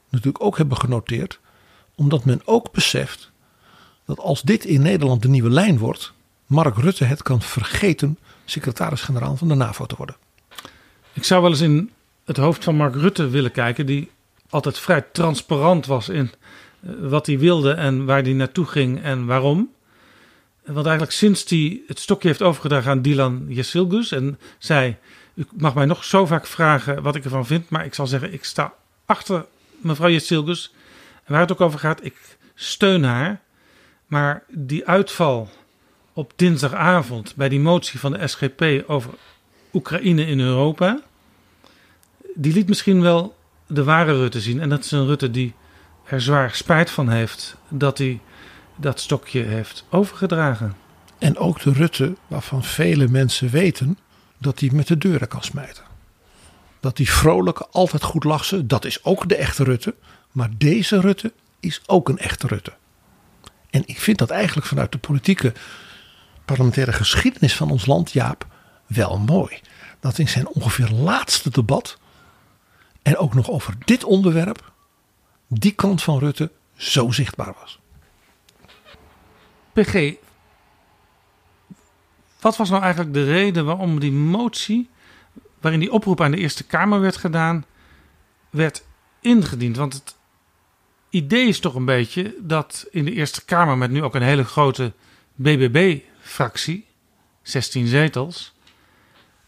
natuurlijk 0.09 0.43
ook 0.43 0.57
hebben 0.57 0.77
genoteerd. 0.77 1.39
Omdat 1.95 2.25
men 2.25 2.41
ook 2.45 2.71
beseft 2.71 3.31
dat 4.05 4.19
als 4.19 4.41
dit 4.41 4.65
in 4.65 4.81
Nederland 4.81 5.21
de 5.21 5.27
nieuwe 5.27 5.49
lijn 5.49 5.77
wordt, 5.77 6.13
Mark 6.45 6.77
Rutte 6.77 7.03
het 7.03 7.23
kan 7.23 7.41
vergeten 7.41 8.17
secretaris-generaal 8.45 9.37
van 9.37 9.47
de 9.47 9.55
NAVO 9.55 9.85
te 9.85 9.95
worden. 9.95 10.15
Ik 11.17 11.23
zou 11.23 11.41
wel 11.41 11.51
eens 11.51 11.61
in 11.61 11.91
het 12.25 12.37
hoofd 12.37 12.63
van 12.63 12.75
Mark 12.75 12.95
Rutte 12.95 13.29
willen 13.29 13.51
kijken, 13.51 13.85
die 13.85 14.11
altijd 14.49 14.79
vrij 14.79 15.01
transparant 15.11 15.85
was 15.85 16.09
in 16.09 16.31
eh, 16.79 16.89
wat 16.99 17.25
hij 17.25 17.39
wilde 17.39 17.71
en 17.71 18.05
waar 18.05 18.21
hij 18.21 18.33
naartoe 18.33 18.65
ging 18.65 19.03
en 19.03 19.25
waarom. 19.25 19.71
Want 20.65 20.85
eigenlijk 20.85 21.15
sinds 21.15 21.49
hij 21.49 21.81
het 21.87 21.99
stokje 21.99 22.27
heeft 22.27 22.41
overgedragen 22.41 22.91
aan 22.91 23.01
Dylan 23.01 23.45
Yesilgus 23.47 24.11
en 24.11 24.39
zei: 24.57 24.95
U 25.33 25.45
mag 25.53 25.75
mij 25.75 25.85
nog 25.85 26.03
zo 26.03 26.25
vaak 26.25 26.47
vragen 26.47 27.01
wat 27.01 27.15
ik 27.15 27.23
ervan 27.23 27.45
vind, 27.45 27.69
maar 27.69 27.85
ik 27.85 27.93
zal 27.93 28.07
zeggen: 28.07 28.33
ik 28.33 28.43
sta 28.43 28.73
achter 29.05 29.45
mevrouw 29.77 30.09
Yesilgus. 30.09 30.73
Waar 31.27 31.39
het 31.39 31.51
ook 31.51 31.61
over 31.61 31.79
gaat, 31.79 32.03
ik 32.03 32.37
steun 32.55 33.03
haar. 33.03 33.41
Maar 34.07 34.43
die 34.49 34.87
uitval 34.87 35.49
op 36.13 36.33
dinsdagavond 36.35 37.35
bij 37.35 37.49
die 37.49 37.59
motie 37.59 37.99
van 37.99 38.11
de 38.11 38.27
SGP 38.27 38.83
over 38.87 39.13
Oekraïne 39.73 40.25
in 40.25 40.39
Europa, 40.39 41.01
die 42.39 42.53
liet 42.53 42.67
misschien 42.67 43.01
wel 43.01 43.35
de 43.67 43.83
ware 43.83 44.17
Rutte 44.17 44.41
zien. 44.41 44.61
En 44.61 44.69
dat 44.69 44.83
is 44.83 44.91
een 44.91 45.05
Rutte 45.05 45.31
die 45.31 45.53
er 46.03 46.21
zwaar 46.21 46.55
spijt 46.55 46.89
van 46.89 47.09
heeft 47.09 47.55
dat 47.69 47.97
hij 47.97 48.19
dat 48.75 48.99
stokje 48.99 49.41
heeft 49.41 49.85
overgedragen. 49.89 50.75
En 51.17 51.37
ook 51.37 51.61
de 51.61 51.71
Rutte 51.71 52.15
waarvan 52.27 52.63
vele 52.63 53.07
mensen 53.07 53.49
weten 53.49 53.97
dat 54.37 54.59
hij 54.59 54.69
met 54.73 54.87
de 54.87 54.97
deuren 54.97 55.27
kan 55.27 55.43
smijten. 55.43 55.83
Dat 56.79 56.97
die 56.97 57.11
vrolijke, 57.11 57.67
altijd 57.71 58.03
goed 58.03 58.23
lachen, 58.23 58.67
dat 58.67 58.85
is 58.85 59.03
ook 59.03 59.29
de 59.29 59.35
echte 59.35 59.63
Rutte. 59.63 59.95
Maar 60.31 60.49
deze 60.57 60.99
Rutte 60.99 61.33
is 61.59 61.81
ook 61.85 62.09
een 62.09 62.17
echte 62.17 62.47
Rutte. 62.47 62.73
En 63.69 63.83
ik 63.85 63.99
vind 63.99 64.17
dat 64.17 64.29
eigenlijk 64.29 64.67
vanuit 64.67 64.91
de 64.91 64.97
politieke 64.97 65.53
parlementaire 66.45 66.93
geschiedenis 66.93 67.55
van 67.55 67.71
ons 67.71 67.85
land, 67.85 68.11
Jaap, 68.11 68.47
wel 68.87 69.17
mooi. 69.17 69.59
Dat 69.99 70.17
in 70.17 70.27
zijn 70.27 70.47
ongeveer 70.47 70.89
laatste 70.89 71.49
debat, 71.49 71.97
en 73.07 73.17
ook 73.17 73.33
nog 73.33 73.49
over 73.49 73.73
dit 73.85 74.03
onderwerp, 74.03 74.71
die 75.47 75.71
kant 75.71 76.03
van 76.03 76.19
Rutte 76.19 76.51
zo 76.75 77.11
zichtbaar 77.11 77.53
was. 77.59 77.79
PG, 79.73 80.13
wat 82.39 82.57
was 82.57 82.69
nou 82.69 82.81
eigenlijk 82.81 83.13
de 83.13 83.23
reden 83.23 83.65
waarom 83.65 83.99
die 83.99 84.11
motie, 84.11 84.89
waarin 85.61 85.79
die 85.79 85.91
oproep 85.91 86.21
aan 86.21 86.31
de 86.31 86.37
Eerste 86.37 86.63
Kamer 86.63 86.99
werd 86.99 87.17
gedaan, 87.17 87.65
werd 88.49 88.83
ingediend? 89.19 89.77
Want 89.77 89.93
het 89.93 90.15
idee 91.09 91.47
is 91.47 91.59
toch 91.59 91.75
een 91.75 91.85
beetje 91.85 92.35
dat 92.39 92.87
in 92.91 93.05
de 93.05 93.13
Eerste 93.13 93.45
Kamer, 93.45 93.77
met 93.77 93.91
nu 93.91 94.03
ook 94.03 94.15
een 94.15 94.21
hele 94.21 94.45
grote 94.45 94.93
BBB-fractie, 95.35 96.85
16 97.41 97.87
zetels, 97.87 98.53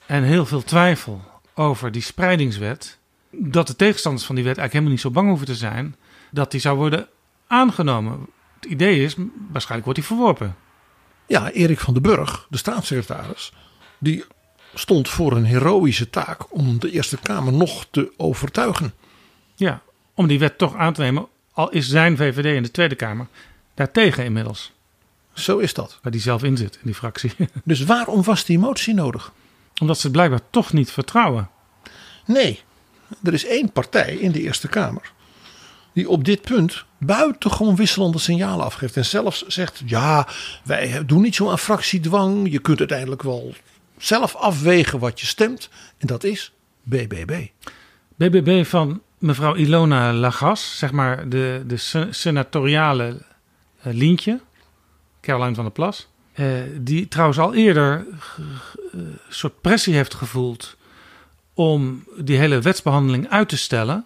en 0.05 0.23
heel 0.23 0.45
veel 0.45 0.63
twijfel 0.63 1.21
over 1.53 1.91
die 1.91 2.01
spreidingswet, 2.01 2.98
dat 3.31 3.67
de 3.67 3.75
tegenstanders 3.75 4.25
van 4.25 4.35
die 4.35 4.43
wet 4.43 4.57
eigenlijk 4.57 4.85
helemaal 4.85 4.91
niet 4.91 5.01
zo 5.01 5.21
bang 5.21 5.27
hoeven 5.27 5.47
te 5.47 5.55
zijn 5.55 5.95
dat 6.31 6.51
die 6.51 6.59
zou 6.59 6.77
worden 6.77 7.07
aangenomen. 7.47 8.27
Het 8.59 8.69
idee 8.69 9.03
is, 9.03 9.15
waarschijnlijk 9.51 9.83
wordt 9.83 9.99
die 9.99 10.07
verworpen. 10.07 10.55
Ja, 11.27 11.51
Erik 11.51 11.79
van 11.79 11.93
den 11.93 12.03
Burg, 12.03 12.47
de 12.49 12.57
staatssecretaris, 12.57 13.53
die 13.97 14.25
stond 14.73 15.09
voor 15.09 15.31
een 15.31 15.45
heroïsche 15.45 16.09
taak 16.09 16.53
om 16.53 16.79
de 16.79 16.91
Eerste 16.91 17.17
Kamer 17.17 17.53
nog 17.53 17.85
te 17.91 18.13
overtuigen. 18.17 18.93
Ja, 19.55 19.81
om 20.13 20.27
die 20.27 20.39
wet 20.39 20.57
toch 20.57 20.75
aan 20.75 20.93
te 20.93 21.01
nemen, 21.01 21.27
al 21.51 21.69
is 21.69 21.89
zijn 21.89 22.17
VVD 22.17 22.55
in 22.55 22.63
de 22.63 22.71
Tweede 22.71 22.95
Kamer 22.95 23.27
daartegen 23.73 24.23
inmiddels. 24.23 24.71
Zo 25.33 25.57
is 25.57 25.73
dat. 25.73 25.99
Waar 26.01 26.11
die 26.11 26.21
zelf 26.21 26.43
in 26.43 26.57
zit, 26.57 26.75
in 26.75 26.81
die 26.83 26.95
fractie. 26.95 27.31
Dus 27.63 27.83
waarom 27.83 28.23
was 28.23 28.45
die 28.45 28.59
motie 28.59 28.93
nodig? 28.93 29.31
Omdat 29.81 29.95
ze 29.97 30.03
het 30.03 30.11
blijkbaar 30.11 30.41
toch 30.49 30.73
niet 30.73 30.91
vertrouwen. 30.91 31.49
Nee, 32.25 32.61
er 33.23 33.33
is 33.33 33.45
één 33.45 33.71
partij 33.71 34.15
in 34.15 34.31
de 34.31 34.41
Eerste 34.41 34.67
Kamer 34.67 35.11
die 35.93 36.09
op 36.09 36.23
dit 36.23 36.41
punt 36.41 36.85
buitengewoon 36.97 37.75
wisselende 37.75 38.19
signalen 38.19 38.65
afgeeft. 38.65 38.97
En 38.97 39.05
zelfs 39.05 39.47
zegt, 39.47 39.81
ja, 39.85 40.27
wij 40.63 41.05
doen 41.05 41.21
niet 41.21 41.35
zo 41.35 41.49
aan 41.49 41.59
fractiedwang. 41.59 42.51
Je 42.51 42.59
kunt 42.59 42.79
uiteindelijk 42.79 43.23
wel 43.23 43.53
zelf 43.97 44.35
afwegen 44.35 44.99
wat 44.99 45.19
je 45.19 45.25
stemt. 45.25 45.69
En 45.97 46.07
dat 46.07 46.23
is 46.23 46.53
BBB. 46.83 47.45
BBB 48.15 48.65
van 48.65 49.01
mevrouw 49.17 49.55
Ilona 49.55 50.13
Lagas, 50.13 50.77
zeg 50.77 50.91
maar 50.91 51.29
de, 51.29 51.63
de 51.67 52.07
senatoriale 52.09 53.21
uh, 53.87 53.93
Lientje, 53.93 54.39
Caroline 55.21 55.55
van 55.55 55.63
der 55.63 55.73
Plas. 55.73 56.07
Uh, 56.35 56.61
die 56.77 57.07
trouwens 57.07 57.39
al 57.39 57.53
eerder 57.53 58.05
een 58.37 59.01
uh, 59.01 59.07
soort 59.29 59.61
pressie 59.61 59.95
heeft 59.95 60.13
gevoeld 60.13 60.77
om 61.59 62.03
die 62.17 62.37
hele 62.37 62.61
wetsbehandeling 62.61 63.29
uit 63.29 63.49
te 63.49 63.57
stellen. 63.57 64.05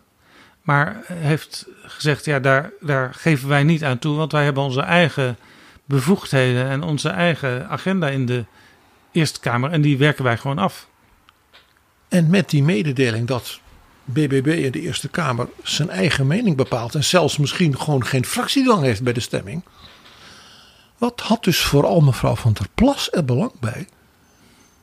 Maar 0.62 1.04
heeft 1.08 1.66
gezegd, 1.82 2.26
ja, 2.26 2.40
daar, 2.40 2.72
daar 2.82 3.14
geven 3.14 3.50
wij 3.50 3.64
niet 3.64 3.84
aan 3.84 4.00
toe, 4.00 4.16
want 4.16 4.32
wij 4.32 4.44
hebben 4.44 4.64
onze 4.64 4.82
eigen 4.82 5.38
bevoegdheden 5.86 6.70
en 6.70 6.84
onze 6.84 7.10
eigen 7.10 7.70
agenda 7.70 8.08
in 8.08 8.26
de 8.26 8.46
Eerste 9.12 9.40
Kamer 9.40 9.72
en 9.72 9.82
die 9.82 9.98
werken 9.98 10.24
wij 10.24 10.38
gewoon 10.38 10.58
af. 10.58 10.88
En 12.08 12.30
met 12.30 12.50
die 12.50 12.64
mededeling 12.64 13.28
dat 13.28 13.60
BBB 14.04 14.48
in 14.48 14.72
de 14.72 14.82
Eerste 14.82 15.10
Kamer 15.10 15.48
zijn 15.64 15.90
eigen 15.90 16.28
mening 16.28 16.56
bepaalt 16.56 16.96
en 16.96 17.04
zelfs 17.04 17.38
misschien 17.38 17.80
gewoon 17.80 18.06
geen 18.06 18.26
fractiedwang 18.26 18.82
heeft 18.82 19.04
bij 19.04 19.14
de 19.14 19.20
stemming. 19.20 19.64
Wat 20.98 21.22
had 21.22 21.44
dus 21.44 21.62
vooral 21.62 22.02
mevrouw 22.02 22.36
van 22.36 22.54
der 22.54 22.68
Plas 22.76 23.12
er 23.12 23.26
belang 23.26 23.52
bij 23.60 23.88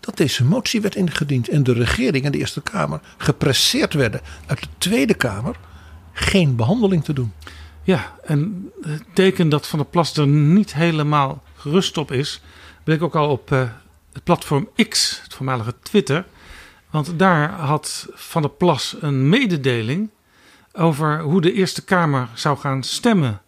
dat 0.01 0.17
deze 0.17 0.45
motie 0.45 0.81
werd 0.81 0.95
ingediend 0.95 1.49
en 1.49 1.63
de 1.63 1.73
regering 1.73 2.25
en 2.25 2.33
de 2.33 2.39
Eerste 2.39 2.61
Kamer 2.61 3.01
gepresseerd 3.17 3.95
werden 3.95 4.21
uit 4.47 4.61
de 4.61 4.69
Tweede 4.79 5.15
Kamer 5.15 5.57
geen 6.13 6.57
behandeling 6.57 7.05
te 7.05 7.13
doen. 7.13 7.33
Ja, 7.83 8.15
en 8.25 8.71
het 8.83 9.05
teken 9.13 9.49
dat 9.49 9.67
Van 9.67 9.79
der 9.79 9.89
Plas 9.89 10.17
er 10.17 10.27
niet 10.27 10.75
helemaal 10.75 11.43
gerust 11.57 11.99
op 11.99 12.13
is, 12.13 12.41
bleek 12.85 13.03
ook 13.03 13.15
al 13.15 13.31
op 13.31 13.51
uh, 13.51 13.69
het 14.13 14.25
platform 14.25 14.69
X, 14.89 15.21
het 15.23 15.35
voormalige 15.35 15.75
Twitter. 15.83 16.25
Want 16.91 17.19
daar 17.19 17.51
had 17.51 18.09
Van 18.15 18.43
der 18.43 18.51
Plas 18.51 18.97
een 19.01 19.29
mededeling 19.29 20.11
over 20.73 21.21
hoe 21.21 21.41
de 21.41 21.53
Eerste 21.53 21.85
Kamer 21.85 22.29
zou 22.35 22.59
gaan 22.59 22.83
stemmen 22.83 23.41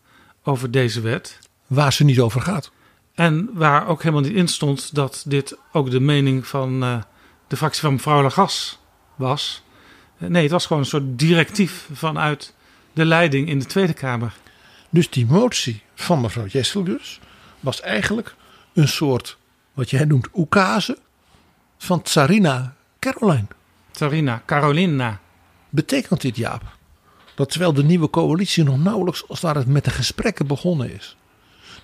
over 0.42 0.70
deze 0.70 1.00
wet. 1.00 1.38
Waar 1.66 1.92
ze 1.92 2.04
niet 2.04 2.20
over 2.20 2.40
gaat. 2.40 2.70
En 3.14 3.50
waar 3.52 3.86
ook 3.86 4.02
helemaal 4.02 4.24
niet 4.24 4.36
in 4.36 4.48
stond 4.48 4.94
dat 4.94 5.24
dit 5.26 5.56
ook 5.72 5.90
de 5.90 6.00
mening 6.00 6.46
van 6.46 6.84
uh, 6.84 7.02
de 7.46 7.56
fractie 7.56 7.80
van 7.80 7.92
mevrouw 7.92 8.22
Lagas 8.22 8.78
was. 9.14 9.62
Uh, 10.18 10.28
nee, 10.28 10.42
het 10.42 10.52
was 10.52 10.66
gewoon 10.66 10.82
een 10.82 10.88
soort 10.88 11.18
directief 11.18 11.88
vanuit 11.92 12.54
de 12.92 13.04
leiding 13.04 13.48
in 13.48 13.58
de 13.58 13.64
Tweede 13.64 13.92
Kamer. 13.92 14.34
Dus 14.90 15.10
die 15.10 15.26
motie 15.26 15.82
van 15.94 16.20
mevrouw 16.20 16.46
Jessel 16.46 16.84
dus 16.84 17.20
was 17.60 17.80
eigenlijk 17.80 18.34
een 18.72 18.88
soort, 18.88 19.36
wat 19.72 19.90
jij 19.90 20.04
noemt, 20.04 20.28
oekase 20.34 20.98
van 21.78 22.02
Tsarina 22.02 22.74
Caroline. 22.98 23.46
Tsarina 23.90 24.42
Carolina. 24.46 25.20
Betekent 25.68 26.20
dit, 26.20 26.36
Jaap, 26.36 26.62
dat 27.34 27.50
terwijl 27.50 27.72
de 27.72 27.84
nieuwe 27.84 28.10
coalitie 28.10 28.64
nog 28.64 28.78
nauwelijks 28.78 29.28
als 29.28 29.40
daar 29.40 29.54
het 29.54 29.66
met 29.66 29.84
de 29.84 29.90
gesprekken 29.90 30.46
begonnen 30.46 30.94
is, 30.94 31.16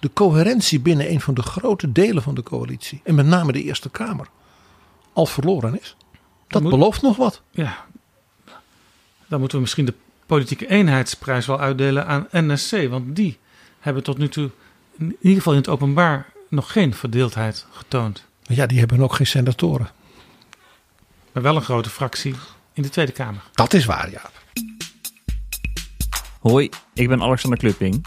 de 0.00 0.10
coherentie 0.12 0.80
binnen 0.80 1.10
een 1.10 1.20
van 1.20 1.34
de 1.34 1.42
grote 1.42 1.92
delen 1.92 2.22
van 2.22 2.34
de 2.34 2.42
coalitie, 2.42 3.00
en 3.04 3.14
met 3.14 3.26
name 3.26 3.52
de 3.52 3.62
Eerste 3.62 3.90
Kamer, 3.90 4.26
al 5.12 5.26
verloren 5.26 5.80
is? 5.80 5.96
Dat 6.48 6.62
Moet- 6.62 6.70
belooft 6.70 7.02
nog 7.02 7.16
wat. 7.16 7.42
Ja, 7.50 7.86
dan 9.26 9.38
moeten 9.38 9.56
we 9.56 9.62
misschien 9.62 9.84
de 9.84 9.94
politieke 10.26 10.66
eenheidsprijs 10.68 11.46
wel 11.46 11.60
uitdelen 11.60 12.06
aan 12.06 12.26
NSC. 12.30 12.88
Want 12.88 13.16
die 13.16 13.38
hebben 13.78 14.02
tot 14.02 14.18
nu 14.18 14.28
toe, 14.28 14.50
in 14.98 15.16
ieder 15.20 15.36
geval 15.36 15.52
in 15.52 15.58
het 15.58 15.68
openbaar, 15.68 16.26
nog 16.48 16.72
geen 16.72 16.94
verdeeldheid 16.94 17.66
getoond. 17.72 18.24
Ja, 18.42 18.66
die 18.66 18.78
hebben 18.78 19.00
ook 19.02 19.14
geen 19.14 19.26
senatoren. 19.26 19.88
Maar 21.32 21.42
wel 21.42 21.56
een 21.56 21.62
grote 21.62 21.90
fractie 21.90 22.34
in 22.72 22.82
de 22.82 22.88
Tweede 22.88 23.12
Kamer. 23.12 23.42
Dat 23.52 23.72
is 23.74 23.84
waar, 23.84 24.10
ja. 24.10 24.22
Hoi, 26.40 26.68
ik 26.94 27.08
ben 27.08 27.22
Alexander 27.22 27.58
Klupping. 27.58 28.06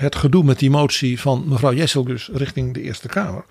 het 0.00 0.16
gedoe 0.16 0.44
met 0.44 0.58
die 0.58 0.70
motie 0.70 1.20
van 1.20 1.44
mevrouw 1.48 1.72
Jesselgus 1.72 2.28
richting 2.32 2.74
de 2.74 2.82
Eerste 2.82 3.08
Kamer. 3.08 3.44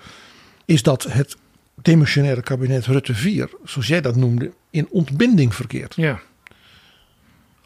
Is 0.66 0.84
dat 0.84 1.04
het 1.04 1.38
demissionaire 1.76 2.42
kabinet 2.42 2.86
Rutte 2.86 3.14
4, 3.14 3.50
zoals 3.64 3.88
jij 3.88 4.02
dat 4.02 4.16
noemde, 4.16 4.52
in 4.70 4.88
ontbinding 4.90 5.56
verkeert. 5.56 5.96
Ja. 5.96 6.20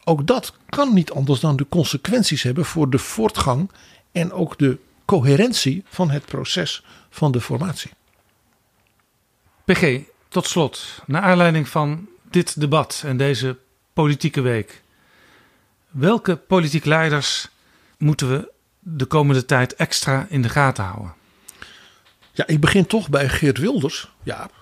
Ook 0.04 0.28
dat 0.28 0.54
kan 0.70 0.94
niet 0.94 1.12
anders 1.12 1.40
dan 1.40 1.56
de 1.56 1.66
consequenties 1.70 2.44
hebben 2.44 2.66
voor 2.66 2.90
de 2.90 2.98
voortgang 2.98 3.72
en 4.12 4.32
ook 4.32 4.58
de 4.58 4.78
coherentie 5.06 5.84
van 5.88 6.12
het 6.12 6.26
proces 6.26 6.84
van 7.10 7.32
de 7.32 7.42
formatie. 7.42 7.92
PG, 9.66 10.00
tot 10.28 10.48
slot, 10.48 11.02
naar 11.06 11.22
aanleiding 11.22 11.70
van 11.70 12.08
dit 12.30 12.60
debat 12.60 13.04
en 13.06 13.18
deze 13.18 13.58
politieke 13.94 14.42
week. 14.42 14.82
Welke 15.90 16.36
politieke 16.36 16.90
leiders 16.90 17.48
moeten 17.98 18.30
we 18.30 18.52
de 18.84 19.06
komende 19.06 19.46
tijd 19.46 19.76
extra 19.76 20.26
in 20.30 20.42
de 20.42 20.50
gaten 20.50 20.84
houden? 20.84 21.14
Ja, 22.32 22.48
ik 22.48 22.60
begin 22.60 22.86
toch 22.86 23.10
bij 23.10 23.30
Geert 23.30 23.58
Wilders, 23.58 24.12
Jaap. 24.24 24.54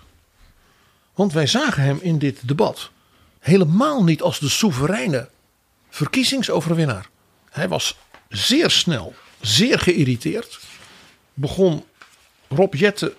Want 1.13 1.33
wij 1.33 1.47
zagen 1.47 1.83
hem 1.83 1.99
in 2.01 2.19
dit 2.19 2.47
debat 2.47 2.89
helemaal 3.39 4.03
niet 4.03 4.21
als 4.21 4.39
de 4.39 4.49
soevereine 4.49 5.29
verkiezingsoverwinnaar. 5.89 7.09
Hij 7.49 7.67
was 7.67 7.97
zeer 8.29 8.69
snel 8.69 9.15
zeer 9.41 9.79
geïrriteerd. 9.79 10.59
Begon 11.33 11.83
Rob 12.47 12.73
Jetten 12.73 13.13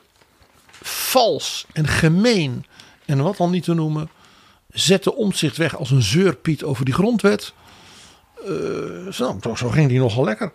vals 0.83 1.67
en 1.73 1.89
gemeen 1.89 2.65
en 3.05 3.23
wat 3.23 3.37
dan 3.37 3.51
niet 3.51 3.65
te 3.65 3.75
noemen. 3.75 4.11
Zette 4.71 5.15
omzicht 5.15 5.57
weg 5.57 5.77
als 5.77 5.91
een 5.91 6.03
zeurpiet 6.03 6.63
over 6.63 6.85
die 6.85 6.95
grondwet. 6.95 7.53
Eh, 8.47 9.13
zo, 9.13 9.39
zo 9.57 9.69
ging 9.69 9.89
die 9.89 9.99
nogal 9.99 10.25
lekker. 10.25 10.53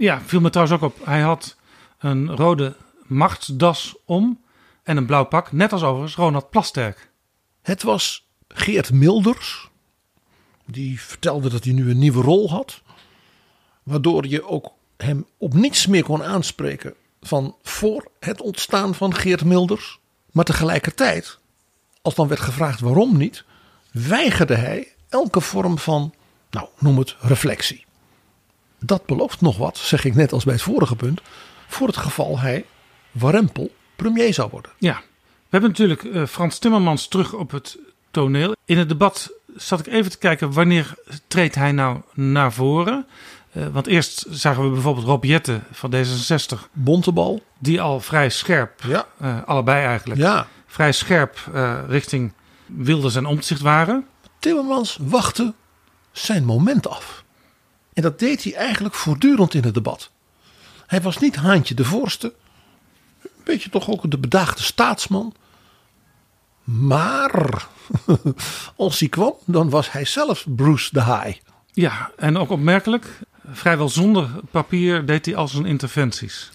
Ja, 0.00 0.20
viel 0.20 0.40
me 0.40 0.50
trouwens 0.50 0.82
ook 0.82 0.92
op. 0.92 1.06
Hij 1.06 1.20
had 1.20 1.56
een 1.98 2.36
rode 2.36 2.76
machtsdas 3.06 3.96
om 4.04 4.40
en 4.82 4.96
een 4.96 5.06
blauw 5.06 5.24
pak. 5.24 5.52
Net 5.52 5.72
als 5.72 5.82
overigens 5.82 6.14
Ronald 6.14 6.50
Plasterk. 6.50 7.10
Het 7.62 7.82
was 7.82 8.28
Geert 8.48 8.92
Milders. 8.92 9.70
Die 10.66 11.00
vertelde 11.00 11.48
dat 11.48 11.64
hij 11.64 11.72
nu 11.72 11.90
een 11.90 11.98
nieuwe 11.98 12.22
rol 12.22 12.50
had. 12.50 12.82
Waardoor 13.82 14.26
je 14.26 14.48
ook 14.48 14.72
hem 14.96 15.26
op 15.36 15.54
niets 15.54 15.86
meer 15.86 16.04
kon 16.04 16.24
aanspreken 16.24 16.94
van 17.20 17.56
voor 17.62 18.10
het 18.20 18.40
ontstaan 18.40 18.94
van 18.94 19.14
Geert 19.14 19.44
Milders. 19.44 19.98
Maar 20.30 20.44
tegelijkertijd, 20.44 21.38
als 22.02 22.14
dan 22.14 22.28
werd 22.28 22.40
gevraagd 22.40 22.80
waarom 22.80 23.16
niet, 23.16 23.44
weigerde 23.92 24.54
hij 24.54 24.92
elke 25.08 25.40
vorm 25.40 25.78
van, 25.78 26.14
nou 26.50 26.68
noem 26.78 26.98
het 26.98 27.16
reflectie. 27.20 27.88
Dat 28.80 29.06
belooft 29.06 29.40
nog 29.40 29.56
wat, 29.56 29.78
zeg 29.78 30.04
ik 30.04 30.14
net 30.14 30.32
als 30.32 30.44
bij 30.44 30.54
het 30.54 30.62
vorige 30.62 30.96
punt, 30.96 31.20
voor 31.66 31.86
het 31.86 31.96
geval 31.96 32.38
hij 32.38 32.64
warempel 33.10 33.70
premier 33.96 34.34
zou 34.34 34.50
worden. 34.50 34.70
Ja, 34.78 35.02
we 35.22 35.56
hebben 35.56 35.70
natuurlijk 35.70 36.04
eh, 36.04 36.26
Frans 36.26 36.58
Timmermans 36.58 37.08
terug 37.08 37.32
op 37.32 37.50
het 37.50 37.78
toneel. 38.10 38.56
In 38.64 38.78
het 38.78 38.88
debat 38.88 39.32
zat 39.56 39.80
ik 39.80 39.86
even 39.86 40.10
te 40.10 40.18
kijken 40.18 40.52
wanneer 40.52 40.94
treedt 41.26 41.54
hij 41.54 41.72
nou 41.72 42.00
naar 42.14 42.52
voren. 42.52 43.06
Uh, 43.52 43.66
want 43.66 43.86
eerst 43.86 44.26
zagen 44.28 44.62
we 44.62 44.70
bijvoorbeeld 44.70 45.06
Rob 45.06 45.24
Jetten 45.24 45.64
van 45.72 45.94
D66. 45.94 46.70
Bontebal. 46.72 47.42
Die 47.58 47.80
al 47.80 48.00
vrij 48.00 48.30
scherp, 48.30 48.82
ja. 48.86 49.06
uh, 49.22 49.42
allebei 49.44 49.84
eigenlijk, 49.84 50.20
ja. 50.20 50.46
vrij 50.66 50.92
scherp 50.92 51.50
richting 51.88 52.32
Wilders 52.66 53.14
en 53.14 53.26
Omtzigt 53.26 53.60
waren. 53.60 54.06
Timmermans 54.38 54.98
wachtte 55.00 55.54
zijn 56.12 56.44
moment 56.44 56.88
af. 56.88 57.24
En 58.00 58.06
dat 58.06 58.18
deed 58.18 58.44
hij 58.44 58.54
eigenlijk 58.54 58.94
voortdurend 58.94 59.54
in 59.54 59.64
het 59.64 59.74
debat. 59.74 60.10
Hij 60.86 61.00
was 61.00 61.18
niet 61.18 61.36
Haantje 61.36 61.74
de 61.74 61.84
Voorste. 61.84 62.34
Een 63.22 63.30
beetje 63.44 63.70
toch 63.70 63.90
ook 63.90 64.10
de 64.10 64.18
bedaagde 64.18 64.62
staatsman. 64.62 65.34
Maar 66.64 67.66
als 68.76 69.00
hij 69.00 69.08
kwam, 69.08 69.34
dan 69.44 69.70
was 69.70 69.92
hij 69.92 70.04
zelf 70.04 70.46
Bruce 70.48 70.88
de 70.92 71.00
Haai. 71.00 71.40
Ja, 71.72 72.10
en 72.16 72.36
ook 72.36 72.50
opmerkelijk, 72.50 73.06
vrijwel 73.50 73.88
zonder 73.88 74.28
papier 74.50 75.06
deed 75.06 75.26
hij 75.26 75.36
al 75.36 75.48
zijn 75.48 75.66
interventies. 75.66 76.50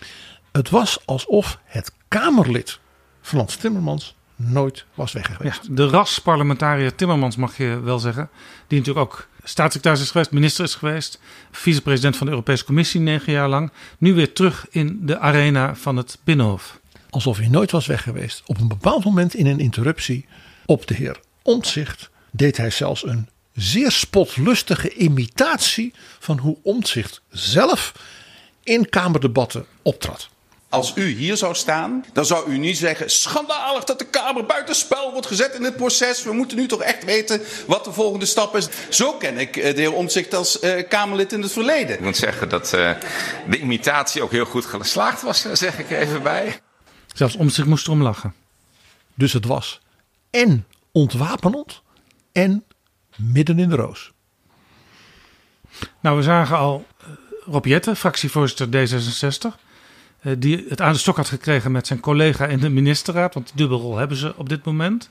Het 0.52 0.70
was 0.70 1.00
alsof 1.06 1.60
het 1.64 1.92
Kamerlid 2.08 2.80
Frans 3.22 3.56
Timmermans 3.56 4.16
nooit 4.36 4.86
was 4.94 5.12
weg 5.12 5.36
geweest. 5.36 5.64
Ja, 5.64 5.74
de 5.74 5.88
ras-parlementariër 5.88 6.96
Timmermans 6.96 7.36
mag 7.36 7.58
je 7.58 7.80
wel 7.80 8.00
zeggen. 8.00 8.30
Die 8.68 8.80
natuurlijk 8.80 9.06
ook 9.06 9.28
staatssecretaris 9.50 10.02
is 10.02 10.12
geweest, 10.12 10.32
minister 10.32 10.64
is 10.64 10.76
geweest. 10.76 11.20
Vicepresident 11.52 12.18
van 12.18 12.26
de 12.26 12.32
Europese 12.32 12.66
Commissie 12.66 13.00
negen 13.00 13.32
jaar 13.32 13.50
lang. 13.50 13.72
Nu 13.98 14.14
weer 14.14 14.34
terug 14.34 14.68
in 14.70 15.00
de 15.02 15.20
arena 15.20 15.76
van 15.76 15.98
het 15.98 16.18
Binnenhof. 16.24 16.80
Alsof 17.10 17.38
hij 17.38 17.48
nooit 17.48 17.72
was 17.72 17.86
weg 17.86 18.04
geweest. 18.04 18.42
Op 18.46 18.60
een 18.60 18.68
bepaald 18.68 19.04
moment 19.04 19.34
in 19.34 19.46
een 19.46 19.60
interruptie 19.60 20.26
op 20.66 20.88
de 20.88 20.94
heer 20.94 21.20
Omtzigt 21.42 22.10
deed 22.32 22.58
hij 22.58 22.70
zelfs 22.70 23.06
een 23.06 23.30
zeer 23.54 23.92
spotlustige 23.92 24.94
imitatie 24.94 25.94
van 26.20 26.38
hoe 26.38 26.58
Omtzigt 26.64 27.22
zelf 27.30 27.94
in 28.64 28.90
kamerdebatten 28.90 29.66
optrad. 29.82 30.30
Als 30.76 30.92
u 30.96 31.08
hier 31.08 31.38
zou 31.38 31.56
staan, 31.56 32.06
dan 32.14 32.26
zou 32.26 32.50
u 32.52 32.58
niet 32.58 32.78
zeggen: 32.78 33.10
schandalig 33.10 33.84
dat 33.84 34.00
de 34.00 34.06
Kamer 34.06 34.46
buitenspel 34.46 35.12
wordt 35.12 35.28
gezet 35.28 35.54
in 35.54 35.64
het 35.64 35.76
proces. 35.76 36.24
We 36.24 36.34
moeten 36.34 36.58
nu 36.58 36.68
toch 36.68 36.82
echt 36.82 37.04
weten 37.04 37.42
wat 37.68 37.84
de 37.84 37.92
volgende 37.92 38.26
stap 38.26 38.56
is. 38.56 38.68
Zo 38.90 39.14
ken 39.14 39.38
ik 39.38 39.54
de 39.54 39.74
heer 39.76 39.94
Omtzigt 39.94 40.34
als 40.34 40.64
uh, 40.64 40.88
Kamerlid 40.90 41.34
in 41.34 41.42
het 41.42 41.52
verleden. 41.52 41.96
Ik 41.96 42.02
moet 42.02 42.18
zeggen 42.18 42.50
dat 42.50 42.74
uh, 42.74 42.92
de 43.50 43.60
imitatie 43.60 44.22
ook 44.22 44.32
heel 44.32 44.46
goed 44.46 44.66
geslaagd 44.66 45.22
was, 45.22 45.46
zeg 45.52 45.80
ik 45.80 45.90
even 45.90 46.24
bij. 46.24 46.60
Zelfs 47.14 47.36
Omtzigt 47.36 47.68
moest 47.68 47.86
erom 47.88 48.02
lachen. 48.02 48.34
Dus 49.14 49.34
het 49.34 49.46
was 49.46 49.82
en 50.30 50.66
ontwapenend 50.92 51.82
en 52.32 52.64
midden 53.16 53.60
in 53.60 53.70
de 53.70 53.76
roos. 53.76 54.12
Nou, 56.00 56.18
we 56.18 56.24
zagen 56.24 56.58
al 56.58 56.86
uh, 57.02 57.08
Rob 57.46 57.66
Jetten, 57.66 57.96
fractievoorzitter 57.96 58.68
D66 58.68 59.64
die 60.38 60.66
het 60.70 60.82
aan 60.82 60.94
de 60.94 61.00
stok 61.00 61.16
had 61.18 61.30
gekregen 61.30 61.72
met 61.72 61.88
zijn 61.88 62.00
collega 62.00 62.46
in 62.46 62.60
de 62.60 62.70
ministerraad. 62.70 63.34
Want 63.34 63.48
die 63.48 63.56
dubbelrol 63.56 63.98
hebben 63.98 64.18
ze 64.18 64.34
op 64.38 64.50
dit 64.50 64.66
moment. 64.66 65.10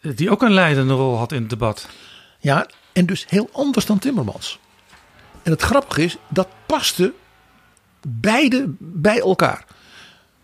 Die 0.00 0.30
ook 0.30 0.42
een 0.42 0.52
leidende 0.52 0.92
rol 0.92 1.16
had 1.16 1.32
in 1.32 1.40
het 1.40 1.50
debat. 1.50 1.88
Ja, 2.38 2.66
en 2.92 3.06
dus 3.06 3.24
heel 3.28 3.48
anders 3.52 3.86
dan 3.86 3.98
Timmermans. 3.98 4.58
En 5.42 5.52
het 5.52 5.62
grappige 5.62 6.02
is, 6.02 6.16
dat 6.28 6.48
paste 6.66 7.12
beide 8.08 8.64
bij 8.78 9.20
elkaar. 9.20 9.64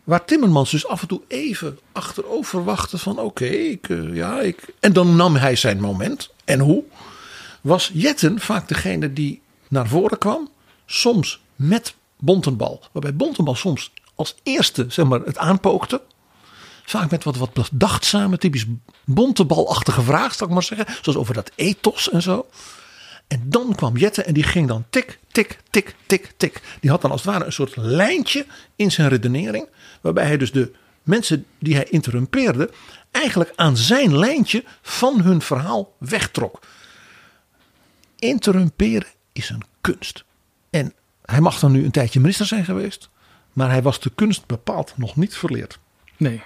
Waar 0.04 0.24
Timmermans 0.24 0.70
dus 0.70 0.86
af 0.86 1.02
en 1.02 1.08
toe 1.08 1.20
even 1.28 1.78
achterover 1.92 2.64
wachtte 2.64 2.98
van 2.98 3.18
oké, 3.18 3.44
ik, 3.44 3.88
uh, 3.88 4.14
ja, 4.14 4.40
ik... 4.40 4.74
En 4.80 4.92
dan 4.92 5.16
nam 5.16 5.36
hij 5.36 5.56
zijn 5.56 5.80
moment. 5.80 6.30
En 6.44 6.60
hoe? 6.60 6.84
Was 7.60 7.90
Jetten 7.94 8.40
vaak 8.40 8.68
degene 8.68 9.12
die 9.12 9.40
naar 9.68 9.88
voren 9.88 10.18
kwam. 10.18 10.50
Soms 10.86 11.40
met 11.56 11.94
Bontenbal. 12.18 12.82
Waarbij 12.92 13.16
Bontenbal 13.16 13.54
soms 13.54 13.92
als 14.14 14.34
eerste 14.42 14.86
zeg 14.88 15.06
maar, 15.06 15.20
het 15.20 15.38
aanpookte. 15.38 16.02
Vaak 16.84 17.10
met 17.10 17.24
wat, 17.24 17.36
wat 17.36 17.52
bedachtzame, 17.52 18.38
typisch 18.38 18.64
bontebalachtige 19.04 20.02
vragen, 20.02 20.34
zal 20.34 20.46
ik 20.46 20.52
maar 20.52 20.62
zeggen. 20.62 20.86
Zoals 21.02 21.18
over 21.18 21.34
dat 21.34 21.50
ethos 21.54 22.10
en 22.10 22.22
zo. 22.22 22.46
En 23.26 23.42
dan 23.44 23.74
kwam 23.74 23.96
Jette 23.96 24.22
en 24.22 24.34
die 24.34 24.42
ging 24.42 24.68
dan 24.68 24.84
tik, 24.90 25.18
tik, 25.32 25.58
tik, 25.70 25.94
tik, 26.06 26.32
tik. 26.36 26.62
Die 26.80 26.90
had 26.90 27.00
dan 27.00 27.10
als 27.10 27.22
het 27.22 27.30
ware 27.30 27.44
een 27.44 27.52
soort 27.52 27.76
lijntje 27.76 28.46
in 28.76 28.92
zijn 28.92 29.08
redenering. 29.08 29.68
Waarbij 30.00 30.26
hij 30.26 30.36
dus 30.36 30.52
de 30.52 30.72
mensen 31.02 31.46
die 31.58 31.74
hij 31.74 31.84
interrumpeerde. 31.84 32.70
eigenlijk 33.10 33.52
aan 33.56 33.76
zijn 33.76 34.18
lijntje 34.18 34.64
van 34.82 35.20
hun 35.20 35.42
verhaal 35.42 35.94
wegtrok. 35.98 36.60
Interrumperen 38.18 39.08
is 39.32 39.48
een 39.48 39.62
kunst. 39.80 40.24
En 40.70 40.94
hij 41.26 41.40
mag 41.40 41.58
dan 41.58 41.72
nu 41.72 41.84
een 41.84 41.90
tijdje 41.90 42.20
minister 42.20 42.46
zijn 42.46 42.64
geweest. 42.64 43.08
Maar 43.52 43.70
hij 43.70 43.82
was 43.82 44.00
de 44.00 44.10
kunst 44.14 44.46
bepaald 44.46 44.92
nog 44.96 45.16
niet 45.16 45.36
verleerd. 45.36 45.78
Nee. 46.16 46.42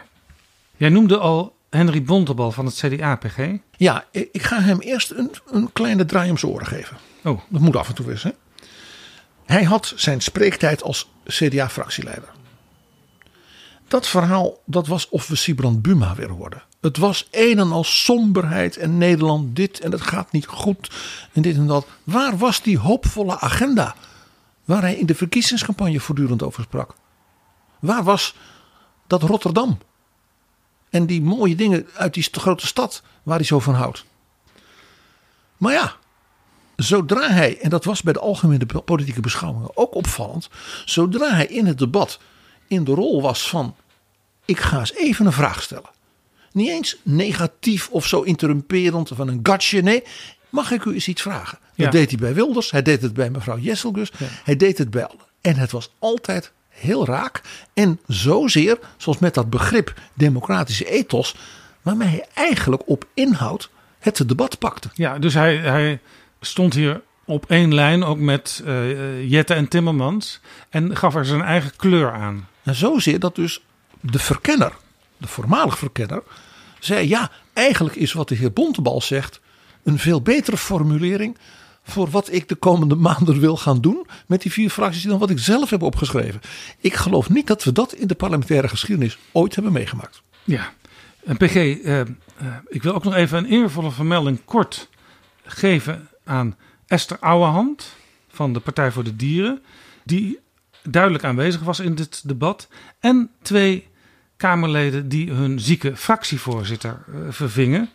Jij 0.77 0.89
noemde 0.89 1.19
al 1.19 1.57
Henry 1.71 2.03
Bontebal 2.03 2.53
van 2.53 2.65
het 2.65 2.75
CDA, 2.75 3.17
PG. 3.17 3.49
Ja, 3.77 4.05
ik 4.11 4.43
ga 4.43 4.61
hem 4.61 4.81
eerst 4.81 5.11
een, 5.11 5.31
een 5.47 5.73
kleine 5.73 6.05
draai 6.05 6.31
om 6.31 6.39
zijn 6.39 6.53
oren 6.53 6.67
geven. 6.67 6.97
Oh. 7.25 7.41
Dat 7.49 7.61
moet 7.61 7.77
af 7.77 7.89
en 7.89 7.95
toe 7.95 8.11
eens. 8.11 8.23
Hè? 8.23 8.31
Hij 9.45 9.65
had 9.65 9.93
zijn 9.97 10.21
spreektijd 10.21 10.83
als 10.83 11.11
CDA-fractieleider. 11.27 12.29
Dat 13.89 14.09
verhaal, 14.09 14.61
dat 14.65 14.87
was 14.87 15.09
of 15.09 15.29
we 15.29 15.37
Sibrand 15.37 15.83
Buma 15.83 16.15
weer 16.15 16.31
hoorden. 16.31 16.63
Het 16.81 16.97
was 16.97 17.29
een 17.31 17.59
en 17.59 17.73
al 17.73 17.85
somberheid 17.85 18.77
en 18.77 18.99
Nederland 18.99 19.57
dit 19.57 19.81
en 19.81 19.93
het 19.93 20.01
gaat 20.01 20.33
niet 20.33 20.47
goed 20.47 20.91
en 21.33 21.43
dit 21.43 21.57
en 21.57 21.67
dat. 21.67 21.87
Waar 22.05 22.39
was 22.39 22.63
die 22.63 22.79
hoopvolle 22.79 23.41
agenda 23.41 23.95
waar 24.71 24.83
hij 24.83 24.95
in 24.95 25.07
de 25.07 25.15
verkiezingscampagne 25.15 26.01
voortdurend 26.01 26.43
over 26.43 26.63
sprak? 26.63 26.95
Waar 27.81 28.03
was 28.03 28.35
dat 29.07 29.23
Rotterdam? 29.23 29.79
En 30.91 31.07
die 31.07 31.23
mooie 31.23 31.55
dingen 31.55 31.87
uit 31.95 32.15
die 32.15 32.29
grote 32.31 32.67
stad 32.67 33.03
waar 33.23 33.37
hij 33.37 33.45
zo 33.45 33.59
van 33.59 33.75
houdt. 33.75 34.05
Maar 35.57 35.73
ja, 35.73 35.97
zodra 36.77 37.31
hij, 37.31 37.59
en 37.61 37.71
dat 37.71 37.85
was 37.85 38.03
bij 38.03 38.13
de 38.13 38.19
algemene 38.19 38.67
politieke 38.67 39.21
beschouwingen 39.21 39.77
ook 39.77 39.95
opvallend, 39.95 40.49
zodra 40.85 41.35
hij 41.35 41.47
in 41.47 41.67
het 41.67 41.79
debat 41.79 42.19
in 42.67 42.85
de 42.85 42.95
rol 42.95 43.23
was 43.23 43.49
van: 43.49 43.77
ik 44.45 44.61
ga 44.61 44.79
eens 44.79 44.95
even 44.95 45.27
een 45.27 45.33
vraag 45.33 45.63
stellen. 45.63 45.91
Niet 46.53 46.69
eens 46.69 46.97
negatief 47.03 47.89
of 47.89 48.07
zo 48.07 48.21
interrumperend 48.21 49.09
van 49.15 49.29
een 49.29 49.41
gatje. 49.43 49.83
Nee, 49.83 50.03
mag 50.51 50.71
ik 50.71 50.85
u 50.85 50.93
eens 50.93 51.09
iets 51.09 51.23
vragen? 51.23 51.59
Dat 51.61 51.87
Ja. 51.87 51.91
deed 51.91 52.11
hij 52.11 52.19
bij 52.19 52.35
Wilders, 52.35 52.71
hij 52.71 52.83
deed 52.83 53.03
het 53.03 53.15
bij 53.15 53.31
mevrouw 53.31 53.59
Jesselgus, 53.59 54.13
hij 54.45 54.57
deed 54.57 54.79
het 54.79 54.91
bij 54.91 55.05
allen. 55.05 55.25
En 55.41 55.57
het 55.57 55.71
was 55.71 55.95
altijd 55.99 56.53
heel 56.69 57.07
raak 57.07 57.41
en 57.75 58.01
zozeer, 58.07 58.79
zoals 58.97 59.19
met 59.19 59.35
dat 59.35 59.51
begrip 59.51 59.95
democratische 60.15 60.91
ethos, 60.91 61.35
waarmee 61.83 62.09
hij 62.09 62.27
eigenlijk 62.35 62.83
op 62.87 63.05
inhoud 63.15 63.71
het 63.99 64.29
debat 64.29 64.59
pakte. 64.59 64.89
Ja, 64.95 65.19
dus 65.19 65.35
hij, 65.35 65.57
hij 65.57 66.01
stond 66.41 66.75
hier 66.75 67.03
op 67.25 67.45
één 67.49 67.75
lijn, 67.75 68.05
ook 68.05 68.19
met 68.19 68.63
eh, 68.67 69.31
Jette 69.31 69.55
en 69.55 69.69
Timmermans. 69.69 70.41
En 70.71 70.97
gaf 70.97 71.15
er 71.15 71.25
zijn 71.25 71.43
eigen 71.43 71.73
kleur 71.77 72.13
aan. 72.13 72.49
En 72.63 72.75
zozeer 72.75 73.19
dat 73.19 73.35
dus 73.35 73.63
de 74.01 74.19
verkenner, 74.19 74.73
de 75.17 75.27
voormalig 75.27 75.79
verkenner, 75.79 76.23
zei 76.79 77.09
ja, 77.09 77.31
eigenlijk 77.53 77.97
is 77.97 78.13
wat 78.13 78.29
de 78.29 78.35
heer 78.35 78.53
Bontebal 78.53 79.01
zegt 79.01 79.41
een 79.83 79.99
veel 79.99 80.23
betere 80.23 80.57
formulering 80.57 81.37
voor 81.83 82.11
wat 82.11 82.33
ik 82.33 82.49
de 82.49 82.55
komende 82.55 82.95
maanden 83.09 83.41
wil 83.41 83.57
gaan 83.57 83.81
doen 83.81 84.07
met 84.27 84.43
die 84.43 84.53
vier 84.53 84.71
fracties 84.71 85.03
dan 85.03 85.19
wat 85.19 85.31
ik 85.31 85.39
zelf 85.39 85.71
heb 85.71 85.83
opgeschreven. 85.83 86.41
Ik 86.79 86.95
geloof 86.95 87.31
niet 87.31 87.47
dat 87.47 87.65
we 87.65 87.73
dat 87.73 87.93
in 87.93 88.07
de 88.07 88.15
parlementaire 88.15 88.69
geschiedenis 88.69 89.19
ooit 89.33 89.55
hebben 89.55 89.73
meegemaakt. 89.73 90.23
Ja, 90.45 90.73
en 91.25 91.37
PG, 91.37 91.55
eh, 91.55 92.01
eh, 92.01 92.07
ik 92.69 92.83
wil 92.83 92.95
ook 92.95 93.05
nog 93.05 93.15
even 93.15 93.39
een 93.39 93.51
eervolle 93.51 93.91
vermelding 93.91 94.45
kort 94.45 94.89
geven 95.45 96.09
aan 96.25 96.57
Esther 96.87 97.19
Ouwehand 97.19 97.97
van 98.29 98.53
de 98.53 98.61
Partij 98.61 98.93
voor 98.93 99.05
de 99.05 99.17
Dieren, 99.17 99.63
die 100.05 100.39
duidelijk 100.83 101.25
aanwezig 101.25 101.61
was 101.61 101.81
in 101.81 101.95
dit 101.95 102.29
debat. 102.29 102.69
En 103.01 103.31
twee 103.43 103.89
Kamerleden 104.37 105.09
die 105.09 105.31
hun 105.31 105.61
zieke 105.61 105.97
fractievoorzitter 105.97 107.05
eh, 107.07 107.15
vervingen. 107.29 107.91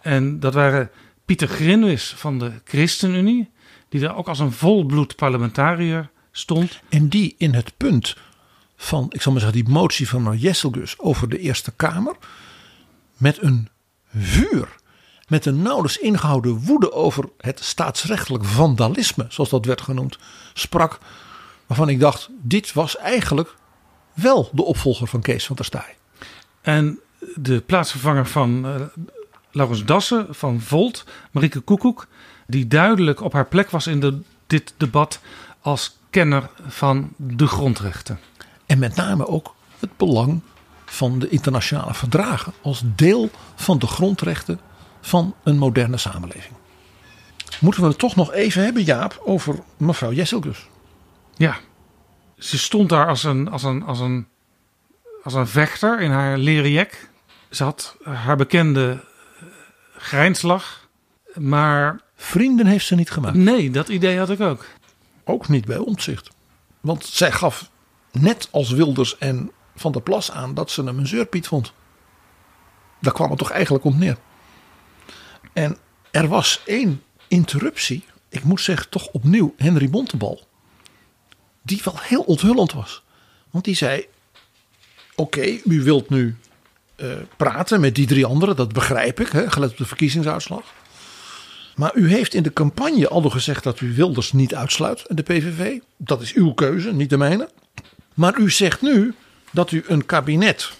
En 0.00 0.40
dat 0.40 0.54
waren 0.54 0.90
Pieter 1.28 1.48
Grinwis 1.48 2.14
van 2.16 2.38
de 2.38 2.52
ChristenUnie, 2.64 3.50
die 3.88 4.00
daar 4.00 4.16
ook 4.16 4.28
als 4.28 4.38
een 4.38 4.52
volbloed 4.52 5.16
parlementariër 5.16 6.10
stond. 6.30 6.80
En 6.88 7.08
die 7.08 7.34
in 7.38 7.54
het 7.54 7.76
punt 7.76 8.16
van, 8.76 9.06
ik 9.08 9.22
zal 9.22 9.32
maar 9.32 9.40
zeggen, 9.40 9.64
die 9.64 9.72
motie 9.72 10.08
van 10.08 10.38
Jesselgus 10.38 10.98
over 10.98 11.28
de 11.28 11.38
Eerste 11.38 11.72
Kamer. 11.76 12.16
met 13.16 13.42
een 13.42 13.68
vuur, 14.14 14.68
met 15.26 15.46
een 15.46 15.62
nauwelijks 15.62 15.98
ingehouden 15.98 16.58
woede 16.58 16.92
over 16.92 17.28
het 17.38 17.64
staatsrechtelijk 17.64 18.44
vandalisme, 18.44 19.26
zoals 19.28 19.50
dat 19.50 19.64
werd 19.64 19.80
genoemd, 19.80 20.18
sprak. 20.52 20.98
Waarvan 21.66 21.88
ik 21.88 22.00
dacht, 22.00 22.28
dit 22.42 22.72
was 22.72 22.96
eigenlijk 22.96 23.54
wel 24.14 24.50
de 24.52 24.64
opvolger 24.64 25.06
van 25.06 25.20
Kees 25.20 25.46
van 25.46 25.56
der 25.56 25.64
Staaij. 25.64 25.96
En 26.60 27.00
de 27.34 27.60
plaatsvervanger 27.60 28.26
van 28.26 28.66
uh, 28.66 28.80
Laurens 29.58 29.84
Dassen 29.84 30.26
van 30.30 30.60
Volt, 30.60 31.04
Marieke 31.30 31.60
Koekoek, 31.60 32.06
die 32.46 32.66
duidelijk 32.66 33.20
op 33.20 33.32
haar 33.32 33.46
plek 33.46 33.70
was 33.70 33.86
in 33.86 34.00
de, 34.00 34.20
dit 34.46 34.74
debat 34.76 35.20
als 35.60 35.96
kenner 36.10 36.50
van 36.66 37.12
de 37.16 37.46
grondrechten. 37.46 38.20
En 38.66 38.78
met 38.78 38.96
name 38.96 39.26
ook 39.26 39.54
het 39.78 39.96
belang 39.96 40.40
van 40.84 41.18
de 41.18 41.28
internationale 41.28 41.94
verdragen 41.94 42.52
als 42.62 42.82
deel 42.84 43.30
van 43.54 43.78
de 43.78 43.86
grondrechten 43.86 44.60
van 45.00 45.34
een 45.42 45.58
moderne 45.58 45.96
samenleving. 45.96 46.54
Moeten 47.60 47.82
we 47.82 47.88
het 47.88 47.98
toch 47.98 48.16
nog 48.16 48.32
even 48.32 48.64
hebben, 48.64 48.82
Jaap, 48.82 49.22
over 49.24 49.58
mevrouw 49.76 50.12
Jesselgus? 50.12 50.68
Ja, 51.36 51.56
ze 52.38 52.58
stond 52.58 52.88
daar 52.88 53.08
als 53.08 53.24
een, 53.24 53.50
als 53.50 53.62
een, 53.62 53.82
als 53.82 54.00
een, 54.00 54.26
als 55.22 55.34
een 55.34 55.46
vechter 55.46 56.00
in 56.00 56.10
haar 56.10 56.38
leren 56.38 56.70
jek. 56.70 57.10
Ze 57.50 57.64
had 57.64 57.96
haar 58.02 58.36
bekende 58.36 59.04
grijnslach, 59.98 60.88
maar... 61.34 62.06
Vrienden 62.20 62.66
heeft 62.66 62.86
ze 62.86 62.94
niet 62.94 63.10
gemaakt. 63.10 63.36
Nee, 63.36 63.70
dat 63.70 63.88
idee 63.88 64.18
had 64.18 64.30
ik 64.30 64.40
ook. 64.40 64.64
Ook 65.24 65.48
niet 65.48 65.64
bij 65.64 65.76
omzicht. 65.76 66.30
Want 66.80 67.04
zij 67.04 67.32
gaf 67.32 67.70
net 68.12 68.48
als 68.50 68.70
Wilders 68.70 69.18
en 69.18 69.50
Van 69.74 69.92
der 69.92 70.02
Plas 70.02 70.30
aan 70.30 70.54
dat 70.54 70.70
ze 70.70 70.82
een 70.82 71.06
zeurpiet 71.06 71.46
vond. 71.46 71.72
Daar 73.00 73.12
kwam 73.12 73.30
het 73.30 73.38
toch 73.38 73.50
eigenlijk 73.50 73.84
om 73.84 73.98
neer. 73.98 74.16
En 75.52 75.76
er 76.10 76.28
was 76.28 76.62
één 76.64 77.02
interruptie. 77.28 78.04
Ik 78.28 78.44
moet 78.44 78.60
zeggen, 78.60 78.88
toch 78.88 79.06
opnieuw 79.06 79.54
Henry 79.56 79.90
Bontebal. 79.90 80.46
Die 81.62 81.80
wel 81.84 81.98
heel 82.00 82.22
onthullend 82.22 82.72
was. 82.72 83.02
Want 83.50 83.64
die 83.64 83.74
zei: 83.74 84.06
Oké, 85.14 85.60
u 85.64 85.82
wilt 85.82 86.08
nu 86.10 86.36
uh, 87.00 87.12
praten 87.36 87.80
met 87.80 87.94
die 87.94 88.06
drie 88.06 88.26
anderen, 88.26 88.56
dat 88.56 88.72
begrijp 88.72 89.20
ik, 89.20 89.28
hè, 89.28 89.50
gelet 89.50 89.70
op 89.70 89.76
de 89.76 89.84
verkiezingsuitslag. 89.84 90.62
Maar 91.74 91.94
u 91.94 92.10
heeft 92.10 92.34
in 92.34 92.42
de 92.42 92.52
campagne 92.52 93.08
al 93.08 93.30
gezegd 93.30 93.64
dat 93.64 93.80
u 93.80 93.94
Wilders 93.94 94.32
niet 94.32 94.54
uitsluit, 94.54 95.04
de 95.08 95.22
PVV. 95.22 95.78
Dat 95.96 96.22
is 96.22 96.32
uw 96.32 96.52
keuze, 96.52 96.92
niet 96.92 97.10
de 97.10 97.16
mijne. 97.16 97.48
Maar 98.14 98.38
u 98.38 98.50
zegt 98.50 98.82
nu 98.82 99.14
dat 99.50 99.70
u 99.70 99.84
een 99.86 100.06
kabinet 100.06 100.72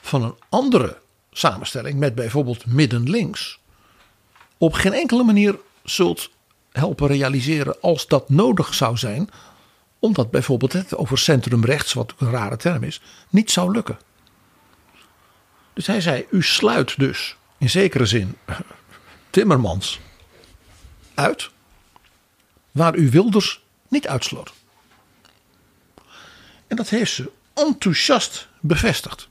van 0.00 0.22
een 0.22 0.34
andere 0.48 0.96
samenstelling, 1.32 1.98
met 1.98 2.14
bijvoorbeeld 2.14 2.66
midden-links, 2.66 3.58
op 4.58 4.72
geen 4.72 4.92
enkele 4.92 5.22
manier 5.22 5.58
zult 5.84 6.30
helpen 6.72 7.06
realiseren 7.06 7.80
als 7.80 8.06
dat 8.06 8.28
nodig 8.28 8.74
zou 8.74 8.96
zijn, 8.96 9.28
omdat 9.98 10.30
bijvoorbeeld 10.30 10.72
het 10.72 10.96
over 10.96 11.18
centrumrechts, 11.18 11.92
wat 11.92 12.14
een 12.18 12.30
rare 12.30 12.56
term 12.56 12.82
is, 12.82 13.00
niet 13.28 13.50
zou 13.50 13.72
lukken. 13.72 13.98
Dus 15.80 15.88
hij 15.88 16.00
zei: 16.00 16.26
U 16.30 16.42
sluit 16.42 16.98
dus 16.98 17.36
in 17.58 17.70
zekere 17.70 18.06
zin 18.06 18.36
Timmermans 19.30 20.00
uit, 21.14 21.50
waar 22.70 22.96
u 22.96 23.10
Wilders 23.10 23.62
niet 23.88 24.08
uitsloot. 24.08 24.52
En 26.66 26.76
dat 26.76 26.88
heeft 26.88 27.12
ze 27.12 27.30
enthousiast 27.54 28.48
bevestigd. 28.60 29.28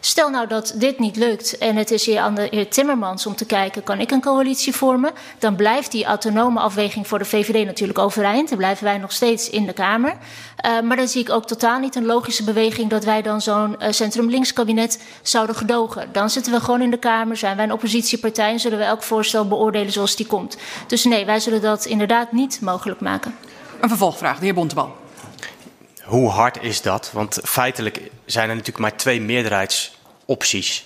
Stel 0.00 0.30
nou 0.30 0.46
dat 0.46 0.74
dit 0.76 0.98
niet 0.98 1.16
lukt 1.16 1.58
en 1.58 1.76
het 1.76 1.90
is 1.90 2.06
hier 2.06 2.18
aan 2.18 2.34
de 2.34 2.48
heer 2.50 2.68
Timmermans 2.68 3.26
om 3.26 3.36
te 3.36 3.46
kijken, 3.46 3.82
kan 3.82 4.00
ik 4.00 4.10
een 4.10 4.20
coalitie 4.20 4.74
vormen? 4.74 5.12
Dan 5.38 5.56
blijft 5.56 5.92
die 5.92 6.04
autonome 6.04 6.60
afweging 6.60 7.06
voor 7.06 7.18
de 7.18 7.24
VVD 7.24 7.66
natuurlijk 7.66 7.98
overeind. 7.98 8.48
Dan 8.48 8.58
blijven 8.58 8.84
wij 8.84 8.98
nog 8.98 9.12
steeds 9.12 9.50
in 9.50 9.66
de 9.66 9.72
Kamer. 9.72 10.10
Uh, 10.10 10.80
maar 10.80 10.96
dan 10.96 11.08
zie 11.08 11.20
ik 11.20 11.30
ook 11.30 11.46
totaal 11.46 11.78
niet 11.78 11.94
een 11.94 12.06
logische 12.06 12.44
beweging 12.44 12.90
dat 12.90 13.04
wij 13.04 13.22
dan 13.22 13.40
zo'n 13.40 13.76
uh, 13.78 13.90
centrum-links 13.90 14.52
kabinet 14.52 15.02
zouden 15.22 15.56
gedogen. 15.56 16.08
Dan 16.12 16.30
zitten 16.30 16.52
we 16.52 16.60
gewoon 16.60 16.82
in 16.82 16.90
de 16.90 16.98
Kamer, 16.98 17.36
zijn 17.36 17.56
wij 17.56 17.64
een 17.64 17.72
oppositiepartij 17.72 18.52
en 18.52 18.60
zullen 18.60 18.78
we 18.78 18.84
elk 18.84 19.02
voorstel 19.02 19.48
beoordelen 19.48 19.92
zoals 19.92 20.16
die 20.16 20.26
komt. 20.26 20.56
Dus 20.86 21.04
nee, 21.04 21.26
wij 21.26 21.40
zullen 21.40 21.62
dat 21.62 21.84
inderdaad 21.84 22.32
niet 22.32 22.60
mogelijk 22.60 23.00
maken. 23.00 23.34
Een 23.80 23.88
vervolgvraag, 23.88 24.38
de 24.38 24.44
heer 24.44 24.54
Bontebal. 24.54 25.05
Hoe 26.06 26.30
hard 26.30 26.62
is 26.62 26.82
dat? 26.82 27.10
Want 27.12 27.40
feitelijk 27.44 28.00
zijn 28.24 28.48
er 28.48 28.54
natuurlijk 28.54 28.84
maar 28.84 28.96
twee 28.96 29.20
meerderheidsopties. 29.20 30.84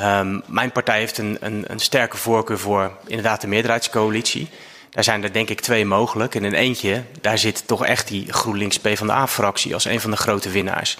Um, 0.00 0.42
mijn 0.46 0.72
partij 0.72 0.98
heeft 0.98 1.18
een, 1.18 1.36
een, 1.40 1.64
een, 1.66 1.78
sterke 1.78 2.16
voorkeur 2.16 2.58
voor 2.58 2.92
inderdaad 3.06 3.40
de 3.40 3.46
meerderheidscoalitie. 3.46 4.48
Daar 4.90 5.04
zijn 5.04 5.22
er 5.22 5.32
denk 5.32 5.48
ik 5.48 5.60
twee 5.60 5.84
mogelijk. 5.84 6.34
En 6.34 6.44
in 6.44 6.54
eentje, 6.54 7.02
daar 7.20 7.38
zit 7.38 7.66
toch 7.66 7.84
echt 7.84 8.08
die 8.08 8.32
GroenLinks 8.32 8.78
PvdA-fractie 8.78 9.74
als 9.74 9.84
een 9.84 10.00
van 10.00 10.10
de 10.10 10.16
grote 10.16 10.50
winnaars. 10.50 10.98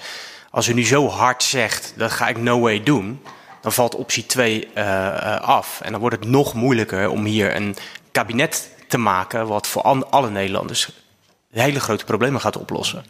Als 0.49 0.67
u 0.67 0.73
nu 0.73 0.85
zo 0.85 1.07
hard 1.07 1.43
zegt, 1.43 1.93
dat 1.95 2.11
ga 2.11 2.27
ik 2.27 2.37
no 2.37 2.59
way 2.59 2.83
doen, 2.83 3.23
dan 3.61 3.71
valt 3.71 3.95
optie 3.95 4.25
2 4.25 4.67
uh, 4.75 4.83
uh, 4.83 5.41
af. 5.41 5.81
En 5.81 5.91
dan 5.91 5.99
wordt 5.99 6.15
het 6.15 6.27
nog 6.27 6.53
moeilijker 6.53 7.09
om 7.09 7.25
hier 7.25 7.55
een 7.55 7.75
kabinet 8.11 8.69
te 8.87 8.97
maken 8.97 9.47
wat 9.47 9.67
voor 9.67 9.81
alle 10.09 10.29
Nederlanders 10.29 10.89
hele 11.51 11.79
grote 11.79 12.05
problemen 12.05 12.41
gaat 12.41 12.57
oplossen. 12.57 13.05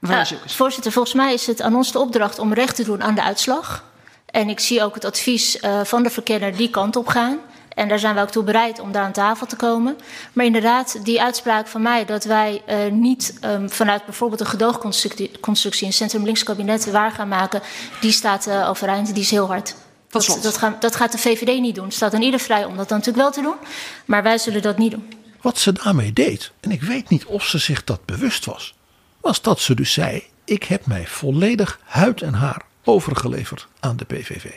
Uh, 0.00 0.22
voorzitter, 0.46 0.92
volgens 0.92 1.14
mij 1.14 1.32
is 1.32 1.46
het 1.46 1.62
aan 1.62 1.74
ons 1.74 1.92
de 1.92 1.98
opdracht 1.98 2.38
om 2.38 2.52
recht 2.52 2.76
te 2.76 2.84
doen 2.84 3.02
aan 3.02 3.14
de 3.14 3.22
uitslag. 3.22 3.84
En 4.26 4.48
ik 4.48 4.60
zie 4.60 4.82
ook 4.82 4.94
het 4.94 5.04
advies 5.04 5.62
uh, 5.62 5.80
van 5.84 6.02
de 6.02 6.10
verkenner 6.10 6.56
die 6.56 6.70
kant 6.70 6.96
op 6.96 7.06
gaan. 7.06 7.38
En 7.78 7.88
daar 7.88 7.98
zijn 7.98 8.14
we 8.14 8.20
ook 8.20 8.30
toe 8.30 8.42
bereid 8.42 8.80
om 8.80 8.92
daar 8.92 9.02
aan 9.02 9.12
tafel 9.12 9.46
te 9.46 9.56
komen. 9.56 9.98
Maar 10.32 10.44
inderdaad, 10.44 11.04
die 11.04 11.22
uitspraak 11.22 11.66
van 11.66 11.82
mij 11.82 12.04
dat 12.04 12.24
wij 12.24 12.62
uh, 12.68 12.92
niet 12.92 13.38
um, 13.44 13.70
vanuit 13.70 14.04
bijvoorbeeld 14.04 14.40
een 14.40 14.46
gedoogconstructie 14.46 15.86
een 15.86 15.92
centrum-links 15.92 16.42
kabinet 16.42 16.90
waar 16.90 17.10
gaan 17.10 17.28
maken, 17.28 17.62
die 18.00 18.12
staat 18.12 18.46
uh, 18.46 18.68
overeind, 18.68 19.14
die 19.14 19.22
is 19.22 19.30
heel 19.30 19.46
hard. 19.46 19.74
Dat, 20.08 20.38
dat, 20.42 20.56
gaan, 20.56 20.76
dat, 20.80 20.96
gaat 20.96 21.12
de 21.12 21.18
VVD 21.18 21.60
niet 21.60 21.74
doen. 21.74 21.84
Het 21.84 21.94
staat 21.94 22.14
aan 22.14 22.22
ieder 22.22 22.40
vrij 22.40 22.64
om 22.64 22.76
dat 22.76 22.88
dan 22.88 22.98
natuurlijk 22.98 23.24
wel 23.24 23.32
te 23.32 23.42
doen. 23.42 23.68
Maar 24.04 24.22
wij 24.22 24.38
zullen 24.38 24.62
dat 24.62 24.78
niet 24.78 24.90
doen. 24.90 25.12
Wat 25.40 25.58
ze 25.58 25.72
daarmee 25.72 26.12
deed, 26.12 26.52
en 26.60 26.70
ik 26.70 26.82
weet 26.82 27.08
niet 27.08 27.24
of 27.24 27.44
ze 27.44 27.58
zich 27.58 27.84
dat 27.84 28.04
bewust 28.04 28.44
was, 28.44 28.74
was 29.20 29.42
dat 29.42 29.60
ze 29.60 29.74
dus 29.74 29.92
zei: 29.92 30.22
Ik 30.44 30.62
heb 30.62 30.86
mij 30.86 31.06
volledig 31.06 31.80
huid 31.84 32.22
en 32.22 32.34
haar 32.34 32.62
overgeleverd 32.84 33.68
aan 33.80 33.96
de 33.96 34.04
PVV. 34.04 34.52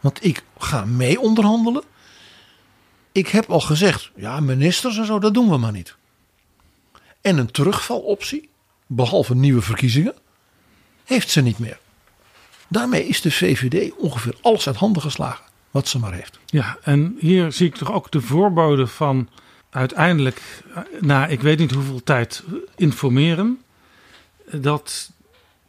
Want 0.00 0.24
ik 0.24 0.42
ga 0.58 0.84
mee 0.84 1.20
onderhandelen. 1.20 1.82
Ik 3.12 3.28
heb 3.28 3.50
al 3.50 3.60
gezegd: 3.60 4.10
ja, 4.16 4.40
ministers 4.40 4.98
en 4.98 5.06
zo, 5.06 5.18
dat 5.18 5.34
doen 5.34 5.50
we 5.50 5.56
maar 5.56 5.72
niet. 5.72 5.96
En 7.20 7.38
een 7.38 7.50
terugvaloptie, 7.50 8.48
behalve 8.86 9.34
nieuwe 9.34 9.62
verkiezingen, 9.62 10.14
heeft 11.04 11.30
ze 11.30 11.40
niet 11.40 11.58
meer. 11.58 11.78
Daarmee 12.68 13.06
is 13.06 13.20
de 13.20 13.30
VVD 13.30 13.92
ongeveer 13.96 14.34
alles 14.40 14.66
uit 14.66 14.76
handen 14.76 15.02
geslagen 15.02 15.44
wat 15.70 15.88
ze 15.88 15.98
maar 15.98 16.12
heeft. 16.12 16.38
Ja, 16.46 16.78
en 16.82 17.16
hier 17.18 17.52
zie 17.52 17.66
ik 17.66 17.74
toch 17.74 17.92
ook 17.92 18.10
de 18.10 18.20
voorbode 18.20 18.86
van 18.86 19.28
uiteindelijk, 19.70 20.42
na 21.00 21.26
ik 21.26 21.40
weet 21.40 21.58
niet 21.58 21.70
hoeveel 21.70 22.02
tijd, 22.02 22.44
informeren 22.76 23.62
dat 24.50 25.12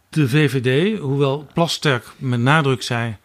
de 0.09 0.29
VVD, 0.29 0.99
hoewel 0.99 1.47
Plasterk 1.53 2.05
met 2.17 2.39
nadruk 2.39 2.81
zei, 2.81 3.17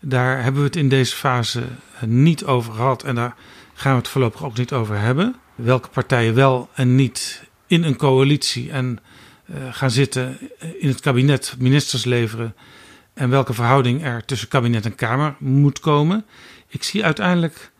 daar 0.00 0.42
hebben 0.42 0.60
we 0.60 0.66
het 0.66 0.76
in 0.76 0.88
deze 0.88 1.16
fase 1.16 1.62
niet 2.06 2.44
over 2.44 2.72
gehad 2.72 3.02
en 3.02 3.14
daar 3.14 3.36
gaan 3.74 3.92
we 3.92 3.98
het 3.98 4.08
voorlopig 4.08 4.44
ook 4.44 4.56
niet 4.56 4.72
over 4.72 4.98
hebben. 4.98 5.36
Welke 5.54 5.88
partijen 5.88 6.34
wel 6.34 6.68
en 6.74 6.94
niet 6.94 7.42
in 7.66 7.84
een 7.84 7.96
coalitie 7.96 8.70
en 8.70 8.98
uh, 9.46 9.56
gaan 9.70 9.90
zitten 9.90 10.38
in 10.78 10.88
het 10.88 11.00
kabinet 11.00 11.54
ministers 11.58 12.04
leveren 12.04 12.54
en 13.14 13.30
welke 13.30 13.52
verhouding 13.52 14.04
er 14.04 14.24
tussen 14.24 14.48
kabinet 14.48 14.84
en 14.84 14.94
Kamer 14.94 15.34
moet 15.38 15.80
komen. 15.80 16.24
Ik 16.68 16.82
zie 16.82 17.04
uiteindelijk 17.04 17.56
eh, 17.56 17.71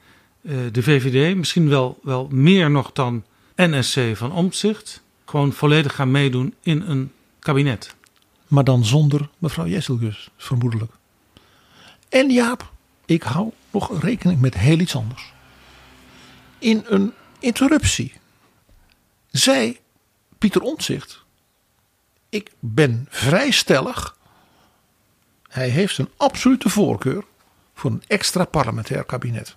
de 0.42 0.82
VVD, 0.82 1.36
misschien 1.36 1.68
wel, 1.68 1.98
wel 2.02 2.28
meer 2.30 2.70
nog 2.70 2.92
dan 2.92 3.24
NSC 3.56 4.00
van 4.14 4.32
Omtzigt, 4.32 5.02
gewoon 5.24 5.52
volledig 5.52 5.94
gaan 5.94 6.10
meedoen 6.10 6.54
in 6.62 6.80
een 6.80 7.12
kabinet. 7.38 7.94
Maar 8.48 8.64
dan 8.64 8.84
zonder 8.84 9.28
mevrouw 9.38 9.66
Jesselgus, 9.66 10.30
vermoedelijk. 10.36 10.92
En 12.08 12.30
Jaap, 12.30 12.72
ik 13.04 13.22
hou 13.22 13.52
nog 13.70 14.00
rekening 14.02 14.40
met 14.40 14.54
heel 14.54 14.78
iets 14.78 14.96
anders. 14.96 15.32
In 16.58 16.84
een 16.86 17.12
interruptie 17.38 18.12
zei 19.30 19.78
Pieter 20.38 20.62
Omtzigt: 20.62 21.24
Ik 22.28 22.52
ben 22.58 23.06
vrij 23.10 23.50
stellig. 23.50 24.16
Hij 25.48 25.68
heeft 25.68 25.98
een 25.98 26.10
absolute 26.16 26.68
voorkeur 26.68 27.24
voor 27.74 27.90
een 27.90 28.02
extra 28.06 28.44
parlementair 28.44 29.04
kabinet. 29.04 29.56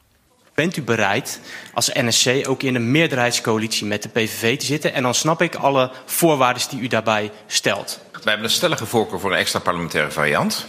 Bent 0.56 0.78
u 0.78 0.82
bereid 0.82 1.40
als 1.74 1.90
NSC 1.94 2.48
ook 2.48 2.64
in 2.64 2.76
een 2.76 2.92
meerderheidscoalitie 2.92 3.88
met 3.88 4.04
de 4.04 4.10
PVV 4.10 4.58
te 4.58 4.66
zitten? 4.66 4.94
En 4.94 5.04
dan 5.04 5.14
snap 5.14 5.42
ik 5.42 5.56
alle 5.56 5.92
voorwaarden 6.06 6.64
die 6.70 6.80
u 6.80 6.88
daarbij 6.88 7.32
stelt. 7.48 8.00
Wij 8.12 8.22
hebben 8.24 8.44
een 8.44 8.56
stellige 8.56 8.86
voorkeur 8.86 9.20
voor 9.20 9.32
een 9.32 9.38
extra 9.38 9.60
parlementaire 9.60 10.12
variant. 10.12 10.66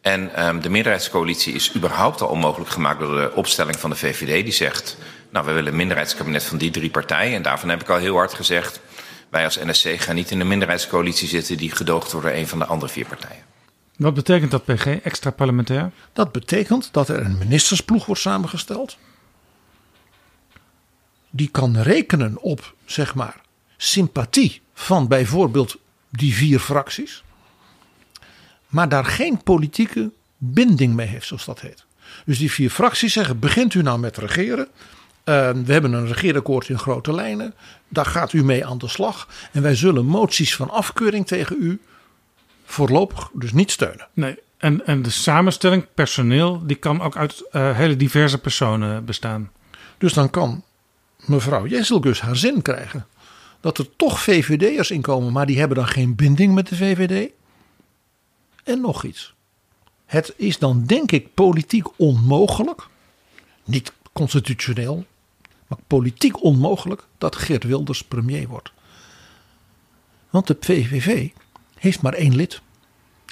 En 0.00 0.46
um, 0.46 0.60
de 0.60 0.68
meerderheidscoalitie 0.68 1.54
is 1.54 1.74
überhaupt 1.74 2.20
al 2.20 2.28
onmogelijk 2.28 2.70
gemaakt 2.70 3.00
door 3.00 3.20
de 3.20 3.32
opstelling 3.34 3.78
van 3.78 3.90
de 3.90 3.96
VVD. 3.96 4.44
Die 4.44 4.52
zegt, 4.52 4.96
nou 5.30 5.46
we 5.46 5.52
willen 5.52 5.70
een 5.70 5.76
minderheidskabinet 5.76 6.44
van 6.44 6.58
die 6.58 6.70
drie 6.70 6.90
partijen. 6.90 7.34
En 7.34 7.42
daarvan 7.42 7.68
heb 7.68 7.80
ik 7.80 7.88
al 7.88 7.98
heel 7.98 8.16
hard 8.16 8.34
gezegd, 8.34 8.80
wij 9.30 9.44
als 9.44 9.58
NSC 9.58 10.00
gaan 10.00 10.14
niet 10.14 10.30
in 10.30 10.40
een 10.40 10.48
minderheidscoalitie 10.48 11.28
zitten 11.28 11.56
die 11.56 11.70
gedoogd 11.70 12.12
wordt 12.12 12.26
door 12.26 12.36
een 12.36 12.48
van 12.48 12.58
de 12.58 12.66
andere 12.66 12.92
vier 12.92 13.06
partijen. 13.06 13.44
Wat 13.96 14.14
betekent 14.14 14.50
dat 14.50 14.64
PG, 14.64 14.86
extra 14.86 15.30
parlementair? 15.30 15.90
Dat 16.12 16.32
betekent 16.32 16.88
dat 16.92 17.08
er 17.08 17.20
een 17.20 17.38
ministersploeg 17.38 18.06
wordt 18.06 18.20
samengesteld. 18.20 18.96
Die 21.30 21.48
kan 21.48 21.76
rekenen 21.76 22.42
op, 22.42 22.74
zeg 22.84 23.14
maar, 23.14 23.40
sympathie 23.76 24.60
van 24.74 25.08
bijvoorbeeld 25.08 25.76
die 26.10 26.34
vier 26.34 26.58
fracties. 26.58 27.22
Maar 28.66 28.88
daar 28.88 29.04
geen 29.04 29.42
politieke 29.42 30.10
binding 30.36 30.94
mee 30.94 31.06
heeft, 31.06 31.26
zoals 31.26 31.44
dat 31.44 31.60
heet. 31.60 31.84
Dus 32.24 32.38
die 32.38 32.50
vier 32.50 32.70
fracties 32.70 33.12
zeggen: 33.12 33.38
begint 33.38 33.74
u 33.74 33.82
nou 33.82 33.98
met 33.98 34.16
regeren. 34.16 34.68
Uh, 35.24 35.50
we 35.50 35.72
hebben 35.72 35.92
een 35.92 36.06
regeerakkoord 36.06 36.68
in 36.68 36.78
grote 36.78 37.12
lijnen. 37.12 37.54
Daar 37.88 38.06
gaat 38.06 38.32
u 38.32 38.44
mee 38.44 38.66
aan 38.66 38.78
de 38.78 38.88
slag. 38.88 39.28
En 39.52 39.62
wij 39.62 39.74
zullen 39.74 40.06
moties 40.06 40.56
van 40.56 40.70
afkeuring 40.70 41.26
tegen 41.26 41.56
u 41.60 41.80
voorlopig 42.64 43.30
dus 43.32 43.52
niet 43.52 43.70
steunen. 43.70 44.08
Nee, 44.12 44.38
en, 44.56 44.86
en 44.86 45.02
de 45.02 45.10
samenstelling, 45.10 45.86
personeel, 45.94 46.66
die 46.66 46.76
kan 46.76 47.00
ook 47.00 47.16
uit 47.16 47.48
uh, 47.52 47.76
hele 47.76 47.96
diverse 47.96 48.38
personen 48.38 49.04
bestaan. 49.04 49.50
Dus 49.98 50.12
dan 50.12 50.30
kan 50.30 50.64
mevrouw 51.26 51.66
Jesselgus 51.66 52.20
haar 52.20 52.36
zin 52.36 52.62
krijgen. 52.62 53.06
Dat 53.60 53.78
er 53.78 53.96
toch 53.96 54.20
VVD'ers 54.20 54.90
in 54.90 55.00
komen, 55.00 55.32
maar 55.32 55.46
die 55.46 55.58
hebben 55.58 55.76
dan 55.76 55.88
geen 55.88 56.14
binding 56.14 56.54
met 56.54 56.68
de 56.68 56.76
VVD. 56.76 57.30
En 58.64 58.80
nog 58.80 59.04
iets. 59.04 59.34
Het 60.06 60.34
is 60.36 60.58
dan 60.58 60.84
denk 60.86 61.12
ik 61.12 61.34
politiek 61.34 61.98
onmogelijk, 61.98 62.86
niet 63.64 63.92
constitutioneel, 64.12 65.06
maar 65.66 65.78
politiek 65.86 66.42
onmogelijk 66.42 67.06
dat 67.18 67.36
Geert 67.36 67.64
Wilders 67.64 68.04
premier 68.04 68.48
wordt. 68.48 68.72
Want 70.30 70.46
de 70.46 70.54
PVV 70.54 71.28
heeft 71.74 72.02
maar 72.02 72.14
één 72.14 72.36
lid. 72.36 72.60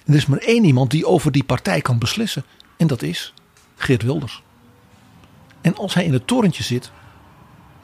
Er 0.06 0.14
is 0.14 0.26
maar 0.26 0.38
één 0.38 0.64
iemand 0.64 0.90
die 0.90 1.06
over 1.06 1.32
die 1.32 1.44
partij 1.44 1.80
kan 1.80 1.98
beslissen. 1.98 2.44
En 2.76 2.86
dat 2.86 3.02
is 3.02 3.34
Geert 3.76 4.02
Wilders. 4.02 4.42
En 5.60 5.76
als 5.76 5.94
hij 5.94 6.04
in 6.04 6.12
het 6.12 6.26
torentje 6.26 6.62
zit, 6.62 6.90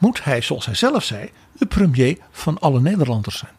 moet 0.05 0.23
hij, 0.23 0.41
zoals 0.41 0.65
hij 0.65 0.75
zelf 0.75 1.03
zei, 1.03 1.31
de 1.51 1.65
premier 1.65 2.17
van 2.31 2.59
alle 2.59 2.81
Nederlanders 2.81 3.37
zijn. 3.37 3.51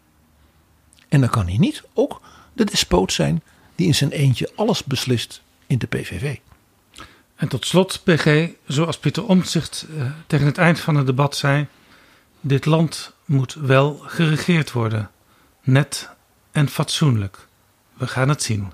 En 1.08 1.20
dan 1.20 1.28
kan 1.28 1.46
hij 1.46 1.56
niet 1.56 1.82
ook 1.92 2.20
de 2.52 2.64
despoot 2.64 3.12
zijn 3.12 3.42
die 3.74 3.86
in 3.86 3.94
zijn 3.94 4.10
eentje 4.10 4.50
alles 4.54 4.84
beslist 4.84 5.42
in 5.66 5.78
de 5.78 5.86
PVV. 5.86 6.36
En 7.36 7.48
tot 7.48 7.66
slot, 7.66 8.00
PG, 8.04 8.48
zoals 8.66 8.98
Pieter 8.98 9.26
Omtzigt 9.26 9.86
uh, 9.90 10.10
tegen 10.26 10.46
het 10.46 10.58
eind 10.58 10.80
van 10.80 10.94
het 10.94 11.06
debat 11.06 11.36
zei: 11.36 11.66
dit 12.40 12.64
land 12.64 13.12
moet 13.24 13.54
wel 13.54 14.00
geregeerd 14.04 14.72
worden. 14.72 15.10
Net 15.62 16.10
en 16.52 16.68
fatsoenlijk. 16.68 17.46
We 17.92 18.06
gaan 18.06 18.28
het 18.28 18.42
zien. 18.42 18.70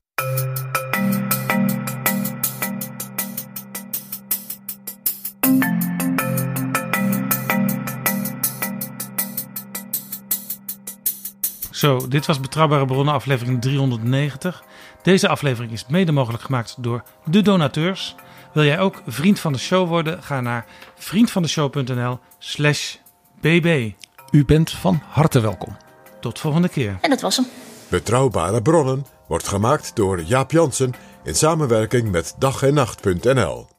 Zo, 11.82 12.08
dit 12.08 12.26
was 12.26 12.40
Betrouwbare 12.40 12.84
Bronnen, 12.84 13.14
aflevering 13.14 13.60
390. 13.60 14.64
Deze 15.02 15.28
aflevering 15.28 15.72
is 15.72 15.86
mede 15.88 16.12
mogelijk 16.12 16.42
gemaakt 16.42 16.74
door 16.78 17.02
de 17.24 17.42
donateurs. 17.42 18.14
Wil 18.52 18.64
jij 18.64 18.78
ook 18.78 19.02
vriend 19.06 19.40
van 19.40 19.52
de 19.52 19.58
show 19.58 19.88
worden? 19.88 20.22
Ga 20.22 20.40
naar 20.40 20.66
vriendvandeshow.nl/slash 20.94 22.96
bb. 23.40 23.92
U 24.30 24.44
bent 24.44 24.70
van 24.70 25.02
harte 25.08 25.40
welkom. 25.40 25.76
Tot 26.20 26.38
volgende 26.38 26.68
keer. 26.68 26.98
En 27.00 27.10
dat 27.10 27.20
was 27.20 27.36
hem. 27.36 27.46
Betrouwbare 27.88 28.62
Bronnen 28.62 29.06
wordt 29.28 29.48
gemaakt 29.48 29.96
door 29.96 30.22
Jaap 30.22 30.50
Jansen 30.50 30.94
in 31.24 31.34
samenwerking 31.34 32.10
met 32.10 32.34
dag 32.38 32.62
en 32.62 32.74
nacht.nl. 32.74 33.71